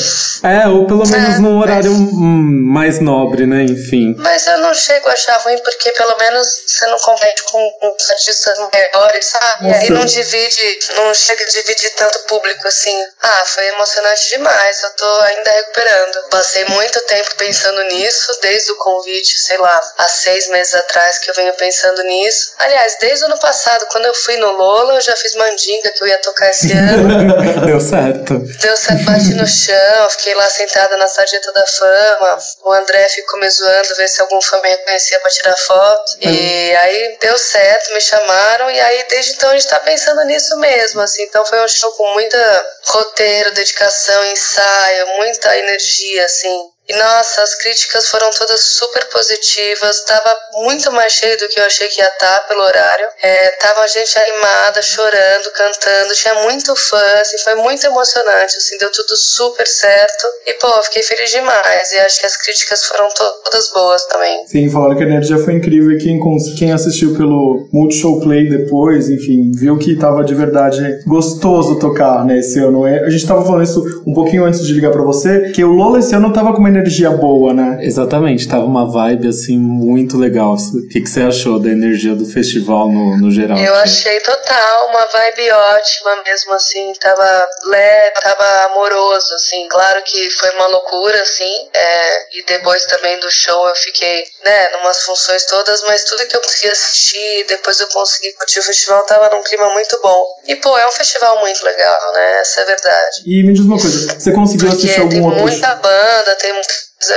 É, 0.44 0.68
ou 0.68 0.86
pelo 0.86 1.08
menos 1.08 1.40
num 1.40 1.58
horário 1.60 1.92
hum, 1.92 2.62
mais 2.72 3.00
nobre, 3.00 3.46
né? 3.46 3.64
Enfim. 3.64 4.16
Mas 4.20 4.46
eu 4.48 4.60
não 4.60 4.74
chego 4.74 5.08
a 5.10 5.12
achar 5.12 5.38
ruim 5.44 5.58
porque 5.64 5.92
pelo 5.92 6.18
menos 6.18 6.48
você 6.68 6.86
não 6.88 6.98
compete 7.00 7.44
com 7.52 7.60
os 7.98 8.10
artistas 8.12 8.54
maiores, 8.74 9.26
sabe? 9.26 9.68
E 9.68 9.74
aí 9.74 9.90
Nossa. 9.90 9.94
não 9.94 10.06
divide, 10.06 10.80
não 10.96 11.14
chega 11.14 11.44
a 11.44 11.48
dividir 11.48 11.90
tanto 11.98 12.20
público 12.28 12.68
assim. 12.68 12.96
Ah, 13.24 13.44
foi 13.46 13.68
emocionante 13.70 14.30
demais, 14.30 14.84
eu 14.84 14.90
tô 14.98 15.22
ainda 15.22 15.52
recuperando. 15.52 16.30
Passei 16.30 16.66
muito 16.66 17.00
tempo 17.08 17.30
pensando 17.38 17.82
nisso, 17.94 18.27
desde 18.42 18.72
o 18.72 18.76
convite, 18.76 19.38
sei 19.40 19.58
lá, 19.58 19.82
há 19.98 20.08
seis 20.08 20.48
meses 20.50 20.74
atrás 20.76 21.20
que 21.20 21.30
eu 21.30 21.36
venho 21.36 21.54
pensando 21.54 22.04
nisso. 22.04 22.54
Aliás, 22.58 22.98
desde 23.00 23.24
o 23.24 23.28
ano 23.28 23.40
passado, 23.40 23.86
quando 23.92 24.06
eu 24.06 24.14
fui 24.14 24.38
no 24.38 24.52
Lola, 24.52 24.96
eu 24.96 25.02
já 25.02 25.16
fiz 25.16 25.36
mandinga 25.36 25.92
que 25.92 26.04
eu 26.04 26.08
ia 26.08 26.18
tocar 26.20 26.50
esse 26.50 26.72
ano. 26.78 27.66
Deu 27.66 27.80
certo. 27.80 28.40
Deu 28.40 28.78
certo, 28.78 29.04
bati 29.04 29.34
no 29.34 29.48
chão, 29.48 30.10
fiquei 30.12 30.34
lá 30.36 30.48
sentada 30.50 30.98
na 30.98 31.08
sarjeta 31.08 31.52
da 31.52 31.66
fama. 31.66 32.38
O 32.64 32.72
André 32.72 33.08
ficou 33.10 33.40
me 33.40 33.50
zoando, 33.50 33.96
ver 33.96 34.08
se 34.08 34.22
algum 34.22 34.42
fã 34.42 34.60
me 34.62 34.70
reconhecia 34.70 35.20
pra 35.20 35.32
tirar 35.32 35.56
foto. 35.58 36.18
E 36.22 36.76
aí 36.76 37.18
deu 37.20 37.38
certo, 37.38 37.94
me 37.94 38.02
chamaram, 38.02 38.70
e 38.70 38.80
aí 38.80 39.06
desde 39.10 39.34
então 39.34 39.50
a 39.50 39.54
gente 39.54 39.68
tá 39.68 39.80
pensando 39.80 40.24
nisso 40.26 40.58
mesmo, 40.58 41.02
assim. 41.02 41.24
Então 41.24 41.46
foi 41.46 41.64
um 41.64 41.68
show 41.68 41.92
com 41.92 42.14
muita 42.14 42.66
roteiro, 42.86 43.52
dedicação, 43.54 44.26
ensaio, 44.26 45.08
muita 45.18 45.58
energia, 45.58 46.26
assim. 46.26 46.70
E 46.90 46.94
nossa, 46.96 47.42
as 47.44 47.56
críticas 47.56 48.08
foram 48.08 48.30
todas 48.32 48.62
super 48.62 49.06
positivas. 49.10 50.02
Tava 50.06 50.36
muito 50.64 50.92
mais 50.92 51.14
cheio 51.14 51.38
do 51.38 51.48
que 51.50 51.60
eu 51.60 51.66
achei 51.66 51.88
que 51.88 52.00
ia 52.02 52.08
estar 52.08 52.48
pelo 52.48 52.62
horário. 52.64 53.08
É, 53.22 53.50
tava 53.60 53.88
gente 53.88 54.18
animada, 54.18 54.82
chorando, 54.82 55.52
cantando. 55.56 56.14
Tinha 56.14 56.36
muito 56.44 56.76
fã, 56.76 57.04
assim, 57.22 57.38
foi 57.40 57.56
muito 57.56 57.86
emocionante. 57.86 58.58
Assim, 58.58 58.78
deu 58.78 58.92
tudo 58.92 59.16
super 59.18 59.68
certo. 59.68 60.28
E 60.46 60.54
pô, 60.54 60.72
fiquei 60.84 61.04
feliz 61.04 61.30
demais. 61.32 61.92
E 61.92 62.00
acho 62.00 62.20
que 62.22 62.26
as 62.26 62.38
críticas 62.38 62.86
foram 62.86 63.10
to 63.10 63.24
todas 63.44 63.70
boas 63.72 64.06
também. 64.06 64.48
Sim, 64.48 64.70
falaram 64.70 64.96
que 64.96 65.04
a 65.04 65.08
energia 65.08 65.38
foi 65.38 65.54
incrível 65.54 65.92
e 65.92 65.98
quem, 65.98 66.20
quem 66.58 66.72
assistiu 66.72 67.16
pelo 67.16 67.68
Multishow 67.74 68.22
Play 68.22 68.50
depois, 68.50 69.10
enfim, 69.10 69.52
viu 69.54 69.78
que 69.78 69.98
tava 69.98 70.24
de 70.24 70.34
verdade 70.34 71.04
gostoso 71.06 71.80
tocar, 71.80 72.24
né, 72.26 72.40
esse 72.40 72.60
ano. 72.60 72.86
É, 72.88 73.06
A 73.06 73.10
gente 73.10 73.28
tava 73.28 73.44
falando 73.44 73.64
isso 73.64 73.84
um 74.06 74.14
pouquinho 74.14 74.46
antes 74.46 74.66
de 74.66 74.74
ligar 74.74 74.92
pra 74.92 75.02
você, 75.02 75.52
que 75.52 75.64
o 75.64 75.72
Lola 75.72 76.00
esse 76.00 76.16
ano 76.16 76.32
tava 76.32 76.54
com 76.54 76.60
uma 76.60 76.70
energia 76.78 77.12
boa, 77.12 77.54
né? 77.54 77.80
Exatamente, 77.82 78.48
tava 78.48 78.66
uma 78.66 78.90
vibe 78.92 79.28
assim 79.28 79.58
muito 79.58 80.18
legal. 80.18 80.56
O 80.56 80.88
que, 80.90 81.02
que 81.02 81.10
você 81.10 81.22
achou 81.22 81.60
da 81.60 81.70
energia 81.70 82.16
do 82.16 82.26
festival 82.26 82.90
no, 82.90 83.18
no 83.18 83.32
geral? 83.32 83.58
Eu 83.58 83.76
achei 83.76 84.20
total 84.20 84.90
uma 84.90 85.06
vibe 85.06 85.52
ótima 85.52 86.24
mesmo, 86.26 86.54
assim, 86.54 86.94
tava 87.00 87.48
leve, 87.66 88.16
tava 88.22 88.66
amoroso, 88.72 89.34
assim, 89.36 89.68
claro 89.70 90.02
que 90.04 90.30
foi 90.32 90.50
uma 90.52 90.68
loucura, 90.68 91.22
assim, 91.22 91.70
é, 91.74 92.38
e 92.40 92.46
depois 92.46 92.86
também 92.86 93.20
do 93.20 93.30
show 93.30 93.68
eu 93.68 93.76
fiquei, 93.76 94.24
né, 94.44 94.70
numas 94.78 95.02
funções 95.04 95.46
todas, 95.46 95.82
mas 95.88 96.04
tudo 96.04 96.26
que 96.28 96.36
eu 96.36 96.42
consegui 96.42 96.70
assistir, 96.70 97.46
depois 97.48 97.80
eu 97.80 97.88
consegui 97.88 98.32
curtir 98.34 98.60
o 98.60 98.64
festival, 98.64 99.06
tava 99.06 99.30
num 99.36 99.44
clima 99.44 99.70
muito 99.70 100.00
bom. 100.02 100.26
E, 100.48 100.56
pô, 100.56 100.78
é 100.78 100.88
um 100.88 100.92
festival 100.92 101.40
muito 101.40 101.64
legal, 101.64 102.14
né, 102.14 102.40
essa 102.42 102.62
é 102.62 102.64
a 102.64 102.68
verdade. 102.68 103.24
E 103.26 103.44
me 103.44 103.54
diz 103.54 103.66
uma 103.66 103.80
coisa, 103.80 104.14
você 104.14 104.32
conseguiu 104.32 104.70
Porque 104.70 104.86
assistir 104.86 105.10
tem 105.10 105.20
algum 105.20 105.30
outro 105.30 105.48
muita 105.48 105.76
banda, 105.76 106.36
tem. 106.36 106.54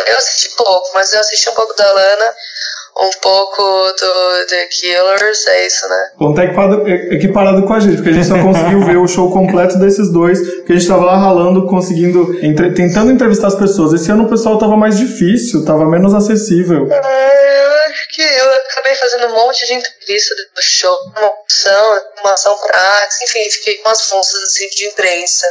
Eu 0.08 0.16
assisti 0.18 0.54
pouco, 0.56 0.90
mas 0.94 1.12
eu 1.12 1.20
assisti 1.20 1.48
um 1.48 1.54
pouco 1.54 1.74
da 1.76 1.90
Lana, 1.90 2.32
um 2.98 3.10
pouco 3.22 3.62
do 3.62 4.46
The 4.48 4.66
Killers, 4.66 5.46
é 5.46 5.66
isso, 5.66 5.88
né? 5.88 5.96
Bom, 6.18 6.34
tá 6.34 6.44
equipado, 6.44 6.86
é- 6.86 7.14
equiparado 7.14 7.62
com 7.66 7.72
a 7.72 7.80
gente, 7.80 7.96
porque 7.96 8.10
a 8.10 8.12
gente 8.12 8.26
só 8.26 8.38
conseguiu 8.42 8.84
ver 8.84 8.98
o 8.98 9.08
show 9.08 9.32
completo 9.32 9.78
desses 9.78 10.12
dois, 10.12 10.38
porque 10.56 10.72
a 10.72 10.76
gente 10.76 10.86
tava 10.88 11.04
lá 11.06 11.16
ralando, 11.16 11.66
conseguindo, 11.66 12.36
entre- 12.44 12.72
tentando 12.74 13.10
entrevistar 13.10 13.46
as 13.46 13.54
pessoas. 13.54 13.94
Esse 13.94 14.10
ano 14.12 14.24
o 14.24 14.28
pessoal 14.28 14.58
tava 14.58 14.76
mais 14.76 14.98
difícil, 14.98 15.64
tava 15.64 15.88
menos 15.88 16.12
acessível. 16.12 16.86
Eu 18.18 18.26
que 18.26 18.40
eu 18.40 18.52
acabei 18.54 18.94
fazendo 18.96 19.26
um 19.28 19.34
monte 19.34 19.66
de 19.66 19.74
entrevista 19.74 20.34
do 20.54 20.62
show, 20.62 20.94
uma 21.16 21.26
opção, 21.28 22.00
uma 22.22 22.32
ação 22.34 22.56
prática, 22.66 23.24
enfim, 23.24 23.50
fiquei 23.50 23.74
com 23.78 23.88
as 23.88 24.02
funções 24.02 24.42
assim, 24.44 24.68
de 24.70 24.86
imprensa. 24.86 25.46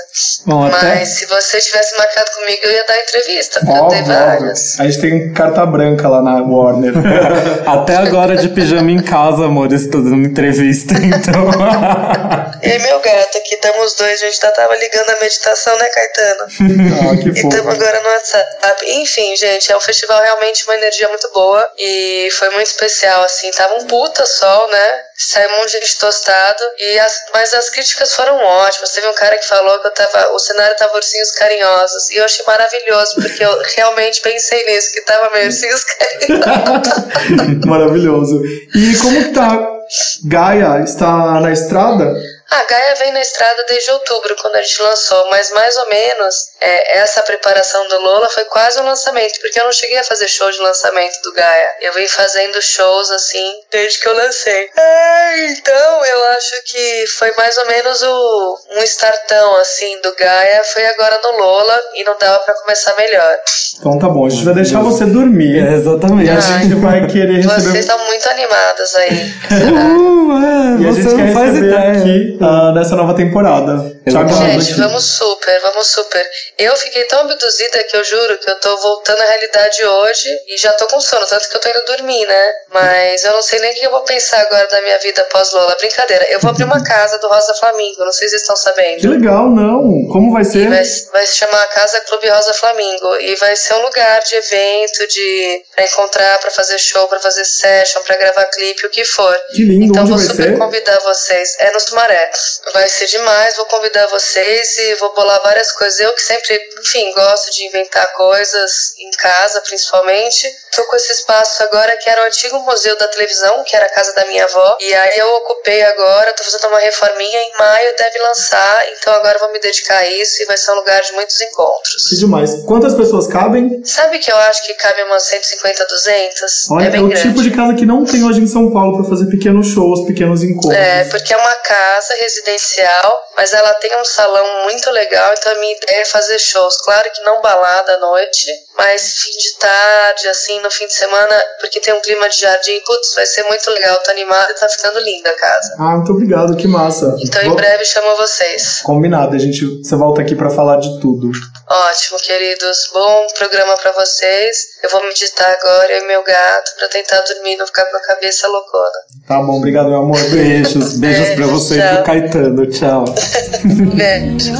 Bom, 0.45 0.66
até- 0.66 0.95
Mas 0.95 1.10
se 1.10 1.26
você 1.26 1.60
tivesse 1.60 1.97
marcado 1.97 2.30
comigo, 2.32 2.60
eu 2.64 2.72
ia 2.72 2.84
dar 2.86 2.97
entrevista, 2.99 3.60
porque 3.62 3.72
eu 3.72 3.84
Óbvio, 3.84 4.03
dei 4.03 4.14
óbvio. 4.16 4.26
várias. 4.39 4.80
A 4.80 4.84
gente 4.84 5.01
tem 5.01 5.34
carta 5.34 5.66
branca 5.66 6.07
lá 6.10 6.22
na 6.22 6.41
Warner. 6.41 6.93
Até 7.66 7.95
agora 7.95 8.36
de 8.36 8.49
pijama 8.49 8.91
em 8.91 9.01
casa, 9.01 9.45
amor, 9.45 9.72
estou 9.72 10.01
dando 10.03 10.28
entrevista, 10.28 10.93
então. 10.99 11.49
E 12.62 12.78
meu 12.80 12.99
gato 12.99 13.38
aqui, 13.38 13.55
estamos 13.55 13.93
dois, 13.93 14.22
a 14.22 14.26
gente 14.26 14.39
tá, 14.41 14.51
tava 14.51 14.76
ligando 14.76 15.10
a 15.12 15.20
meditação, 15.22 15.78
né, 15.78 15.88
Caetano? 15.88 16.43
Ah, 16.43 17.16
que 17.16 17.30
E 17.30 17.32
estamos 17.32 17.74
agora 17.74 18.01
no 18.01 18.10
WhatsApp. 18.10 18.86
Enfim, 18.86 19.34
gente, 19.38 19.72
é 19.72 19.78
um 19.78 19.80
festival 19.80 20.22
realmente 20.22 20.66
uma 20.66 20.76
energia 20.76 21.07
muito 21.07 21.30
boa 21.32 21.66
e 21.78 22.28
foi 22.34 22.49
muito 22.52 22.68
especial, 22.68 23.24
assim. 23.24 23.50
Tava 23.52 23.76
um 23.76 23.86
puta 23.86 24.26
sol, 24.26 24.70
né? 24.70 25.02
Saiu 25.18 25.50
um 25.50 25.58
monte 25.58 25.72
de 25.72 25.80
gente 25.80 26.00
tostado, 26.00 26.64
e 26.78 27.00
as, 27.00 27.26
mas 27.34 27.54
as 27.54 27.70
críticas 27.70 28.14
foram 28.14 28.38
ótimas. 28.38 28.91
Teve 28.91 29.08
um 29.08 29.16
cara 29.16 29.38
que 29.38 29.47
falou 29.47 29.80
que 29.80 29.88
eu 29.88 29.91
tava, 29.91 30.32
o 30.34 30.39
cenário 30.39 30.76
tava 30.78 30.95
ursinhos 30.95 31.32
carinhosos, 31.32 32.10
e 32.10 32.18
eu 32.18 32.26
achei 32.26 32.45
maravilhoso, 32.45 33.16
porque 33.16 33.43
eu 33.43 33.62
realmente 33.76 34.22
pensei 34.22 34.66
nisso, 34.66 34.93
que 34.93 35.02
tava 35.02 35.30
meio 35.32 35.45
ursinhos 35.47 35.84
carinhosos. 36.30 37.66
Maravilhoso. 37.66 38.41
E 38.76 38.97
como 38.97 39.24
que 39.24 39.32
tá? 39.32 39.80
Gaia 40.26 40.84
está 40.84 41.39
na 41.41 41.52
estrada? 41.52 42.14
A 42.52 42.64
Gaia 42.64 42.95
vem 42.95 43.12
na 43.14 43.22
estrada 43.22 43.64
desde 43.68 43.91
outubro, 43.91 44.36
quando 44.41 44.56
a 44.56 44.62
gente 44.62 44.82
lançou, 44.82 45.30
mas 45.30 45.52
mais 45.52 45.76
ou 45.78 45.88
menos 45.89 46.36
é, 46.60 46.97
essa 47.00 47.22
preparação 47.22 47.88
do 47.88 48.00
Lola 48.02 48.28
foi 48.30 48.43
quase 48.45 48.80
um 48.80 48.86
lançamento, 48.86 49.39
porque 49.39 49.60
eu 49.60 49.66
não 49.66 49.72
cheguei 49.72 50.00
a 50.00 50.04
fazer 50.04 50.28
show 50.28 50.50
de 50.50 50.58
lançamento 50.60 51.22
do 51.24 51.32
Gaia. 51.34 51.68
Eu 51.82 51.93
vim 51.93 52.08
fazendo 52.08 52.60
shows 52.62 53.12
assim 53.12 53.54
desde 53.72 54.00
que 54.00 54.08
eu 54.08 54.16
lancei. 54.16 54.70
É, 54.76 55.52
então 55.52 56.06
eu 56.06 56.24
acho 56.30 56.64
que 56.66 57.06
foi 57.18 57.32
mais 57.36 57.56
ou 57.58 57.68
menos 57.68 58.02
o, 58.02 58.60
um 58.78 58.82
startão 58.84 59.56
assim 59.58 60.02
do 60.02 60.16
Gaia, 60.16 60.64
foi 60.74 60.86
agora 60.88 61.20
no 61.22 61.38
Lola 61.38 61.80
e 61.95 62.04
não 62.04 62.18
dava 62.20 62.39
pra 62.39 62.56
começar 62.56 62.95
melhor. 62.97 63.38
Então 63.80 64.00
tá 64.00 64.10
bom, 64.10 64.26
a 64.26 64.30
gente 64.30 64.43
vai 64.45 64.56
deixar 64.56 64.82
você 64.82 65.06
dormir. 65.06 65.60
É, 65.60 65.74
exatamente. 65.76 66.28
E 66.28 66.32
a 66.32 66.41
gente 66.41 66.76
vai 66.76 67.06
querer 67.08 67.43
Vocês 67.43 67.58
receber. 67.58 67.80
estão 67.80 68.06
muito 68.08 68.28
animadas 68.30 68.95
aí. 68.95 69.34
Uh, 70.30 70.32
é, 70.32 70.82
E 70.84 70.88
a 70.88 70.91
gente 70.91 71.16
quer 71.16 71.26
receber 71.26 71.68
ideia. 71.68 71.91
aqui 71.91 72.38
ah, 72.41 72.71
nessa 72.73 72.95
nova 72.95 73.13
temporada. 73.15 73.99
Gente, 74.07 74.73
vamos 74.73 75.03
super, 75.03 75.59
vamos 75.61 75.87
super. 75.87 76.25
Eu 76.57 76.75
fiquei 76.77 77.03
tão 77.05 77.19
abduzida 77.21 77.83
que 77.83 77.95
eu 77.95 78.03
juro 78.03 78.37
que 78.39 78.49
eu 78.49 78.59
tô 78.59 78.75
voltando 78.77 79.21
à 79.21 79.25
realidade 79.25 79.85
hoje 79.85 80.29
e 80.47 80.57
já 80.57 80.71
tô 80.73 80.87
com 80.87 80.99
sono, 80.99 81.25
tanto 81.25 81.47
que 81.49 81.55
eu 81.57 81.61
tô 81.61 81.69
indo 81.69 81.85
dormir, 81.85 82.25
né? 82.25 82.51
Mas 82.73 83.23
eu 83.23 83.31
não 83.33 83.41
sei 83.41 83.59
nem 83.59 83.71
o 83.71 83.75
que 83.75 83.85
eu 83.85 83.91
vou 83.91 84.01
pensar 84.01 84.39
agora 84.41 84.67
da 84.67 84.81
minha 84.81 84.97
vida 84.99 85.23
pós 85.31 85.51
Lola. 85.53 85.75
Brincadeira, 85.79 86.25
eu 86.31 86.39
vou 86.39 86.49
abrir 86.51 86.63
uma 86.63 86.83
casa 86.83 87.17
do 87.19 87.27
Rosa 87.27 87.53
Flamingo, 87.55 88.03
não 88.03 88.11
sei 88.11 88.27
se 88.27 88.31
vocês 88.31 88.41
estão 88.41 88.55
sabendo. 88.55 88.99
Que 89.01 89.07
legal, 89.07 89.49
não. 89.49 90.07
Como 90.11 90.31
vai 90.31 90.43
ser? 90.43 90.69
Vai, 90.69 90.83
vai 91.11 91.25
se 91.25 91.35
chamar 91.37 91.63
Casa 91.67 91.99
Clube 92.01 92.29
Rosa 92.29 92.53
Flamingo 92.53 93.15
e 93.17 93.35
vai 93.35 93.55
ser 93.55 93.73
um 93.75 93.81
lugar 93.83 94.19
de 94.21 94.35
evento, 94.35 95.07
de 95.07 95.63
pra 95.75 95.83
encontrar, 95.85 96.37
pra 96.39 96.51
fazer 96.51 96.77
show, 96.79 97.07
pra 97.07 97.19
fazer 97.19 97.45
session, 97.45 98.01
pra 98.03 98.17
gravar 98.17 98.45
clipe, 98.45 98.85
o 98.85 98.89
que 98.89 99.05
for. 99.05 99.35
Que 99.53 99.63
lindo, 99.63 99.85
Então 99.85 100.01
onde 100.03 100.11
vou 100.11 100.17
vai 100.19 100.27
super 100.27 100.43
ser? 100.43 100.57
convidar 100.57 100.99
vocês. 100.99 101.55
É 101.59 101.71
no 101.71 101.79
Sumaré. 101.79 102.28
Vai 102.73 102.88
ser 102.88 103.07
demais, 103.07 103.55
vou 103.55 103.65
convidar 103.65 104.07
vocês 104.07 104.77
e 104.77 104.95
vou 104.95 105.13
bolar 105.13 105.41
várias 105.43 105.71
coisas. 105.71 105.99
Eu 105.99 106.11
que 106.13 106.21
sempre, 106.21 106.59
enfim, 106.80 107.11
gosto 107.13 107.51
de 107.51 107.65
inventar 107.65 108.11
coisas 108.13 108.93
em 108.97 109.09
casa, 109.11 109.61
principalmente. 109.61 110.47
Tô 110.75 110.84
com 110.84 110.95
esse 110.95 111.11
espaço 111.11 111.63
agora 111.63 111.97
que 111.97 112.09
era 112.09 112.21
o 112.21 112.25
antigo 112.25 112.59
museu 112.59 112.97
da 112.97 113.07
televisão, 113.07 113.63
que 113.65 113.75
era 113.75 113.86
a 113.86 113.89
casa 113.89 114.13
da 114.13 114.25
minha 114.25 114.43
avó. 114.43 114.77
E 114.80 114.93
aí 114.93 115.17
eu 115.17 115.36
ocupei 115.36 115.82
agora, 115.84 116.34
tô 116.34 116.43
fazendo 116.43 116.67
uma 116.67 116.80
reforminha. 116.80 117.39
Em 117.41 117.57
maio 117.57 117.95
deve 117.97 118.19
lançar, 118.19 118.84
então 118.91 119.13
agora 119.13 119.38
eu 119.38 119.39
vou 119.39 119.51
me 119.51 119.59
dedicar 119.59 119.97
a 119.97 120.09
isso 120.09 120.43
e 120.43 120.45
vai 120.45 120.57
ser 120.57 120.71
um 120.71 120.75
lugar 120.75 121.01
de 121.01 121.11
muitos 121.13 121.41
encontros. 121.41 122.07
Que 122.09 122.15
demais. 122.17 122.63
Quantas 122.65 122.93
pessoas 122.93 123.27
cabem? 123.27 123.82
Sabe 123.84 124.19
que 124.19 124.32
eu 124.32 124.38
acho 124.38 124.65
que 124.65 124.73
cabe 124.75 125.03
umas 125.03 125.23
150, 125.23 125.86
200? 125.86 126.71
Olha, 126.71 126.89
é 126.89 126.99
é, 126.99 127.01
o 127.01 127.07
grande. 127.07 127.21
tipo 127.21 127.41
de 127.41 127.51
casa 127.51 127.73
que 127.73 127.86
não 127.86 128.05
tem 128.05 128.23
hoje 128.23 128.41
em 128.41 128.47
São 128.47 128.71
Paulo 128.71 128.97
pra 128.97 129.09
fazer 129.09 129.25
pequenos 129.27 129.67
shows, 129.67 130.05
pequenos 130.05 130.43
encontros. 130.43 130.73
É, 130.73 131.05
porque 131.05 131.34
é 131.34 131.38
uma 131.38 131.55
casa 131.55 132.13
residencial, 132.20 133.30
mas 133.36 133.53
ela 133.53 133.74
tem 133.76 133.95
um 133.97 134.05
salão 134.05 134.63
muito 134.63 134.89
legal, 134.91 135.34
então 135.34 135.51
a 135.51 135.55
minha 135.55 135.76
ideia 135.76 136.01
é 136.01 136.05
fazer 136.05 136.39
shows. 136.39 136.78
Claro 136.78 137.09
que 137.11 137.22
não 137.24 137.41
balada 137.41 137.93
à 137.93 137.97
noite, 137.97 138.51
mas 138.80 139.01
fim 139.17 139.32
de 139.38 139.57
tarde, 139.59 140.27
assim, 140.30 140.61
no 140.61 140.71
fim 140.71 140.88
de 140.88 140.93
semana, 140.93 141.36
porque 141.59 141.82
tem 141.82 141.93
um 141.93 141.99
clima 142.01 142.30
de 142.30 142.39
jardim. 142.39 142.80
Putz, 142.86 143.13
vai 143.13 143.25
ser 143.25 143.43
muito 143.43 143.69
legal, 143.71 143.97
tô 144.05 144.11
animada 144.11 144.49
e 144.51 144.55
tá 144.55 144.69
ficando 144.69 144.99
linda 144.99 145.30
a 145.30 145.36
casa. 145.36 145.75
Ah, 145.77 145.95
muito 145.97 146.13
obrigado, 146.13 146.55
que 146.55 146.65
massa. 146.65 147.13
Então 147.21 147.41
em 147.41 147.47
Vou- 147.47 147.57
breve 147.57 147.84
chamo 147.84 148.15
vocês. 148.15 148.80
Combinado, 148.84 149.36
a 149.36 149.39
gente, 149.39 149.65
você 149.84 149.97
volta 149.97 150.21
aqui 150.21 150.34
pra 150.34 150.49
falar 150.49 150.77
de 150.77 150.97
tudo. 151.01 151.30
Ótimo, 151.69 152.17
queridos. 152.19 152.89
Bom 152.93 153.27
programa 153.38 153.75
pra 153.75 153.91
vocês. 153.91 154.55
Eu 154.82 154.89
vou 154.91 155.03
meditar 155.03 155.51
agora, 155.59 155.91
eu 155.91 156.03
e 156.03 156.07
meu 156.07 156.23
gato, 156.23 156.71
pra 156.80 156.88
tentar 156.88 157.19
dormir 157.19 157.55
e 157.55 157.57
não 157.57 157.67
ficar 157.67 157.84
com 157.86 157.97
a 157.97 158.01
cabeça 158.01 158.47
loucona. 158.47 158.89
Tá 159.27 159.41
bom, 159.41 159.57
obrigado, 159.57 159.89
meu 159.89 159.99
amor. 159.99 160.17
Beijos, 160.30 160.93
beijos 160.99 161.27
pra 161.27 161.36
Beijo, 161.36 161.51
você 161.51 161.80
e 161.80 161.95
pro 161.95 162.03
Caetano. 162.05 162.65
Tchau. 162.71 163.03
Beijo. 163.93 164.53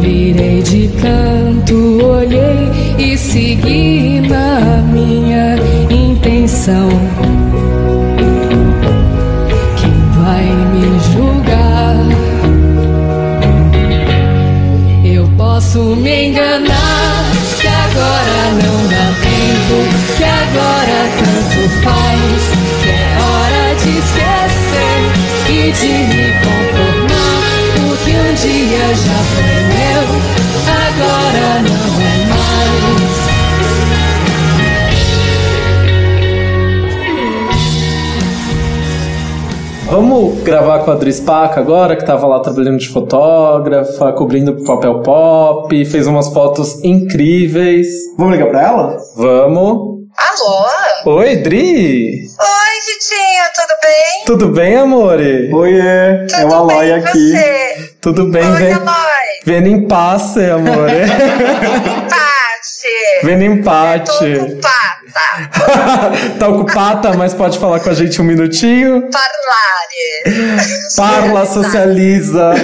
Virei 0.00 0.62
de 0.62 0.76
olhei 0.76 1.35
e 3.16 3.18
segui 3.18 4.20
na 4.28 4.82
minha 4.92 5.56
intenção. 5.90 6.88
Quem 9.78 9.98
vai 10.20 10.44
me 10.44 11.00
julgar? 11.14 11.96
Eu 15.02 15.26
posso 15.38 15.78
me 15.96 16.26
enganar, 16.26 17.24
que 17.58 17.66
agora 17.66 18.38
não 18.62 18.86
dá 18.92 19.06
tempo, 19.24 19.76
que 20.18 20.24
agora 20.24 20.98
tanto 21.18 21.60
faz, 21.84 22.42
que 22.82 22.90
é 22.90 23.16
hora 23.24 23.64
de 23.80 23.90
esquecer 24.04 25.00
e 25.48 25.72
de 25.72 25.92
me 26.12 26.26
conformar. 26.44 27.46
O 27.80 27.96
que 28.04 28.10
um 28.10 28.34
dia 28.34 28.86
já 28.94 29.18
foi 29.32 29.75
Vamos 39.88 40.42
gravar 40.42 40.80
com 40.80 40.90
a 40.90 40.94
Adri 40.94 41.12
Spaca 41.12 41.60
agora, 41.60 41.94
que 41.96 42.04
tava 42.04 42.26
lá 42.26 42.40
trabalhando 42.40 42.78
de 42.78 42.88
fotógrafa, 42.88 44.12
cobrindo 44.12 44.64
papel 44.64 45.00
pop, 45.00 45.84
fez 45.84 46.06
umas 46.08 46.32
fotos 46.32 46.82
incríveis. 46.82 47.86
Vamos 48.18 48.32
ligar 48.32 48.50
pra 48.50 48.62
ela? 48.62 48.96
Vamos. 49.16 49.96
Alô? 50.16 51.18
Oi, 51.18 51.36
Dri! 51.36 52.26
Oi, 52.26 52.76
Vitinho, 52.86 53.44
tudo 53.54 53.76
bem? 53.82 54.24
Tudo 54.26 54.48
bem, 54.48 54.76
amore? 54.76 55.54
Oiê, 55.54 56.26
é 56.34 56.44
o 56.44 56.52
Aloy 56.52 56.92
aqui. 56.92 57.30
Você? 57.32 57.90
Tudo 58.00 58.24
bem, 58.30 58.44
Oi, 58.44 58.56
vem. 58.56 58.72
Aloy. 58.72 58.96
Vendo 59.44 59.68
empate, 59.68 60.40
amore. 60.50 61.02
Vendo 63.22 63.42
empate. 63.42 64.36
Ocupada. 64.36 64.96
tá 66.38 66.48
ocupada, 66.48 67.14
mas 67.14 67.32
pode 67.32 67.58
falar 67.58 67.80
com 67.80 67.88
a 67.88 67.94
gente 67.94 68.20
um 68.20 68.24
minutinho? 68.24 69.08
Parlare. 69.10 70.66
Parla, 70.96 71.46
socializa. 71.46 72.54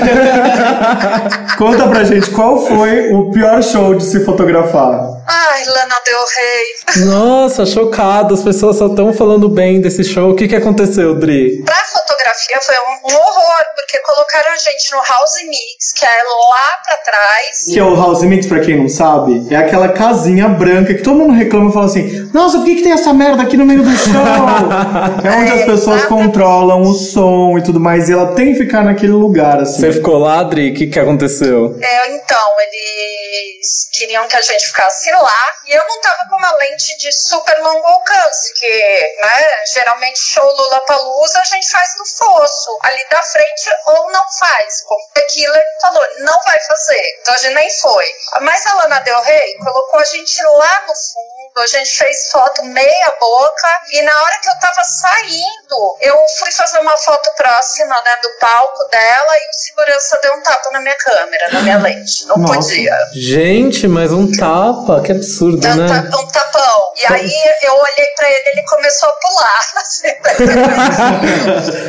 Conta 1.56 1.88
pra 1.88 2.04
gente 2.04 2.30
qual 2.30 2.66
foi 2.66 3.12
o 3.12 3.30
pior 3.30 3.62
show 3.62 3.94
de 3.94 4.04
se 4.04 4.24
fotografar. 4.24 5.21
Ai, 5.34 5.64
Lana 5.64 5.96
Del 6.04 6.24
Rey. 6.36 7.06
Nossa, 7.06 7.64
chocado. 7.64 8.34
As 8.34 8.42
pessoas 8.42 8.76
só 8.76 8.88
estão 8.88 9.14
falando 9.14 9.48
bem 9.48 9.80
desse 9.80 10.04
show. 10.04 10.30
O 10.30 10.36
que, 10.36 10.46
que 10.46 10.54
aconteceu, 10.54 11.14
Dri? 11.14 11.62
Pra 11.64 11.74
fotografia 11.74 12.58
foi 12.60 12.74
um, 12.76 13.14
horror, 13.14 13.64
porque 13.74 13.98
colocaram 14.00 14.52
a 14.52 14.56
gente 14.56 14.92
no 14.92 14.98
House 14.98 15.42
Mix, 15.48 15.92
que 15.96 16.04
é 16.04 16.22
lá 16.22 16.76
pra 16.86 16.96
trás. 16.98 17.64
Que 17.72 17.78
é 17.78 17.82
o 17.82 17.96
House 17.96 18.22
Mix, 18.22 18.46
pra 18.46 18.60
quem 18.60 18.76
não 18.78 18.90
sabe, 18.90 19.46
é 19.50 19.56
aquela 19.56 19.88
casinha 19.88 20.48
branca 20.48 20.92
que 20.92 21.02
todo 21.02 21.16
mundo 21.16 21.32
reclama 21.32 21.70
e 21.70 21.72
fala 21.72 21.86
assim: 21.86 22.30
Nossa, 22.34 22.58
por 22.58 22.66
que, 22.66 22.76
que 22.76 22.82
tem 22.82 22.92
essa 22.92 23.14
merda 23.14 23.42
aqui 23.42 23.56
no 23.56 23.64
meio 23.64 23.82
do 23.82 23.96
show? 23.96 24.12
é 25.24 25.36
onde 25.36 25.52
as 25.52 25.64
pessoas 25.64 26.04
controlam 26.04 26.82
o 26.82 26.92
som 26.92 27.56
e 27.56 27.62
tudo 27.62 27.80
mais, 27.80 28.10
e 28.10 28.12
ela 28.12 28.34
tem 28.34 28.52
que 28.52 28.58
ficar 28.58 28.84
naquele 28.84 29.12
lugar, 29.12 29.60
assim. 29.60 29.80
Você 29.80 29.92
ficou 29.92 30.18
lá, 30.18 30.42
Dri? 30.42 30.72
O 30.72 30.74
que, 30.74 30.88
que 30.88 30.98
aconteceu? 30.98 31.78
É, 31.80 32.16
então, 32.16 32.48
eles 32.60 33.88
queriam 33.92 34.28
que 34.28 34.36
a 34.36 34.42
gente 34.42 34.66
ficasse 34.66 35.10
lá 35.10 35.21
e 35.66 35.72
eu 35.72 35.86
não 35.86 36.00
tava 36.00 36.28
com 36.28 36.36
uma 36.36 36.52
lente 36.56 36.96
de 36.98 37.12
super 37.12 37.58
longo 37.60 37.86
alcance, 37.86 38.54
que, 38.54 39.16
né, 39.22 39.66
geralmente 39.74 40.18
show 40.18 40.44
Lollapalooza 40.44 41.40
a 41.40 41.44
gente 41.44 41.70
faz 41.70 41.88
no 41.98 42.06
fosso, 42.06 42.78
ali 42.82 43.08
da 43.08 43.22
frente 43.22 43.70
ou 43.86 44.10
não 44.10 44.24
faz, 44.38 44.82
como 44.82 45.02
o 45.02 45.26
Killer 45.28 45.64
falou, 45.80 46.06
não 46.20 46.38
vai 46.44 46.58
fazer, 46.60 47.18
então 47.20 47.34
a 47.34 47.38
gente 47.38 47.54
nem 47.54 47.70
foi. 47.78 48.06
Mas 48.40 48.66
a 48.66 48.74
Lana 48.74 49.00
Del 49.00 49.20
Rey 49.20 49.58
colocou 49.58 50.00
a 50.00 50.04
gente 50.04 50.42
lá 50.42 50.82
no 50.86 50.94
fundo, 50.94 51.41
a 51.60 51.66
gente 51.66 51.90
fez 51.90 52.30
foto 52.30 52.64
meia 52.64 53.12
boca 53.20 53.68
e 53.92 54.02
na 54.02 54.22
hora 54.22 54.38
que 54.42 54.48
eu 54.48 54.54
tava 54.60 54.82
saindo, 54.84 55.96
eu 56.00 56.16
fui 56.38 56.50
fazer 56.52 56.78
uma 56.78 56.96
foto 56.96 57.30
próxima, 57.36 57.94
né, 58.02 58.16
do 58.22 58.28
palco 58.40 58.84
dela 58.90 59.36
e 59.36 59.48
o 59.50 59.52
segurança 59.52 60.18
deu 60.22 60.34
um 60.34 60.42
tapa 60.42 60.70
na 60.72 60.80
minha 60.80 60.94
câmera, 60.96 61.50
na 61.52 61.60
minha 61.60 61.78
lente, 61.78 62.26
não 62.26 62.36
Nossa. 62.38 62.54
podia. 62.54 62.96
Gente, 63.14 63.86
mas 63.86 64.12
um 64.12 64.30
tapa, 64.32 65.02
que 65.04 65.12
absurdo, 65.12 65.58
Deu 65.60 65.72
um, 65.72 65.76
né? 65.76 65.88
ta- 66.10 66.18
um 66.18 66.26
tapão. 66.28 66.92
E 67.02 67.12
aí 67.12 67.32
eu 67.64 67.74
olhei 67.74 68.06
pra 68.16 68.30
ele 68.30 68.42
ele 68.52 68.62
começou 68.64 69.08
a 69.08 69.12
pular. 69.12 69.62
assim, 69.76 70.08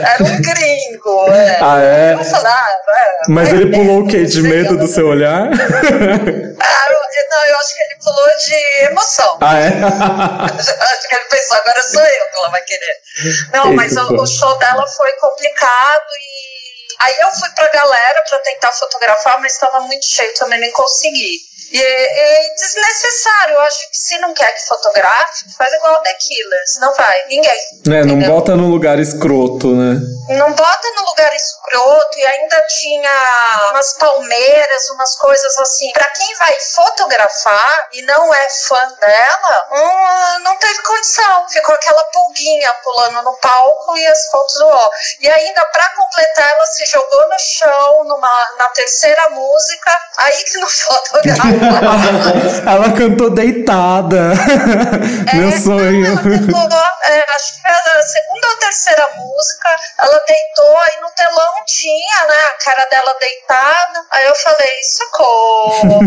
Era 0.01 0.23
um 0.23 0.41
gringo. 0.41 1.31
É. 1.31 1.59
Ah, 1.61 1.79
é? 1.81 2.13
Eu 2.13 2.23
falei, 2.23 2.51
ah, 2.51 2.77
é, 2.89 3.21
Mas 3.29 3.49
ele 3.49 3.65
né? 3.65 3.77
pulou 3.77 4.01
o 4.01 4.07
quê? 4.07 4.23
De 4.25 4.41
medo 4.41 4.77
do 4.77 4.87
seu 4.87 5.07
olhar? 5.07 5.43
Ah, 5.47 6.87
eu, 6.89 7.29
não, 7.29 7.45
eu 7.45 7.57
acho 7.57 7.73
que 7.75 7.81
ele 7.81 7.95
pulou 8.03 8.27
de 8.37 8.85
emoção. 8.85 9.37
Ah, 9.41 9.52
é? 9.57 9.67
acho 9.73 11.07
que 11.09 11.15
ele 11.15 11.25
pensou, 11.25 11.57
agora 11.57 11.83
sou 11.83 12.01
eu 12.01 12.29
que 12.29 12.37
ela 12.37 12.49
vai 12.49 12.61
querer. 12.63 13.01
Não, 13.51 13.73
mas 13.73 13.91
Eita, 13.91 14.03
o, 14.05 14.15
pô. 14.15 14.23
o 14.23 14.27
show 14.27 14.57
dela 14.57 14.85
foi 14.87 15.11
complicado 15.13 16.07
e. 16.17 16.53
Aí 16.99 17.19
eu 17.19 17.31
fui 17.31 17.49
pra 17.49 17.67
galera 17.69 18.23
pra 18.29 18.37
tentar 18.39 18.71
fotografar, 18.71 19.39
mas 19.41 19.53
estava 19.53 19.81
muito 19.81 20.05
cheio, 20.05 20.33
também 20.35 20.59
nem 20.59 20.71
consegui. 20.71 21.39
E 21.73 21.81
é 21.81 22.53
desnecessário, 22.55 23.55
eu 23.55 23.61
acho 23.61 23.89
que 23.89 23.97
se 23.97 24.19
não 24.19 24.31
quer 24.31 24.51
que 24.51 24.67
fotografe, 24.67 25.45
faz 25.57 25.73
igual 25.73 25.95
o 25.95 26.01
The 26.03 26.13
Killers, 26.13 26.77
não 26.79 26.93
vai, 26.93 27.19
ninguém. 27.27 27.61
né, 27.87 28.03
não 28.03 28.19
bota 28.19 28.55
num 28.55 28.69
lugar 28.69 28.99
escroto, 28.99 29.73
né? 29.75 29.99
Não 30.37 30.53
bota 30.53 30.91
no 30.95 31.05
lugar 31.05 31.35
escroto 31.35 32.17
e 32.17 32.25
ainda 32.25 32.61
tinha 32.79 33.69
umas 33.71 33.93
palmeiras, 33.97 34.89
umas 34.91 35.15
coisas 35.17 35.57
assim. 35.59 35.91
Pra 35.93 36.07
quem 36.11 36.35
vai 36.35 36.53
fotografar 36.59 37.87
e 37.91 38.01
não 38.03 38.33
é 38.33 38.47
fã 38.67 38.87
dela, 39.01 39.67
hum, 39.71 40.39
não 40.43 40.55
teve 40.57 40.81
condição. 40.83 41.49
Ficou 41.49 41.75
aquela 41.75 42.03
pulguinha 42.05 42.73
pulando 42.83 43.21
no 43.23 43.35
palco 43.37 43.97
e 43.97 44.07
as 44.07 44.27
fotos 44.27 44.55
do 44.55 44.67
ó. 44.67 44.89
E 45.19 45.29
ainda 45.29 45.65
pra 45.65 45.89
completar, 45.95 46.51
ela 46.51 46.65
se 46.67 46.85
jogou 46.85 47.27
no 47.29 47.39
chão 47.39 48.03
numa, 48.05 48.47
na 48.57 48.67
terceira 48.69 49.29
música, 49.31 49.97
aí 50.19 50.43
que 50.43 50.57
não 50.59 50.69
fotografa. 50.69 51.62
Ela 52.65 52.91
cantou 52.91 53.29
deitada. 53.29 54.33
Meu 55.33 55.51
sonho. 55.51 56.17
Tentou, 56.23 56.79
é, 57.05 57.25
acho 57.35 57.61
que 57.61 57.67
era 57.67 57.99
a 57.99 58.03
segunda 58.03 58.47
ou 58.49 58.57
terceira 58.59 59.09
música, 59.17 59.69
ela 59.99 60.21
deitou, 60.27 60.77
aí 60.77 61.01
no 61.01 61.09
telão 61.15 61.53
tinha, 61.65 62.27
né, 62.27 62.35
a 62.47 62.63
cara 62.63 62.87
dela 62.89 63.15
deitada. 63.19 64.05
Aí 64.11 64.25
eu 64.25 64.35
falei, 64.35 64.83
socorro. 64.97 66.01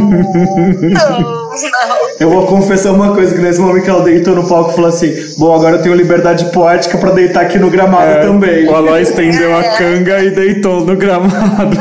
não, 0.81 1.21
não. 1.21 1.97
Eu 2.21 2.31
vou 2.31 2.47
confessar 2.47 2.91
uma 2.93 3.15
coisa: 3.15 3.35
que 3.35 3.41
nesse 3.41 3.61
momento 3.61 3.85
que 3.85 3.91
ela 3.91 4.03
deitou 4.03 4.35
no 4.35 4.49
palco, 4.49 4.73
falou 4.73 4.89
assim: 4.89 5.13
Bom, 5.39 5.55
agora 5.55 5.77
eu 5.77 5.83
tenho 5.83 5.95
liberdade 5.95 6.47
poética 6.53 6.99
pra 6.99 7.11
deitar 7.11 7.43
aqui 7.43 7.59
no 7.59 7.71
gramado 7.71 8.21
também. 8.21 8.67
É, 8.67 8.71
O 8.71 8.75
Aloy 8.75 9.03
estendeu 9.03 9.57
a 9.57 9.63
canga 9.77 10.19
e 10.21 10.31
deitou 10.31 10.81
no 10.81 10.97
gramado. 10.97 11.77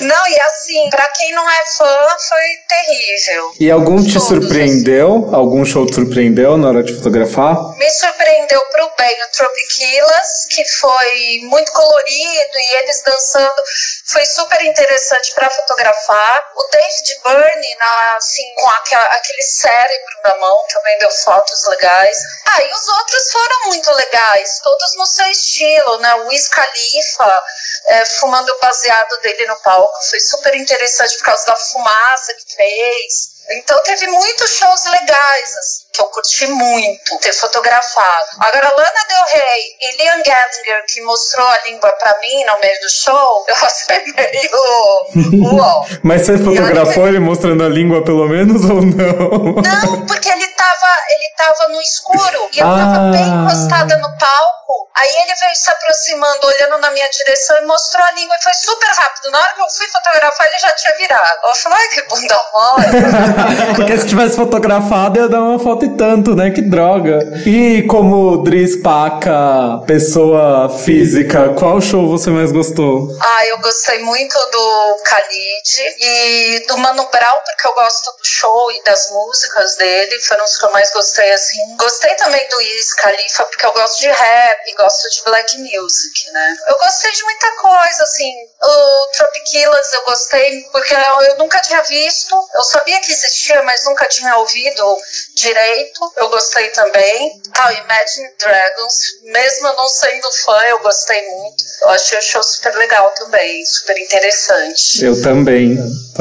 Não, 0.00 0.28
e 0.28 0.40
assim, 0.42 0.88
pra 0.90 1.06
quem 1.16 1.32
não 1.34 1.48
é 1.48 1.62
fã, 1.76 1.96
foi 2.28 2.40
terrível. 2.68 3.52
E 3.60 3.70
algum 3.70 3.96
te 4.04 4.12
Todos, 4.14 4.28
surpreendeu? 4.28 5.28
Algum 5.34 5.64
show 5.64 5.86
te 5.86 5.94
surpreendeu 5.94 6.56
na 6.56 6.68
hora 6.68 6.82
de 6.82 6.94
fotografar? 6.94 7.56
Me 7.76 7.90
surpreendeu 7.90 8.60
pro 8.72 8.90
bem 8.98 9.22
o 9.22 9.28
Tropiquilas, 9.30 10.28
que 10.50 10.64
foi 10.78 11.40
muito 11.44 11.72
colorido 11.72 12.58
e 12.58 12.76
eles 12.78 13.02
dançando. 13.04 13.62
Foi 14.06 14.24
super 14.26 14.62
interessante 14.64 15.34
para 15.34 15.50
fotografar. 15.50 16.50
O 16.56 16.68
David 16.70 17.20
Byrne, 17.24 17.76
na, 17.78 18.16
assim, 18.16 18.42
com 18.56 18.66
aque- 18.70 18.94
aquele 18.94 19.42
cérebro 19.42 20.14
na 20.24 20.36
mão, 20.38 20.58
também 20.72 20.98
deu 20.98 21.10
fotos 21.10 21.66
legais. 21.68 22.16
Ah, 22.54 22.62
e 22.62 22.72
os 22.72 22.88
outros 22.88 23.30
foram 23.32 23.66
muito 23.66 23.90
legais, 23.92 24.60
todos 24.62 24.96
no 24.96 25.06
seu 25.06 25.26
estilo, 25.26 25.98
né? 25.98 26.14
O 26.16 26.26
Wiz 26.28 26.48
Khalifa 26.48 27.42
é, 27.86 28.04
fumando 28.06 28.50
o 28.50 28.58
baseado 28.60 29.20
dele 29.20 29.46
no 29.46 29.56
palco. 29.60 29.92
Foi 30.10 30.20
super 30.20 30.54
interessante 30.56 31.16
por 31.18 31.24
causa 31.24 31.46
da 31.46 31.56
fumaça 31.56 32.34
que 32.34 32.49
fez. 32.54 33.30
Então 33.50 33.82
teve 33.82 34.06
muitos 34.08 34.50
shows 34.50 34.84
legais, 34.84 35.56
assim, 35.56 35.84
que 35.92 36.00
eu 36.00 36.06
curti 36.06 36.46
muito 36.46 37.18
ter 37.20 37.32
fotografado. 37.32 38.26
Agora, 38.40 38.68
Lana 38.76 39.04
Del 39.08 39.24
Rey 39.40 39.62
e 39.80 39.96
Liam 40.02 40.22
Gallagher, 40.24 40.84
que 40.88 41.00
mostrou 41.02 41.46
a 41.46 41.58
língua 41.66 41.90
pra 41.92 42.16
mim 42.20 42.44
no 42.44 42.58
meio 42.60 42.80
do 42.80 42.88
show, 42.90 43.44
eu 43.48 43.54
achei 43.56 44.12
meio... 44.12 45.52
Uau! 45.54 45.86
Mas 46.02 46.22
você 46.22 46.38
fotografou 46.38 47.08
ele 47.08 47.18
mostrando 47.20 47.64
a 47.64 47.68
língua, 47.68 48.04
pelo 48.04 48.28
menos, 48.28 48.62
ou 48.64 48.82
não? 48.82 49.54
Não, 49.62 50.06
porque 50.06 50.28
ele 50.28 50.46
tava, 50.48 50.96
ele 51.10 51.28
tava 51.36 51.68
no 51.68 51.80
escuro 51.80 52.48
e 52.52 52.58
eu 52.60 52.66
Ah. 52.66 52.76
tava 52.76 53.10
bem 53.10 53.22
encostada 53.26 53.96
no 53.98 54.16
palco. 54.18 54.60
Aí 54.96 55.08
ele 55.08 55.34
veio 55.34 55.54
se 55.56 55.70
aproximando, 55.70 56.46
olhando 56.46 56.78
na 56.78 56.90
minha 56.90 57.08
direção 57.08 57.56
e 57.58 57.66
mostrou 57.66 58.04
a 58.04 58.12
língua. 58.12 58.36
E 58.38 58.42
foi 58.42 58.52
super 58.54 58.86
rápido. 58.88 59.30
Na 59.30 59.38
hora 59.40 59.54
que 59.54 59.60
eu 59.62 59.70
fui 59.70 59.86
fotografar, 59.88 60.46
ele 60.46 60.58
já 60.58 60.72
tinha 60.72 60.96
virado. 60.96 61.38
Eu 61.46 61.54
falei, 61.54 61.78
ai, 61.78 61.88
que 61.88 62.02
bunda 62.02 62.40
mole. 62.52 63.74
Porque 63.76 63.98
se 63.98 64.06
tivesse 64.08 64.36
fotografado, 64.36 65.18
ia 65.18 65.28
dar 65.28 65.40
uma 65.40 65.58
foto 65.58 65.79
e 65.84 65.96
tanto, 65.96 66.34
né? 66.34 66.50
Que 66.50 66.62
droga. 66.62 67.18
E 67.46 67.82
como 67.82 68.42
Dris 68.42 68.76
Paca, 68.76 69.82
pessoa 69.86 70.68
física, 70.68 71.54
qual 71.58 71.80
show 71.80 72.08
você 72.08 72.30
mais 72.30 72.52
gostou? 72.52 73.08
Ah, 73.20 73.46
eu 73.46 73.58
gostei 73.58 73.98
muito 74.00 74.34
do 74.34 74.96
Khalid 75.04 75.96
e 75.98 76.64
do 76.68 76.78
Mano 76.78 77.08
Brown, 77.10 77.38
porque 77.44 77.66
eu 77.66 77.74
gosto 77.74 78.16
do 78.18 78.24
show 78.24 78.72
e 78.72 78.82
das 78.84 79.10
músicas 79.10 79.76
dele, 79.76 80.20
foram 80.20 80.44
os 80.44 80.56
que 80.56 80.64
eu 80.64 80.70
mais 80.72 80.92
gostei, 80.92 81.30
assim. 81.32 81.76
Gostei 81.76 82.14
também 82.14 82.46
do 82.48 82.56
Wiz 82.56 82.94
Khalifa, 82.94 83.44
porque 83.44 83.66
eu 83.66 83.72
gosto 83.72 84.00
de 84.00 84.08
rap, 84.08 84.74
gosto 84.76 85.10
de 85.10 85.22
black 85.24 85.58
music, 85.58 86.30
né? 86.32 86.56
Eu 86.68 86.78
gostei 86.78 87.12
de 87.12 87.22
muita 87.24 87.50
coisa, 87.56 88.02
assim. 88.02 88.32
O 88.62 89.16
Tropiquilas 89.16 89.92
eu 89.94 90.04
gostei, 90.04 90.62
porque 90.72 90.94
eu, 90.94 91.20
eu 91.22 91.38
nunca 91.38 91.60
tinha 91.60 91.82
visto, 91.82 92.34
eu 92.54 92.62
sabia 92.62 93.00
que 93.00 93.12
existia, 93.12 93.62
mas 93.62 93.84
nunca 93.84 94.06
tinha 94.06 94.36
ouvido 94.36 94.96
direito. 95.34 95.69
Eu 96.16 96.28
gostei 96.28 96.68
também. 96.70 97.40
Ah, 97.54 97.68
o 97.68 97.72
Imagine 97.72 98.30
Dragons, 98.38 98.94
mesmo 99.24 99.72
não 99.74 99.88
sendo 99.88 100.32
fã, 100.44 100.58
eu 100.68 100.78
gostei 100.80 101.22
muito. 101.28 101.64
Eu 101.82 101.88
achei 101.90 102.18
o 102.18 102.22
show 102.22 102.42
super 102.42 102.74
legal 102.76 103.10
também, 103.10 103.64
super 103.64 103.98
interessante. 103.98 105.04
Eu 105.04 105.20
também. 105.22 105.78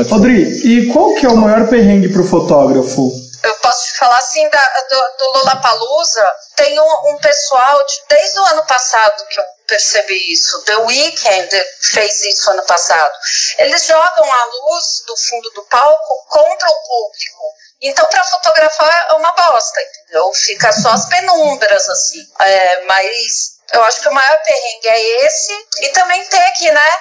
Rodri, 0.09 0.43
e 0.65 0.91
qual 0.91 1.13
que 1.15 1.25
é 1.25 1.29
o 1.29 1.37
maior 1.37 1.67
perrengue 1.67 2.09
pro 2.09 2.23
fotógrafo? 2.23 3.11
Eu 3.43 3.55
posso 3.55 3.85
te 3.85 3.97
falar 3.97 4.17
assim 4.17 4.49
da, 4.49 4.83
do, 4.89 5.17
do 5.17 5.31
Lollapalooza, 5.37 6.33
tem 6.57 6.77
um, 6.77 7.13
um 7.13 7.17
pessoal, 7.19 7.85
de, 7.85 8.01
desde 8.09 8.39
o 8.39 8.45
ano 8.45 8.65
passado 8.65 9.25
que 9.27 9.39
eu 9.39 9.43
percebi 9.65 10.33
isso, 10.33 10.61
The 10.65 10.77
Weeknd 10.77 11.65
fez 11.93 12.21
isso 12.25 12.51
ano 12.51 12.63
passado. 12.63 13.13
Eles 13.59 13.85
jogam 13.85 14.33
a 14.33 14.45
luz 14.45 15.03
do 15.07 15.15
fundo 15.15 15.49
do 15.51 15.63
palco 15.63 16.25
contra 16.27 16.69
o 16.69 16.81
público. 16.81 17.58
Então, 17.81 18.05
para 18.07 18.23
fotografar 18.25 19.07
é 19.11 19.13
uma 19.13 19.31
bosta, 19.31 19.81
entendeu? 19.81 20.31
Fica 20.33 20.71
só 20.73 20.89
as 20.89 21.07
penumbras, 21.07 21.87
assim. 21.87 22.27
É, 22.39 22.83
mas 22.85 23.59
eu 23.71 23.83
acho 23.83 24.01
que 24.01 24.09
o 24.09 24.13
maior 24.13 24.37
perrengue 24.43 24.87
é 24.89 25.25
esse. 25.25 25.67
E 25.81 25.89
também 25.89 26.25
ter 26.25 26.51
que, 26.53 26.71
né, 26.71 26.91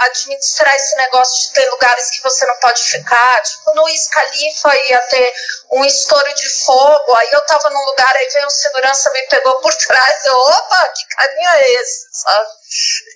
administrar 0.00 0.74
esse 0.74 0.96
negócio 0.96 1.46
de 1.46 1.54
ter 1.54 1.70
lugares 1.70 2.10
que 2.10 2.22
você 2.22 2.46
não 2.46 2.58
pode 2.60 2.82
ficar. 2.82 3.42
Tipo, 3.42 3.74
no 3.74 3.84
Wiz 3.84 4.08
Khalifa 4.08 4.76
ia 4.76 5.00
ter 5.02 5.34
um 5.72 5.84
estouro 5.84 6.34
de 6.34 6.48
fogo. 6.64 7.14
Aí 7.16 7.28
eu 7.32 7.40
tava 7.42 7.70
num 7.70 7.84
lugar, 7.84 8.16
aí 8.16 8.28
veio 8.28 8.46
um 8.46 8.50
segurança, 8.50 9.12
me 9.12 9.22
pegou 9.22 9.60
por 9.60 9.74
trás. 9.86 10.26
Eu, 10.26 10.36
opa, 10.36 10.86
que 10.96 11.06
carinho 11.14 11.48
é 11.50 11.72
esse, 11.74 12.06
sabe? 12.12 12.48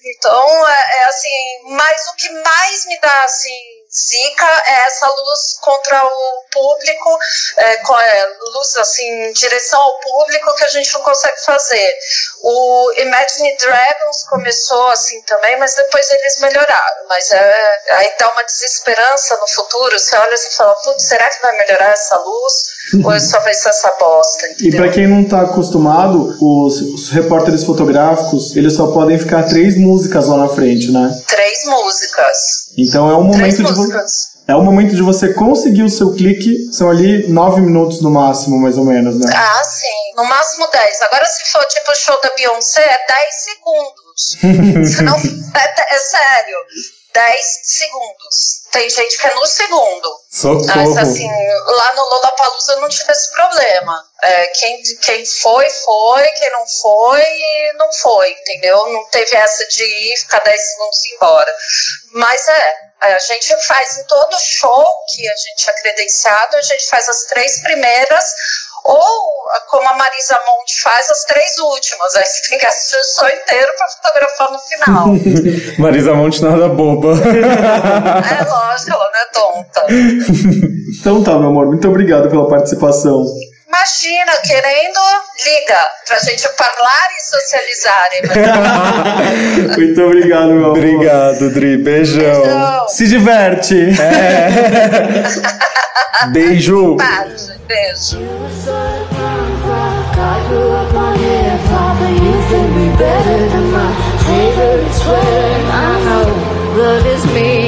Então, 0.05 0.69
é, 0.69 0.99
é 0.99 1.05
assim, 1.05 1.62
mas 1.71 2.07
o 2.09 2.14
que 2.14 2.31
mais 2.31 2.85
me 2.87 3.01
dá, 3.01 3.23
assim, 3.25 3.78
Zika 4.07 4.62
é 4.66 4.86
essa 4.86 5.07
luz 5.07 5.59
contra 5.61 6.05
o 6.05 6.44
público, 6.53 7.18
é, 7.57 7.72
é, 7.74 8.26
luz 8.55 8.76
assim, 8.78 9.03
em 9.03 9.32
direção 9.32 9.80
ao 9.80 9.99
público 10.01 10.55
que 10.57 10.64
a 10.64 10.68
gente 10.68 10.92
não 10.94 11.03
consegue 11.03 11.40
fazer. 11.44 11.94
O 12.42 12.92
Imagine 12.99 13.57
Dragons 13.57 14.22
começou 14.30 14.88
assim 14.88 15.20
também, 15.22 15.59
mas 15.59 15.74
depois 15.74 16.11
eles 16.11 16.38
melhoraram. 16.40 17.07
Mas 17.09 17.30
é, 17.32 17.78
aí 17.90 18.11
dá 18.18 18.30
uma 18.32 18.42
desesperança 18.44 19.36
no 19.40 19.49
futuro. 19.49 19.99
Você 19.99 20.16
olha 20.16 20.34
e 20.34 20.57
fala, 20.57 20.74
putz, 20.74 21.05
será 21.05 21.28
que 21.28 21.42
vai 21.42 21.57
melhorar 21.57 21.90
essa 21.90 22.16
luz? 22.18 22.53
Ou 23.05 23.20
só 23.20 23.40
vai 23.40 23.55
ser 23.55 23.70
essa 23.70 23.90
bosta? 23.99 24.46
Entendeu? 24.46 24.68
E 24.68 24.76
para 24.76 24.92
quem 24.92 25.07
não 25.07 25.28
tá 25.28 25.42
acostumado, 25.42 26.36
os, 26.40 26.80
os 26.80 27.11
repórteres 27.11 27.64
fotográficos, 27.64 28.57
eles 28.57 28.74
só 28.74 28.88
podem 28.92 29.18
ficar 29.18 29.44
três 29.44 29.76
músicas 29.76 30.28
lá 30.28 30.36
na 30.36 30.49
frente, 30.49 30.90
né? 30.90 31.11
Três 31.26 31.64
músicas. 31.64 32.68
Então 32.79 33.11
é 33.11 33.16
um 33.16 33.24
momento 33.24 33.64
de 33.64 34.29
é 34.47 34.55
o 34.55 34.62
momento 34.62 34.95
de 34.95 35.03
você 35.03 35.35
conseguir 35.35 35.83
o 35.83 35.91
seu 35.91 36.14
clique, 36.14 36.72
são 36.72 36.89
ali 36.89 37.29
nove 37.29 37.61
minutos 37.61 38.01
no 38.01 38.11
máximo, 38.11 38.59
mais 38.59 38.79
ou 38.79 38.85
menos, 38.85 39.18
né? 39.18 39.31
Ah, 39.35 39.62
sim. 39.62 40.16
No 40.16 40.24
máximo 40.24 40.66
dez. 40.72 41.03
Agora, 41.03 41.26
se 41.26 41.53
for 41.53 41.62
tipo 41.64 41.91
o 41.91 41.95
show 41.95 42.18
da 42.22 42.31
Beyoncé, 42.35 42.81
é 42.81 42.99
dez 43.07 43.35
segundos. 43.45 44.89
se 44.97 45.03
não, 45.03 45.16
é, 45.16 45.95
é 45.95 45.99
sério. 45.99 46.57
10 47.18 47.61
segundos. 47.64 48.62
Tem 48.70 48.89
gente 48.89 49.18
que 49.18 49.26
é 49.26 49.35
no 49.35 49.47
segundo. 49.47 50.20
Socorro. 50.39 50.95
Mas 50.95 50.97
assim, 50.99 51.28
lá 51.66 51.95
no 51.95 52.03
Lollapalooza 52.03 52.76
não 52.76 52.89
tive 52.89 53.11
esse 53.11 53.32
problema. 53.32 54.05
É, 54.22 54.47
quem, 54.47 54.82
quem 55.03 55.26
foi, 55.26 55.68
foi. 55.70 56.26
Quem 56.32 56.51
não 56.51 56.66
foi, 56.66 57.24
não 57.76 57.93
foi, 57.93 58.30
entendeu? 58.30 58.89
Não 58.93 59.05
teve 59.07 59.36
essa 59.36 59.66
de 59.66 59.82
ir, 59.82 60.16
ficar 60.18 60.41
10 60.41 60.61
segundos 60.61 60.99
embora. 61.14 61.57
Mas 62.12 62.49
é, 62.49 62.72
a 63.01 63.18
gente 63.18 63.57
faz 63.66 63.99
em 63.99 64.05
todo 64.05 64.39
show 64.39 64.86
que 65.14 65.28
a 65.28 65.34
gente 65.34 65.70
é 65.70 65.72
credenciado, 65.72 66.57
a 66.57 66.62
gente 66.62 66.86
faz 66.89 67.09
as 67.09 67.24
três 67.24 67.61
primeiras 67.62 68.24
ou, 68.89 69.45
como 69.68 69.86
a 69.86 69.97
Marisa 69.97 70.39
Monte 70.49 70.80
faz, 70.80 71.11
as 71.11 71.24
três 71.24 71.59
últimas. 71.59 72.16
Aí 72.16 72.24
você 72.24 72.49
tem 72.49 72.59
que 72.59 72.66
assistir 72.66 72.97
o 72.97 73.05
show 73.20 73.28
inteiro 73.28 73.72
para 73.76 73.89
fotografar 73.89 74.51
no 74.51 74.59
final. 74.59 75.07
Marisa 75.78 76.14
Monte 76.14 76.43
nada 76.43 76.68
boba. 76.70 77.09
é 77.09 78.45
lógico, 78.45 78.91
ela 78.91 79.11
não 79.12 79.20
é 79.20 79.26
tonta. 79.26 79.86
então 81.01 81.22
tá, 81.22 81.39
meu 81.39 81.51
amor. 81.51 81.66
Muito 81.66 81.86
obrigado 81.86 82.30
pela 82.30 82.49
participação. 82.49 83.26
Imagina, 83.68 84.32
querendo, 84.47 84.99
liga, 85.45 85.78
pra 86.07 86.18
gente 86.20 86.49
falar 86.57 87.09
e 87.11 87.20
socializar. 87.22 88.09
Muito 89.76 90.03
obrigado, 90.03 90.47
meu 90.47 90.64
amor. 90.64 90.78
Obrigado, 90.78 91.51
Dri. 91.51 91.76
Beijão. 91.76 92.43
Beijão. 92.43 92.89
Se 92.89 93.07
diverte. 93.07 93.76
É. 94.01 94.49
Beijo. 96.32 96.97
Beijo. 97.66 98.78
better 102.99 103.49
than 103.49 103.70
my 103.70 103.90
favorite 104.26 104.92
sweater. 104.92 105.49
I 105.70 106.05
know 106.05 106.78
love 106.82 107.07
is 107.07 107.24
me. 107.26 107.68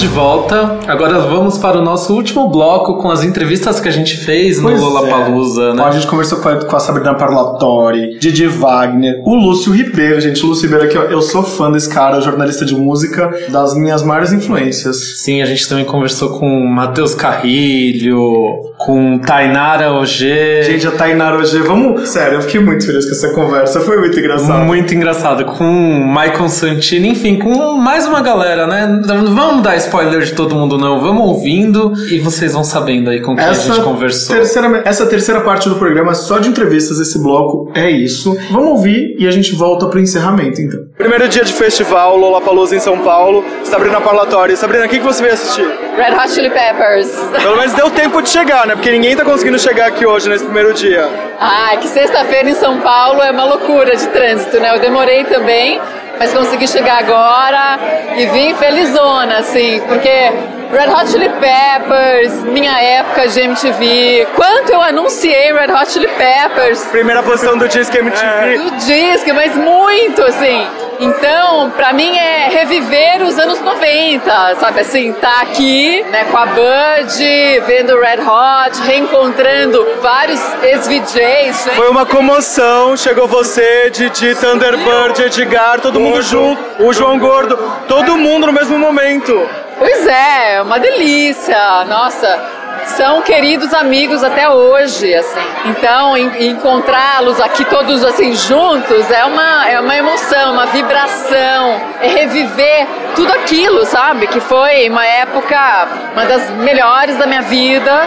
De 0.00 0.08
volta. 0.08 0.78
Agora 0.86 1.18
vamos 1.18 1.58
para 1.58 1.78
o 1.78 1.82
nosso 1.82 2.14
último 2.14 2.48
bloco 2.48 2.96
com 2.96 3.10
as 3.10 3.22
entrevistas 3.22 3.78
que 3.78 3.86
a 3.86 3.90
gente 3.90 4.16
fez 4.16 4.56
no 4.56 4.70
Pois 4.70 4.80
Lollapalooza, 4.80 5.62
é. 5.62 5.74
né? 5.74 5.82
Ó, 5.82 5.86
A 5.86 5.90
gente 5.90 6.06
conversou 6.06 6.38
com 6.38 6.48
a, 6.48 6.56
com 6.56 6.74
a 6.74 6.80
Sabrina 6.80 7.14
Parlatori, 7.14 8.18
Didi 8.18 8.46
Wagner, 8.46 9.20
o 9.26 9.34
Lúcio 9.34 9.70
Ribeiro, 9.70 10.18
gente. 10.18 10.42
O 10.42 10.48
Lúcio 10.48 10.64
Ribeiro 10.64 10.86
aqui, 10.86 10.96
ó, 10.96 11.02
eu 11.02 11.20
sou 11.20 11.42
fã 11.42 11.70
desse 11.70 11.90
cara, 11.90 12.18
jornalista 12.20 12.64
de 12.64 12.74
música, 12.74 13.30
das 13.50 13.74
minhas 13.74 14.02
maiores 14.02 14.32
influências. 14.32 15.18
Sim, 15.18 15.42
a 15.42 15.44
gente 15.44 15.68
também 15.68 15.84
conversou 15.84 16.30
com 16.38 16.46
o 16.46 16.66
Matheus 16.66 17.14
Carrilho, 17.14 18.72
com 18.78 19.18
Tainara 19.18 19.92
Ogê. 19.92 20.62
Gente, 20.62 20.86
a 20.86 20.92
Tainara 20.92 21.36
hoje, 21.36 21.58
vamos. 21.58 22.08
Sério, 22.08 22.36
eu 22.36 22.42
fiquei 22.42 22.60
muito 22.60 22.86
feliz 22.86 23.04
com 23.04 23.12
essa 23.12 23.34
conversa, 23.34 23.80
foi 23.80 23.98
muito 23.98 24.18
engraçado. 24.18 24.64
Muito 24.64 24.94
engraçado, 24.94 25.44
com 25.44 25.64
o 25.64 26.08
Michael 26.08 26.48
Santini, 26.48 27.08
enfim, 27.08 27.38
com 27.38 27.74
mais 27.74 28.06
uma 28.06 28.22
galera, 28.22 28.66
né? 28.66 29.02
Vamos 29.06 29.62
dar 29.62 29.76
spoiler 29.90 30.22
de 30.22 30.32
todo 30.34 30.54
mundo, 30.54 30.78
não. 30.78 31.00
Vamos 31.00 31.26
ouvindo 31.26 31.92
e 32.10 32.18
vocês 32.20 32.52
vão 32.52 32.62
sabendo 32.62 33.10
aí 33.10 33.20
com 33.20 33.34
quem 33.34 33.44
a 33.44 33.52
gente 33.52 33.80
conversou. 33.82 34.36
Terceira, 34.36 34.82
essa 34.84 35.04
terceira 35.06 35.40
parte 35.40 35.68
do 35.68 35.74
programa 35.74 36.12
é 36.12 36.14
só 36.14 36.38
de 36.38 36.48
entrevistas, 36.48 37.00
esse 37.00 37.20
bloco 37.20 37.70
é 37.74 37.90
isso. 37.90 38.36
Vamos 38.50 38.70
ouvir 38.70 39.16
e 39.18 39.26
a 39.26 39.30
gente 39.30 39.54
volta 39.54 39.86
pro 39.86 39.98
encerramento, 39.98 40.60
então. 40.60 40.80
Primeiro 40.96 41.28
dia 41.28 41.44
de 41.44 41.52
festival, 41.52 42.16
Lollapalooza 42.16 42.76
em 42.76 42.80
São 42.80 42.98
Paulo, 42.98 43.44
Sabrina 43.64 44.00
Parlatori. 44.00 44.56
Sabrina, 44.56 44.86
o 44.86 44.88
que, 44.88 44.98
que 44.98 45.04
você 45.04 45.22
veio 45.22 45.34
assistir? 45.34 45.66
Red 45.96 46.14
Hot 46.14 46.30
Chili 46.30 46.50
Peppers. 46.50 47.10
Pelo 47.42 47.56
menos 47.56 47.72
deu 47.74 47.90
tempo 47.90 48.22
de 48.22 48.28
chegar, 48.28 48.66
né? 48.66 48.74
Porque 48.74 48.90
ninguém 48.90 49.16
tá 49.16 49.24
conseguindo 49.24 49.58
chegar 49.58 49.88
aqui 49.88 50.06
hoje, 50.06 50.28
nesse 50.28 50.44
primeiro 50.44 50.72
dia. 50.72 51.08
Ah, 51.40 51.76
que 51.80 51.88
sexta-feira 51.88 52.48
em 52.48 52.54
São 52.54 52.80
Paulo 52.80 53.20
é 53.22 53.30
uma 53.30 53.44
loucura 53.44 53.96
de 53.96 54.06
trânsito, 54.08 54.60
né? 54.60 54.74
Eu 54.74 54.80
demorei 54.80 55.24
também, 55.24 55.80
mas 56.20 56.34
consegui 56.34 56.68
chegar 56.68 56.98
agora 56.98 57.78
e 58.14 58.26
vim 58.26 58.54
felizona, 58.54 59.38
assim, 59.38 59.80
porque 59.88 60.59
Red 60.72 60.88
Hot 60.88 61.10
Chili 61.10 61.28
Peppers, 61.28 62.44
minha 62.44 62.80
época 62.80 63.26
de 63.26 63.40
MTV, 63.40 64.28
quanto 64.36 64.72
eu 64.72 64.80
anunciei 64.80 65.52
Red 65.52 65.72
Hot 65.72 65.90
Chili 65.90 66.06
Peppers. 66.06 66.84
Primeira 66.84 67.24
posição 67.24 67.58
do 67.58 67.66
Disque 67.66 67.98
MTV. 67.98 68.58
Do 68.58 68.70
Disque, 68.76 69.32
mas 69.32 69.56
muito, 69.56 70.22
assim. 70.22 70.64
Então, 71.00 71.70
pra 71.70 71.92
mim 71.92 72.16
é 72.16 72.48
reviver 72.50 73.22
os 73.22 73.36
anos 73.38 73.60
90, 73.60 74.56
sabe? 74.60 74.80
Assim, 74.80 75.12
tá 75.14 75.40
aqui, 75.40 76.04
né, 76.10 76.26
com 76.30 76.36
a 76.36 76.46
Bud, 76.46 77.60
vendo 77.66 77.98
Red 77.98 78.20
Hot, 78.20 78.80
reencontrando 78.82 79.96
vários 80.00 80.40
ex-VJs. 80.62 81.70
Foi 81.74 81.88
uma 81.88 82.06
comoção, 82.06 82.96
chegou 82.96 83.26
você, 83.26 83.90
Didi, 83.90 84.36
Thunderbird, 84.36 85.20
Edgar, 85.22 85.80
todo 85.80 85.98
mundo 85.98 86.22
junto, 86.22 86.62
o 86.84 86.92
João 86.92 87.18
Gordo, 87.18 87.56
todo 87.88 88.16
mundo 88.16 88.46
no 88.46 88.52
mesmo 88.52 88.78
momento. 88.78 89.48
Pois 89.80 90.06
é, 90.06 90.60
uma 90.62 90.78
delícia. 90.78 91.84
Nossa, 91.86 92.38
são 92.84 93.22
queridos 93.22 93.72
amigos 93.72 94.22
até 94.22 94.46
hoje, 94.48 95.14
assim. 95.14 95.40
Então, 95.64 96.14
en- 96.16 96.50
encontrá-los 96.50 97.40
aqui 97.40 97.64
todos 97.64 98.04
assim 98.04 98.34
juntos 98.34 99.10
é 99.10 99.24
uma 99.24 99.68
é 99.68 99.80
uma 99.80 99.96
emoção, 99.96 100.52
uma 100.52 100.66
vibração, 100.66 101.80
é 102.02 102.08
reviver 102.08 102.86
tudo 103.16 103.32
aquilo, 103.32 103.86
sabe? 103.86 104.26
Que 104.26 104.38
foi 104.40 104.88
uma 104.90 105.06
época, 105.06 105.88
uma 106.12 106.26
das 106.26 106.50
melhores 106.50 107.16
da 107.16 107.26
minha 107.26 107.42
vida, 107.42 108.06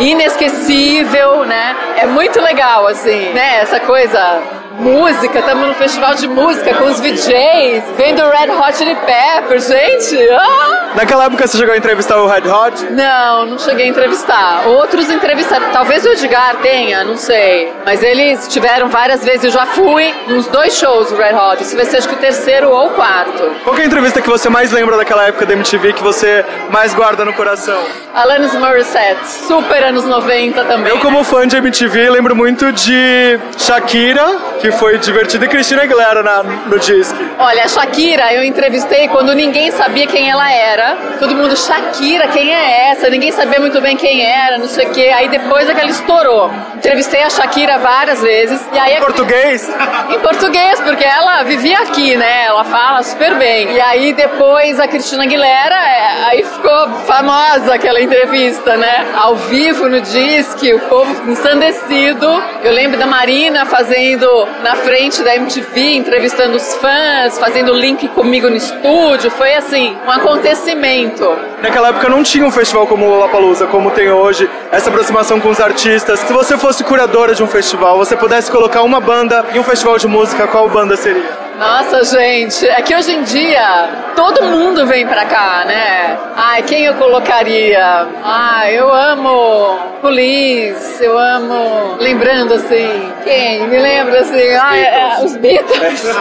inesquecível, 0.00 1.44
né? 1.44 1.76
É 1.98 2.06
muito 2.06 2.40
legal, 2.40 2.86
assim, 2.88 3.30
né? 3.32 3.58
Essa 3.62 3.78
coisa 3.80 4.42
música, 4.78 5.38
estamos 5.38 5.68
no 5.68 5.74
festival 5.74 6.14
de 6.14 6.28
música 6.28 6.74
com 6.74 6.84
os 6.84 7.00
VJs, 7.00 7.84
vendo 7.96 8.22
Red 8.22 8.50
Hot 8.56 8.76
Chili 8.76 8.96
Peppers, 8.96 9.68
gente. 9.68 10.18
Ah! 10.30 10.92
Naquela 10.94 11.24
época 11.24 11.46
você 11.46 11.56
chegou 11.56 11.72
a 11.72 11.76
entrevistar 11.76 12.16
o 12.18 12.26
Red 12.26 12.48
Hot? 12.48 12.84
Não, 12.90 13.46
não 13.46 13.58
cheguei 13.58 13.86
a 13.86 13.88
entrevistar. 13.88 14.64
Outros 14.66 15.10
entrevistaram. 15.10 15.70
Talvez 15.72 16.04
o 16.04 16.08
Edgar 16.10 16.56
tenha, 16.56 17.02
não 17.02 17.16
sei. 17.16 17.72
Mas 17.84 18.02
eles 18.02 18.46
tiveram 18.48 18.88
várias 18.88 19.24
vezes. 19.24 19.44
Eu 19.44 19.50
já 19.50 19.64
fui 19.66 20.14
nos 20.26 20.46
dois 20.48 20.76
shows 20.76 21.10
do 21.10 21.16
Red 21.16 21.34
Hot. 21.34 21.62
Esse 21.62 21.74
vai 21.74 21.86
ser 21.86 21.96
acho 21.98 22.08
que 22.08 22.14
o 22.14 22.18
terceiro 22.18 22.70
ou 22.70 22.88
o 22.88 22.90
quarto. 22.90 23.42
Qual 23.64 23.74
que 23.74 23.80
é 23.80 23.84
a 23.84 23.86
entrevista 23.86 24.20
que 24.20 24.28
você 24.28 24.48
mais 24.50 24.70
lembra 24.70 24.96
daquela 24.96 25.26
época 25.26 25.46
da 25.46 25.54
MTV 25.54 25.94
que 25.94 26.02
você 26.02 26.44
mais 26.70 26.94
guarda 26.94 27.24
no 27.24 27.32
coração? 27.32 27.82
Alanis 28.14 28.54
Morissette, 28.54 29.26
super 29.26 29.82
anos 29.84 30.04
90 30.04 30.64
também. 30.64 30.92
Eu, 30.92 30.98
como 30.98 31.24
fã 31.24 31.46
de 31.46 31.56
MTV, 31.56 32.10
lembro 32.10 32.36
muito 32.36 32.70
de 32.72 33.38
Shakira, 33.56 34.26
que 34.62 34.70
foi 34.70 34.96
divertida, 34.98 35.44
e 35.44 35.48
Cristina 35.48 35.82
Aguilera 35.82 36.22
na, 36.22 36.44
no 36.44 36.78
disco. 36.78 37.18
Olha, 37.36 37.64
a 37.64 37.68
Shakira 37.68 38.32
eu 38.32 38.44
entrevistei 38.44 39.08
quando 39.08 39.34
ninguém 39.34 39.72
sabia 39.72 40.06
quem 40.06 40.30
ela 40.30 40.48
era. 40.52 40.96
Todo 41.18 41.34
mundo, 41.34 41.56
Shakira, 41.56 42.28
quem 42.28 42.54
é 42.54 42.90
essa? 42.90 43.10
Ninguém 43.10 43.32
sabia 43.32 43.58
muito 43.58 43.80
bem 43.80 43.96
quem 43.96 44.24
era, 44.24 44.58
não 44.58 44.68
sei 44.68 44.86
o 44.86 44.90
quê. 44.90 45.10
Aí 45.12 45.28
depois 45.28 45.68
é 45.68 45.74
que 45.74 45.80
ela 45.80 45.90
estourou. 45.90 46.48
Entrevistei 46.76 47.24
a 47.24 47.30
Shakira 47.30 47.78
várias 47.78 48.22
vezes. 48.22 48.64
E 48.72 48.78
aí, 48.78 48.98
em 48.98 49.00
português? 49.00 49.68
Em 50.14 50.20
português, 50.20 50.80
porque 50.80 51.04
ela 51.04 51.42
vivia 51.42 51.80
aqui, 51.80 52.16
né? 52.16 52.44
Ela 52.44 52.62
fala 52.62 53.02
super 53.02 53.34
bem. 53.34 53.72
E 53.72 53.80
aí 53.80 54.12
depois 54.12 54.78
a 54.78 54.86
Cristina 54.86 55.24
Aguilera, 55.24 55.74
é, 55.74 56.24
aí 56.26 56.44
ficou 56.44 56.88
famosa 57.04 57.74
aquela 57.74 58.00
entrevista, 58.00 58.76
né? 58.76 59.08
Ao 59.16 59.34
vivo 59.34 59.88
no 59.88 60.00
disque, 60.00 60.72
o 60.72 60.78
povo 60.80 61.28
ensandecido. 61.28 62.28
Eu 62.62 62.72
lembro 62.72 62.96
da 62.96 63.06
Marina 63.06 63.66
fazendo 63.66 64.51
na 64.62 64.76
frente 64.76 65.22
da 65.22 65.34
MTV, 65.36 65.94
entrevistando 65.94 66.56
os 66.56 66.74
fãs, 66.74 67.38
fazendo 67.38 67.72
link 67.72 68.08
comigo 68.08 68.48
no 68.48 68.56
estúdio. 68.56 69.30
Foi 69.30 69.54
assim, 69.54 69.96
um 70.06 70.10
acontecimento. 70.10 71.28
Naquela 71.62 71.88
época 71.88 72.08
não 72.08 72.22
tinha 72.22 72.44
um 72.44 72.50
festival 72.50 72.86
como 72.86 73.06
o 73.06 73.08
Lollapalooza, 73.08 73.66
como 73.66 73.90
tem 73.90 74.10
hoje, 74.10 74.48
essa 74.70 74.90
aproximação 74.90 75.40
com 75.40 75.48
os 75.48 75.60
artistas. 75.60 76.20
Se 76.20 76.32
você 76.32 76.56
fosse 76.56 76.84
curadora 76.84 77.34
de 77.34 77.42
um 77.42 77.46
festival, 77.46 77.98
você 77.98 78.16
pudesse 78.16 78.50
colocar 78.50 78.82
uma 78.82 79.00
banda 79.00 79.44
em 79.54 79.58
um 79.58 79.64
festival 79.64 79.98
de 79.98 80.06
música, 80.06 80.46
qual 80.46 80.68
banda 80.68 80.96
seria? 80.96 81.41
Nossa, 81.62 82.02
gente, 82.02 82.68
é 82.68 82.82
que 82.82 82.92
hoje 82.92 83.12
em 83.12 83.22
dia 83.22 83.88
todo 84.16 84.42
mundo 84.46 84.84
vem 84.84 85.06
pra 85.06 85.24
cá, 85.24 85.62
né? 85.64 86.18
Ai, 86.34 86.60
quem 86.64 86.86
eu 86.86 86.94
colocaria? 86.94 88.08
Ah, 88.24 88.68
eu 88.68 88.92
amo 88.92 89.92
Police, 90.02 91.02
eu 91.04 91.16
amo. 91.16 91.96
Lembrando 92.00 92.54
assim, 92.54 93.12
quem? 93.22 93.68
Me 93.68 93.78
lembra 93.78 94.22
assim, 94.22 94.50
ah, 94.60 94.76
é, 94.76 95.24
os 95.24 95.36
Beatles. 95.36 96.00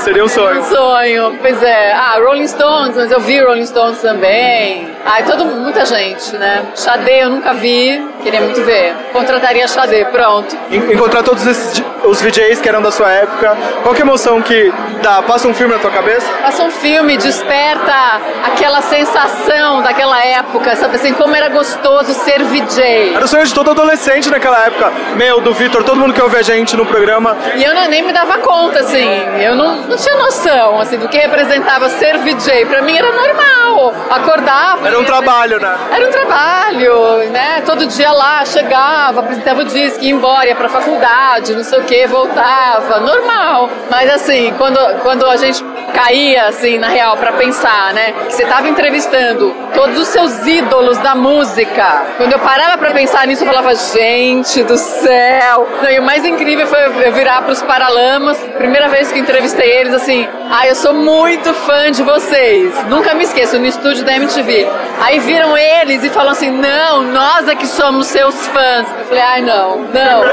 Seria 0.00 0.24
um 0.24 0.28
sonho. 0.28 0.60
Um 0.60 0.64
sonho, 0.64 1.38
pois 1.40 1.62
é. 1.62 1.92
Ah, 1.92 2.18
Rolling 2.18 2.48
Stones, 2.48 2.96
mas 2.96 3.12
eu 3.12 3.20
vi 3.20 3.40
Rolling 3.40 3.66
Stones 3.66 4.00
também. 4.00 4.88
Ai, 5.04 5.22
todo, 5.22 5.44
muita 5.44 5.86
gente, 5.86 6.36
né? 6.36 6.64
Xadê 6.74 7.22
eu 7.22 7.30
nunca 7.30 7.54
vi, 7.54 8.04
queria 8.24 8.40
muito 8.40 8.60
ver. 8.62 8.94
Contrataria 9.12 9.68
Xadê, 9.68 10.04
pronto. 10.06 10.56
Encontrar 10.70 11.22
todos 11.22 11.46
esses, 11.46 11.82
os 12.04 12.20
VJs 12.20 12.60
que 12.60 12.68
eram 12.68 12.82
da 12.82 12.90
sua 12.90 13.10
época, 13.12 13.56
qual 13.82 13.94
que 13.94 14.02
é 14.02 14.04
a 14.04 14.06
emoção 14.06 14.40
que 14.42 14.72
dá? 15.02 15.22
Passa 15.22 15.48
um 15.48 15.54
filme 15.54 15.74
na 15.74 15.80
tua 15.80 15.90
cabeça? 15.90 16.26
Passa 16.42 16.62
um 16.62 16.70
filme, 16.70 17.16
desperta 17.16 18.20
aquela 18.44 18.82
sensação 18.82 19.82
daquela 19.82 20.24
época, 20.24 20.74
sabe 20.76 20.96
assim, 20.96 21.12
como 21.14 21.34
era 21.34 21.48
gostoso 21.48 22.12
ser 22.14 22.42
VJ. 22.44 23.14
Era 23.14 23.24
o 23.24 23.28
sonho 23.28 23.46
de 23.46 23.54
todo 23.54 23.70
adolescente 23.70 24.30
naquela 24.30 24.66
época. 24.66 24.92
Meu, 25.16 25.40
do 25.40 25.52
Vitor, 25.54 25.82
todo 25.84 25.98
mundo 25.98 26.12
que 26.12 26.20
ouve 26.20 26.36
a 26.36 26.42
gente 26.42 26.76
no 26.76 26.86
programa. 26.86 27.36
E 27.56 27.64
eu 27.64 27.74
nem 27.88 28.02
me 28.02 28.12
dava 28.12 28.38
conta, 28.38 28.80
assim, 28.80 29.08
eu 29.40 29.54
não, 29.54 29.76
não 29.82 29.96
tinha 29.96 30.16
noção, 30.16 30.80
assim, 30.80 30.98
do 30.98 31.08
que 31.08 31.18
representava 31.18 31.88
ser 31.90 32.18
VJ. 32.18 32.66
Pra 32.66 32.82
mim 32.82 32.96
era 32.96 33.12
normal, 33.12 33.94
acordava. 34.10 34.86
Era 34.86 34.98
um 34.98 35.04
trabalho, 35.04 35.60
né? 35.60 35.76
Era 35.92 36.06
um 36.06 36.10
trabalho, 36.10 37.30
né? 37.30 37.62
Todo 37.64 37.86
dia 37.86 38.12
lá, 38.12 38.44
chegava, 38.44 39.20
apresentava 39.20 39.62
o 39.62 39.64
disco, 39.64 40.02
ia 40.02 40.10
embora, 40.10 40.46
ia 40.46 40.56
pra 40.56 40.68
faculdade, 40.68 41.54
não 41.54 41.64
sei 41.64 41.78
o 41.78 41.84
que, 41.84 42.06
voltava, 42.06 43.00
normal. 43.00 43.57
Mas 43.90 44.10
assim, 44.10 44.52
quando, 44.58 44.78
quando 45.02 45.26
a 45.26 45.36
gente 45.36 45.64
caía, 45.92 46.46
assim, 46.46 46.78
na 46.78 46.88
real, 46.88 47.16
para 47.16 47.32
pensar, 47.32 47.92
né? 47.94 48.12
Que 48.26 48.34
você 48.34 48.44
tava 48.44 48.68
entrevistando 48.68 49.54
todos 49.74 49.98
os 49.98 50.08
seus 50.08 50.46
ídolos 50.46 50.98
da 50.98 51.14
música. 51.14 52.06
Quando 52.16 52.32
eu 52.32 52.38
parava 52.38 52.76
para 52.78 52.92
pensar 52.92 53.26
nisso, 53.26 53.42
eu 53.42 53.46
falava, 53.46 53.74
gente 53.74 54.62
do 54.62 54.76
céu. 54.76 55.66
Não, 55.82 55.90
e 55.90 55.98
o 55.98 56.02
mais 56.02 56.24
incrível 56.24 56.66
foi 56.66 56.86
eu 57.06 57.12
virar 57.12 57.42
pros 57.42 57.62
Paralamas, 57.62 58.38
primeira 58.56 58.88
vez 58.88 59.10
que 59.10 59.18
entrevistei 59.18 59.70
eles, 59.70 59.92
assim, 59.92 60.26
ah, 60.50 60.66
eu 60.66 60.74
sou 60.74 60.94
muito 60.94 61.52
fã 61.52 61.90
de 61.90 62.02
vocês. 62.02 62.72
Nunca 62.88 63.14
me 63.14 63.24
esqueço, 63.24 63.58
no 63.58 63.66
estúdio 63.66 64.04
da 64.04 64.14
MTV. 64.14 64.66
Aí 65.00 65.18
viram 65.20 65.56
eles 65.56 66.02
e 66.02 66.10
falam 66.10 66.32
assim, 66.32 66.50
não, 66.50 67.02
nós 67.02 67.48
é 67.48 67.54
que 67.54 67.66
somos 67.66 68.08
seus 68.08 68.46
fãs. 68.48 68.86
Eu 68.98 69.04
falei, 69.06 69.22
ai, 69.22 69.40
não, 69.42 69.78
não. 69.92 70.24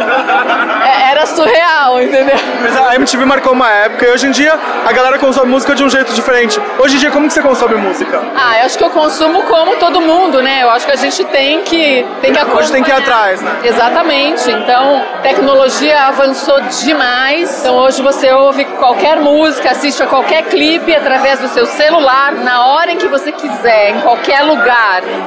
É, 0.83 1.11
era 1.11 1.25
surreal, 1.25 2.01
entendeu? 2.01 2.35
Mas 2.61 2.75
a 2.75 2.95
MTV 2.95 3.25
marcou 3.25 3.53
uma 3.53 3.69
época 3.71 4.05
e 4.05 4.09
hoje 4.09 4.27
em 4.27 4.31
dia 4.31 4.57
a 4.85 4.91
galera 4.91 5.19
consome 5.19 5.51
música 5.51 5.75
de 5.75 5.83
um 5.83 5.89
jeito 5.89 6.13
diferente. 6.13 6.59
Hoje 6.79 6.95
em 6.95 6.99
dia, 6.99 7.11
como 7.11 7.27
que 7.27 7.33
você 7.33 7.41
consome 7.41 7.75
música? 7.75 8.21
Ah, 8.35 8.59
eu 8.59 8.65
acho 8.65 8.77
que 8.77 8.83
eu 8.83 8.89
consumo 8.89 9.43
como 9.43 9.75
todo 9.75 10.01
mundo, 10.01 10.41
né? 10.41 10.63
Eu 10.63 10.69
acho 10.71 10.85
que 10.85 10.91
a 10.91 10.95
gente 10.95 11.23
tem 11.25 11.61
que 11.61 12.05
tem 12.21 12.33
que 12.33 12.45
Hoje 12.45 12.71
tem 12.71 12.83
que 12.83 12.89
ir 12.89 12.93
atrás, 12.93 13.41
né? 13.41 13.59
Exatamente. 13.63 14.49
Então, 14.49 15.03
tecnologia 15.21 16.07
avançou 16.07 16.59
demais. 16.61 17.61
Então, 17.61 17.75
hoje 17.75 18.01
você 18.01 18.31
ouve 18.31 18.65
qualquer 18.65 19.19
música, 19.19 19.71
assiste 19.71 20.01
a 20.01 20.07
qualquer 20.07 20.43
clipe 20.43 20.93
através 20.95 21.39
do 21.39 21.47
seu 21.49 21.65
celular, 21.65 22.31
na 22.33 22.65
hora 22.67 22.91
em 22.91 22.97
que 22.97 23.07
você 23.07 23.31
quiser, 23.31 23.91
em 23.91 24.01
qualquer 24.01 24.41
lugar. 24.41 24.54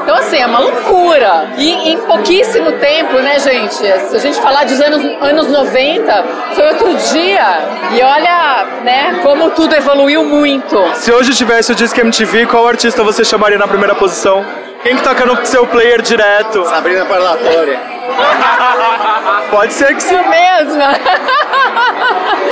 Então, 0.02 0.16
assim, 0.16 0.38
é 0.38 0.46
uma 0.46 0.58
loucura. 0.58 1.50
E 1.56 1.90
em 1.90 1.98
pouquíssimo 1.98 2.72
tempo, 2.72 3.18
né, 3.18 3.38
gente? 3.38 3.74
Se 3.74 4.16
a 4.16 4.18
gente 4.18 4.40
falar 4.40 4.64
dos 4.64 4.80
anos, 4.80 5.04
anos 5.20 5.48
90, 5.48 6.24
foi 6.54 6.68
outro 6.68 6.94
dia. 7.12 7.58
E 7.92 8.02
olha, 8.02 8.66
né, 8.84 9.20
como 9.22 9.50
tudo 9.50 9.74
evoluiu 9.74 10.24
muito. 10.24 10.82
Se 10.94 11.12
hoje 11.12 11.34
tivesse 11.34 11.72
o 11.72 11.74
Disque 11.74 12.00
MTV, 12.00 12.46
qual 12.46 12.66
artista 12.66 13.02
você 13.02 13.24
chamaria 13.24 13.58
na 13.58 13.68
primeira 13.68 13.94
posição? 13.94 14.44
Quem 14.82 14.96
que 14.96 15.02
toca 15.02 15.26
no 15.26 15.44
seu 15.44 15.66
player 15.66 16.00
direto? 16.02 16.64
Sabrina 16.64 17.04
Parlatória. 17.04 17.97
Pode 19.50 19.72
ser 19.72 19.94
que 19.94 20.02
sim. 20.02 20.14
Eu 20.18 20.28
mesma. 20.28 20.94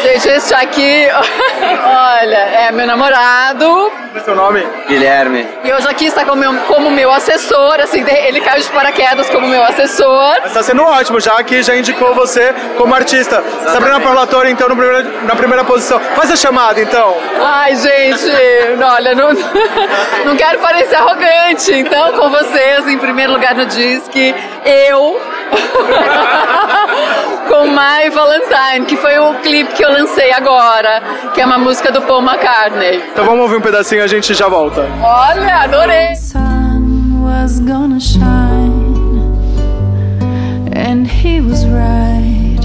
Gente, 0.03 0.29
esse 0.29 0.55
aqui, 0.55 1.09
olha, 1.85 2.37
é 2.37 2.73
meu 2.73 2.87
namorado. 2.87 3.67
Qual 3.67 4.17
é 4.17 4.21
seu 4.21 4.35
nome? 4.35 4.67
Guilherme. 4.89 5.47
E 5.65 5.73
hoje 5.73 5.89
aqui 5.89 6.07
está 6.07 6.25
como 6.25 6.37
meu, 6.37 6.55
como 6.65 6.91
meu 6.91 7.13
assessor, 7.13 7.81
assim, 7.81 8.05
ele 8.09 8.41
caiu 8.41 8.63
de 8.63 8.71
paraquedas 8.71 9.29
como 9.31 9.47
meu 9.47 9.63
assessor. 9.65 10.37
Está 10.45 10.63
sendo 10.63 10.83
ótimo, 10.83 11.21
já 11.21 11.43
que 11.43 11.63
já 11.63 11.77
indicou 11.77 12.15
você 12.15 12.55
como 12.79 12.95
artista. 12.95 13.37
Exatamente. 13.39 13.73
Sabrina 13.73 14.01
Parlatória, 14.01 14.51
então, 14.51 14.69
no 14.69 14.77
primeiro, 14.77 15.27
na 15.27 15.35
primeira 15.35 15.65
posição. 15.65 15.99
Faz 16.15 16.31
a 16.31 16.37
chamada, 16.37 16.81
então. 16.81 17.17
Ai, 17.41 17.75
gente, 17.77 18.31
olha, 18.83 19.15
não, 19.15 19.31
não 20.25 20.37
quero 20.37 20.59
parecer 20.61 20.97
arrogante. 20.97 21.73
Então, 21.73 22.13
com 22.13 22.31
vocês, 22.31 22.87
em 22.89 22.99
primeiro 22.99 23.33
lugar 23.33 23.55
no 23.55 23.67
Disque, 23.67 24.35
eu 24.65 25.21
com 27.49 27.67
My 27.67 28.11
Valentine, 28.11 28.87
que 28.87 28.97
foi 28.97 29.19
o 29.19 29.35
clipe 29.41 29.73
que 29.75 29.85
eu 29.85 29.91
lancei 29.91 30.33
agora, 30.33 31.03
que 31.35 31.41
é 31.41 31.47
uma 31.47 31.59
música 31.59 31.91
do 31.93 32.03
Paul 32.03 32.23
McCartney. 32.23 33.03
Então 33.13 33.25
vamos 33.25 33.43
ouvir 33.43 33.57
um 33.57 33.61
pedacinho, 33.61 34.03
a 34.03 34.07
gente 34.07 34.35
já 34.35 34.49
volta. 34.49 34.89
Olha, 35.03 35.63
adorei. 35.63 36.15
Sun 36.17 37.23
was 37.23 37.61
gonna 37.61 38.01
shine, 38.01 38.97
and 40.75 41.07
he 41.07 41.41
was 41.41 41.65
right. 41.67 42.57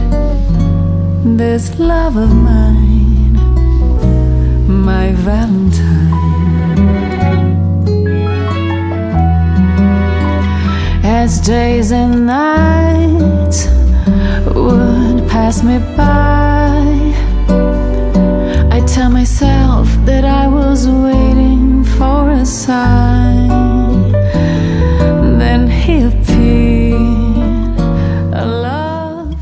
This 1.38 1.72
love 1.78 2.18
of 2.18 2.34
mine, 2.34 2.51
As 11.24 11.40
days 11.40 11.92
and 11.92 12.26
nights 12.26 13.68
would 14.56 15.30
pass 15.30 15.62
me 15.62 15.78
by, 15.96 16.82
I 18.76 18.84
tell 18.88 19.12
myself 19.12 19.88
that 20.06 20.26
I 20.26 20.48
was 20.48 20.88
waiting 20.88 21.84
for 21.84 22.32
a 22.32 22.44
sign. 22.44 24.12
Then 25.38 25.70
he 25.70 26.02
appeared. 26.02 26.71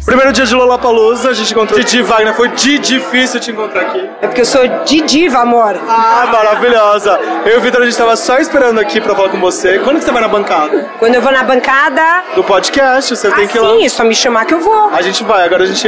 Primeiro 0.10 0.34
dia 0.34 0.43
de 0.43 0.55
Lollapalooza, 0.55 1.30
a 1.30 1.34
gente 1.34 1.51
encontrou 1.51 1.80
Didi 1.80 2.01
Wagner. 2.01 2.34
Foi 2.34 2.49
de 2.49 2.80
difícil 2.80 3.39
te 3.39 3.51
encontrar 3.51 3.82
aqui. 3.82 4.10
É 4.20 4.26
porque 4.26 4.41
eu 4.41 4.45
sou 4.45 4.68
Didiva, 4.84 5.38
amor. 5.38 5.80
Ah, 5.88 6.28
maravilhosa. 6.32 7.20
Eu 7.45 7.53
e 7.53 7.57
o 7.57 7.62
Vitor, 7.62 7.84
a 7.84 7.86
gente 7.86 7.95
tava 7.95 8.16
só 8.16 8.39
esperando 8.39 8.80
aqui 8.80 8.99
pra 8.99 9.14
falar 9.14 9.30
com 9.30 9.39
você. 9.39 9.78
Quando 9.78 9.99
que 9.99 10.05
você 10.05 10.12
vai 10.12 10.24
na 10.24 10.28
bancada? 10.28 10.89
Quando 10.97 11.14
eu 11.14 11.22
vou 11.22 11.32
na 11.32 11.43
bancada. 11.43 12.24
Do 12.34 12.43
podcast, 12.43 13.16
você 13.16 13.28
ah, 13.28 13.32
tem 13.34 13.47
que 13.47 13.55
ir 13.55 13.62
sim, 13.62 13.84
lá. 13.84 13.89
só 13.89 14.03
me 14.03 14.16
chamar 14.16 14.45
que 14.45 14.55
eu 14.55 14.60
vou. 14.60 14.89
A 14.91 15.01
gente 15.03 15.24
vai, 15.24 15.45
agora 15.45 15.62
a 15.62 15.68
gente 15.68 15.88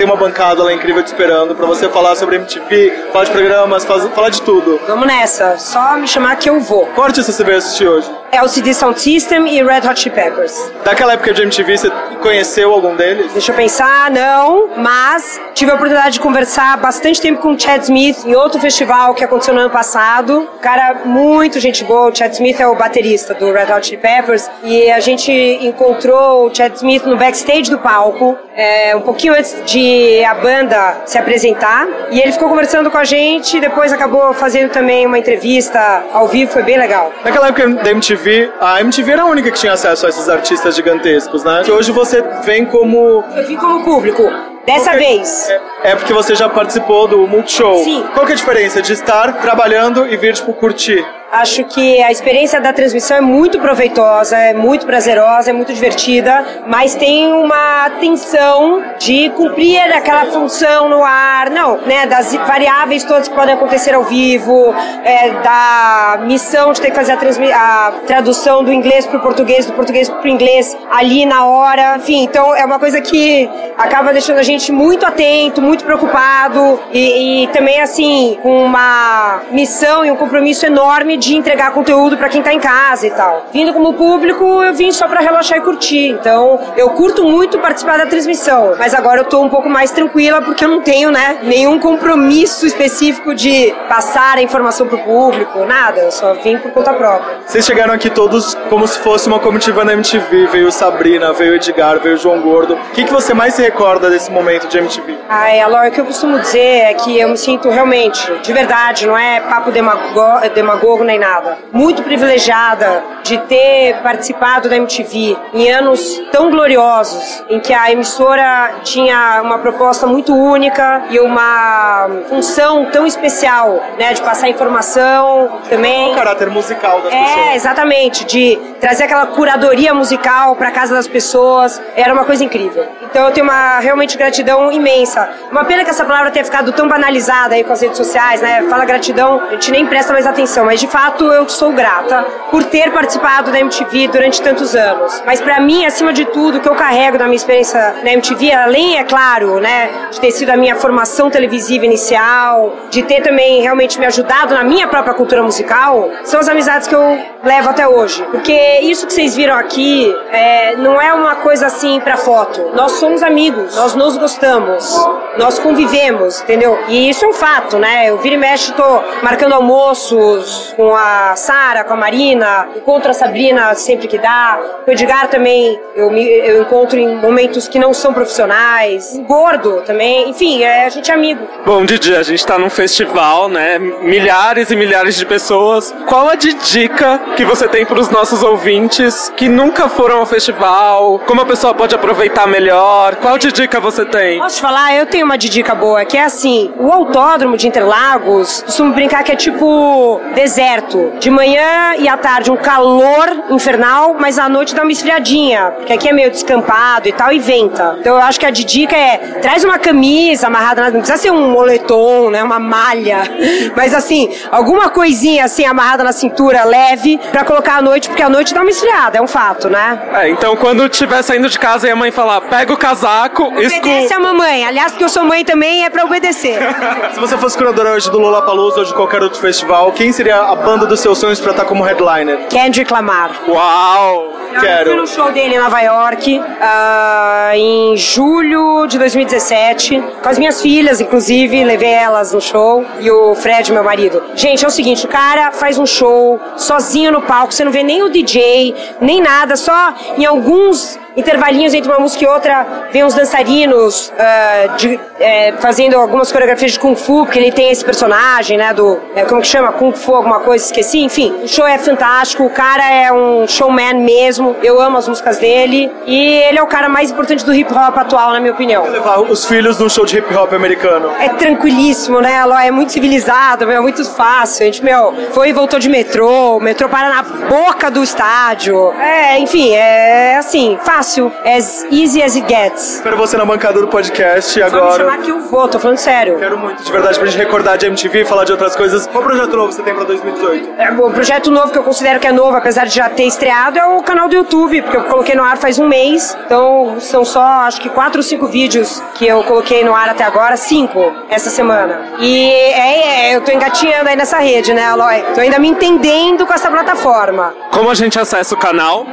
tem 0.00 0.06
uma 0.06 0.16
bancada 0.16 0.62
lá 0.62 0.72
incrível 0.72 1.02
te 1.02 1.08
esperando 1.08 1.54
pra 1.54 1.66
você 1.66 1.86
falar 1.90 2.16
sobre 2.16 2.36
MTV, 2.36 3.08
falar 3.12 3.26
de 3.26 3.30
programas, 3.32 3.84
falar 3.84 4.30
de 4.30 4.40
tudo. 4.40 4.80
Vamos 4.86 5.06
nessa, 5.06 5.58
só 5.58 5.94
me 5.98 6.08
chamar 6.08 6.36
que 6.36 6.48
eu 6.48 6.58
vou. 6.58 6.86
Qual 6.94 7.06
artista 7.06 7.30
você 7.30 7.44
veio 7.44 7.58
assistir 7.58 7.86
hoje? 7.86 8.10
LCD 8.32 8.72
Sound 8.72 8.98
System 8.98 9.46
e 9.48 9.62
Red 9.62 9.86
Hot 9.86 10.00
Chili 10.00 10.14
Peppers. 10.14 10.72
Daquela 10.84 11.12
época 11.14 11.34
de 11.34 11.42
MTV, 11.42 11.76
você 11.76 11.90
conheceu 12.22 12.72
algum 12.72 12.96
deles? 12.96 13.30
Deixa 13.32 13.52
eu 13.52 13.56
pensar, 13.56 14.10
não, 14.10 14.70
mas 14.78 15.38
tive 15.52 15.70
a 15.70 15.74
oportunidade 15.74 16.14
de 16.14 16.20
conversar 16.20 16.78
bastante 16.78 17.20
tempo 17.20 17.42
com 17.42 17.52
o 17.52 17.60
Chad 17.60 17.82
Smith 17.82 18.24
em 18.24 18.34
outro 18.34 18.58
festival 18.58 19.12
que 19.14 19.22
aconteceu 19.22 19.52
no 19.52 19.60
ano 19.60 19.70
passado. 19.70 20.48
Cara, 20.62 21.00
muito 21.04 21.60
gente 21.60 21.84
boa. 21.84 22.10
O 22.10 22.14
Chad 22.14 22.32
Smith 22.32 22.58
é 22.58 22.66
o 22.66 22.74
baterista 22.74 23.34
do 23.34 23.52
Red 23.52 23.70
Hot 23.70 23.86
Chili 23.86 24.00
Peppers 24.00 24.48
e 24.62 24.90
a 24.90 25.00
gente 25.00 25.30
encontrou 25.32 26.46
o 26.46 26.54
Chad 26.54 26.74
Smith 26.76 27.04
no 27.04 27.18
backstage 27.18 27.68
do 27.68 27.78
palco, 27.78 28.38
é, 28.54 28.94
um 28.96 29.02
pouquinho 29.02 29.34
antes 29.34 29.56
de 29.66 29.89
a 30.24 30.34
banda 30.34 31.02
se 31.06 31.18
apresentar. 31.18 31.86
E 32.10 32.20
ele 32.20 32.32
ficou 32.32 32.48
conversando 32.48 32.90
com 32.90 32.98
a 32.98 33.04
gente, 33.04 33.60
depois 33.60 33.92
acabou 33.92 34.32
fazendo 34.32 34.70
também 34.70 35.06
uma 35.06 35.18
entrevista 35.18 36.04
ao 36.12 36.28
vivo, 36.28 36.52
foi 36.52 36.62
bem 36.62 36.78
legal. 36.78 37.12
Naquela 37.24 37.48
época 37.48 37.68
da 37.68 37.90
MTV, 37.90 38.50
a 38.60 38.80
MTV 38.80 39.12
era 39.12 39.22
a 39.22 39.26
única 39.26 39.50
que 39.50 39.58
tinha 39.58 39.72
acesso 39.72 40.06
a 40.06 40.08
esses 40.08 40.28
artistas 40.28 40.74
gigantescos, 40.74 41.44
né? 41.44 41.62
Que 41.64 41.70
hoje 41.70 41.92
você 41.92 42.22
vem 42.44 42.64
como. 42.64 43.24
Eu 43.34 43.46
vim 43.46 43.56
como 43.56 43.84
público. 43.84 44.22
Dessa 44.66 44.92
vez. 44.92 45.48
É 45.82 45.96
porque 45.96 46.12
você 46.12 46.34
já 46.34 46.48
participou 46.48 47.08
do 47.08 47.26
Multishow. 47.26 47.82
Sim. 47.82 48.04
Qual 48.14 48.26
que 48.26 48.32
é 48.32 48.34
a 48.34 48.38
diferença 48.38 48.82
de 48.82 48.92
estar 48.92 49.40
trabalhando 49.40 50.06
e 50.06 50.16
vir, 50.16 50.34
tipo, 50.34 50.52
curtir? 50.52 51.04
Acho 51.32 51.64
que 51.64 52.02
a 52.02 52.10
experiência 52.10 52.60
da 52.60 52.72
transmissão 52.72 53.16
é 53.16 53.20
muito 53.20 53.60
proveitosa, 53.60 54.36
é 54.36 54.52
muito 54.52 54.84
prazerosa, 54.84 55.50
é 55.50 55.52
muito 55.52 55.72
divertida, 55.72 56.44
mas 56.66 56.96
tem 56.96 57.32
uma 57.32 57.88
tensão 58.00 58.82
de 58.98 59.30
cumprir 59.30 59.80
aquela 59.94 60.26
função 60.26 60.88
no 60.88 61.04
ar, 61.04 61.48
não, 61.50 61.76
né, 61.82 62.04
das 62.06 62.34
variáveis 62.34 63.04
todas 63.04 63.28
que 63.28 63.34
podem 63.34 63.54
acontecer 63.54 63.94
ao 63.94 64.02
vivo, 64.02 64.74
é, 65.04 65.30
da 65.40 66.18
missão 66.26 66.72
de 66.72 66.80
ter 66.80 66.90
que 66.90 66.96
fazer 66.96 67.12
a, 67.12 67.16
a 67.54 67.92
tradução 68.08 68.64
do 68.64 68.72
inglês 68.72 69.06
para 69.06 69.18
o 69.18 69.20
português, 69.20 69.66
do 69.66 69.72
português 69.72 70.08
para 70.08 70.24
o 70.24 70.28
inglês 70.28 70.76
ali 70.90 71.24
na 71.26 71.46
hora, 71.46 71.96
enfim, 71.96 72.24
então 72.24 72.56
é 72.56 72.64
uma 72.64 72.80
coisa 72.80 73.00
que 73.00 73.48
acaba 73.78 74.12
deixando 74.12 74.38
a 74.38 74.42
gente 74.42 74.72
muito 74.72 75.06
atento, 75.06 75.62
muito 75.62 75.84
preocupado 75.84 76.80
e, 76.92 77.44
e 77.44 77.46
também 77.48 77.80
assim 77.80 78.36
com 78.42 78.64
uma 78.64 79.42
missão 79.52 80.04
e 80.04 80.10
um 80.10 80.16
compromisso 80.16 80.66
enorme 80.66 81.19
de 81.20 81.36
entregar 81.36 81.72
conteúdo 81.72 82.16
para 82.16 82.28
quem 82.28 82.42
tá 82.42 82.52
em 82.52 82.58
casa 82.58 83.06
e 83.06 83.10
tal. 83.10 83.46
Vindo 83.52 83.72
como 83.72 83.92
público, 83.94 84.62
eu 84.64 84.74
vim 84.74 84.90
só 84.90 85.06
para 85.06 85.20
relaxar 85.20 85.58
e 85.58 85.60
curtir. 85.60 86.08
Então, 86.08 86.58
eu 86.76 86.90
curto 86.90 87.22
muito 87.24 87.58
participar 87.58 87.98
da 87.98 88.06
transmissão, 88.06 88.74
mas 88.78 88.94
agora 88.94 89.20
eu 89.20 89.24
tô 89.24 89.40
um 89.40 89.48
pouco 89.48 89.68
mais 89.68 89.90
tranquila 89.92 90.40
porque 90.42 90.64
eu 90.64 90.68
não 90.68 90.80
tenho, 90.80 91.10
né, 91.10 91.38
nenhum 91.42 91.78
compromisso 91.78 92.66
específico 92.66 93.34
de 93.34 93.72
passar 93.88 94.38
a 94.38 94.42
informação 94.42 94.86
pro 94.88 94.98
público, 94.98 95.64
nada, 95.66 96.00
eu 96.00 96.10
só 96.10 96.32
vim 96.34 96.58
por 96.58 96.72
conta 96.72 96.92
própria. 96.94 97.36
Vocês 97.46 97.64
chegaram 97.64 97.92
aqui 97.94 98.08
todos 98.10 98.54
como 98.68 98.86
se 98.88 98.98
fosse 99.00 99.28
uma 99.28 99.38
comitiva 99.38 99.84
na 99.84 99.92
MTV. 99.92 100.46
Veio 100.46 100.72
Sabrina, 100.72 101.32
veio 101.32 101.54
Edgar, 101.56 101.98
veio 102.00 102.16
João 102.16 102.40
Gordo. 102.40 102.74
O 102.74 102.78
que, 102.92 103.04
que 103.04 103.12
você 103.12 103.34
mais 103.34 103.54
se 103.54 103.62
recorda 103.62 104.08
desse 104.08 104.30
momento 104.30 104.66
de 104.68 104.78
MTV? 104.78 105.18
Ai, 105.28 105.60
Alor, 105.60 105.86
o 105.86 105.90
que 105.90 106.00
eu 106.00 106.04
costumo 106.06 106.38
dizer 106.38 106.58
é 106.90 106.94
que 106.94 107.18
eu 107.18 107.28
me 107.28 107.36
sinto 107.36 107.68
realmente, 107.68 108.32
de 108.42 108.52
verdade, 108.52 109.06
não 109.06 109.16
é 109.18 109.40
papo 109.40 109.70
demago- 109.70 110.48
demagogo 110.54 111.04
nem 111.10 111.18
nada. 111.18 111.58
Muito 111.72 112.02
privilegiada 112.02 113.02
de 113.22 113.36
ter 113.38 113.96
participado 114.02 114.68
da 114.68 114.76
MTV 114.76 115.36
em 115.52 115.70
anos 115.70 116.20
tão 116.32 116.50
gloriosos, 116.50 117.44
em 117.48 117.58
que 117.60 117.72
a 117.74 117.90
emissora 117.90 118.76
tinha 118.82 119.40
uma 119.42 119.58
proposta 119.58 120.06
muito 120.06 120.34
única 120.34 121.02
e 121.10 121.18
uma 121.20 122.08
função 122.28 122.86
tão 122.86 123.06
especial, 123.06 123.82
né, 123.98 124.12
de 124.14 124.22
passar 124.22 124.48
informação 124.48 125.60
também. 125.68 126.12
O 126.12 126.14
caráter 126.14 126.48
musical 126.50 127.00
das 127.02 127.12
É, 127.12 127.24
pessoas. 127.24 127.54
exatamente, 127.56 128.24
de 128.24 128.56
trazer 128.80 129.04
aquela 129.04 129.26
curadoria 129.26 129.92
musical 129.92 130.54
para 130.56 130.70
casa 130.70 130.94
das 130.94 131.08
pessoas, 131.08 131.80
era 131.96 132.12
uma 132.12 132.24
coisa 132.24 132.44
incrível. 132.44 132.86
Então 133.02 133.26
eu 133.26 133.32
tenho 133.32 133.44
uma 133.44 133.80
realmente 133.80 134.16
gratidão 134.16 134.70
imensa. 134.70 135.28
Uma 135.50 135.64
pena 135.64 135.84
que 135.84 135.90
essa 135.90 136.04
palavra 136.04 136.30
tenha 136.30 136.44
ficado 136.44 136.72
tão 136.72 136.86
banalizada 136.88 137.54
aí 137.54 137.64
com 137.64 137.72
as 137.72 137.80
redes 137.80 137.96
sociais, 137.96 138.40
né? 138.40 138.62
Fala 138.70 138.84
gratidão, 138.84 139.40
a 139.48 139.52
gente 139.52 139.70
nem 139.72 139.84
presta 139.86 140.12
mais 140.12 140.26
atenção, 140.26 140.64
mas 140.64 140.78
de 140.80 140.86
fato 140.86 140.99
eu 141.32 141.48
sou 141.48 141.72
grata 141.72 142.24
por 142.50 142.64
ter 142.64 142.92
participado 142.92 143.50
da 143.50 143.60
MTV 143.60 144.08
durante 144.08 144.42
tantos 144.42 144.74
anos. 144.74 145.22
Mas 145.24 145.40
para 145.40 145.60
mim, 145.60 145.84
acima 145.84 146.12
de 146.12 146.24
tudo, 146.26 146.58
o 146.58 146.60
que 146.60 146.68
eu 146.68 146.74
carrego 146.74 147.16
da 147.16 147.24
minha 147.24 147.36
experiência 147.36 147.96
na 148.02 148.12
MTV, 148.12 148.52
além, 148.52 148.98
é 148.98 149.04
claro, 149.04 149.60
né, 149.60 149.90
de 150.10 150.20
ter 150.20 150.30
sido 150.30 150.50
a 150.50 150.56
minha 150.56 150.76
formação 150.76 151.30
televisiva 151.30 151.86
inicial, 151.86 152.74
de 152.90 153.02
ter 153.02 153.22
também 153.22 153.62
realmente 153.62 153.98
me 153.98 154.06
ajudado 154.06 154.54
na 154.54 154.64
minha 154.64 154.88
própria 154.88 155.14
cultura 155.14 155.42
musical, 155.42 156.10
são 156.24 156.40
as 156.40 156.48
amizades 156.48 156.86
que 156.86 156.94
eu 156.94 157.18
levo 157.42 157.70
até 157.70 157.88
hoje. 157.88 158.22
Porque 158.30 158.80
isso 158.82 159.06
que 159.06 159.12
vocês 159.12 159.34
viram 159.34 159.54
aqui 159.54 160.14
é, 160.30 160.76
não 160.76 161.00
é 161.00 161.12
uma 161.12 161.36
coisa 161.36 161.66
assim 161.66 162.00
pra 162.00 162.16
foto. 162.16 162.72
Nós 162.74 162.92
somos 162.92 163.22
amigos, 163.22 163.76
nós 163.76 163.94
nos 163.94 164.16
gostamos, 164.16 164.94
nós 165.38 165.58
convivemos, 165.58 166.42
entendeu? 166.42 166.78
E 166.88 167.08
isso 167.08 167.24
é 167.24 167.28
um 167.28 167.32
fato, 167.32 167.78
né? 167.78 168.10
Eu 168.10 168.18
vira 168.18 168.34
e 168.34 168.38
mexe, 168.38 168.72
tô 168.72 169.02
marcando 169.22 169.54
almoços 169.54 170.74
com 170.76 170.89
a 170.94 171.34
Sara, 171.36 171.84
com 171.84 171.94
a 171.94 171.96
Marina, 171.96 172.68
encontro 172.76 173.10
a 173.10 173.14
Sabrina 173.14 173.74
sempre 173.74 174.08
que 174.08 174.18
dá. 174.18 174.58
Com 174.84 174.90
o 174.90 174.94
Edgar 174.94 175.28
também 175.28 175.78
eu, 175.94 176.10
me, 176.10 176.24
eu 176.24 176.62
encontro 176.62 176.98
em 176.98 177.16
momentos 177.16 177.68
que 177.68 177.78
não 177.78 177.92
são 177.92 178.12
profissionais. 178.12 179.14
O 179.14 179.22
Gordo 179.22 179.82
também, 179.86 180.30
enfim, 180.30 180.62
é, 180.62 180.86
a 180.86 180.88
gente 180.88 181.10
é 181.10 181.14
amigo. 181.14 181.46
Bom, 181.64 181.84
Didi, 181.84 182.14
a 182.14 182.22
gente 182.22 182.44
tá 182.44 182.58
num 182.58 182.70
festival, 182.70 183.48
né? 183.48 183.78
Milhares 183.78 184.70
e 184.70 184.76
milhares 184.76 185.16
de 185.16 185.26
pessoas. 185.26 185.94
Qual 186.06 186.28
a 186.28 186.34
de 186.34 186.54
dica 186.54 187.20
que 187.36 187.44
você 187.44 187.68
tem 187.68 187.84
pros 187.84 188.08
nossos 188.10 188.42
ouvintes 188.42 189.32
que 189.36 189.48
nunca 189.48 189.88
foram 189.88 190.18
ao 190.18 190.26
festival? 190.26 191.20
Como 191.26 191.40
a 191.40 191.46
pessoa 191.46 191.74
pode 191.74 191.94
aproveitar 191.94 192.46
melhor? 192.46 193.16
Qual 193.16 193.38
de 193.38 193.52
dica 193.52 193.80
você 193.80 194.04
tem? 194.04 194.38
Posso 194.38 194.56
te 194.56 194.62
falar? 194.62 194.94
Eu 194.94 195.06
tenho 195.06 195.24
uma 195.24 195.36
de 195.36 195.48
dica 195.48 195.74
boa, 195.74 196.04
que 196.04 196.16
é 196.16 196.24
assim, 196.24 196.72
o 196.78 196.90
autódromo 196.92 197.56
de 197.56 197.66
Interlagos, 197.66 198.62
costumo 198.62 198.92
brincar 198.92 199.22
que 199.22 199.32
é 199.32 199.36
tipo 199.36 200.20
deserto. 200.34 200.79
De 201.18 201.30
manhã 201.30 201.94
e 201.98 202.08
à 202.08 202.16
tarde 202.16 202.50
um 202.50 202.56
calor 202.56 203.28
infernal, 203.50 204.16
mas 204.18 204.38
à 204.38 204.48
noite 204.48 204.74
dá 204.74 204.82
uma 204.82 204.92
esfriadinha, 204.92 205.72
porque 205.76 205.92
aqui 205.92 206.08
é 206.08 206.12
meio 206.12 206.30
descampado 206.30 207.08
e 207.08 207.12
tal, 207.12 207.32
e 207.32 207.38
venta. 207.38 207.96
Então 208.00 208.16
eu 208.16 208.22
acho 208.22 208.38
que 208.40 208.46
a 208.46 208.50
de 208.50 208.64
dica 208.64 208.96
é, 208.96 209.16
traz 209.42 209.64
uma 209.64 209.78
camisa 209.78 210.46
amarrada, 210.46 210.82
na- 210.82 210.90
não 210.90 211.00
precisa 211.00 211.18
ser 211.18 211.30
um 211.30 211.50
moletom, 211.50 212.30
né, 212.30 212.42
uma 212.42 212.58
malha, 212.58 213.22
mas 213.76 213.94
assim, 213.94 214.34
alguma 214.50 214.88
coisinha 214.90 215.44
assim 215.44 215.64
amarrada 215.64 216.02
na 216.04 216.12
cintura, 216.12 216.64
leve, 216.64 217.18
pra 217.30 217.44
colocar 217.44 217.76
à 217.78 217.82
noite, 217.82 218.08
porque 218.08 218.22
à 218.22 218.28
noite 218.28 218.52
dá 218.54 218.60
uma 218.62 218.70
esfriada, 218.70 219.18
é 219.18 219.22
um 219.22 219.26
fato, 219.26 219.68
né? 219.68 220.00
É, 220.14 220.28
então 220.30 220.56
quando 220.56 220.84
estiver 220.86 221.22
saindo 221.22 221.48
de 221.48 221.58
casa 221.58 221.86
e 221.88 221.90
a 221.90 221.96
mãe 221.96 222.10
falar, 222.10 222.40
pega 222.42 222.72
o 222.72 222.76
casaco, 222.76 223.44
Obedece 223.44 223.76
escu... 224.06 224.14
a 224.14 224.18
mamãe. 224.18 224.64
Aliás, 224.64 224.92
porque 224.92 225.04
eu 225.04 225.08
sou 225.08 225.24
mãe 225.24 225.44
também, 225.44 225.84
é 225.84 225.90
pra 225.90 226.04
obedecer. 226.04 226.58
Se 227.14 227.20
você 227.20 227.36
fosse 227.36 227.56
curadora 227.56 227.90
hoje 227.92 228.10
do 228.10 228.18
Lollapalooza 228.18 228.80
ou 228.80 228.84
de 228.84 228.94
qualquer 228.94 229.22
outro 229.22 229.40
festival, 229.40 229.92
quem 229.92 230.12
seria 230.12 230.36
a 230.36 230.56
banda 230.70 230.86
dos 230.86 231.00
seus 231.00 231.18
sonhos 231.18 231.40
pra 231.40 231.50
estar 231.50 231.64
como 231.64 231.82
headliner? 231.82 232.46
Kendrick 232.48 232.92
Lamar. 232.92 233.32
Uau! 233.48 234.38
Eu 234.52 234.60
fui 234.60 234.68
Quero. 234.68 234.96
no 234.96 235.06
show 235.06 235.32
dele 235.32 235.54
em 235.54 235.58
Nova 235.58 235.80
York 235.80 236.40
ah, 236.60 237.50
em 237.54 237.96
julho 237.96 238.86
de 238.86 238.98
2017, 238.98 240.02
com 240.22 240.28
as 240.28 240.38
minhas 240.38 240.60
filhas, 240.60 241.00
inclusive, 241.00 241.64
levei 241.64 241.90
elas 241.90 242.32
no 242.32 242.40
show 242.40 242.84
e 243.00 243.10
o 243.10 243.34
Fred, 243.34 243.72
meu 243.72 243.82
marido. 243.82 244.22
Gente, 244.34 244.64
é 244.64 244.68
o 244.68 244.70
seguinte, 244.70 245.06
o 245.06 245.08
cara 245.08 245.52
faz 245.52 245.78
um 245.78 245.86
show 245.86 246.40
sozinho 246.56 247.12
no 247.12 247.22
palco, 247.22 247.52
você 247.52 247.64
não 247.64 247.72
vê 247.72 247.82
nem 247.82 248.02
o 248.02 248.08
DJ, 248.08 248.74
nem 249.00 249.20
nada, 249.20 249.56
só 249.56 249.94
em 250.18 250.24
alguns 250.24 250.98
intervalinhos 251.16 251.74
entre 251.74 251.90
uma 251.90 251.98
música 251.98 252.24
e 252.24 252.26
outra, 252.28 252.66
vem 252.92 253.04
uns 253.04 253.14
dançarinos 253.14 254.12
ah, 254.18 254.74
de- 254.76 254.98
é, 255.18 255.52
fazendo 255.58 255.96
algumas 255.96 256.30
coreografias 256.32 256.72
de 256.72 256.78
Kung 256.80 256.94
Fu, 256.96 257.24
porque 257.24 257.38
ele 257.38 257.52
tem 257.52 257.70
esse 257.70 257.84
personagem, 257.84 258.56
né, 258.56 258.72
do, 258.72 258.98
é, 259.14 259.24
como 259.24 259.40
que 259.40 259.46
chama? 259.48 259.72
Kung 259.72 259.92
Fu, 259.92 260.14
alguma 260.14 260.40
coisa, 260.40 260.64
esqueci, 260.64 261.00
enfim. 261.00 261.34
O 261.42 261.48
show 261.48 261.66
é 261.66 261.78
fantástico, 261.78 262.44
o 262.44 262.50
cara 262.50 262.88
é 262.90 263.12
um 263.12 263.46
showman 263.46 263.94
mesmo, 263.94 264.56
eu 264.62 264.80
amo 264.80 264.98
as 264.98 265.08
músicas 265.08 265.38
dele, 265.38 265.90
e 266.06 266.38
ele 266.42 266.58
é 266.58 266.62
o 266.62 266.66
cara 266.66 266.88
mais 266.88 267.10
importante 267.10 267.44
do 267.44 267.52
hip 267.54 267.72
hop 267.72 267.96
atual, 267.98 268.32
na 268.32 268.40
minha 268.40 268.52
opinião. 268.52 268.84
Levar 268.88 269.20
os 269.20 269.44
filhos 269.44 269.78
num 269.78 269.88
show 269.88 270.04
de 270.04 270.18
hip 270.18 270.34
hop 270.34 270.52
americano. 270.52 271.10
É 271.20 271.28
tranquilíssimo, 271.30 272.20
né? 272.20 272.32
Ela 272.34 272.64
é 272.64 272.70
muito 272.70 272.92
civilizado, 272.92 273.66
meu, 273.66 273.76
é 273.76 273.80
muito 273.80 274.04
fácil. 274.04 274.62
A 274.62 274.66
gente, 274.66 274.84
meu, 274.84 275.12
foi 275.32 275.50
e 275.50 275.52
voltou 275.52 275.78
de 275.78 275.88
metrô, 275.88 276.56
o 276.56 276.60
metrô 276.60 276.88
para 276.88 277.08
na 277.08 277.22
boca 277.22 277.90
do 277.90 278.02
estádio. 278.02 278.92
É, 279.00 279.38
enfim, 279.38 279.72
é 279.74 280.36
assim, 280.36 280.78
fácil. 280.82 281.00
Fácil, 281.10 281.32
as 281.44 281.84
easy 281.90 282.22
as 282.22 282.36
it 282.36 282.46
gets. 282.46 282.96
Espero 282.96 283.16
você 283.16 283.36
na 283.36 283.44
bancada 283.44 283.80
do 283.80 283.88
podcast 283.88 284.52
Só 284.52 284.58
me 284.58 284.66
agora. 284.66 285.04
chamar 285.04 285.18
que 285.18 285.30
eu 285.30 285.40
vou, 285.40 285.66
tô 285.68 285.78
falando 285.78 285.98
sério. 285.98 286.38
Quero 286.38 286.56
muito, 286.58 286.82
de 286.82 286.92
verdade, 286.92 287.18
pra 287.18 287.26
gente 287.26 287.38
recordar 287.38 287.76
de 287.76 287.86
MTV, 287.86 288.24
falar 288.24 288.44
de 288.44 288.52
outras 288.52 288.76
coisas. 288.76 289.06
Qual 289.06 289.22
projeto 289.22 289.56
novo 289.56 289.72
você 289.72 289.82
tem 289.82 289.94
pra 289.94 290.04
2018? 290.04 290.70
É, 290.78 290.90
o 290.92 291.10
projeto 291.10 291.50
novo 291.50 291.72
que 291.72 291.78
eu 291.78 291.82
considero 291.82 292.20
que 292.20 292.26
é 292.26 292.32
novo, 292.32 292.56
apesar 292.56 292.86
de 292.86 292.94
já 292.94 293.08
ter 293.08 293.24
estreado, 293.24 293.78
é 293.78 293.86
o 293.86 294.02
canal 294.02 294.28
do 294.28 294.36
YouTube, 294.36 294.82
porque 294.82 294.96
eu 294.96 295.04
coloquei 295.04 295.34
no 295.34 295.42
ar 295.42 295.56
faz 295.56 295.78
um 295.78 295.88
mês. 295.88 296.36
Então 296.46 296.96
são 297.00 297.24
só, 297.24 297.42
acho 297.42 297.80
que 297.80 297.88
quatro 297.88 298.18
ou 298.18 298.22
cinco 298.22 298.46
vídeos 298.46 299.02
que 299.14 299.26
eu 299.26 299.42
coloquei 299.44 299.84
no 299.84 299.94
ar 299.94 300.08
até 300.08 300.24
agora, 300.24 300.56
cinco 300.56 301.12
essa 301.28 301.50
semana. 301.50 302.02
E 302.20 302.50
é, 302.50 303.30
é, 303.30 303.36
eu 303.36 303.40
tô 303.40 303.50
engatinhando 303.50 304.08
aí 304.08 304.16
nessa 304.16 304.38
rede, 304.38 304.72
né, 304.72 304.86
Aloy? 304.86 305.24
Tô 305.34 305.40
ainda 305.40 305.58
me 305.58 305.68
entendendo 305.68 306.46
com 306.46 306.52
essa 306.52 306.70
plataforma. 306.70 307.54
Como 307.72 307.90
a 307.90 307.94
gente 307.94 308.18
acessa 308.18 308.54
o 308.54 308.58
canal? 308.58 309.06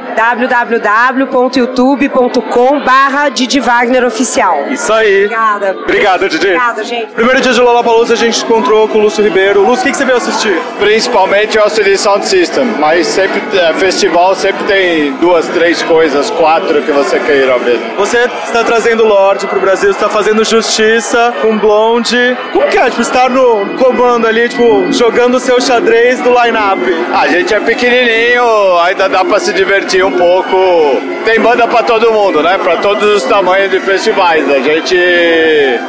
www.youtube.com 1.78 2.80
barra 2.80 3.28
Didi 3.28 3.60
Wagner 3.60 4.04
Oficial. 4.04 4.66
Isso 4.68 4.92
aí. 4.92 5.26
Obrigada. 5.26 5.76
Obrigado, 5.80 6.28
Didi. 6.28 6.46
Obrigada, 6.46 6.84
gente. 6.84 7.12
Primeiro 7.12 7.40
dia 7.40 7.52
de 7.52 7.60
Lollapalooza 7.60 8.14
a 8.14 8.16
gente 8.16 8.42
encontrou 8.42 8.88
com 8.88 8.98
o 8.98 9.02
Lúcio 9.02 9.22
Ribeiro. 9.22 9.62
Lúcio, 9.62 9.82
o 9.82 9.84
que, 9.84 9.92
que 9.92 9.96
você 9.96 10.04
veio 10.04 10.16
assistir? 10.16 10.58
Principalmente 10.78 11.56
o 11.56 11.60
LCD 11.60 11.96
Sound 11.96 12.26
System, 12.26 12.64
mas 12.78 13.06
sempre 13.06 13.40
é, 13.56 13.72
festival 13.74 14.34
sempre 14.34 14.64
tem 14.64 15.12
duas, 15.14 15.46
três 15.48 15.82
coisas, 15.82 16.30
quatro 16.30 16.82
que 16.82 16.90
você 16.90 17.20
queira 17.20 17.58
ver. 17.58 17.78
Você 17.96 18.28
está 18.44 18.64
trazendo 18.64 19.04
o 19.04 19.06
Lorde 19.06 19.46
pro 19.46 19.60
Brasil, 19.60 19.90
está 19.90 20.08
fazendo 20.08 20.44
justiça 20.44 21.32
com 21.40 21.56
Blonde. 21.58 22.36
Como 22.52 22.66
que 22.66 22.78
é, 22.78 22.90
tipo, 22.90 23.02
estar 23.02 23.30
no 23.30 23.74
comando 23.76 24.26
ali, 24.26 24.48
tipo, 24.48 24.92
jogando 24.92 25.36
o 25.36 25.40
seu 25.40 25.60
xadrez 25.60 26.20
do 26.20 26.30
line-up? 26.30 26.80
A 27.14 27.28
gente 27.28 27.54
é 27.54 27.60
pequenininho, 27.60 28.78
ainda 28.80 29.08
dá 29.08 29.24
pra 29.24 29.38
se 29.38 29.52
divertir 29.52 30.04
um 30.04 30.12
pouco. 30.12 30.56
Tem 31.24 31.40
banda 31.40 31.67
pra 31.68 31.82
todo 31.82 32.12
mundo, 32.12 32.42
né? 32.42 32.58
Pra 32.62 32.76
todos 32.76 33.16
os 33.16 33.22
tamanhos 33.24 33.70
de 33.70 33.80
festivais. 33.80 34.50
A 34.50 34.58
gente. 34.60 34.96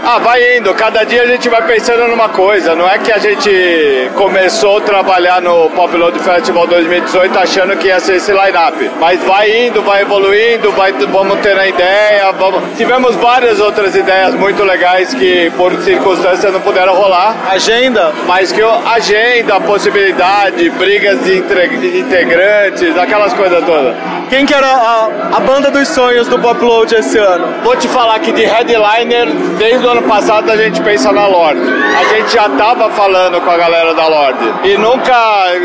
Ah, 0.03 0.19
vai 0.19 0.57
indo. 0.57 0.73
Cada 0.73 1.03
dia 1.03 1.23
a 1.23 1.27
gente 1.27 1.49
vai 1.49 1.61
pensando 1.63 2.07
numa 2.07 2.29
coisa. 2.29 2.75
Não 2.75 2.87
é 2.87 2.97
que 2.97 3.11
a 3.11 3.17
gente 3.17 4.09
começou 4.15 4.77
a 4.77 4.81
trabalhar 4.81 5.41
no 5.41 5.69
Pop 5.71 5.95
Load 5.95 6.17
Festival 6.19 6.67
2018 6.67 7.37
achando 7.39 7.75
que 7.77 7.87
ia 7.87 7.99
ser 7.99 8.15
esse 8.15 8.31
line-up. 8.31 8.89
Mas 8.99 9.23
vai 9.23 9.67
indo, 9.67 9.81
vai 9.81 10.01
evoluindo, 10.01 10.71
vai, 10.71 10.91
vamos 10.93 11.39
ter 11.39 11.57
a 11.57 11.67
ideia. 11.67 12.31
Vamos... 12.33 12.61
Tivemos 12.77 13.15
várias 13.15 13.59
outras 13.59 13.95
ideias 13.95 14.33
muito 14.35 14.63
legais 14.63 15.13
que 15.13 15.51
por 15.57 15.73
circunstâncias 15.81 16.51
não 16.53 16.61
puderam 16.61 16.93
rolar. 16.93 17.35
Agenda? 17.49 18.11
Mas 18.27 18.51
que 18.51 18.59
eu, 18.61 18.71
agenda, 18.87 19.59
possibilidade, 19.61 20.69
brigas 20.71 21.23
de, 21.23 21.37
entre- 21.37 21.67
de 21.69 21.99
integrantes, 21.99 22.97
aquelas 22.97 23.33
coisas 23.33 23.63
todas. 23.65 23.95
Quem 24.29 24.45
que 24.45 24.53
era 24.53 24.67
a, 24.67 25.09
a 25.37 25.39
banda 25.39 25.68
dos 25.71 25.87
sonhos 25.89 26.27
do 26.27 26.39
Pop 26.39 26.63
Load 26.63 26.93
esse 26.95 27.17
ano? 27.17 27.47
Vou 27.63 27.75
te 27.75 27.87
falar 27.87 28.19
que 28.19 28.31
de 28.31 28.43
headliner, 28.43 29.27
desde 29.57 29.85
o 29.85 29.89
ano 29.89 30.03
passado 30.03 30.51
a 30.51 30.57
gente 30.57 30.81
pensa 30.81 31.11
na 31.11 31.27
Lorde. 31.27 31.61
A 31.61 32.15
gente 32.15 32.33
já 32.33 32.49
tava 32.49 32.89
falando 32.89 33.41
com 33.41 33.49
a 33.49 33.57
galera 33.57 33.93
da 33.93 34.07
Lorde. 34.07 34.53
E 34.63 34.77
nunca, 34.77 35.13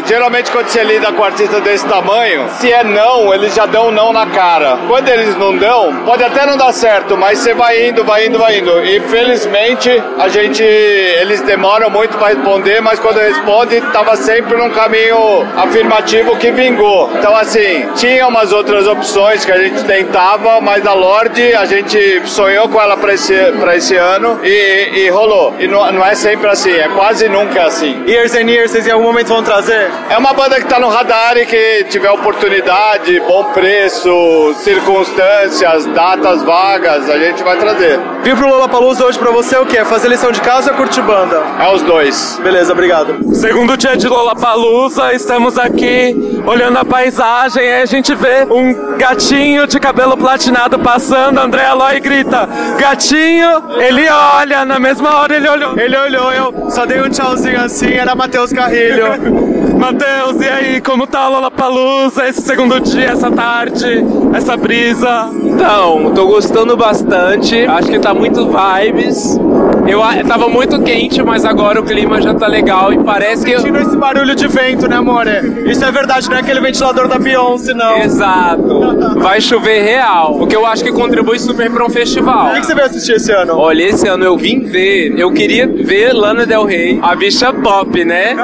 geralmente 0.06 0.50
quando 0.50 0.68
você 0.68 0.82
lida 0.82 1.12
com 1.12 1.24
artistas 1.24 1.62
desse 1.62 1.86
tamanho, 1.86 2.48
se 2.58 2.72
é 2.72 2.82
não, 2.84 3.32
eles 3.32 3.54
já 3.54 3.66
dão 3.66 3.90
não 3.90 4.12
na 4.12 4.26
cara. 4.26 4.78
Quando 4.88 5.08
eles 5.08 5.36
não 5.36 5.56
dão, 5.56 6.02
pode 6.04 6.22
até 6.22 6.46
não 6.46 6.56
dar 6.56 6.72
certo, 6.72 7.16
mas 7.16 7.38
você 7.38 7.54
vai 7.54 7.88
indo, 7.88 8.04
vai 8.04 8.26
indo, 8.26 8.38
vai 8.38 8.58
indo. 8.58 8.84
E 8.84 9.00
felizmente 9.00 10.02
a 10.18 10.28
gente, 10.28 10.62
eles 10.62 11.40
demoram 11.42 11.90
muito 11.90 12.16
para 12.18 12.28
responder, 12.28 12.80
mas 12.80 12.98
quando 12.98 13.18
responde, 13.18 13.80
tava 13.92 14.16
sempre 14.16 14.56
num 14.56 14.70
caminho 14.70 15.46
afirmativo 15.56 16.36
que 16.36 16.50
vingou. 16.50 17.10
Então 17.18 17.36
assim, 17.36 17.86
tinha 17.96 18.26
umas 18.26 18.52
outras 18.52 18.86
opções 18.86 19.44
que 19.44 19.52
a 19.52 19.58
gente 19.58 19.82
tentava, 19.94 20.60
mas 20.60 20.84
a 20.84 20.92
Lorde 20.92 21.54
a 21.54 21.64
gente 21.66 22.22
sonhou 22.26 22.68
com 22.68 22.80
ela 22.80 22.96
para 22.96 23.14
esse, 23.14 23.34
pra 23.60 23.76
esse 23.76 23.94
ano 23.94 24.40
e, 24.42 25.04
e 25.04 25.08
rolou. 25.08 25.54
E 25.60 25.68
não, 25.68 25.90
não 25.92 26.04
é 26.04 26.16
sempre 26.16 26.48
assim, 26.48 26.72
é 26.72 26.88
quase 26.88 27.28
nunca 27.28 27.64
assim. 27.64 28.02
Years 28.04 28.34
and 28.34 28.50
Years, 28.50 28.72
vocês 28.72 28.88
em 28.88 28.90
algum 28.90 29.04
momento 29.04 29.28
vão 29.28 29.42
trazer? 29.42 29.88
É 30.10 30.18
uma 30.18 30.32
banda 30.32 30.56
que 30.56 30.66
tá 30.66 30.80
no 30.80 30.88
radar 30.88 31.36
e 31.36 31.46
que 31.46 31.84
tiver 31.90 32.10
oportunidade, 32.10 33.20
bom 33.20 33.44
preço, 33.52 34.54
circunstâncias, 34.58 35.86
datas 35.86 36.42
vagas, 36.42 37.08
a 37.08 37.18
gente 37.18 37.44
vai 37.44 37.56
trazer. 37.56 38.00
Vir 38.24 38.36
pro 38.36 38.48
Lollapalooza 38.48 39.04
hoje 39.04 39.18
pra 39.18 39.30
você 39.30 39.54
é 39.54 39.60
o 39.60 39.66
quê? 39.66 39.84
Fazer 39.84 40.08
lição 40.08 40.32
de 40.32 40.40
casa 40.40 40.72
ou 40.72 40.76
curtir 40.76 41.02
banda? 41.02 41.40
É 41.60 41.72
os 41.72 41.82
dois. 41.82 42.40
Beleza, 42.42 42.72
obrigado. 42.72 43.16
Segundo 43.34 43.76
dia 43.76 43.96
de 43.96 44.08
Lollapalooza, 44.08 45.12
estamos 45.12 45.56
aqui 45.58 46.42
olhando 46.46 46.78
a 46.78 46.84
paisagem, 46.84 47.62
aí 47.62 47.82
a 47.82 47.86
gente 47.86 48.14
vê 48.14 48.46
um 48.50 48.96
gatinho 48.96 49.66
de 49.66 49.83
cabelo 49.84 50.16
platinado 50.16 50.78
passando, 50.78 51.38
André 51.38 51.66
Aloy 51.66 52.00
grita, 52.00 52.48
gatinho, 52.78 53.64
ele 53.78 54.08
olha, 54.08 54.64
na 54.64 54.78
mesma 54.78 55.14
hora 55.18 55.36
ele 55.36 55.46
olhou. 55.46 55.78
Ele 55.78 55.94
olhou, 55.94 56.32
eu 56.32 56.70
só 56.70 56.86
dei 56.86 57.02
um 57.02 57.10
tchauzinho 57.10 57.60
assim, 57.60 57.92
era 57.92 58.14
Matheus 58.14 58.50
Carrilho. 58.50 59.04
Matheus, 59.78 60.40
e 60.40 60.48
aí, 60.48 60.80
como 60.80 61.06
tá 61.06 61.28
o 61.28 61.32
Lollapalooza, 61.32 62.26
esse 62.26 62.40
segundo 62.40 62.80
dia, 62.80 63.10
essa 63.10 63.30
tarde, 63.30 64.02
essa 64.32 64.56
brisa? 64.56 65.28
Então, 65.42 66.12
tô 66.14 66.28
gostando 66.28 66.74
bastante. 66.76 67.66
Acho 67.66 67.88
que 67.88 67.98
tá 67.98 68.14
muito 68.14 68.48
vibes. 68.48 69.38
Eu 69.86 70.00
tava 70.26 70.48
muito 70.48 70.80
quente, 70.82 71.22
mas 71.22 71.44
agora 71.44 71.80
o 71.80 71.84
clima 71.84 72.20
já 72.20 72.34
tá 72.34 72.46
legal 72.46 72.92
e 72.92 72.98
parece 72.98 73.44
que. 73.44 73.56
Sentindo 73.56 73.78
esse 73.78 73.96
barulho 73.96 74.34
de 74.34 74.48
vento, 74.48 74.88
né, 74.88 74.96
amore? 74.96 75.30
Isso 75.66 75.84
é 75.84 75.90
verdade, 75.90 76.28
não 76.28 76.36
é 76.36 76.40
aquele 76.40 76.60
ventilador 76.60 77.08
da 77.08 77.18
Beyoncé, 77.18 77.74
não. 77.74 77.98
Exato. 77.98 79.18
Vai 79.18 79.40
chover 79.40 79.82
real. 79.82 80.40
O 80.40 80.46
que 80.46 80.56
eu 80.56 80.66
acho 80.66 80.82
que 80.82 80.92
contribui 80.92 81.38
super 81.38 81.70
pra 81.70 81.84
um 81.84 81.90
festival. 81.90 82.48
O 82.48 82.54
que 82.54 82.60
que 82.60 82.66
você 82.66 82.74
veio 82.74 82.86
assistir 82.86 83.12
esse 83.12 83.32
ano? 83.32 83.56
Olha, 83.56 83.84
esse 83.84 84.06
ano 84.08 84.24
eu 84.24 84.36
vim 84.36 84.60
ver. 84.60 85.14
Eu 85.18 85.32
queria 85.32 85.66
ver 85.66 86.12
Lana 86.12 86.46
Del 86.46 86.64
Rey, 86.64 86.98
a 87.02 87.14
bicha 87.14 87.52
pop, 87.52 88.04
né? 88.04 88.34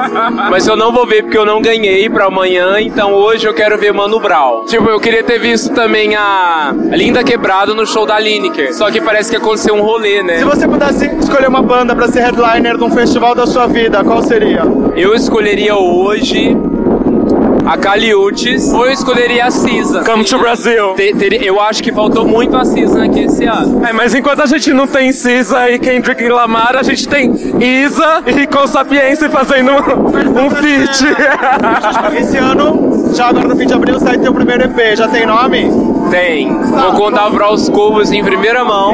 Mas 0.49 0.67
eu 0.67 0.75
não 0.75 0.91
vou 0.91 1.05
ver 1.05 1.23
porque 1.23 1.37
eu 1.37 1.45
não 1.45 1.61
ganhei 1.61 2.09
pra 2.09 2.25
amanhã, 2.25 2.79
então 2.79 3.13
hoje 3.13 3.47
eu 3.47 3.53
quero 3.53 3.77
ver 3.77 3.93
Mano 3.93 4.19
Brown. 4.19 4.65
Tipo, 4.65 4.89
eu 4.89 4.99
queria 4.99 5.23
ter 5.23 5.39
visto 5.39 5.73
também 5.73 6.15
a 6.15 6.73
Linda 6.91 7.23
Quebrado 7.23 7.73
no 7.73 7.85
show 7.85 8.05
da 8.05 8.19
Lineker. 8.19 8.73
Só 8.73 8.91
que 8.91 9.01
parece 9.01 9.29
que 9.29 9.37
aconteceu 9.37 9.75
um 9.75 9.81
rolê, 9.81 10.21
né? 10.23 10.37
Se 10.37 10.45
você 10.45 10.67
pudesse 10.67 11.09
escolher 11.31 11.47
uma 11.47 11.61
banda 11.61 11.95
pra 11.95 12.09
ser 12.09 12.23
headliner 12.23 12.75
de 12.77 12.83
um 12.83 12.91
festival 12.91 13.33
da 13.33 13.47
sua 13.47 13.65
vida, 13.65 14.03
qual 14.03 14.21
seria? 14.21 14.63
Eu 14.97 15.15
escolheria 15.15 15.77
hoje 15.77 16.57
a 17.71 17.77
Caliutes 17.77 18.73
ou 18.73 18.85
eu 18.85 18.91
escolheria 18.91 19.45
a 19.45 19.51
Cisa. 19.51 20.03
Come 20.03 20.25
to 20.25 20.37
Brasil. 20.37 20.93
Te- 20.95 21.13
ter- 21.13 21.41
eu 21.41 21.57
acho 21.61 21.81
que 21.81 21.89
faltou 21.91 22.27
muito 22.27 22.57
a 22.57 22.65
Cisa 22.65 23.05
aqui 23.05 23.21
esse 23.21 23.45
ano. 23.45 23.85
É, 23.85 23.93
mas 23.93 24.13
enquanto 24.13 24.41
a 24.41 24.45
gente 24.45 24.73
não 24.73 24.85
tem 24.85 25.11
Cisa 25.13 25.69
e 25.69 25.79
Kendrick 25.79 26.27
Lamar, 26.27 26.75
a 26.75 26.83
gente 26.83 27.07
tem 27.07 27.31
Isa 27.61 28.23
e 28.27 28.45
Com 28.45 28.67
Sapiência 28.67 29.29
fazendo 29.29 29.71
um, 29.71 30.45
um 30.47 30.49
feat. 30.49 31.05
Esse 32.19 32.37
ano, 32.37 33.09
já 33.15 33.27
agora 33.27 33.47
no 33.47 33.55
fim 33.55 33.65
de 33.65 33.73
abril, 33.73 33.97
sai 34.01 34.17
teu 34.17 34.33
primeiro 34.33 34.63
EP. 34.65 34.97
Já 34.97 35.07
tem 35.07 35.25
nome? 35.25 35.71
Tem. 36.09 36.53
Vou 36.53 36.91
contar 36.93 37.31
para 37.31 37.49
os 37.53 37.69
cubos 37.69 38.11
em 38.11 38.21
primeira 38.21 38.65
mão. 38.65 38.93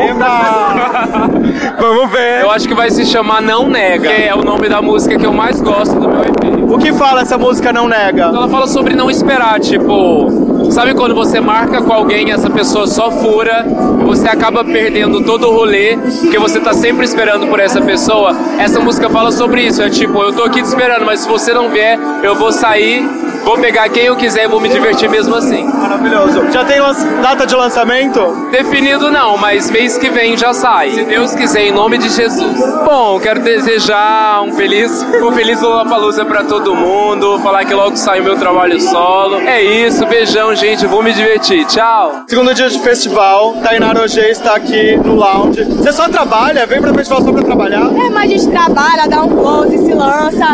Vamos 1.80 2.12
ver. 2.12 2.42
Eu 2.42 2.52
acho 2.52 2.68
que 2.68 2.76
vai 2.76 2.92
se 2.92 3.06
chamar 3.08 3.42
Não 3.42 3.68
Nega, 3.68 4.08
que 4.08 4.22
é 4.24 4.36
o 4.36 4.44
nome 4.44 4.70
da 4.70 4.82
música 4.84 5.18
que 5.18 5.26
eu 5.26 5.34
mais 5.34 5.60
gosto 5.62 5.96
do 6.00 6.08
meu 6.08 6.22
EP. 6.22 6.47
O 6.70 6.78
que 6.78 6.92
fala 6.94 7.22
essa 7.22 7.38
música 7.38 7.72
Não 7.72 7.88
Nega? 7.88 8.24
Ela 8.24 8.48
fala 8.48 8.68
sobre 8.68 8.94
não 8.94 9.10
esperar, 9.10 9.60
tipo, 9.60 10.70
sabe 10.70 10.94
quando 10.94 11.16
você 11.16 11.40
marca 11.40 11.82
com 11.82 11.94
alguém 11.94 12.28
e 12.28 12.32
essa 12.32 12.50
pessoa 12.50 12.86
só 12.86 13.10
fura, 13.10 13.66
você 14.06 14.28
acaba 14.28 14.64
perdendo 14.66 15.24
todo 15.24 15.48
o 15.48 15.54
rolê, 15.54 15.98
porque 16.22 16.38
você 16.38 16.60
tá 16.60 16.74
sempre 16.74 17.06
esperando 17.06 17.48
por 17.48 17.60
essa 17.60 17.82
pessoa? 17.82 18.36
Essa 18.60 18.80
música 18.80 19.10
fala 19.10 19.32
sobre 19.32 19.64
isso, 19.64 19.82
é 19.82 19.90
tipo, 19.90 20.22
eu 20.22 20.34
tô 20.34 20.44
aqui 20.44 20.62
te 20.62 20.68
esperando, 20.68 21.06
mas 21.06 21.22
se 21.22 21.30
você 21.30 21.54
não 21.54 21.70
vier, 21.70 21.98
eu 22.22 22.36
vou 22.36 22.52
sair, 22.52 23.02
vou 23.48 23.58
pegar 23.58 23.88
quem 23.88 24.04
eu 24.04 24.16
quiser 24.18 24.44
e 24.44 24.48
vou 24.50 24.60
me 24.60 24.68
divertir 24.68 25.10
mesmo 25.10 25.34
assim. 25.34 25.64
Maravilhoso. 25.64 26.52
Já 26.52 26.66
tem 26.66 26.82
data 27.22 27.46
de 27.46 27.56
lançamento? 27.56 28.50
Definido 28.52 29.10
não, 29.10 29.38
mas 29.38 29.72
mês 29.72 29.98
que 29.98 30.10
vem 30.10 30.36
já 30.36 30.54
sai. 30.54 30.92
Se 30.92 31.06
Deus 31.06 31.34
quiser, 31.34 31.68
em 31.68 31.72
nome 31.72 31.98
de 31.98 32.10
Jesus. 32.10 32.60
Bom, 32.84 33.18
quero 33.22 33.40
desejar 33.40 34.42
um 34.42 34.52
feliz, 34.52 35.02
um 35.24 35.32
feliz 35.32 35.62
Lollapalooza 35.62 36.26
pra 36.26 36.44
todo 36.44 36.76
mundo, 36.76 37.40
falar 37.40 37.64
que 37.64 37.74
logo 37.74 37.96
sai 37.96 38.20
o 38.20 38.24
meu 38.26 38.38
trabalho 38.38 38.82
solo. 38.82 39.38
É 39.40 39.64
isso, 39.64 40.06
beijão, 40.06 40.54
gente, 40.54 40.86
vou 40.86 41.02
me 41.02 41.14
divertir. 41.14 41.66
Tchau. 41.68 42.24
Segundo 42.28 42.54
dia 42.54 42.70
de 42.70 42.80
festival, 42.80 43.54
Tainara 43.64 44.04
Ogê 44.04 44.30
está 44.30 44.56
aqui 44.56 44.98
no 44.98 45.16
lounge. 45.16 45.64
Você 45.64 45.94
só 45.94 46.10
trabalha? 46.10 46.66
Vem 46.66 46.82
pra 46.82 46.94
festival 46.94 47.24
só 47.24 47.32
pra 47.32 47.44
trabalhar? 47.44 47.90
É, 47.96 48.10
mas 48.10 48.24
a 48.24 48.28
gente 48.28 48.48
trabalha, 48.50 49.08
dá 49.08 49.22
um 49.22 49.30
close, 49.30 49.78
se 49.78 49.94
lança. 49.94 50.47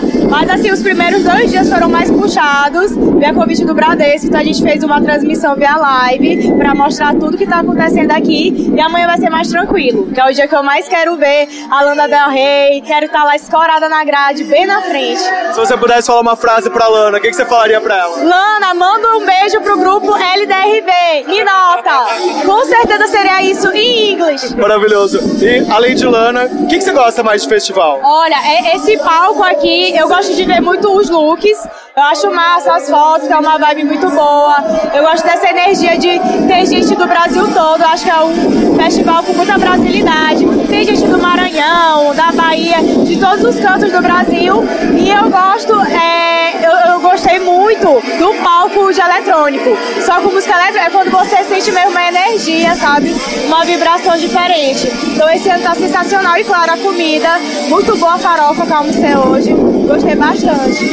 Assim, 0.54 0.72
os 0.72 0.82
primeiros 0.84 1.24
dois 1.24 1.50
dias 1.50 1.68
foram 1.70 1.90
mais 1.90 2.10
puxados. 2.12 2.92
via 3.18 3.34
convite 3.34 3.66
do 3.66 3.74
Bradesco, 3.74 4.28
então 4.28 4.40
a 4.40 4.44
gente 4.44 4.62
fez 4.62 4.84
uma 4.84 5.02
transmissão 5.02 5.56
via 5.56 5.76
live 5.76 6.54
pra 6.58 6.76
mostrar 6.76 7.14
tudo 7.16 7.38
que 7.38 7.48
tá 7.48 7.60
acontecendo 7.60 8.12
aqui 8.12 8.72
e 8.76 8.80
amanhã 8.80 9.08
vai 9.08 9.18
ser 9.18 9.30
mais 9.30 9.48
tranquilo, 9.48 10.08
que 10.14 10.20
é 10.20 10.26
o 10.26 10.32
dia 10.34 10.48
que 10.48 10.56
eu 10.56 10.62
mais 10.64 10.88
quero 10.88 11.16
ver 11.18 11.48
a 11.72 11.82
Lana 11.82 12.08
Del 12.08 12.30
Rey, 12.30 12.82
quero 12.82 13.08
estar 13.08 13.24
lá 13.24 13.36
escorada 13.36 13.90
na 13.90 14.04
grade, 14.04 14.44
bem 14.44 14.66
na 14.68 14.82
frente. 14.84 15.20
Se 15.22 15.56
você 15.60 15.76
pudesse 15.76 16.08
falar 16.08 16.22
uma 16.22 16.36
frase 16.36 16.70
pra 16.70 16.88
Lana, 16.88 17.18
o 17.18 17.22
que, 17.22 17.30
que 17.30 17.36
você 17.36 17.46
falaria 17.46 17.82
pra 17.82 17.98
ela? 17.98 18.18
Lana, 18.18 18.74
manda 18.76 19.08
um 19.18 19.26
beijo 19.26 19.60
pro 19.62 19.78
grupo 19.80 20.14
LDRB, 20.16 21.28
me 21.28 21.44
nota. 21.44 22.06
Com 22.46 22.64
certeza 22.66 23.08
seria 23.08 23.42
isso 23.44 23.70
em 23.72 24.14
inglês. 24.14 24.54
Maravilhoso. 24.54 25.20
E 25.44 25.66
além 25.72 25.96
de 25.96 26.06
Lana, 26.06 26.46
o 26.46 26.68
que, 26.68 26.78
que 26.78 26.84
você 26.84 26.92
gosta 26.92 27.24
mais 27.24 27.42
de 27.42 27.50
festival? 27.50 28.00
Olha, 28.04 28.36
é- 28.46 28.76
esse 28.76 28.98
palco 29.00 29.44
aqui, 29.44 29.96
eu 29.98 30.08
gosto 30.08 30.34
de 30.36 30.43
ver 30.46 30.62
muito 30.62 30.90
os 30.90 31.10
looks. 31.10 31.68
Eu 31.96 32.04
acho 32.04 32.34
massa 32.34 32.74
as 32.74 32.90
fotos, 32.90 33.28
que 33.28 33.34
é 33.34 33.38
uma 33.38 33.58
vibe 33.58 33.84
muito 33.86 34.10
boa. 34.10 34.58
Eu 34.94 35.04
gosto 35.04 35.24
dessa 35.24 35.50
energia 35.50 35.98
de 35.98 36.20
ter 36.48 36.66
gente 36.66 36.96
do 36.96 37.06
Brasil 37.06 37.44
todo. 37.54 37.82
Eu 37.82 37.88
acho 37.88 38.04
que 38.04 38.10
é 38.10 38.24
um 38.24 38.76
festival 38.76 39.24
com 39.24 39.34
muita 39.34 39.58
brasilidade. 39.58 40.46
Tem 40.68 40.84
gente 40.84 41.04
do 41.04 41.20
Maranhão, 41.20 42.16
da 42.16 42.32
Bahia, 42.32 42.78
de 42.82 43.18
todos 43.18 43.44
os 43.44 43.60
cantos 43.60 43.92
do 43.92 44.02
Brasil. 44.02 44.64
E 44.98 45.12
eu 45.12 45.30
gosto, 45.30 45.74
é, 45.82 46.66
eu, 46.66 46.94
eu 46.94 47.00
gostei 47.02 47.40
muito 47.40 48.02
do 48.18 48.34
palco 48.44 48.92
de 48.92 49.00
eletrônico. 49.00 49.78
Só 50.04 50.20
com 50.22 50.30
música 50.30 50.54
eletrônica 50.54 50.86
é 50.86 50.90
quando 50.90 51.12
você 51.12 51.44
sente 51.44 51.72
mesmo 51.72 51.92
uma 51.92 52.08
energia, 52.08 52.76
sabe? 52.76 53.16
Uma 53.46 53.64
vibração 53.64 54.18
diferente. 54.18 54.88
Então 55.14 55.30
esse 55.30 55.50
ano 55.50 55.64
tá 55.64 55.76
sensacional. 55.76 56.38
E 56.38 56.44
claro, 56.44 56.74
a 56.74 56.78
comida, 56.78 57.40
muito 57.70 57.96
boa 57.98 58.18
farofa 58.18 58.66
que 58.66 58.72
eu 58.72 58.78
almocei 58.78 59.16
hoje. 59.16 59.73
Gostei 59.88 60.16
bastante. 60.16 60.86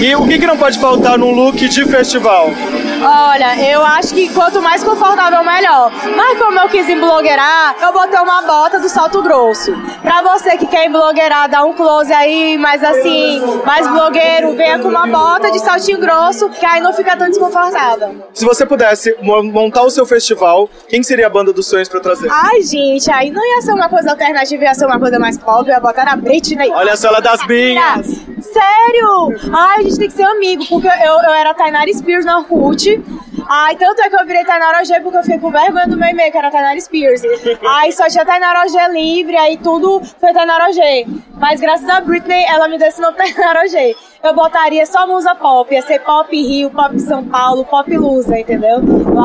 E 0.00 0.14
o 0.14 0.26
que, 0.26 0.38
que 0.38 0.46
não 0.46 0.56
pode 0.56 0.78
faltar 0.78 1.18
num 1.18 1.32
look 1.32 1.56
de 1.68 1.84
festival? 1.86 2.50
Olha, 3.02 3.70
eu 3.70 3.84
acho 3.84 4.14
que 4.14 4.28
quanto 4.32 4.60
mais 4.62 4.82
confortável, 4.82 5.42
melhor. 5.44 5.90
Mas 6.16 6.38
como 6.38 6.58
eu 6.58 6.68
quis 6.68 6.88
emblogueirar, 6.88 7.76
eu 7.80 7.92
botei 7.92 8.18
uma 8.20 8.42
bota 8.42 8.78
do 8.78 8.88
salto 8.88 9.22
grosso. 9.22 9.72
Pra 10.02 10.22
você 10.22 10.56
que 10.56 10.66
quer 10.66 10.86
emblogueirar, 10.86 11.48
dar 11.48 11.64
um 11.64 11.72
close 11.72 12.12
aí, 12.12 12.56
mais 12.58 12.82
assim, 12.82 13.40
mais 13.64 13.86
blogueiro, 13.88 14.54
venha 14.56 14.78
com 14.78 14.88
uma 14.88 15.06
bota 15.06 15.50
de 15.50 15.58
saltinho 15.58 15.98
grosso, 15.98 16.48
que 16.50 16.64
aí 16.64 16.80
não 16.80 16.92
fica 16.92 17.16
tão 17.16 17.28
desconfortável. 17.28 18.24
Se 18.32 18.44
você 18.44 18.64
pudesse 18.64 19.16
mo- 19.20 19.42
montar 19.42 19.82
o 19.82 19.90
seu 19.90 20.06
festival, 20.06 20.68
quem 20.88 21.02
seria 21.02 21.26
a 21.26 21.30
banda 21.30 21.52
dos 21.52 21.66
sonhos 21.66 21.88
pra 21.88 22.00
trazer? 22.00 22.28
Ai, 22.30 22.62
gente, 22.62 23.10
aí 23.10 23.30
não 23.30 23.42
ia 23.44 23.62
ser 23.62 23.72
uma 23.72 23.88
coisa 23.88 24.10
alternativa, 24.10 24.64
ia 24.64 24.74
ser 24.74 24.86
uma 24.86 24.98
coisa 24.98 25.18
mais 25.18 25.36
pop, 25.38 25.68
ia 25.68 25.80
botar 25.80 26.08
a 26.08 26.16
Britney. 26.16 26.70
Olha 26.72 26.96
só, 26.96 27.08
ela 27.08 27.20
das 27.20 27.44
minhas. 27.46 28.06
Sério? 28.40 29.52
Ai, 29.52 29.80
a 29.80 29.82
gente 29.82 29.98
tem 29.98 30.08
que 30.08 30.14
ser 30.14 30.24
amigo, 30.24 30.64
porque 30.68 30.86
eu, 30.86 30.92
eu 31.22 31.34
era 31.34 31.54
Tainara 31.54 31.92
Spears 31.92 32.24
na 32.24 32.38
Orkut. 32.38 33.02
Ai, 33.48 33.76
tanto 33.76 34.02
é 34.02 34.10
que 34.10 34.16
eu 34.16 34.26
virei 34.26 34.44
Tainara 34.44 34.80
OG 34.80 35.00
porque 35.02 35.16
eu 35.16 35.22
fiquei 35.22 35.38
com 35.38 35.50
vergonha 35.50 35.86
do 35.86 35.96
meu 35.96 36.08
e-mail, 36.08 36.30
que 36.30 36.36
era 36.38 36.50
Tainara 36.50 36.78
Spears. 36.80 37.22
Aí 37.66 37.92
só 37.92 38.06
tinha 38.08 38.24
Tainara 38.24 38.64
OG 38.66 38.92
livre, 38.92 39.36
aí 39.36 39.56
tudo 39.56 40.02
foi 40.20 40.32
Tainara 40.32 40.68
OG. 40.68 41.22
Mas 41.40 41.60
graças 41.60 41.88
a 41.88 42.00
Britney, 42.00 42.44
ela 42.44 42.68
me 42.68 42.76
deu 42.78 42.88
esse 42.88 43.00
nome 43.00 43.16
Tainara 43.18 43.60
OG. 43.64 43.96
Eu 44.22 44.34
botaria 44.34 44.84
só 44.84 45.06
musa 45.06 45.32
pop, 45.34 45.72
ia 45.72 45.80
ser 45.80 46.00
pop 46.00 46.36
Rio, 46.36 46.70
pop 46.70 46.98
São 47.00 47.24
Paulo, 47.24 47.64
pop 47.64 47.96
Lusa, 47.96 48.36
entendeu? 48.38 48.80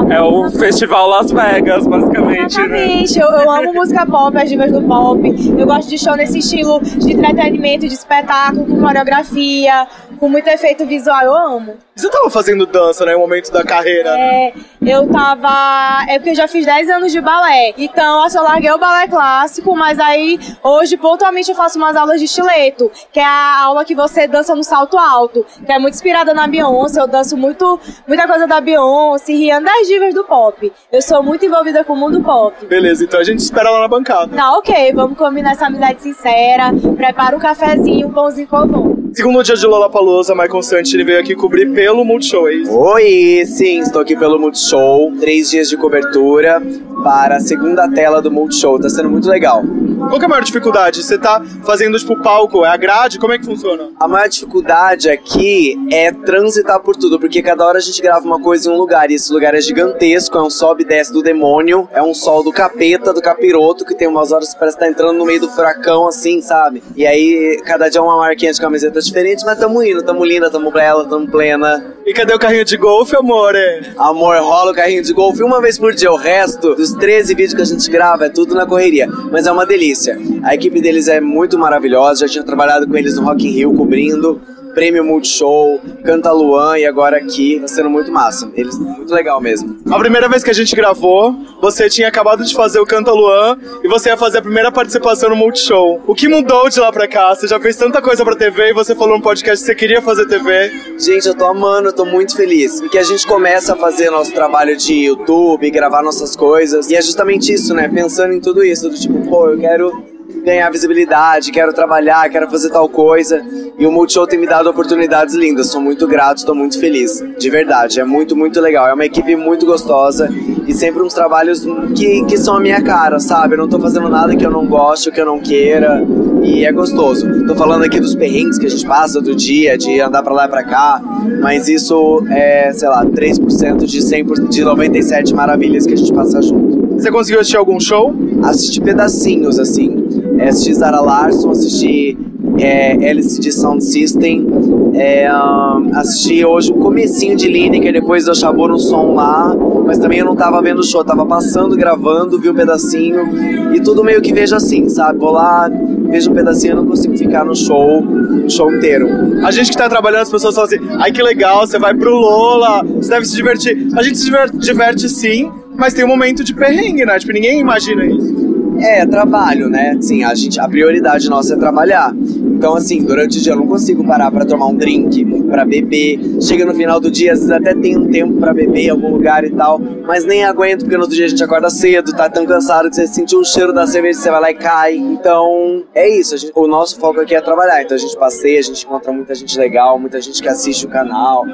É 0.07 0.21
o 0.21 0.49
Festival 0.51 1.09
Las 1.09 1.31
Vegas, 1.31 1.87
basicamente, 1.87 2.59
né? 2.59 2.83
Exatamente, 2.85 3.19
eu, 3.19 3.27
eu 3.27 3.51
amo 3.51 3.73
música 3.73 4.05
pop, 4.05 4.37
as 4.37 4.47
divas 4.47 4.71
do 4.71 4.81
pop. 4.83 5.19
Eu 5.57 5.65
gosto 5.65 5.89
de 5.89 5.97
show 5.97 6.15
nesse 6.15 6.37
estilo 6.37 6.79
de 6.79 7.11
entretenimento, 7.11 7.87
de 7.87 7.93
espetáculo, 7.93 8.65
com 8.65 8.79
coreografia, 8.79 9.87
com 10.23 10.29
muito 10.29 10.47
efeito 10.47 10.85
visual, 10.85 11.21
eu 11.21 11.35
amo. 11.35 11.75
Você 11.93 12.09
tava 12.09 12.29
fazendo 12.29 12.65
dança, 12.65 13.05
né? 13.05 13.13
Em 13.13 13.17
momento 13.17 13.51
da 13.51 13.61
carreira. 13.61 14.17
É, 14.17 14.53
eu 14.81 15.05
tava. 15.11 16.05
É 16.07 16.17
porque 16.17 16.29
eu 16.29 16.35
já 16.35 16.47
fiz 16.47 16.65
10 16.65 16.89
anos 16.89 17.11
de 17.11 17.19
balé. 17.19 17.73
Então, 17.77 18.23
assim, 18.23 18.37
eu 18.37 18.43
larguei 18.43 18.71
o 18.71 18.77
balé 18.77 19.05
clássico, 19.05 19.75
mas 19.75 19.99
aí 19.99 20.39
hoje, 20.63 20.95
pontualmente, 20.95 21.49
eu 21.49 21.55
faço 21.57 21.77
umas 21.77 21.97
aulas 21.97 22.19
de 22.19 22.25
estileto, 22.25 22.89
que 23.11 23.19
é 23.19 23.25
a 23.25 23.63
aula 23.63 23.83
que 23.83 23.93
você 23.93 24.25
dança 24.25 24.55
no 24.55 24.63
salto 24.63 24.97
alto, 24.97 25.45
que 25.65 25.71
é 25.73 25.77
muito 25.77 25.95
inspirada 25.95 26.33
na 26.33 26.47
Beyoncé. 26.47 27.01
Eu 27.01 27.07
danço 27.07 27.35
muito, 27.35 27.77
muita 28.07 28.25
coisa 28.25 28.47
da 28.47 28.61
Beyoncé, 28.61 29.33
Rihanna 29.33 29.69
das 29.73 29.87
divas 29.89 30.13
do 30.13 30.23
pop. 30.23 30.71
Eu 30.89 31.01
sou 31.01 31.21
muito 31.21 31.45
envolvida 31.45 31.83
com 31.83 31.91
o 31.91 31.97
mundo 31.97 32.21
pop. 32.21 32.65
Beleza, 32.65 33.03
então 33.03 33.19
a 33.19 33.25
gente 33.25 33.39
espera 33.39 33.69
lá 33.69 33.81
na 33.81 33.89
bancada. 33.89 34.33
Tá 34.33 34.57
ok, 34.57 34.93
vamos 34.93 35.17
combinar 35.17 35.51
essa 35.51 35.65
amizade 35.65 36.01
sincera. 36.01 36.71
Prepara 36.95 37.35
um 37.35 37.39
cafezinho, 37.39 38.07
um 38.07 38.11
pãozinho 38.13 38.47
com 38.47 38.69
pão. 38.69 39.02
Segundo 39.13 39.43
dia 39.43 39.55
de 39.55 39.67
Lollapalooza, 39.67 40.33
Michael 40.33 40.63
Santini 40.63 41.03
veio 41.03 41.19
aqui 41.19 41.35
cobrir 41.35 41.71
pelo 41.71 42.03
Multishow, 42.03 42.47
é 42.47 42.53
isso? 42.55 42.75
Oi, 42.75 43.45
sim, 43.45 43.79
estou 43.79 44.01
aqui 44.01 44.15
pelo 44.15 44.39
Multishow. 44.39 45.11
Três 45.19 45.51
dias 45.51 45.69
de 45.69 45.77
cobertura 45.77 46.59
para 47.03 47.35
a 47.35 47.39
segunda 47.39 47.87
tela 47.91 48.23
do 48.23 48.31
Multishow. 48.31 48.79
Tá 48.79 48.89
sendo 48.89 49.11
muito 49.11 49.29
legal. 49.29 49.61
Qual 50.09 50.19
é 50.19 50.25
a 50.25 50.27
maior 50.27 50.43
dificuldade? 50.43 51.03
Você 51.03 51.17
tá 51.17 51.43
fazendo, 51.63 51.97
tipo, 51.97 52.19
palco, 52.21 52.65
é 52.65 52.69
a 52.69 52.75
grade? 52.75 53.19
Como 53.19 53.33
é 53.33 53.37
que 53.37 53.45
funciona? 53.45 53.89
A 53.99 54.07
maior 54.07 54.27
dificuldade 54.27 55.09
aqui 55.09 55.77
é 55.91 56.11
transitar 56.11 56.79
por 56.81 56.95
tudo, 56.95 57.19
porque 57.19 57.41
cada 57.41 57.65
hora 57.65 57.77
a 57.77 57.81
gente 57.81 58.01
grava 58.01 58.25
uma 58.25 58.39
coisa 58.41 58.69
em 58.69 58.73
um 58.73 58.77
lugar, 58.77 59.09
e 59.11 59.13
esse 59.13 59.31
lugar 59.31 59.53
é 59.53 59.61
gigantesco, 59.61 60.37
é 60.37 60.41
um 60.41 60.49
sobe 60.49 60.83
e 60.83 60.85
desce 60.85 61.13
do 61.13 61.21
demônio, 61.21 61.87
é 61.93 62.01
um 62.01 62.13
sol 62.13 62.43
do 62.43 62.51
capeta, 62.51 63.13
do 63.13 63.21
capiroto, 63.21 63.85
que 63.85 63.95
tem 63.95 64.07
umas 64.07 64.31
horas 64.31 64.53
que 64.53 64.59
parece 64.59 64.77
que 64.77 64.83
tá 64.83 64.89
entrando 64.89 65.17
no 65.17 65.25
meio 65.25 65.39
do 65.39 65.49
furacão, 65.49 66.07
assim, 66.07 66.41
sabe? 66.41 66.83
E 66.95 67.05
aí, 67.05 67.61
cada 67.63 67.87
dia 67.87 67.99
é 67.99 68.03
uma 68.03 68.17
marquinha 68.17 68.51
de 68.51 68.59
camiseta 68.59 69.02
diferente, 69.03 69.45
mas 69.45 69.59
tamo 69.59 69.83
indo, 69.83 70.01
tamo 70.01 70.23
linda, 70.23 70.49
tamo 70.49 70.71
bela, 70.71 71.05
tamo 71.05 71.27
plena. 71.27 71.93
E 72.05 72.13
cadê 72.13 72.33
o 72.33 72.39
carrinho 72.39 72.65
de 72.65 72.77
golfe, 72.77 73.15
amor? 73.15 73.53
Amor, 73.97 74.37
rola 74.37 74.71
o 74.71 74.75
carrinho 74.75 75.03
de 75.03 75.13
golfe 75.13 75.43
uma 75.43 75.61
vez 75.61 75.77
por 75.77 75.93
dia, 75.93 76.11
o 76.11 76.15
resto 76.15 76.75
dos 76.75 76.93
13 76.93 77.35
vídeos 77.35 77.53
que 77.53 77.61
a 77.61 77.65
gente 77.65 77.89
grava 77.89 78.25
é 78.25 78.29
tudo 78.29 78.55
na 78.55 78.65
correria, 78.65 79.07
mas 79.31 79.45
é 79.45 79.51
uma 79.51 79.65
delícia. 79.65 80.17
A 80.43 80.55
equipe 80.55 80.81
deles 80.81 81.07
é 81.07 81.21
muito 81.21 81.57
maravilhosa, 81.57 82.27
já 82.27 82.33
tinha 82.33 82.43
trabalhado 82.43 82.87
com 82.87 82.97
eles 82.97 83.15
no 83.15 83.23
Rock 83.23 83.47
in 83.47 83.51
Rio, 83.51 83.73
cobrindo 83.73 84.41
Prêmio 84.73 85.03
Multishow, 85.03 85.79
Canta 86.03 86.31
Luan 86.31 86.77
e 86.77 86.85
agora 86.85 87.17
aqui, 87.17 87.59
tá 87.59 87.67
sendo 87.67 87.89
muito 87.89 88.11
massa. 88.11 88.51
Eles, 88.55 88.77
muito 88.77 89.13
legal 89.13 89.39
mesmo. 89.39 89.77
A 89.89 89.99
primeira 89.99 90.27
vez 90.27 90.43
que 90.43 90.49
a 90.49 90.53
gente 90.53 90.75
gravou, 90.75 91.35
você 91.61 91.89
tinha 91.89 92.07
acabado 92.07 92.43
de 92.43 92.53
fazer 92.53 92.79
o 92.79 92.85
Canta 92.85 93.11
Luan 93.11 93.57
e 93.83 93.87
você 93.87 94.09
ia 94.09 94.17
fazer 94.17 94.39
a 94.39 94.41
primeira 94.41 94.71
participação 94.71 95.29
no 95.29 95.35
Multishow. 95.35 96.01
O 96.07 96.15
que 96.15 96.27
mudou 96.27 96.69
de 96.69 96.79
lá 96.79 96.91
pra 96.91 97.07
cá? 97.07 97.35
Você 97.35 97.47
já 97.47 97.59
fez 97.59 97.75
tanta 97.75 98.01
coisa 98.01 98.23
pra 98.23 98.35
TV 98.35 98.69
e 98.69 98.73
você 98.73 98.95
falou 98.95 99.17
no 99.17 99.23
podcast 99.23 99.63
que 99.63 99.67
você 99.67 99.75
queria 99.75 100.01
fazer 100.01 100.27
TV. 100.27 100.71
Gente, 100.97 101.27
eu 101.27 101.35
tô 101.35 101.45
amando, 101.45 101.89
eu 101.89 101.93
tô 101.93 102.05
muito 102.05 102.35
feliz. 102.35 102.81
Porque 102.81 102.97
a 102.97 103.03
gente 103.03 103.25
começa 103.27 103.73
a 103.73 103.75
fazer 103.75 104.09
nosso 104.09 104.33
trabalho 104.33 104.75
de 104.75 104.93
YouTube, 105.05 105.69
gravar 105.69 106.01
nossas 106.01 106.35
coisas. 106.35 106.89
E 106.89 106.95
é 106.95 107.01
justamente 107.01 107.53
isso, 107.53 107.73
né? 107.73 107.87
Pensando 107.87 108.33
em 108.33 108.39
tudo 108.39 108.63
isso, 108.63 108.89
do 108.89 108.95
tipo, 108.97 109.19
pô, 109.29 109.49
eu 109.49 109.59
quero 109.59 110.12
ganhar 110.43 110.69
visibilidade, 110.69 111.51
quero 111.51 111.73
trabalhar, 111.73 112.29
quero 112.29 112.49
fazer 112.49 112.69
tal 112.69 112.89
coisa. 112.89 113.43
E 113.77 113.87
o 113.87 113.91
Multishow 113.91 114.27
tem 114.27 114.39
me 114.39 114.45
dado 114.45 114.69
oportunidades 114.69 115.33
lindas. 115.33 115.67
Sou 115.67 115.81
muito 115.81 116.07
grato, 116.07 116.37
estou 116.37 116.53
muito 116.53 116.79
feliz. 116.79 117.23
De 117.39 117.49
verdade, 117.49 117.99
é 117.99 118.03
muito, 118.03 118.35
muito 118.35 118.59
legal. 118.59 118.87
É 118.87 118.93
uma 118.93 119.05
equipe 119.05 119.35
muito 119.35 119.65
gostosa 119.65 120.29
e 120.67 120.73
sempre 120.73 121.01
uns 121.01 121.13
trabalhos 121.13 121.65
que, 121.95 122.25
que 122.25 122.37
são 122.37 122.57
a 122.57 122.59
minha 122.59 122.81
cara, 122.81 123.19
sabe? 123.19 123.55
Eu 123.55 123.59
não 123.59 123.67
tô 123.67 123.79
fazendo 123.79 124.09
nada 124.09 124.35
que 124.35 124.45
eu 124.45 124.51
não 124.51 124.67
gosto, 124.67 125.11
que 125.11 125.19
eu 125.19 125.25
não 125.25 125.39
queira. 125.39 126.05
E 126.43 126.65
é 126.65 126.71
gostoso. 126.71 127.45
Tô 127.47 127.55
falando 127.55 127.83
aqui 127.83 127.99
dos 127.99 128.13
perrengues 128.13 128.57
que 128.57 128.65
a 128.65 128.69
gente 128.69 128.85
passa 128.85 129.21
do 129.21 129.33
dia, 129.33 129.77
de 129.77 130.01
andar 130.01 130.21
pra 130.21 130.33
lá 130.33 130.45
e 130.45 130.49
pra 130.49 130.63
cá. 130.63 131.01
Mas 131.41 131.69
isso 131.69 132.23
é, 132.29 132.71
sei 132.73 132.89
lá, 132.89 133.05
3% 133.05 133.85
de 133.85 133.99
100%, 133.99 134.49
de 134.49 134.63
97 134.63 135.33
maravilhas 135.33 135.85
que 135.85 135.93
a 135.93 135.97
gente 135.97 136.13
passa 136.13 136.41
junto. 136.41 136.83
Você 136.99 137.11
conseguiu 137.11 137.39
assistir 137.39 137.57
algum 137.57 137.79
show? 137.79 138.13
Assisti 138.43 138.79
pedacinhos, 138.79 139.57
assim. 139.57 140.02
Assisti 140.41 140.73
Zara 140.73 140.99
Larson, 141.01 141.51
assisti 141.51 142.17
é, 142.59 143.09
LCD 143.09 143.51
Sound 143.51 143.83
System, 143.83 144.45
é, 144.93 145.31
um, 145.33 145.91
assisti 145.95 146.43
hoje 146.45 146.71
o 146.71 146.75
comecinho 146.75 147.35
de 147.35 147.47
Lineker, 147.47 147.93
depois 147.93 148.27
eu 148.27 148.35
Chabô 148.35 148.67
no 148.67 148.77
som 148.77 149.13
lá, 149.15 149.55
mas 149.85 149.97
também 149.97 150.19
eu 150.19 150.25
não 150.25 150.35
tava 150.35 150.61
vendo 150.61 150.79
o 150.79 150.83
show, 150.83 151.03
tava 151.03 151.25
passando, 151.25 151.75
gravando, 151.75 152.39
vi 152.39 152.49
um 152.49 152.53
pedacinho, 152.53 153.73
e 153.73 153.79
tudo 153.81 154.03
meio 154.03 154.21
que 154.21 154.33
vejo 154.33 154.55
assim, 154.55 154.87
sabe? 154.89 155.19
Vou 155.19 155.31
lá, 155.31 155.69
vejo 156.09 156.29
um 156.31 156.33
pedacinho, 156.33 156.71
eu 156.73 156.75
não 156.77 156.85
consigo 156.85 157.17
ficar 157.17 157.43
no 157.45 157.55
show, 157.55 158.03
o 158.03 158.49
show 158.49 158.71
inteiro. 158.73 159.07
A 159.45 159.51
gente 159.51 159.71
que 159.71 159.77
tá 159.77 159.89
trabalhando, 159.89 160.21
as 160.23 160.31
pessoas 160.31 160.55
falam 160.55 160.67
assim, 160.69 160.79
ai 160.99 161.11
que 161.11 161.21
legal, 161.21 161.65
você 161.65 161.79
vai 161.79 161.93
pro 161.93 162.11
Lola, 162.11 162.83
você 162.83 163.09
deve 163.09 163.25
se 163.25 163.35
divertir. 163.35 163.87
A 163.95 164.03
gente 164.03 164.17
se 164.17 164.25
diver- 164.25 164.51
diverte 164.51 165.09
sim, 165.09 165.49
mas 165.75 165.93
tem 165.93 166.05
um 166.05 166.07
momento 166.07 166.43
de 166.43 166.53
perrengue, 166.53 167.05
né? 167.05 167.17
Tipo, 167.17 167.33
ninguém 167.33 167.59
imagina 167.59 168.05
isso. 168.05 168.52
É, 168.79 169.05
trabalho, 169.05 169.69
né? 169.69 169.97
Sim, 170.01 170.23
a 170.23 170.33
gente, 170.33 170.59
a 170.59 170.67
prioridade 170.67 171.29
nossa 171.29 171.53
é 171.53 171.57
trabalhar. 171.57 172.13
Então, 172.15 172.75
assim, 172.75 173.03
durante 173.03 173.37
o 173.37 173.41
dia 173.41 173.53
eu 173.53 173.57
não 173.57 173.67
consigo 173.67 174.05
parar 174.05 174.31
pra 174.31 174.45
tomar 174.45 174.67
um 174.67 174.75
drink, 174.75 175.23
pra 175.43 175.65
beber. 175.65 176.19
Chega 176.41 176.65
no 176.65 176.73
final 176.73 176.99
do 176.99 177.09
dia, 177.11 177.33
às 177.33 177.39
vezes 177.39 177.51
até 177.51 177.73
tem 177.73 177.97
um 177.97 178.07
tempo 178.09 178.33
pra 178.39 178.53
beber 178.53 178.85
em 178.85 178.89
algum 178.89 179.09
lugar 179.11 179.43
e 179.43 179.49
tal, 179.51 179.79
mas 180.05 180.25
nem 180.25 180.43
aguento 180.45 180.81
porque 180.81 180.95
no 180.95 181.01
outro 181.03 181.15
dia 181.15 181.25
a 181.25 181.29
gente 181.29 181.43
acorda 181.43 181.69
cedo, 181.69 182.13
tá 182.13 182.29
tão 182.29 182.45
cansado 182.45 182.89
que 182.89 182.95
você 182.95 183.07
sentiu 183.07 183.39
o 183.39 183.45
cheiro 183.45 183.73
da 183.73 183.85
cerveja, 183.85 184.19
você 184.19 184.31
vai 184.31 184.41
lá 184.41 184.51
e 184.51 184.55
cai. 184.55 184.95
Então, 184.95 185.83
é 185.93 186.07
isso. 186.09 186.37
gente- 186.37 186.53
o 186.55 186.67
nosso 186.67 186.99
foco 186.99 187.19
aqui 187.19 187.35
é 187.35 187.41
trabalhar. 187.41 187.81
Então 187.83 187.95
a 187.95 187.99
gente 187.99 188.17
passeia, 188.17 188.59
a 188.59 188.63
gente 188.63 188.85
encontra 188.85 189.11
muita 189.11 189.35
gente 189.35 189.57
legal, 189.57 189.99
muita 189.99 190.21
gente 190.21 190.41
que 190.41 190.47
assiste 190.47 190.85
o 190.85 190.89
canal. 190.89 191.45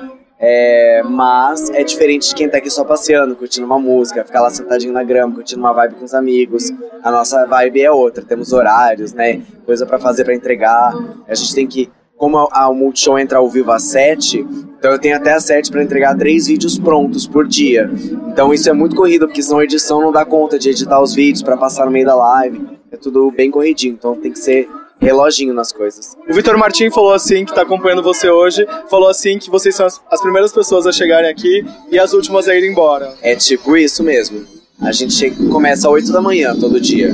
É, 0.41 1.03
mas 1.03 1.69
é 1.71 1.83
diferente 1.83 2.29
de 2.29 2.35
quem 2.35 2.47
tá 2.47 2.59
aqui 2.59 2.69
só 2.69 2.85
passeando, 2.85 3.35
curtindo 3.35 3.65
uma 3.65 3.77
música, 3.77 4.23
ficar 4.23 4.41
lá 4.41 4.49
sentadinho 4.49 4.93
na 4.93 5.03
grama, 5.03 5.35
curtindo 5.35 5.59
uma 5.59 5.73
vibe 5.73 5.95
com 5.95 6.05
os 6.05 6.13
amigos. 6.13 6.71
A 7.03 7.11
nossa 7.11 7.45
vibe 7.45 7.81
é 7.81 7.91
outra, 7.91 8.23
temos 8.23 8.53
horários, 8.53 9.11
né? 9.13 9.41
Coisa 9.65 9.85
pra 9.85 9.99
fazer, 9.99 10.23
pra 10.23 10.33
entregar. 10.33 10.93
A 11.27 11.35
gente 11.35 11.53
tem 11.53 11.67
que. 11.67 11.89
Como 12.15 12.37
a- 12.37 12.47
a- 12.51 12.69
o 12.69 12.73
Multishow 12.75 13.17
entra 13.17 13.37
ao 13.37 13.49
vivo 13.49 13.71
às 13.71 13.83
7, 13.83 14.39
então 14.77 14.91
eu 14.91 14.99
tenho 14.99 15.15
até 15.15 15.33
às 15.33 15.43
7 15.45 15.71
pra 15.71 15.81
entregar 15.81 16.17
três 16.17 16.47
vídeos 16.47 16.77
prontos 16.77 17.25
por 17.25 17.47
dia. 17.47 17.89
Então 18.27 18.53
isso 18.53 18.69
é 18.69 18.73
muito 18.73 18.93
corrido, 18.95 19.25
porque 19.27 19.41
senão 19.41 19.59
a 19.59 19.63
edição 19.63 20.01
não 20.01 20.11
dá 20.11 20.25
conta 20.25 20.59
de 20.59 20.69
editar 20.69 21.01
os 21.01 21.13
vídeos 21.13 21.41
pra 21.43 21.55
passar 21.55 21.85
no 21.85 21.91
meio 21.91 22.05
da 22.05 22.15
live. 22.15 22.61
É 22.91 22.97
tudo 22.97 23.31
bem 23.31 23.49
corridinho, 23.49 23.93
então 23.93 24.15
tem 24.15 24.31
que 24.33 24.39
ser 24.39 24.67
reloginho 24.99 25.53
nas 25.53 25.71
coisas. 25.71 26.15
O 26.29 26.33
Vitor 26.33 26.57
Martin 26.57 26.89
falou 26.91 27.13
assim, 27.13 27.45
que 27.45 27.53
tá 27.53 27.61
acompanhando 27.61 28.03
você 28.03 28.29
hoje, 28.29 28.67
falou 28.89 29.07
assim 29.09 29.37
que 29.39 29.49
vocês 29.49 29.75
são 29.75 29.85
as, 29.85 29.99
as 30.11 30.21
primeiras 30.21 30.51
pessoas 30.51 30.85
a 30.85 30.91
chegarem 30.91 31.29
aqui 31.29 31.65
e 31.91 31.97
as 31.97 32.13
últimas 32.13 32.47
a 32.47 32.55
ir 32.55 32.69
embora. 32.69 33.13
É 33.21 33.35
tipo 33.35 33.75
isso 33.77 34.03
mesmo. 34.03 34.45
A 34.81 34.91
gente 34.91 35.13
chega- 35.13 35.35
começa 35.49 35.87
às 35.87 35.93
8 35.93 36.11
da 36.11 36.21
manhã 36.21 36.55
todo 36.55 36.79
dia. 36.79 37.11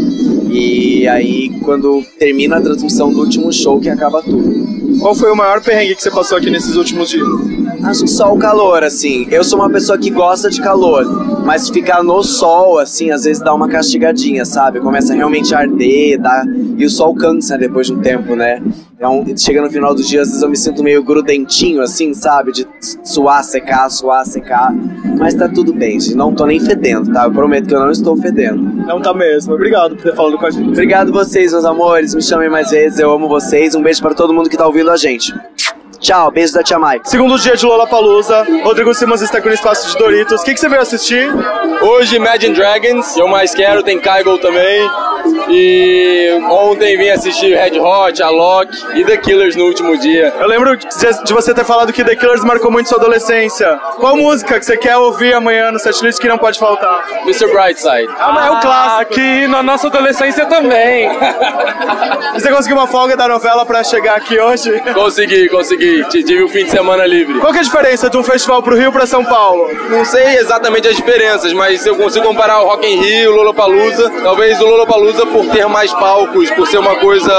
E 0.51 1.07
aí, 1.07 1.49
quando 1.63 2.03
termina 2.19 2.57
a 2.57 2.61
transmissão 2.61 3.11
do 3.11 3.19
último 3.19 3.51
show, 3.51 3.79
que 3.79 3.89
acaba 3.89 4.21
tudo. 4.21 4.65
Qual 4.99 5.13
foi 5.15 5.31
o 5.31 5.35
maior 5.35 5.61
perrengue 5.63 5.95
que 5.95 6.01
você 6.03 6.11
passou 6.11 6.37
aqui 6.37 6.49
nesses 6.49 6.75
últimos 6.75 7.09
dias? 7.09 7.27
Acho 7.85 8.01
que 8.01 8.09
só 8.09 8.33
o 8.33 8.39
calor, 8.39 8.83
assim. 8.83 9.27
Eu 9.29 9.43
sou 9.43 9.59
uma 9.59 9.69
pessoa 9.69 9.95
que 9.95 10.09
gosta 10.09 10.49
de 10.49 10.59
calor, 10.59 11.05
mas 11.45 11.69
ficar 11.69 12.03
no 12.03 12.23
sol, 12.23 12.79
assim, 12.79 13.11
às 13.11 13.25
vezes 13.25 13.43
dá 13.43 13.53
uma 13.53 13.67
castigadinha, 13.67 14.43
sabe? 14.43 14.79
Começa 14.79 15.13
realmente 15.13 15.53
a 15.53 15.59
arder, 15.59 16.19
dá... 16.19 16.43
e 16.77 16.83
o 16.83 16.89
sol 16.89 17.13
cansa 17.13 17.57
depois 17.59 17.85
de 17.85 17.93
um 17.93 17.99
tempo, 17.99 18.35
né? 18.35 18.59
Então, 18.97 19.23
chega 19.37 19.61
no 19.61 19.69
final 19.69 19.93
do 19.93 20.01
dia, 20.01 20.21
às 20.21 20.29
vezes 20.29 20.41
eu 20.41 20.49
me 20.49 20.57
sinto 20.57 20.81
meio 20.81 21.03
grudentinho, 21.03 21.81
assim, 21.81 22.11
sabe? 22.13 22.51
De 22.51 22.65
suar, 23.03 23.43
secar, 23.43 23.87
suar, 23.91 24.25
secar. 24.25 24.73
Mas 25.19 25.35
tá 25.35 25.47
tudo 25.47 25.71
bem, 25.71 25.99
gente. 25.99 26.15
Não 26.15 26.33
tô 26.33 26.47
nem 26.47 26.59
fedendo, 26.59 27.13
tá? 27.13 27.25
Eu 27.25 27.31
prometo 27.31 27.67
que 27.67 27.75
eu 27.75 27.79
não 27.79 27.91
estou 27.91 28.17
fedendo. 28.17 28.63
Não 28.87 28.99
tá 28.99 29.13
mesmo. 29.13 29.53
Obrigado 29.53 29.95
por 29.95 30.03
ter 30.03 30.15
falado 30.15 30.37
com 30.39 30.45
a 30.45 30.49
gente. 30.49 30.69
Obrigado 30.69 31.11
vocês, 31.11 31.51
meus 31.51 31.65
amores. 31.65 32.15
Me 32.15 32.21
chamem 32.21 32.49
mais 32.49 32.71
vezes, 32.71 32.97
eu 32.97 33.11
amo 33.11 33.27
vocês. 33.27 33.75
Um 33.75 33.83
beijo 33.83 34.01
para 34.01 34.15
todo 34.15 34.33
mundo 34.33 34.49
que 34.49 34.57
tá 34.57 34.65
ouvindo 34.65 34.89
a 34.89 34.97
gente. 34.97 35.31
Tchau, 36.05 36.29
beijo 36.29 36.53
da 36.53 36.61
Tia 36.61 36.77
Mai. 36.77 37.01
Segundo 37.03 37.35
dia 37.39 37.55
de 37.55 37.65
Lollapalooza, 37.65 38.45
Rodrigo 38.63 38.93
Simas 38.93 39.23
está 39.23 39.39
aqui 39.39 39.47
no 39.47 39.55
espaço 39.55 39.89
de 39.89 39.97
Doritos. 39.97 40.39
O 40.39 40.45
que, 40.45 40.53
que 40.53 40.59
você 40.59 40.69
veio 40.69 40.83
assistir? 40.83 41.27
Hoje 41.81 42.17
Imagine 42.17 42.53
Dragons, 42.53 43.17
eu 43.17 43.27
mais 43.27 43.55
quero, 43.55 43.81
tem 43.81 43.99
Kygo 43.99 44.37
também. 44.37 44.87
E 45.49 46.29
ontem 46.47 46.95
vim 46.95 47.09
assistir 47.09 47.55
Red 47.55 47.79
Hot, 47.79 48.21
Alok 48.21 48.71
e 48.93 49.03
The 49.03 49.17
Killers 49.17 49.55
no 49.55 49.65
último 49.65 49.97
dia. 49.97 50.31
Eu 50.39 50.47
lembro 50.47 50.77
de, 50.77 51.33
você 51.33 51.53
ter 51.55 51.65
falado 51.65 51.91
que 51.91 52.03
The 52.03 52.15
Killers 52.15 52.43
marcou 52.43 52.69
muito 52.69 52.87
sua 52.87 52.99
adolescência. 52.99 53.75
Qual 53.97 54.15
música 54.15 54.59
que 54.59 54.65
você 54.65 54.77
quer 54.77 54.97
ouvir 54.97 55.33
amanhã 55.33 55.71
no 55.71 55.79
setlist 55.79 56.19
que 56.19 56.27
não 56.27 56.37
pode 56.37 56.59
faltar? 56.59 57.03
Mr. 57.23 57.47
Brightside. 57.47 58.09
Ah, 58.19 58.31
mas 58.31 58.45
é 58.45 58.51
o 58.51 58.59
clássico. 58.59 59.01
Aqui 59.01 59.47
na 59.47 59.63
nossa 59.63 59.87
adolescência 59.87 60.45
também. 60.45 61.09
Você 62.33 62.51
conseguiu 62.51 62.77
uma 62.77 62.87
folga 62.87 63.17
da 63.17 63.27
novela 63.27 63.65
pra 63.65 63.83
chegar 63.83 64.17
aqui 64.17 64.39
hoje? 64.39 64.79
Consegui, 64.93 65.49
consegui. 65.49 65.94
Tive 66.03 66.43
o 66.43 66.49
fim 66.49 66.65
de 66.65 66.71
semana 66.71 67.05
livre. 67.05 67.39
Qual 67.39 67.51
que 67.51 67.59
é 67.59 67.61
a 67.61 67.63
diferença 67.63 68.09
de 68.09 68.17
um 68.17 68.23
festival 68.23 68.61
pro 68.61 68.75
Rio 68.75 68.91
pra 68.91 69.05
São 69.05 69.23
Paulo? 69.23 69.69
Não 69.89 70.03
sei 70.05 70.37
exatamente 70.37 70.87
as 70.87 70.95
diferenças, 70.95 71.53
mas 71.53 71.85
eu 71.85 71.95
consigo 71.95 72.25
comparar 72.25 72.61
o 72.61 72.67
Rock 72.67 72.87
in 72.87 73.01
Rio, 73.01 73.31
o 73.31 73.35
Lollapalooza. 73.35 74.09
Talvez 74.23 74.59
o 74.59 74.65
Lollapalooza 74.65 75.25
por 75.25 75.45
ter 75.47 75.67
mais 75.67 75.91
palcos, 75.93 76.49
por 76.51 76.67
ser 76.67 76.77
uma 76.77 76.95
coisa 76.95 77.33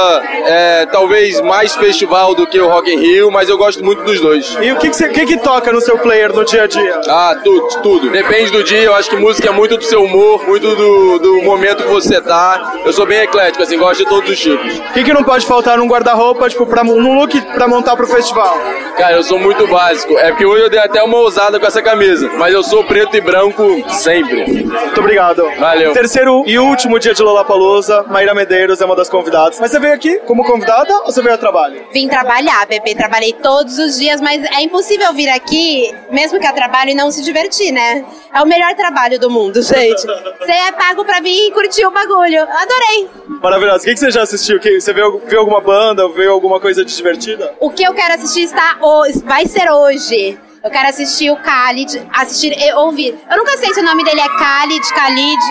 é, 0.44 0.86
talvez 0.86 1.40
mais 1.40 1.74
festival 1.74 2.34
do 2.34 2.46
que 2.46 2.60
o 2.60 2.68
Rock 2.68 2.92
in 2.92 2.98
Rio, 2.98 3.30
mas 3.30 3.48
eu 3.48 3.58
gosto 3.58 3.84
muito 3.84 4.02
dos 4.02 4.20
dois. 4.20 4.56
E 4.60 4.72
o 4.72 4.76
que, 4.76 4.88
que, 4.90 4.96
você, 4.96 5.08
que, 5.08 5.26
que 5.26 5.36
toca 5.38 5.72
no 5.72 5.80
seu 5.80 5.98
player 5.98 6.32
no 6.32 6.44
dia 6.44 6.62
a 6.62 6.66
dia? 6.66 7.00
Ah, 7.08 7.36
tudo, 7.42 7.68
tudo. 7.82 8.10
Depende 8.10 8.50
do 8.50 8.62
dia, 8.62 8.82
eu 8.82 8.94
acho 8.94 9.10
que 9.10 9.16
música 9.16 9.48
é 9.48 9.52
muito 9.52 9.76
do 9.76 9.84
seu 9.84 10.02
humor, 10.02 10.46
muito 10.46 10.74
do, 10.74 11.18
do 11.18 11.42
momento 11.42 11.82
que 11.82 11.90
você 11.90 12.20
tá. 12.20 12.74
Eu 12.84 12.92
sou 12.92 13.06
bem 13.06 13.20
eclético, 13.20 13.62
assim, 13.62 13.78
gosto 13.78 14.04
de 14.04 14.08
todos 14.08 14.30
os 14.30 14.38
tipos. 14.38 14.78
O 14.78 14.92
que, 14.92 15.04
que 15.04 15.12
não 15.12 15.24
pode 15.24 15.44
faltar 15.46 15.78
num 15.78 15.86
guarda-roupa, 15.86 16.48
tipo, 16.48 16.66
pra, 16.66 16.84
num 16.84 17.18
look 17.18 17.40
pra 17.52 17.66
montar 17.66 17.96
pro 17.96 18.06
festival? 18.06 18.45
Cara, 18.96 19.16
eu 19.16 19.22
sou 19.22 19.38
muito 19.38 19.66
básico. 19.66 20.16
É 20.18 20.30
porque 20.30 20.46
hoje 20.46 20.64
eu 20.64 20.70
dei 20.70 20.78
até 20.78 21.02
uma 21.02 21.18
ousada 21.18 21.60
com 21.60 21.66
essa 21.66 21.82
camisa, 21.82 22.30
mas 22.38 22.52
eu 22.54 22.62
sou 22.62 22.84
preto 22.84 23.16
e 23.16 23.20
branco 23.20 23.62
sempre. 23.90 24.64
Muito 24.64 25.00
obrigado. 25.00 25.44
Valeu. 25.58 25.92
Terceiro 25.92 26.44
e 26.46 26.58
último 26.58 26.98
dia 26.98 27.12
de 27.12 27.22
Lollapalooza, 27.22 28.04
Maíra 28.08 28.34
Medeiros 28.34 28.80
é 28.80 28.84
uma 28.84 28.96
das 28.96 29.08
convidadas. 29.08 29.60
Mas 29.60 29.70
você 29.70 29.78
veio 29.78 29.94
aqui 29.94 30.16
como 30.20 30.44
convidada 30.44 30.92
ou 31.00 31.06
você 31.06 31.20
veio 31.22 31.34
a 31.34 31.38
trabalho? 31.38 31.84
Vim 31.92 32.08
trabalhar, 32.08 32.66
Bebê. 32.66 32.94
Trabalhei 32.94 33.32
todos 33.32 33.78
os 33.78 33.98
dias, 33.98 34.20
mas 34.20 34.42
é 34.44 34.62
impossível 34.62 35.12
vir 35.12 35.28
aqui, 35.28 35.94
mesmo 36.10 36.38
que 36.38 36.46
a 36.46 36.52
trabalho, 36.52 36.90
e 36.90 36.94
não 36.94 37.10
se 37.10 37.22
divertir, 37.22 37.72
né? 37.72 38.04
É 38.34 38.42
o 38.42 38.46
melhor 38.46 38.74
trabalho 38.74 39.18
do 39.18 39.30
mundo, 39.30 39.62
gente. 39.62 40.06
Você 40.40 40.52
é 40.52 40.72
pago 40.72 41.04
pra 41.04 41.20
vir 41.20 41.48
e 41.48 41.50
curtir 41.50 41.84
o 41.86 41.90
bagulho. 41.90 42.42
Adorei. 42.42 43.08
Maravilhoso. 43.42 43.78
O 43.78 43.82
que, 43.82 43.96
você 43.96 44.10
já 44.10 44.22
assistiu? 44.22 44.58
Você 44.60 44.92
viu, 44.92 45.20
viu 45.26 45.40
alguma 45.40 45.60
banda? 45.60 46.08
Viu 46.08 46.32
alguma 46.32 46.58
coisa 46.58 46.84
de 46.84 46.94
divertida? 46.94 47.54
O 47.60 47.70
que 47.70 47.82
eu 47.82 47.92
quero 47.92 48.14
assistir 48.14 48.25
está 48.34 48.78
hoje, 48.80 49.22
vai 49.24 49.46
ser 49.46 49.70
hoje. 49.70 50.38
Eu 50.62 50.70
quero 50.70 50.88
assistir 50.88 51.30
o 51.30 51.36
Khalid, 51.36 52.02
assistir 52.12 52.52
e 52.58 52.72
ouvir. 52.74 53.16
Eu 53.30 53.38
nunca 53.38 53.56
sei 53.56 53.72
se 53.72 53.78
o 53.78 53.84
nome 53.84 54.02
dele 54.02 54.20
é 54.20 54.26
Khalid, 54.26 54.84
Khalid. 54.92 55.42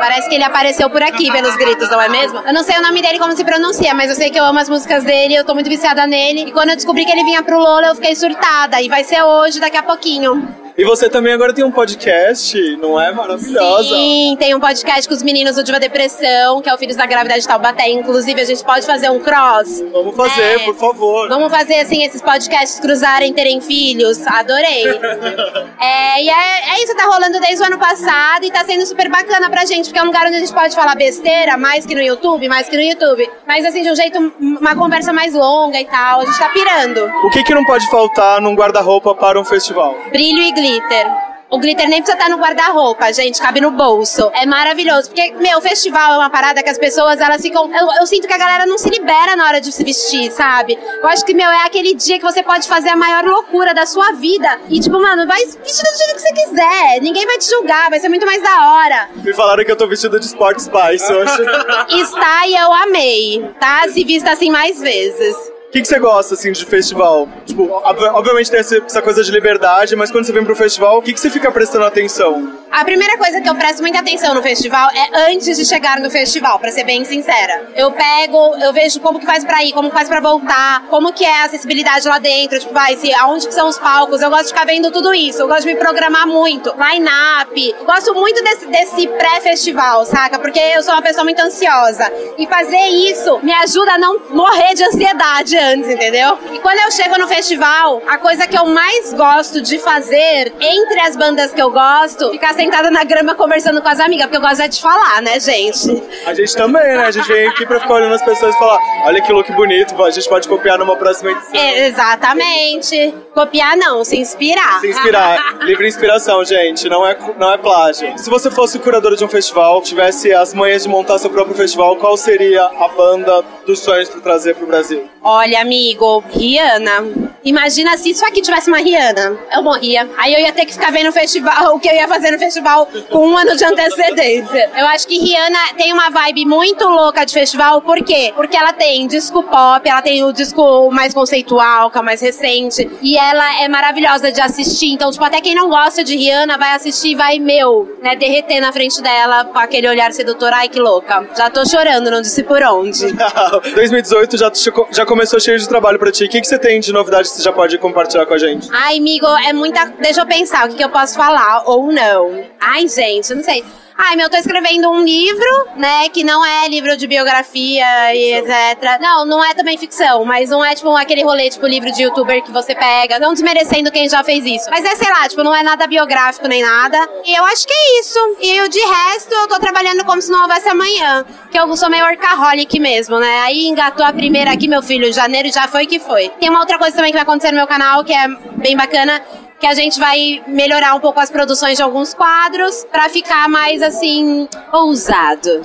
Parece 0.00 0.28
que 0.28 0.34
ele 0.36 0.44
apareceu 0.44 0.88
por 0.88 1.02
aqui 1.02 1.30
pelos 1.30 1.54
gritos, 1.56 1.90
não 1.90 2.00
é 2.00 2.08
mesmo? 2.08 2.38
Eu 2.38 2.54
não 2.54 2.62
sei 2.62 2.78
o 2.78 2.82
nome 2.82 3.02
dele 3.02 3.18
como 3.18 3.36
se 3.36 3.44
pronuncia, 3.44 3.92
mas 3.92 4.08
eu 4.08 4.16
sei 4.16 4.30
que 4.30 4.40
eu 4.40 4.44
amo 4.44 4.58
as 4.58 4.68
músicas 4.70 5.04
dele, 5.04 5.34
eu 5.34 5.44
tô 5.44 5.52
muito 5.52 5.68
viciada 5.68 6.06
nele. 6.06 6.48
E 6.48 6.52
quando 6.52 6.70
eu 6.70 6.76
descobri 6.76 7.04
que 7.04 7.12
ele 7.12 7.24
vinha 7.24 7.42
pro 7.42 7.58
Lola, 7.58 7.88
eu 7.88 7.94
fiquei 7.94 8.16
surtada. 8.16 8.80
E 8.80 8.88
vai 8.88 9.04
ser 9.04 9.22
hoje, 9.22 9.60
daqui 9.60 9.76
a 9.76 9.82
pouquinho. 9.82 10.63
E 10.76 10.84
você 10.84 11.08
também 11.08 11.32
agora 11.32 11.52
tem 11.52 11.64
um 11.64 11.70
podcast, 11.70 12.58
não 12.78 13.00
é? 13.00 13.12
Maravilhosa. 13.12 13.94
Sim, 13.94 14.36
tem 14.40 14.56
um 14.56 14.58
podcast 14.58 15.06
com 15.06 15.14
os 15.14 15.22
meninos 15.22 15.54
do 15.54 15.62
Diva 15.62 15.78
Depressão, 15.78 16.60
que 16.60 16.68
é 16.68 16.74
o 16.74 16.78
Filhos 16.78 16.96
da 16.96 17.06
Grávida 17.06 17.38
de 17.38 17.46
Taubaté. 17.46 17.88
Inclusive, 17.90 18.40
a 18.40 18.44
gente 18.44 18.64
pode 18.64 18.84
fazer 18.84 19.08
um 19.08 19.20
cross. 19.20 19.84
Vamos 19.92 20.16
fazer, 20.16 20.64
por 20.64 20.74
favor. 20.74 21.28
Vamos 21.28 21.48
fazer, 21.52 21.76
assim, 21.76 22.02
esses 22.02 22.20
podcasts 22.20 22.80
cruzarem, 22.80 23.32
terem 23.32 23.60
filhos. 23.60 24.26
Adorei. 24.26 24.82
é, 25.80 26.24
e 26.24 26.28
é, 26.28 26.74
é 26.74 26.82
isso, 26.82 26.96
tá 26.96 27.04
rolando 27.04 27.38
desde 27.38 27.62
o 27.62 27.66
ano 27.66 27.78
passado 27.78 28.44
e 28.44 28.50
tá 28.50 28.64
sendo 28.64 28.84
super 28.84 29.08
bacana 29.08 29.48
pra 29.48 29.64
gente, 29.64 29.84
porque 29.84 30.00
é 30.00 30.02
um 30.02 30.06
lugar 30.06 30.26
onde 30.26 30.36
a 30.36 30.40
gente 30.40 30.52
pode 30.52 30.74
falar 30.74 30.96
besteira, 30.96 31.56
mais 31.56 31.86
que 31.86 31.94
no 31.94 32.02
YouTube, 32.02 32.48
mais 32.48 32.68
que 32.68 32.76
no 32.76 32.82
YouTube. 32.82 33.30
Mas, 33.46 33.64
assim, 33.64 33.84
de 33.84 33.92
um 33.92 33.94
jeito, 33.94 34.18
uma 34.40 34.74
conversa 34.74 35.12
mais 35.12 35.34
longa 35.34 35.80
e 35.80 35.84
tal. 35.84 36.22
A 36.22 36.24
gente 36.24 36.36
tá 36.36 36.48
pirando. 36.48 36.98
O 37.22 37.30
que, 37.30 37.44
que 37.44 37.54
não 37.54 37.64
pode 37.64 37.88
faltar 37.88 38.40
num 38.40 38.56
guarda-roupa 38.56 39.14
para 39.14 39.40
um 39.40 39.44
festival? 39.44 39.94
Brilho 40.10 40.42
e 40.42 40.52
glitter. 40.64 41.34
O 41.50 41.58
glitter 41.58 41.88
nem 41.88 42.02
precisa 42.02 42.18
estar 42.18 42.28
no 42.28 42.42
guarda-roupa, 42.42 43.12
gente, 43.12 43.40
cabe 43.40 43.60
no 43.60 43.70
bolso. 43.70 44.28
É 44.34 44.44
maravilhoso, 44.44 45.10
porque, 45.10 45.34
meu, 45.34 45.58
o 45.58 45.60
festival 45.60 46.14
é 46.14 46.16
uma 46.16 46.30
parada 46.30 46.62
que 46.62 46.70
as 46.70 46.78
pessoas, 46.78 47.20
elas 47.20 47.40
ficam... 47.42 47.70
Eu, 47.72 47.86
eu 48.00 48.06
sinto 48.06 48.26
que 48.26 48.32
a 48.32 48.38
galera 48.38 48.66
não 48.66 48.76
se 48.76 48.88
libera 48.88 49.36
na 49.36 49.46
hora 49.46 49.60
de 49.60 49.70
se 49.70 49.84
vestir, 49.84 50.32
sabe? 50.32 50.76
Eu 51.00 51.08
acho 51.08 51.24
que, 51.24 51.32
meu, 51.32 51.48
é 51.48 51.64
aquele 51.66 51.94
dia 51.94 52.18
que 52.18 52.24
você 52.24 52.42
pode 52.42 52.66
fazer 52.66 52.88
a 52.88 52.96
maior 52.96 53.24
loucura 53.24 53.72
da 53.72 53.86
sua 53.86 54.12
vida. 54.12 54.58
E, 54.68 54.80
tipo, 54.80 54.98
mano, 54.98 55.28
vai 55.28 55.38
vestido 55.44 55.88
do 55.92 55.98
jeito 55.98 56.14
que 56.14 56.20
você 56.22 56.32
quiser. 56.32 57.00
Ninguém 57.02 57.24
vai 57.24 57.38
te 57.38 57.48
julgar, 57.48 57.88
vai 57.88 58.00
ser 58.00 58.08
muito 58.08 58.26
mais 58.26 58.42
da 58.42 58.72
hora. 58.72 59.08
Me 59.16 59.32
falaram 59.32 59.64
que 59.64 59.70
eu 59.70 59.76
tô 59.76 59.86
vestido 59.86 60.18
de 60.18 60.26
Sport 60.26 60.58
Spice 60.58 61.12
hoje. 61.12 61.42
Está 62.02 62.48
e 62.48 62.54
eu 62.54 62.72
amei, 62.72 63.50
tá? 63.60 63.86
Se 63.90 64.02
vista 64.02 64.32
assim 64.32 64.50
mais 64.50 64.80
vezes. 64.80 65.53
Que, 65.74 65.82
que 65.82 65.88
você 65.88 65.98
gosta, 65.98 66.34
assim, 66.34 66.52
de 66.52 66.64
festival? 66.64 67.28
Tipo, 67.44 67.64
ob- 67.64 68.04
obviamente 68.14 68.48
tem 68.48 68.60
essa 68.60 69.02
coisa 69.02 69.24
de 69.24 69.32
liberdade, 69.32 69.96
mas 69.96 70.08
quando 70.08 70.24
você 70.24 70.32
vem 70.32 70.44
pro 70.44 70.54
festival, 70.54 70.98
o 70.98 71.02
que, 71.02 71.12
que 71.12 71.18
você 71.18 71.28
fica 71.28 71.50
prestando 71.50 71.84
atenção? 71.84 72.52
A 72.70 72.84
primeira 72.84 73.18
coisa 73.18 73.40
que 73.40 73.48
eu 73.48 73.54
presto 73.56 73.80
muita 73.82 73.98
atenção 73.98 74.34
no 74.34 74.40
festival 74.42 74.88
é 74.90 75.32
antes 75.32 75.56
de 75.56 75.64
chegar 75.64 75.98
no 75.98 76.08
festival, 76.08 76.60
pra 76.60 76.70
ser 76.70 76.84
bem 76.84 77.04
sincera. 77.04 77.70
Eu 77.74 77.90
pego, 77.90 78.54
eu 78.62 78.72
vejo 78.72 79.00
como 79.00 79.18
que 79.18 79.26
faz 79.26 79.44
pra 79.44 79.64
ir, 79.64 79.72
como 79.72 79.88
que 79.88 79.94
faz 79.96 80.08
pra 80.08 80.20
voltar, 80.20 80.84
como 80.90 81.12
que 81.12 81.24
é 81.24 81.40
a 81.40 81.44
acessibilidade 81.46 82.06
lá 82.06 82.20
dentro, 82.20 82.56
tipo, 82.60 82.72
vai, 82.72 82.96
se, 82.96 83.12
aonde 83.14 83.48
que 83.48 83.54
são 83.54 83.66
os 83.68 83.76
palcos. 83.76 84.22
Eu 84.22 84.30
gosto 84.30 84.44
de 84.44 84.48
ficar 84.52 84.66
vendo 84.66 84.92
tudo 84.92 85.12
isso. 85.12 85.42
Eu 85.42 85.48
gosto 85.48 85.62
de 85.66 85.74
me 85.74 85.76
programar 85.80 86.24
muito. 86.28 86.72
Line-up. 86.78 87.74
Gosto 87.84 88.14
muito 88.14 88.40
desse, 88.44 88.66
desse 88.66 89.08
pré-festival, 89.08 90.04
saca? 90.06 90.38
Porque 90.38 90.60
eu 90.60 90.84
sou 90.84 90.94
uma 90.94 91.02
pessoa 91.02 91.24
muito 91.24 91.40
ansiosa. 91.40 92.12
E 92.38 92.46
fazer 92.46 92.76
isso 93.10 93.40
me 93.42 93.52
ajuda 93.52 93.94
a 93.94 93.98
não 93.98 94.20
morrer 94.30 94.74
de 94.74 94.84
ansiedade 94.84 95.56
antes, 95.64 95.90
entendeu? 95.90 96.38
E 96.52 96.58
quando 96.58 96.78
eu 96.78 96.90
chego 96.90 97.18
no 97.18 97.26
festival, 97.26 98.02
a 98.06 98.18
coisa 98.18 98.46
que 98.46 98.56
eu 98.56 98.66
mais 98.66 99.12
gosto 99.12 99.60
de 99.60 99.78
fazer 99.78 100.52
entre 100.60 101.00
as 101.00 101.16
bandas 101.16 101.52
que 101.52 101.60
eu 101.60 101.70
gosto, 101.70 102.30
ficar 102.30 102.54
sentada 102.54 102.90
na 102.90 103.04
grama 103.04 103.34
conversando 103.34 103.80
com 103.80 103.88
as 103.88 104.00
amigas, 104.00 104.26
porque 104.26 104.36
eu 104.36 104.40
gosto 104.40 104.62
é 104.62 104.68
de 104.68 104.80
falar, 104.80 105.22
né, 105.22 105.38
gente? 105.40 106.02
A 106.26 106.34
gente 106.34 106.54
também, 106.54 106.82
né? 106.82 107.04
A 107.06 107.10
gente 107.10 107.26
vem 107.26 107.48
aqui 107.48 107.66
pra 107.66 107.80
ficar 107.80 107.94
olhando 107.94 108.14
as 108.14 108.22
pessoas 108.22 108.54
e 108.54 108.58
falar: 108.58 108.78
olha 109.06 109.22
que 109.22 109.32
look 109.32 109.50
bonito, 109.52 110.00
a 110.02 110.10
gente 110.10 110.28
pode 110.28 110.48
copiar 110.48 110.78
numa 110.78 110.96
próxima 110.96 111.30
edição. 111.30 111.54
É, 111.54 111.86
exatamente. 111.86 113.14
Copiar 113.32 113.76
não, 113.76 114.04
se 114.04 114.16
inspirar. 114.16 114.80
Se 114.80 114.88
inspirar. 114.88 115.58
Livre 115.62 115.86
inspiração, 115.86 116.44
gente. 116.44 116.88
Não 116.88 117.06
é, 117.06 117.16
não 117.38 117.52
é 117.52 117.58
plágio. 117.58 118.16
Se 118.18 118.28
você 118.30 118.50
fosse 118.50 118.78
curadora 118.78 119.16
de 119.16 119.24
um 119.24 119.28
festival, 119.28 119.80
tivesse 119.82 120.32
as 120.32 120.54
manhas 120.54 120.82
de 120.82 120.88
montar 120.88 121.18
seu 121.18 121.30
próprio 121.30 121.56
festival, 121.56 121.96
qual 121.96 122.16
seria 122.16 122.64
a 122.64 122.88
banda 122.88 123.42
dos 123.66 123.80
sonhos 123.80 124.08
pra 124.08 124.20
trazer 124.20 124.54
pro 124.54 124.66
Brasil? 124.66 125.08
Olha, 125.22 125.53
amigo, 125.56 126.22
Rihanna. 126.34 127.33
Imagina 127.44 127.96
se 127.98 128.10
isso 128.10 128.24
aqui 128.24 128.40
tivesse 128.40 128.68
uma 128.68 128.78
Rihanna. 128.78 129.36
Eu 129.52 129.62
morria. 129.62 130.08
Aí 130.16 130.32
eu 130.32 130.40
ia 130.40 130.52
ter 130.52 130.64
que 130.64 130.72
ficar 130.72 130.90
vendo 130.90 131.08
o 131.08 131.12
festival, 131.12 131.74
o 131.74 131.80
que 131.80 131.88
eu 131.88 131.94
ia 131.94 132.08
fazer 132.08 132.30
no 132.30 132.38
festival 132.38 132.88
com 133.10 133.28
um 133.28 133.36
ano 133.36 133.54
de 133.56 133.64
antecedência. 133.64 134.70
Eu 134.76 134.86
acho 134.86 135.06
que 135.06 135.18
Rihanna 135.18 135.74
tem 135.76 135.92
uma 135.92 136.08
vibe 136.10 136.46
muito 136.46 136.86
louca 136.88 137.24
de 137.24 137.34
festival, 137.34 137.82
por 137.82 138.02
quê? 138.02 138.32
Porque 138.34 138.56
ela 138.56 138.72
tem 138.72 139.06
disco 139.06 139.42
pop, 139.42 139.88
ela 139.88 140.00
tem 140.00 140.24
o 140.24 140.32
disco 140.32 140.90
mais 140.90 141.12
conceitual, 141.12 141.90
que 141.90 141.98
é 141.98 142.00
o 142.00 142.04
mais 142.04 142.20
recente, 142.20 142.90
e 143.02 143.16
ela 143.16 143.62
é 143.62 143.68
maravilhosa 143.68 144.32
de 144.32 144.40
assistir. 144.40 144.92
Então, 144.92 145.10
tipo, 145.10 145.24
até 145.24 145.40
quem 145.40 145.54
não 145.54 145.68
gosta 145.68 146.02
de 146.02 146.16
Rihanna 146.16 146.56
vai 146.56 146.74
assistir 146.74 147.10
e 147.10 147.14
vai, 147.14 147.38
meu, 147.38 147.98
né, 148.02 148.16
derreter 148.16 148.60
na 148.60 148.72
frente 148.72 149.02
dela 149.02 149.44
com 149.44 149.58
aquele 149.58 149.88
olhar 149.88 150.12
sedutor. 150.12 150.52
Ai, 150.52 150.68
que 150.68 150.80
louca. 150.80 151.26
Já 151.36 151.50
tô 151.50 151.66
chorando, 151.66 152.10
não 152.10 152.22
disse 152.22 152.42
por 152.42 152.62
onde. 152.62 153.12
2018 153.74 154.38
já, 154.38 154.50
já 154.90 155.04
começou 155.04 155.38
cheio 155.38 155.58
de 155.58 155.68
trabalho 155.68 155.98
pra 155.98 156.10
ti. 156.10 156.24
O 156.24 156.28
que, 156.28 156.40
que 156.40 156.46
você 156.46 156.58
tem 156.58 156.80
de 156.80 156.92
novidade 156.92 157.28
que 157.28 157.33
você 157.34 157.42
já 157.42 157.52
pode 157.52 157.76
compartilhar 157.78 158.26
com 158.26 158.34
a 158.34 158.38
gente? 158.38 158.68
Ai, 158.72 158.98
amigo, 158.98 159.26
é 159.26 159.52
muita. 159.52 159.86
Deixa 160.00 160.20
eu 160.20 160.26
pensar 160.26 160.66
o 160.66 160.70
que, 160.70 160.76
que 160.76 160.84
eu 160.84 160.90
posso 160.90 161.16
falar 161.16 161.64
ou 161.66 161.92
não. 161.92 162.44
Ai, 162.60 162.86
gente, 162.88 163.30
eu 163.30 163.36
não 163.36 163.44
sei. 163.44 163.64
Ai, 163.96 164.16
meu, 164.16 164.26
eu 164.26 164.30
tô 164.30 164.36
escrevendo 164.36 164.90
um 164.90 165.04
livro, 165.04 165.68
né, 165.76 166.08
que 166.08 166.24
não 166.24 166.44
é 166.44 166.68
livro 166.68 166.96
de 166.96 167.06
biografia 167.06 168.12
e 168.12 168.34
etc. 168.34 169.00
Não, 169.00 169.24
não 169.24 169.44
é 169.44 169.54
também 169.54 169.78
ficção, 169.78 170.24
mas 170.24 170.50
não 170.50 170.64
é 170.64 170.74
tipo 170.74 170.94
aquele 170.96 171.22
rolê, 171.22 171.48
tipo 171.48 171.64
livro 171.64 171.92
de 171.92 172.02
youtuber 172.02 172.42
que 172.42 172.50
você 172.50 172.74
pega, 172.74 173.20
não 173.20 173.32
desmerecendo 173.32 173.92
quem 173.92 174.08
já 174.08 174.24
fez 174.24 174.44
isso. 174.44 174.68
Mas 174.68 174.84
é, 174.84 174.96
sei 174.96 175.08
lá, 175.08 175.28
tipo, 175.28 175.44
não 175.44 175.54
é 175.54 175.62
nada 175.62 175.86
biográfico 175.86 176.48
nem 176.48 176.60
nada. 176.60 177.08
E 177.24 177.34
eu 177.34 177.44
acho 177.44 177.66
que 177.66 177.72
é 177.72 178.00
isso. 178.00 178.18
E 178.40 178.68
de 178.68 178.80
resto, 178.80 179.32
eu 179.32 179.46
tô 179.46 179.60
trabalhando 179.60 180.04
como 180.04 180.20
se 180.20 180.30
não 180.30 180.42
houvesse 180.42 180.68
amanhã. 180.68 181.24
Que 181.52 181.58
eu 181.58 181.76
sou 181.76 181.88
meio 181.88 182.04
workaholic 182.04 182.80
mesmo, 182.80 183.20
né? 183.20 183.42
Aí 183.42 183.66
engatou 183.66 184.04
a 184.04 184.12
primeira 184.12 184.52
aqui, 184.52 184.66
meu 184.66 184.82
filho, 184.82 185.12
janeiro 185.12 185.52
já 185.52 185.68
foi 185.68 185.86
que 185.86 186.00
foi. 186.00 186.30
Tem 186.40 186.50
uma 186.50 186.60
outra 186.60 186.78
coisa 186.78 186.96
também 186.96 187.12
que 187.12 187.16
vai 187.16 187.22
acontecer 187.22 187.52
no 187.52 187.58
meu 187.58 187.66
canal, 187.68 188.04
que 188.04 188.12
é 188.12 188.26
bem 188.56 188.76
bacana, 188.76 189.22
que 189.60 189.66
a 189.66 189.74
gente 189.74 189.98
vai 189.98 190.42
melhorar 190.46 190.94
um 190.94 191.00
pouco 191.00 191.20
as 191.20 191.30
produções 191.30 191.76
de 191.76 191.82
alguns 191.82 192.14
quadros 192.14 192.84
para 192.90 193.08
ficar 193.08 193.48
mais 193.48 193.82
assim 193.82 194.48
ousado. 194.72 195.62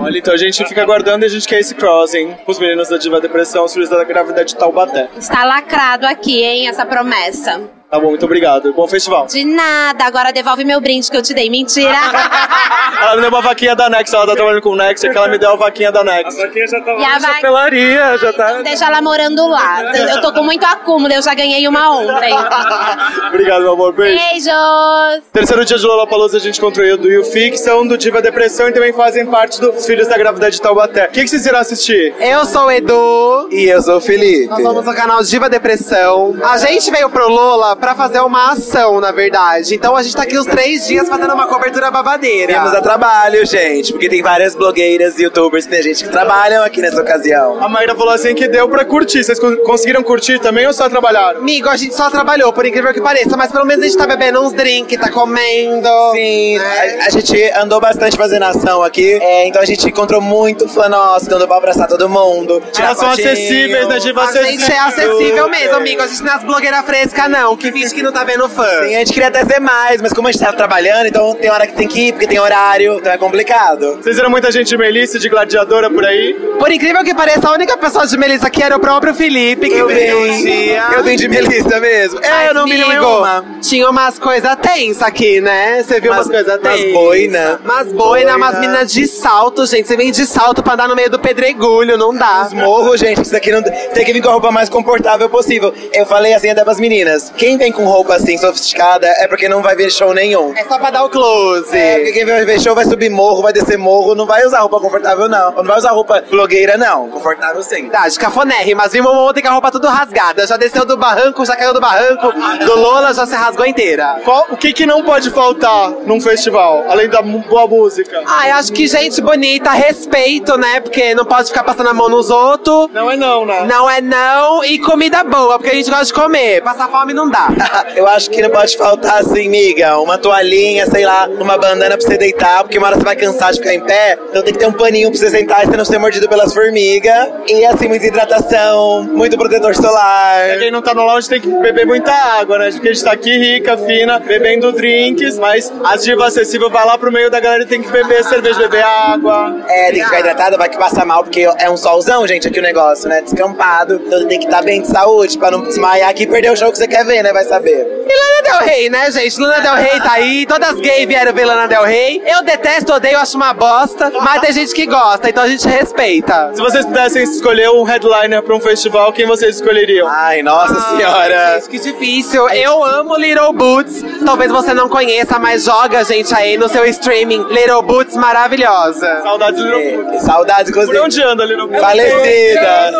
Olha, 0.00 0.18
então 0.18 0.34
a 0.34 0.36
gente 0.36 0.64
fica 0.64 0.82
aguardando 0.82 1.24
e 1.24 1.26
a 1.26 1.28
gente 1.28 1.48
quer 1.48 1.58
esse 1.58 1.74
crossing 1.74 2.32
com 2.44 2.52
os 2.52 2.58
meninos 2.58 2.88
da 2.88 2.96
Diva 2.96 3.20
Depressão, 3.20 3.64
os 3.64 3.72
filhos 3.72 3.88
da 3.88 4.04
gravidade 4.04 4.50
de 4.50 4.56
Taubaté. 4.56 5.08
Está 5.16 5.44
lacrado 5.44 6.06
aqui, 6.06 6.42
hein, 6.42 6.68
essa 6.68 6.86
promessa. 6.86 7.75
Tá 7.90 8.00
bom, 8.00 8.08
muito 8.08 8.24
obrigado. 8.24 8.72
Bom 8.72 8.86
festival. 8.88 9.26
De 9.26 9.44
nada, 9.44 10.04
agora 10.04 10.32
devolve 10.32 10.64
meu 10.64 10.80
brinde 10.80 11.08
que 11.10 11.16
eu 11.16 11.22
te 11.22 11.32
dei. 11.32 11.48
Mentira! 11.48 11.88
ela 13.00 13.14
me 13.14 13.20
deu 13.20 13.30
uma 13.30 13.40
vaquinha 13.40 13.76
da 13.76 13.88
Nex, 13.88 14.12
ela 14.12 14.26
tá 14.26 14.34
trabalhando 14.34 14.60
com 14.62 14.70
o 14.70 14.76
Nex, 14.76 15.00
que 15.00 15.06
ela 15.08 15.28
me 15.28 15.38
deu 15.38 15.52
a 15.52 15.56
vaquinha 15.56 15.92
da 15.92 16.02
Nex. 16.02 16.36
A 16.38 16.42
vaquinha 16.46 16.66
já 16.66 16.80
tá 16.80 16.90
E 16.92 16.94
a 16.94 16.98
lá 16.98 17.08
na 17.12 17.18
va- 17.20 17.34
chapelaria, 17.34 18.18
já 18.18 18.32
tá. 18.32 18.62
Deixa 18.62 18.86
ela 18.86 19.00
morando 19.00 19.46
lá. 19.48 19.82
Eu 19.94 20.20
tô 20.20 20.32
com 20.32 20.42
muito 20.42 20.64
acúmulo, 20.64 21.12
eu 21.12 21.22
já 21.22 21.32
ganhei 21.34 21.66
uma 21.68 21.90
ontem. 21.96 22.32
Obrigado, 23.28 23.62
meu 23.62 23.72
amor. 23.72 23.92
Beijo. 23.92 24.16
Beijos! 24.18 25.24
Terceiro 25.32 25.64
dia 25.64 25.78
de 25.78 25.86
Lollapalooza 25.86 26.38
a 26.38 26.40
gente 26.40 26.58
encontrou 26.58 26.86
o 26.86 26.96
do 26.96 27.08
que 27.30 27.56
são 27.56 27.86
do 27.86 27.96
Diva 27.96 28.20
Depressão 28.20 28.68
e 28.68 28.72
também 28.72 28.92
fazem 28.92 29.24
parte 29.26 29.60
dos 29.60 29.86
Filhos 29.86 30.08
da 30.08 30.18
Gravidade 30.18 30.56
de 30.56 30.60
Taubaté. 30.62 31.06
O 31.06 31.10
que, 31.12 31.22
que 31.22 31.28
vocês 31.28 31.46
irão 31.46 31.60
assistir? 31.60 32.14
Eu 32.20 32.44
sou 32.46 32.66
o 32.66 32.70
Edu. 32.70 33.48
E 33.52 33.64
eu 33.66 33.80
sou 33.80 33.98
o 33.98 34.00
Felipe. 34.00 34.46
Nós 34.48 34.62
somos 34.62 34.84
no 34.84 34.94
canal 34.94 35.22
Diva 35.22 35.48
Depressão. 35.48 36.34
A 36.42 36.58
gente 36.58 36.90
veio 36.90 37.08
pro 37.10 37.28
Lola 37.28 37.76
pra 37.76 37.85
fazer 37.94 38.20
uma 38.20 38.52
ação, 38.52 39.00
na 39.00 39.12
verdade. 39.12 39.74
Então 39.74 39.96
a 39.96 40.02
gente 40.02 40.16
tá 40.16 40.22
aqui 40.22 40.36
os 40.36 40.46
três 40.46 40.86
dias 40.86 41.08
fazendo 41.08 41.32
uma 41.34 41.46
cobertura 41.46 41.90
babadeira. 41.90 42.52
Temos 42.52 42.74
a 42.74 42.80
trabalho, 42.80 43.44
gente, 43.46 43.92
porque 43.92 44.08
tem 44.08 44.22
várias 44.22 44.54
blogueiras 44.54 45.18
e 45.18 45.24
youtubers, 45.24 45.66
tem 45.66 45.82
gente 45.82 46.04
que 46.04 46.10
trabalham 46.10 46.62
aqui 46.64 46.80
nessa 46.80 47.00
ocasião. 47.00 47.62
A 47.62 47.68
Mayra 47.68 47.94
falou 47.94 48.12
assim 48.14 48.34
que 48.34 48.48
deu 48.48 48.68
pra 48.68 48.84
curtir. 48.84 49.22
Vocês 49.24 49.38
con- 49.38 49.56
conseguiram 49.58 50.02
curtir 50.02 50.38
também 50.40 50.66
ou 50.66 50.72
só 50.72 50.88
trabalharam? 50.88 51.38
Amigo, 51.40 51.68
a 51.68 51.76
gente 51.76 51.94
só 51.94 52.10
trabalhou, 52.10 52.52
por 52.52 52.64
incrível 52.66 52.92
que 52.92 53.00
pareça, 53.00 53.36
mas 53.36 53.50
pelo 53.52 53.64
menos 53.64 53.84
a 53.84 53.86
gente 53.88 53.98
tá 53.98 54.06
bebendo 54.06 54.40
uns 54.42 54.52
drinks, 54.52 54.98
tá 54.98 55.10
comendo. 55.10 55.88
Sim, 56.12 56.58
a, 56.58 57.06
a 57.06 57.10
gente 57.10 57.50
andou 57.56 57.80
bastante 57.80 58.16
fazendo 58.16 58.44
ação 58.44 58.82
aqui, 58.82 59.18
é, 59.20 59.46
então 59.46 59.60
a 59.60 59.64
gente 59.64 59.86
encontrou 59.88 60.20
muito 60.20 60.68
fã 60.68 60.88
nosso, 60.88 61.28
dando 61.28 61.46
pra 61.46 61.56
abraçar 61.56 61.86
todo 61.88 62.08
mundo. 62.08 62.62
Elas 62.78 62.98
são 62.98 63.10
acessíveis, 63.10 63.88
né, 63.88 63.98
Diva? 63.98 64.22
A 64.22 64.32
gente 64.42 64.70
é 64.70 64.78
acessível 64.78 65.48
mesmo, 65.48 65.74
amigo. 65.76 66.02
A 66.02 66.06
gente 66.06 66.22
não 66.22 66.32
é 66.32 66.36
as 66.36 66.44
blogueiras 66.44 66.84
frescas, 66.84 67.28
não, 67.30 67.56
que 67.56 67.65
finge 67.72 67.94
que 67.94 68.02
não 68.02 68.12
tá 68.12 68.24
vendo 68.24 68.48
fã. 68.48 68.66
Sim, 68.84 68.94
a 68.94 68.98
gente 69.00 69.12
queria 69.12 69.28
até 69.28 69.44
ser 69.44 69.60
mais, 69.60 70.00
mas 70.02 70.12
como 70.12 70.28
a 70.28 70.32
gente 70.32 70.40
tá 70.44 70.52
trabalhando, 70.52 71.06
então 71.06 71.34
tem 71.34 71.50
hora 71.50 71.66
que 71.66 71.74
tem 71.74 71.86
que 71.88 72.08
ir, 72.08 72.12
porque 72.12 72.26
tem 72.26 72.38
horário, 72.38 72.96
então 72.98 73.12
é 73.12 73.18
complicado. 73.18 73.96
Vocês 74.02 74.16
viram 74.16 74.30
muita 74.30 74.50
gente 74.50 74.68
de 74.68 74.76
Melissa, 74.76 75.18
de 75.18 75.28
gladiadora 75.28 75.90
por 75.90 76.04
aí? 76.04 76.34
Por 76.58 76.70
incrível 76.70 77.02
que 77.04 77.14
pareça, 77.14 77.48
a 77.48 77.52
única 77.52 77.76
pessoa 77.76 78.06
de 78.06 78.16
Melissa 78.16 78.46
aqui 78.46 78.62
era 78.62 78.76
o 78.76 78.80
próprio 78.80 79.14
Felipe, 79.14 79.68
que 79.68 79.74
Eu 79.76 79.86
veio 79.88 80.18
um 80.18 80.22
vim. 80.32 80.44
dia. 80.44 80.82
Eu 80.96 81.04
vim 81.04 81.16
de 81.16 81.28
Melissa 81.28 81.80
mesmo. 81.80 82.18
É, 82.22 82.28
Mas, 82.30 82.48
eu 82.48 82.54
não 82.54 82.62
amigo, 82.62 82.88
nenhuma. 82.88 83.44
Tinha 83.60 83.88
umas 83.90 84.18
coisas 84.18 84.56
tensas 84.56 85.02
aqui, 85.02 85.40
né? 85.40 85.82
Você 85.82 86.00
viu 86.00 86.12
umas, 86.12 86.26
Umas- 86.26 86.34
coisas 86.44 86.60
umas 86.60 86.74
tensas? 86.76 86.92
boina. 86.92 87.60
Umas 87.64 87.92
boina, 87.92 88.32
Boina. 88.32 88.36
umas 88.36 88.58
meninas 88.60 88.92
de 88.92 89.06
salto, 89.06 89.66
gente. 89.66 89.86
Você 89.88 89.96
vem 89.96 90.10
de 90.10 90.26
salto 90.26 90.62
pra 90.62 90.74
andar 90.74 90.88
no 90.88 90.96
meio 90.96 91.10
do 91.10 91.18
pedregulho, 91.18 91.96
não 91.98 92.14
dá. 92.14 92.44
Os 92.46 92.52
morros, 92.52 93.00
gente, 93.00 93.22
isso 93.22 93.32
daqui 93.32 93.50
não 93.50 93.62
tem 93.62 94.04
que 94.04 94.12
vir 94.12 94.22
com 94.22 94.28
a 94.28 94.32
roupa 94.32 94.50
mais 94.50 94.68
confortável 94.68 95.28
possível. 95.28 95.72
Eu 95.92 96.06
falei 96.06 96.32
assim 96.34 96.48
até 96.50 96.64
pras 96.64 96.78
meninas: 96.80 97.32
quem 97.36 97.55
vem 97.56 97.72
com 97.72 97.84
roupa 97.84 98.14
assim 98.14 98.36
sofisticada 98.38 99.06
é 99.18 99.26
porque 99.26 99.48
não 99.48 99.62
vai 99.62 99.74
ver 99.76 99.90
show 99.90 100.12
nenhum. 100.14 100.52
É 100.56 100.64
só 100.64 100.78
pra 100.78 100.90
dar 100.90 101.04
o 101.04 101.08
close. 101.08 101.76
É, 101.76 101.96
porque 101.96 102.12
quem 102.12 102.24
vai 102.26 102.44
ver 102.44 102.60
show 102.60 102.74
vai 102.74 102.84
subir 102.84 103.10
morro, 103.10 103.42
vai 103.42 103.52
descer 103.52 103.76
morro, 103.78 104.14
não 104.14 104.26
vai 104.26 104.44
usar 104.46 104.60
roupa 104.60 104.80
confortável, 104.80 105.28
não. 105.28 105.52
Não 105.52 105.64
vai 105.64 105.78
usar 105.78 105.90
roupa 105.90 106.22
blogueira, 106.30 106.76
não. 106.76 107.08
Confortável 107.08 107.62
sim. 107.62 107.82
Verdade, 107.82 108.18
cafonérrimas. 108.18 108.92
Vimos 108.92 109.12
ontem 109.12 109.42
com 109.42 109.48
a 109.48 109.52
roupa 109.52 109.70
tudo 109.70 109.86
rasgada. 109.88 110.46
Já 110.46 110.56
desceu 110.56 110.84
do 110.84 110.96
barranco, 110.96 111.44
já 111.44 111.56
caiu 111.56 111.72
do 111.74 111.80
barranco. 111.80 112.32
Do 112.64 112.76
Lola 112.78 113.12
já 113.14 113.26
se 113.26 113.34
rasgou 113.34 113.66
inteira. 113.66 114.20
Qual- 114.24 114.46
o 114.50 114.56
que, 114.56 114.72
que 114.72 114.86
não 114.86 115.02
pode 115.02 115.30
faltar 115.30 115.90
num 116.06 116.20
festival, 116.20 116.84
além 116.88 117.08
da 117.08 117.22
boa 117.22 117.66
música? 117.66 118.22
Ah, 118.26 118.48
eu 118.48 118.54
acho 118.56 118.72
que 118.72 118.86
gente 118.86 119.20
bonita, 119.20 119.70
respeito, 119.70 120.56
né? 120.56 120.80
Porque 120.80 121.14
não 121.14 121.24
pode 121.24 121.48
ficar 121.48 121.64
passando 121.64 121.88
a 121.88 121.94
mão 121.94 122.08
nos 122.08 122.30
outros. 122.30 122.88
Não 122.92 123.10
é 123.10 123.16
não, 123.16 123.44
né? 123.46 123.64
Não 123.68 123.88
é 123.90 124.00
não. 124.00 124.64
E 124.64 124.78
comida 124.78 125.22
boa, 125.24 125.58
porque 125.58 125.70
a 125.70 125.74
gente 125.74 125.90
gosta 125.90 126.04
de 126.06 126.12
comer. 126.12 126.62
Passar 126.62 126.88
fome 126.88 127.12
não 127.12 127.28
dá. 127.28 127.45
Eu 127.94 128.06
acho 128.06 128.30
que 128.30 128.42
não 128.42 128.50
pode 128.50 128.76
faltar 128.76 129.20
assim, 129.20 129.48
miga, 129.48 129.98
uma 129.98 130.18
toalhinha, 130.18 130.86
sei 130.86 131.04
lá, 131.04 131.28
uma 131.28 131.56
bandana 131.56 131.96
pra 131.96 132.06
você 132.06 132.16
deitar, 132.16 132.62
porque 132.62 132.78
uma 132.78 132.88
hora 132.88 132.96
você 132.96 133.04
vai 133.04 133.16
cansar 133.16 133.52
de 133.52 133.58
ficar 133.58 133.74
em 133.74 133.80
pé, 133.80 134.18
então 134.28 134.42
tem 134.42 134.52
que 134.52 134.58
ter 134.58 134.66
um 134.66 134.72
paninho 134.72 135.10
pra 135.10 135.18
você 135.18 135.30
sentar 135.30 135.62
e 135.62 135.66
você 135.66 135.76
não 135.76 135.84
ser 135.84 135.98
mordido 135.98 136.28
pelas 136.28 136.52
formigas. 136.52 137.28
E 137.48 137.64
assim, 137.64 137.88
muita 137.88 138.06
hidratação, 138.06 139.04
muito 139.04 139.36
protetor 139.36 139.74
solar. 139.74 140.46
Pra 140.46 140.58
quem 140.58 140.70
não 140.70 140.82
tá 140.82 140.94
no 140.94 141.04
lounge 141.04 141.28
tem 141.28 141.40
que 141.40 141.48
beber 141.48 141.86
muita 141.86 142.12
água, 142.12 142.58
né? 142.58 142.70
Porque 142.70 142.88
a 142.88 142.92
gente 142.92 143.04
tá 143.04 143.12
aqui 143.12 143.36
rica, 143.36 143.76
fina, 143.78 144.18
bebendo 144.18 144.72
drinks, 144.72 145.38
mas 145.38 145.72
as 145.84 146.02
divas 146.02 146.28
acessíveis 146.36 146.70
vai 146.72 146.84
lá 146.84 146.98
pro 146.98 147.12
meio 147.12 147.30
da 147.30 147.40
galera 147.40 147.62
e 147.62 147.66
tem 147.66 147.82
que 147.82 147.90
beber 147.90 148.24
cerveja, 148.24 148.58
beber 148.58 148.82
água. 148.82 149.56
É, 149.68 149.90
tem 149.90 150.00
que 150.00 150.04
ficar 150.04 150.20
hidratada, 150.20 150.56
vai 150.56 150.68
que 150.68 150.78
passa 150.78 151.04
mal, 151.04 151.22
porque 151.22 151.48
é 151.58 151.70
um 151.70 151.76
solzão, 151.76 152.26
gente, 152.26 152.48
aqui 152.48 152.58
o 152.58 152.62
negócio, 152.62 153.08
né? 153.08 153.22
Descampado. 153.22 154.00
Então 154.06 154.26
tem 154.26 154.38
que 154.38 154.46
estar 154.46 154.62
bem 154.62 154.82
de 154.82 154.88
saúde 154.88 155.38
pra 155.38 155.50
não 155.50 155.62
desmaiar 155.62 156.10
aqui 156.10 156.24
e 156.24 156.26
perder 156.26 156.52
o 156.52 156.56
show 156.56 156.70
que 156.70 156.78
você 156.78 156.88
quer 156.88 157.04
ver, 157.04 157.22
né? 157.22 157.32
Vai 157.36 157.44
saber. 157.44 157.86
E 158.08 158.18
Lana 158.18 158.42
Del 158.60 158.66
Rey, 158.66 158.88
né, 158.88 159.10
gente? 159.10 159.38
Lana 159.38 159.60
Del 159.60 159.74
Rey 159.74 160.00
tá 160.00 160.12
aí, 160.12 160.46
todas 160.46 160.70
as 160.70 160.80
gays 160.80 161.06
vieram 161.06 161.34
ver 161.34 161.44
Lana 161.44 161.68
Del 161.68 161.82
Rey. 161.84 162.22
Eu 162.24 162.42
detesto, 162.42 162.94
odeio, 162.94 163.18
acho 163.18 163.36
uma 163.36 163.52
bosta, 163.52 164.10
mas 164.22 164.40
tem 164.40 164.52
gente 164.54 164.72
que 164.72 164.86
gosta, 164.86 165.28
então 165.28 165.44
a 165.44 165.48
gente 165.48 165.68
respeita. 165.68 166.52
Se 166.54 166.62
vocês 166.62 166.86
pudessem 166.86 167.24
escolher 167.24 167.68
um 167.68 167.82
headliner 167.82 168.42
pra 168.42 168.56
um 168.56 168.60
festival, 168.60 169.12
quem 169.12 169.26
vocês 169.26 169.56
escolheriam? 169.56 170.08
Ai, 170.08 170.40
nossa 170.42 170.96
senhora. 170.96 171.60
Gente, 171.60 171.68
que 171.68 171.78
difícil. 171.78 172.48
Eu 172.48 172.82
amo 172.82 173.14
Little 173.18 173.52
Boots. 173.52 174.02
Talvez 174.24 174.50
você 174.50 174.72
não 174.72 174.88
conheça, 174.88 175.38
mas 175.38 175.64
joga, 175.64 176.02
gente, 176.04 176.34
aí 176.34 176.56
no 176.56 176.70
seu 176.70 176.86
streaming. 176.86 177.44
Little 177.50 177.82
Boots 177.82 178.16
maravilhosa. 178.16 179.20
Saudades 179.22 179.62
do 179.62 179.66
Little 179.76 180.04
Boots. 180.04 180.22
Saudades, 180.24 180.72
Por 180.72 180.84
inclusive. 180.84 181.00
onde 181.04 181.22
anda 181.22 181.44
Little 181.44 181.66
Boots? 181.66 181.82
Falecida. 181.82 182.92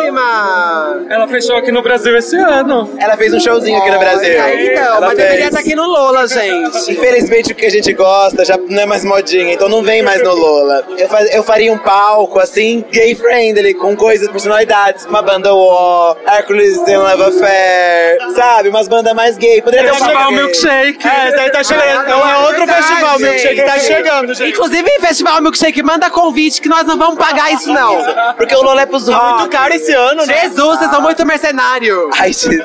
Ela 1.09 1.27
fechou 1.27 1.55
aqui 1.57 1.71
no 1.71 1.81
Brasil 1.81 2.15
esse 2.15 2.35
ano. 2.35 2.87
Ela 2.99 3.17
fez 3.17 3.33
um 3.33 3.39
showzinho 3.39 3.79
aqui 3.79 3.89
no 3.89 3.97
Brasil. 3.97 4.26
Olha, 4.35 4.65
Então, 4.71 4.83
Ela 4.97 5.07
mas 5.07 5.17
deveria 5.17 5.45
estar 5.47 5.59
aqui 5.59 5.75
no 5.75 5.85
Lola, 5.87 6.27
gente. 6.27 6.91
Infelizmente 6.91 7.51
o 7.51 7.55
que 7.55 7.65
a 7.65 7.69
gente 7.69 7.93
gosta 7.93 8.43
já 8.45 8.57
não 8.57 8.81
é 8.81 8.85
mais 8.85 9.03
modinha, 9.05 9.53
então 9.53 9.69
não 9.69 9.81
vem 9.83 10.01
mais 10.01 10.21
no 10.23 10.33
Lola. 10.33 10.83
Eu, 10.97 11.07
faz- 11.07 11.33
eu 11.33 11.43
faria 11.43 11.71
um 11.71 11.77
palco 11.77 12.39
assim, 12.39 12.83
gay 12.91 13.15
friendly, 13.15 13.73
com 13.73 13.95
coisas, 13.95 14.27
personalidades. 14.29 15.05
Uma 15.05 15.21
banda 15.21 15.53
O, 15.53 16.15
Hercules 16.27 16.77
and 16.87 16.99
Love 16.99 17.23
Affair, 17.23 18.17
sabe? 18.35 18.69
Umas 18.69 18.87
bandas 18.87 19.13
mais 19.13 19.37
gay. 19.37 19.61
Poderia 19.61 19.85
ter 19.85 19.91
um 19.91 19.95
Festival 19.95 20.15
palco 20.21 20.33
gay. 20.35 20.43
Milkshake. 20.43 21.07
É, 21.07 21.27
esse 21.27 21.35
daí 21.37 21.51
tá 21.51 21.63
chegando. 21.63 22.07
Não 22.07 22.29
é 22.29 22.37
outro 22.39 22.57
Verdade, 22.57 22.83
festival, 22.87 23.19
Milkshake 23.19 23.61
tá 23.63 23.79
chegando, 23.79 24.33
gente. 24.33 24.51
Inclusive, 24.51 24.89
Festival 24.99 25.41
Milkshake, 25.41 25.83
manda 25.83 26.09
convite 26.09 26.61
que 26.61 26.69
nós 26.69 26.83
não 26.85 26.97
vamos 26.97 27.17
pagar 27.17 27.51
isso, 27.53 27.71
não. 27.71 27.97
Porque 28.35 28.55
o 28.55 28.61
Lola 28.61 28.81
é 28.81 28.85
pros 28.85 29.07
Muito 29.07 29.19
rock. 29.19 29.49
caro 29.49 29.73
esse 29.73 29.93
ano, 29.93 30.25
né? 30.25 30.41
Jesus, 30.41 30.77
vocês 30.79 30.89
são 30.91 31.01
muito 31.01 31.25
mercenários. 31.25 32.09
Ai, 32.19 32.33
gente. 32.33 32.57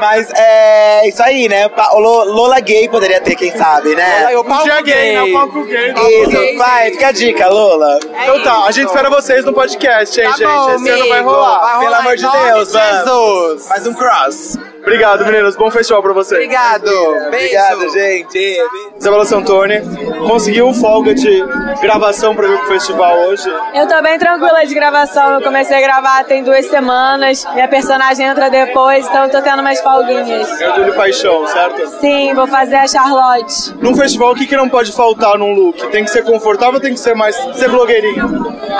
Mas 0.00 0.30
é 0.34 0.87
isso 1.06 1.22
aí, 1.22 1.48
né? 1.48 1.70
Lola 1.94 2.60
gay 2.60 2.88
poderia 2.88 3.20
ter, 3.20 3.34
quem 3.34 3.56
sabe, 3.56 3.94
né? 3.94 4.36
o 4.36 4.44
palco 4.44 4.64
dia 4.64 4.80
gay, 4.82 4.94
gay. 4.94 5.14
né? 5.14 5.22
O 5.22 5.32
palco 5.32 5.64
gay. 5.64 5.92
isso, 6.22 6.58
vai, 6.58 6.90
fica 6.90 7.08
a 7.08 7.12
dica, 7.12 7.48
Lola. 7.48 7.98
Então 8.22 8.42
tá, 8.42 8.64
a 8.64 8.70
gente 8.70 8.86
espera 8.86 9.08
vocês 9.10 9.44
no 9.44 9.52
podcast, 9.52 10.20
hein, 10.20 10.26
Tá 10.26 10.36
gente? 10.36 10.46
bom, 10.48 10.74
Esse 10.74 10.88
ano 10.90 11.08
vai 11.08 11.18
amigo. 11.18 11.30
rolar. 11.34 11.58
Vai 11.60 11.74
rolar, 11.76 11.80
Pelo 11.80 11.94
amor 11.96 12.16
de 12.16 12.22
Deus, 12.22 12.68
de 12.68 12.74
vamos. 12.74 12.98
Jesus. 12.98 13.68
Mais 13.68 13.86
um 13.86 13.94
cross. 13.94 14.58
Obrigado, 14.80 15.24
meninas. 15.26 15.56
Bom 15.56 15.70
festival 15.70 16.02
pra 16.02 16.12
vocês. 16.12 16.40
Obrigado. 16.40 16.90
Obrigado, 17.26 17.88
gente. 17.90 18.58
Isabela 18.98 19.24
Santoni, 19.24 19.80
conseguiu 20.26 20.72
folga 20.72 21.14
de 21.14 21.44
gravação 21.80 22.34
pra 22.34 22.48
vir 22.48 22.58
pro 22.58 22.68
festival 22.68 23.16
hoje? 23.28 23.48
Eu 23.74 23.86
tô 23.86 24.00
bem 24.02 24.18
tranquila 24.18 24.64
de 24.66 24.74
gravação. 24.74 25.34
Eu 25.34 25.42
comecei 25.42 25.76
a 25.76 25.80
gravar 25.80 26.24
tem 26.24 26.42
duas 26.42 26.66
semanas. 26.66 27.46
Minha 27.54 27.68
personagem 27.68 28.26
entra 28.26 28.50
depois, 28.50 29.06
então 29.06 29.24
eu 29.24 29.30
tô 29.30 29.40
tendo 29.42 29.60
umas 29.60 29.80
folguinhas. 29.80 30.60
É 30.60 30.68
Orgulho 30.68 30.92
e 30.92 30.96
Paixão, 30.96 31.46
certo? 31.46 31.86
Sim, 32.00 32.34
vou 32.34 32.46
fazer 32.46 32.76
a 32.76 32.86
Charlotte. 32.88 33.74
Num 33.80 33.94
festival, 33.94 34.32
o 34.32 34.34
que, 34.34 34.46
que 34.46 34.56
não 34.56 34.68
pode 34.68 34.92
faltar 34.92 35.38
num 35.38 35.52
look? 35.52 35.86
Tem 35.88 36.04
que 36.04 36.10
ser 36.10 36.24
confortável 36.24 36.74
ou 36.74 36.80
tem 36.80 36.94
que 36.94 37.00
ser 37.00 37.14
mais... 37.14 37.36
ser 37.54 37.68
blogueirinha? 37.68 38.24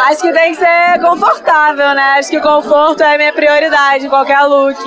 Acho 0.09 0.23
que 0.23 0.33
tem 0.33 0.53
que 0.53 0.59
ser 0.59 1.01
confortável, 1.01 1.95
né? 1.95 2.17
Acho 2.19 2.31
que 2.31 2.41
conforto 2.41 3.03
é 3.03 3.15
a 3.15 3.19
minha 3.19 3.33
prioridade 3.33 4.07
em 4.07 4.09
qualquer 4.09 4.41
look. 4.43 4.79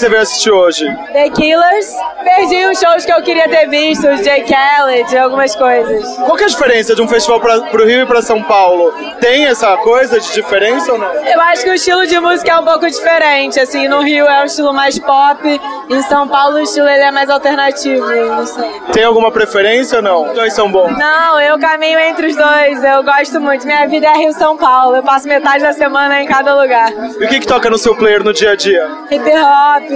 Você 0.00 0.08
veio 0.08 0.22
assistir 0.22 0.50
hoje? 0.50 0.86
The 1.12 1.28
Killers. 1.28 1.94
Perdi 2.24 2.64
os 2.66 2.78
shows 2.78 3.04
que 3.04 3.12
eu 3.12 3.22
queria 3.22 3.46
ter 3.50 3.68
visto, 3.68 4.08
os 4.08 4.22
Jay 4.24 4.44
Khaled, 4.44 5.18
algumas 5.18 5.54
coisas. 5.54 6.16
Qual 6.16 6.36
que 6.36 6.44
é 6.44 6.46
a 6.46 6.48
diferença 6.48 6.94
de 6.94 7.02
um 7.02 7.08
festival 7.08 7.38
pra, 7.38 7.60
pro 7.62 7.84
Rio 7.86 8.02
e 8.02 8.06
pra 8.06 8.22
São 8.22 8.42
Paulo? 8.42 8.94
Tem 9.20 9.46
essa 9.46 9.76
coisa 9.78 10.18
de 10.18 10.32
diferença 10.32 10.92
ou 10.92 10.98
não? 10.98 11.12
Eu 11.26 11.38
acho 11.42 11.64
que 11.64 11.70
o 11.70 11.74
estilo 11.74 12.06
de 12.06 12.18
música 12.18 12.50
é 12.50 12.58
um 12.58 12.64
pouco 12.64 12.86
diferente, 12.86 13.60
assim, 13.60 13.88
no 13.88 14.00
Rio 14.00 14.26
é 14.26 14.40
um 14.40 14.44
estilo 14.44 14.72
mais 14.72 14.98
pop, 14.98 15.60
em 15.90 16.02
São 16.04 16.26
Paulo 16.28 16.56
o 16.56 16.60
estilo 16.60 16.88
ele 16.88 17.02
é 17.02 17.10
mais 17.10 17.28
alternativo, 17.28 18.06
não 18.06 18.46
sei. 18.46 18.70
Tem 18.92 19.04
alguma 19.04 19.30
preferência 19.30 19.96
ou 19.96 20.02
não? 20.02 20.28
Os 20.28 20.32
dois 20.34 20.54
são 20.54 20.70
bons. 20.70 20.96
Não, 20.96 21.38
eu 21.40 21.58
caminho 21.58 21.98
entre 21.98 22.28
os 22.28 22.36
dois, 22.36 22.82
eu 22.82 23.02
gosto 23.02 23.38
muito. 23.38 23.66
Minha 23.66 23.86
vida 23.86 24.06
é 24.06 24.14
Rio-São 24.14 24.56
Paulo, 24.56 24.96
eu 24.96 25.02
passo 25.02 25.28
metade 25.28 25.62
da 25.62 25.74
semana 25.74 26.22
em 26.22 26.26
cada 26.26 26.54
lugar. 26.54 26.90
E 26.90 27.24
o 27.24 27.28
que, 27.28 27.40
que 27.40 27.46
toca 27.46 27.68
no 27.68 27.76
seu 27.76 27.94
player 27.94 28.24
no 28.24 28.32
dia 28.32 28.52
a 28.52 28.56
dia? 28.56 28.88
Hip 29.10 29.30
hop, 29.30 29.89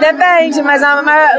depende, 0.00 0.62
mas 0.62 0.82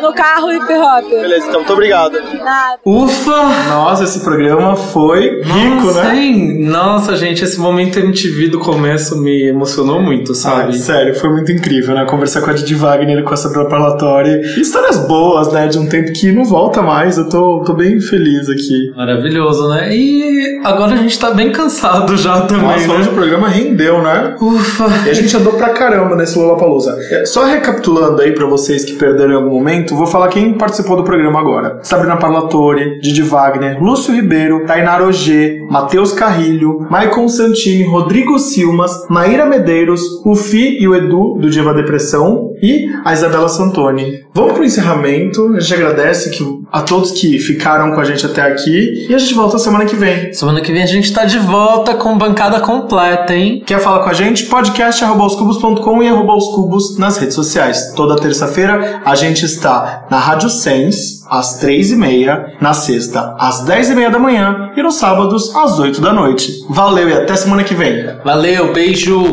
no 0.02 0.14
carro 0.14 0.52
hip 0.52 0.74
hop. 0.74 1.10
Beleza, 1.10 1.48
então, 1.48 1.60
muito 1.60 1.74
obrigado. 1.74 2.18
Nada. 2.44 2.80
Ufa! 2.86 3.44
Nossa, 3.70 4.04
esse 4.04 4.20
programa 4.22 4.76
foi 4.76 5.42
rico, 5.42 5.86
Nossa, 5.88 6.04
né? 6.04 6.16
hein? 6.18 6.58
Nossa, 6.64 7.16
gente, 7.16 7.44
esse 7.44 7.60
momento 7.60 8.00
MTV 8.00 8.50
do 8.50 8.60
começo 8.60 9.18
me 9.18 9.48
emocionou 9.48 10.02
muito, 10.02 10.34
sabe? 10.34 10.70
Ah, 10.70 10.74
sério, 10.80 11.16
foi 11.16 11.30
muito 11.30 11.52
incrível, 11.52 11.96
né? 11.96 12.06
Conversar 12.06 12.42
com 12.42 12.50
a 12.50 12.54
Didi 12.54 12.76
Wagner, 12.76 13.24
com 13.24 13.34
a 13.34 13.38
Sabrina 13.38 13.66
Parlatori. 13.66 14.42
Histórias 14.60 14.98
boas, 15.08 15.52
né? 15.52 15.68
De 15.68 15.78
um 15.78 15.88
tempo 15.88 16.12
que 16.14 16.32
não 16.32 16.44
volta 16.46 16.82
mais. 16.82 17.18
Eu 17.18 17.30
tô, 17.30 17.64
tô 17.66 17.74
bem 17.74 18.00
feliz 18.00 18.50
aqui. 18.50 18.92
Maravilhoso, 18.96 19.70
né? 19.70 19.96
E 19.96 20.60
agora 20.64 20.94
a 20.94 20.98
gente 20.98 21.18
tá 21.20 21.32
bem 21.32 21.52
cansado 21.52 22.16
já 22.18 22.42
também, 22.42 22.64
Nossa, 22.66 22.88
né? 22.88 22.94
hoje 22.96 23.10
o 23.10 23.14
programa 23.14 23.48
rendeu, 23.48 24.02
né? 24.02 24.36
Ufa! 24.40 24.86
E 25.06 25.10
a 25.10 25.14
gente 25.14 25.36
andou 25.36 25.54
pra 25.54 25.70
caramba 25.70 26.16
nesse 26.16 26.38
Lollapalooza. 26.38 26.98
É, 27.12 27.26
Só 27.26 27.44
recapitulando 27.46 27.87
aí 28.22 28.34
pra 28.34 28.46
vocês 28.46 28.84
que 28.84 28.94
perderam 28.94 29.32
em 29.32 29.36
algum 29.36 29.52
momento, 29.52 29.96
vou 29.96 30.08
falar 30.08 30.28
quem 30.28 30.54
participou 30.54 30.98
do 30.98 31.04
programa 31.04 31.40
agora. 31.40 31.80
Sabrina 31.84 32.18
Parlatore, 32.18 33.00
Didi 33.00 33.22
Wagner, 33.22 33.82
Lúcio 33.82 34.14
Ribeiro, 34.14 34.66
Tainara 34.66 35.06
Ogê, 35.06 35.66
Matheus 35.70 36.12
Carrilho, 36.12 36.86
Maicon 36.90 37.28
Santini, 37.28 37.84
Rodrigo 37.84 38.38
Silmas, 38.40 39.08
Maíra 39.10 39.46
Medeiros, 39.46 40.02
o 40.26 40.36
Fi 40.36 40.78
e 40.80 40.88
o 40.88 40.96
Edu, 40.96 41.38
do 41.40 41.50
Diva 41.50 41.74
Depressão, 41.74 42.52
e 42.62 42.90
a 43.06 43.14
Isabela 43.14 43.48
Santoni. 43.48 44.24
Vamos 44.34 44.54
pro 44.54 44.64
encerramento. 44.64 45.56
A 45.56 45.60
gente 45.60 45.74
agradece 45.74 46.30
que, 46.32 46.44
a 46.72 46.82
todos 46.82 47.12
que 47.12 47.38
ficaram 47.40 47.94
com 47.94 48.02
a 48.02 48.04
gente 48.04 48.26
até 48.26 48.42
aqui. 48.42 49.08
E 49.10 49.14
a 49.14 49.18
gente 49.18 49.34
volta 49.34 49.58
semana 49.58 49.86
que 49.86 49.96
vem. 49.96 50.34
Semana 50.34 50.62
que 50.62 50.72
vem 50.72 50.82
a 50.82 50.88
gente 50.88 51.14
tá 51.14 51.26
de 51.26 51.38
volta 51.40 51.94
com 51.94 52.18
bancada 52.18 52.60
completa, 52.60 53.34
hein? 53.34 53.64
Quer 53.66 53.80
falar 53.80 54.04
com 54.04 54.10
a 54.10 54.14
gente? 54.14 54.46
podcast.com 54.46 56.04
e 56.04 56.08
arroba 56.08 56.36
os 56.36 56.48
cubos 56.56 56.98
nas 56.98 57.18
redes 57.18 57.36
sociais. 57.36 57.67
Toda 57.96 58.16
terça-feira 58.16 59.02
a 59.06 59.16
gente 59.16 59.46
está 59.46 60.06
na 60.10 60.20
Rádio 60.20 60.50
Sens, 60.50 61.24
às 61.30 61.60
três 61.60 61.92
e 61.92 61.96
meia, 61.96 62.54
na 62.62 62.74
sexta, 62.74 63.36
às 63.40 63.62
dez 63.62 63.90
e 63.90 63.96
meia 63.96 64.10
da 64.10 64.20
manhã 64.20 64.72
e 64.76 64.82
nos 64.82 64.96
sábados, 64.96 65.56
às 65.56 65.80
oito 65.80 66.02
da 66.02 66.14
noite. 66.14 66.66
Valeu 66.70 67.10
e 67.10 67.14
até 67.14 67.36
semana 67.36 67.64
que 67.64 67.76
vem. 67.76 68.18
Valeu, 68.24 68.74
beijo! 68.74 69.32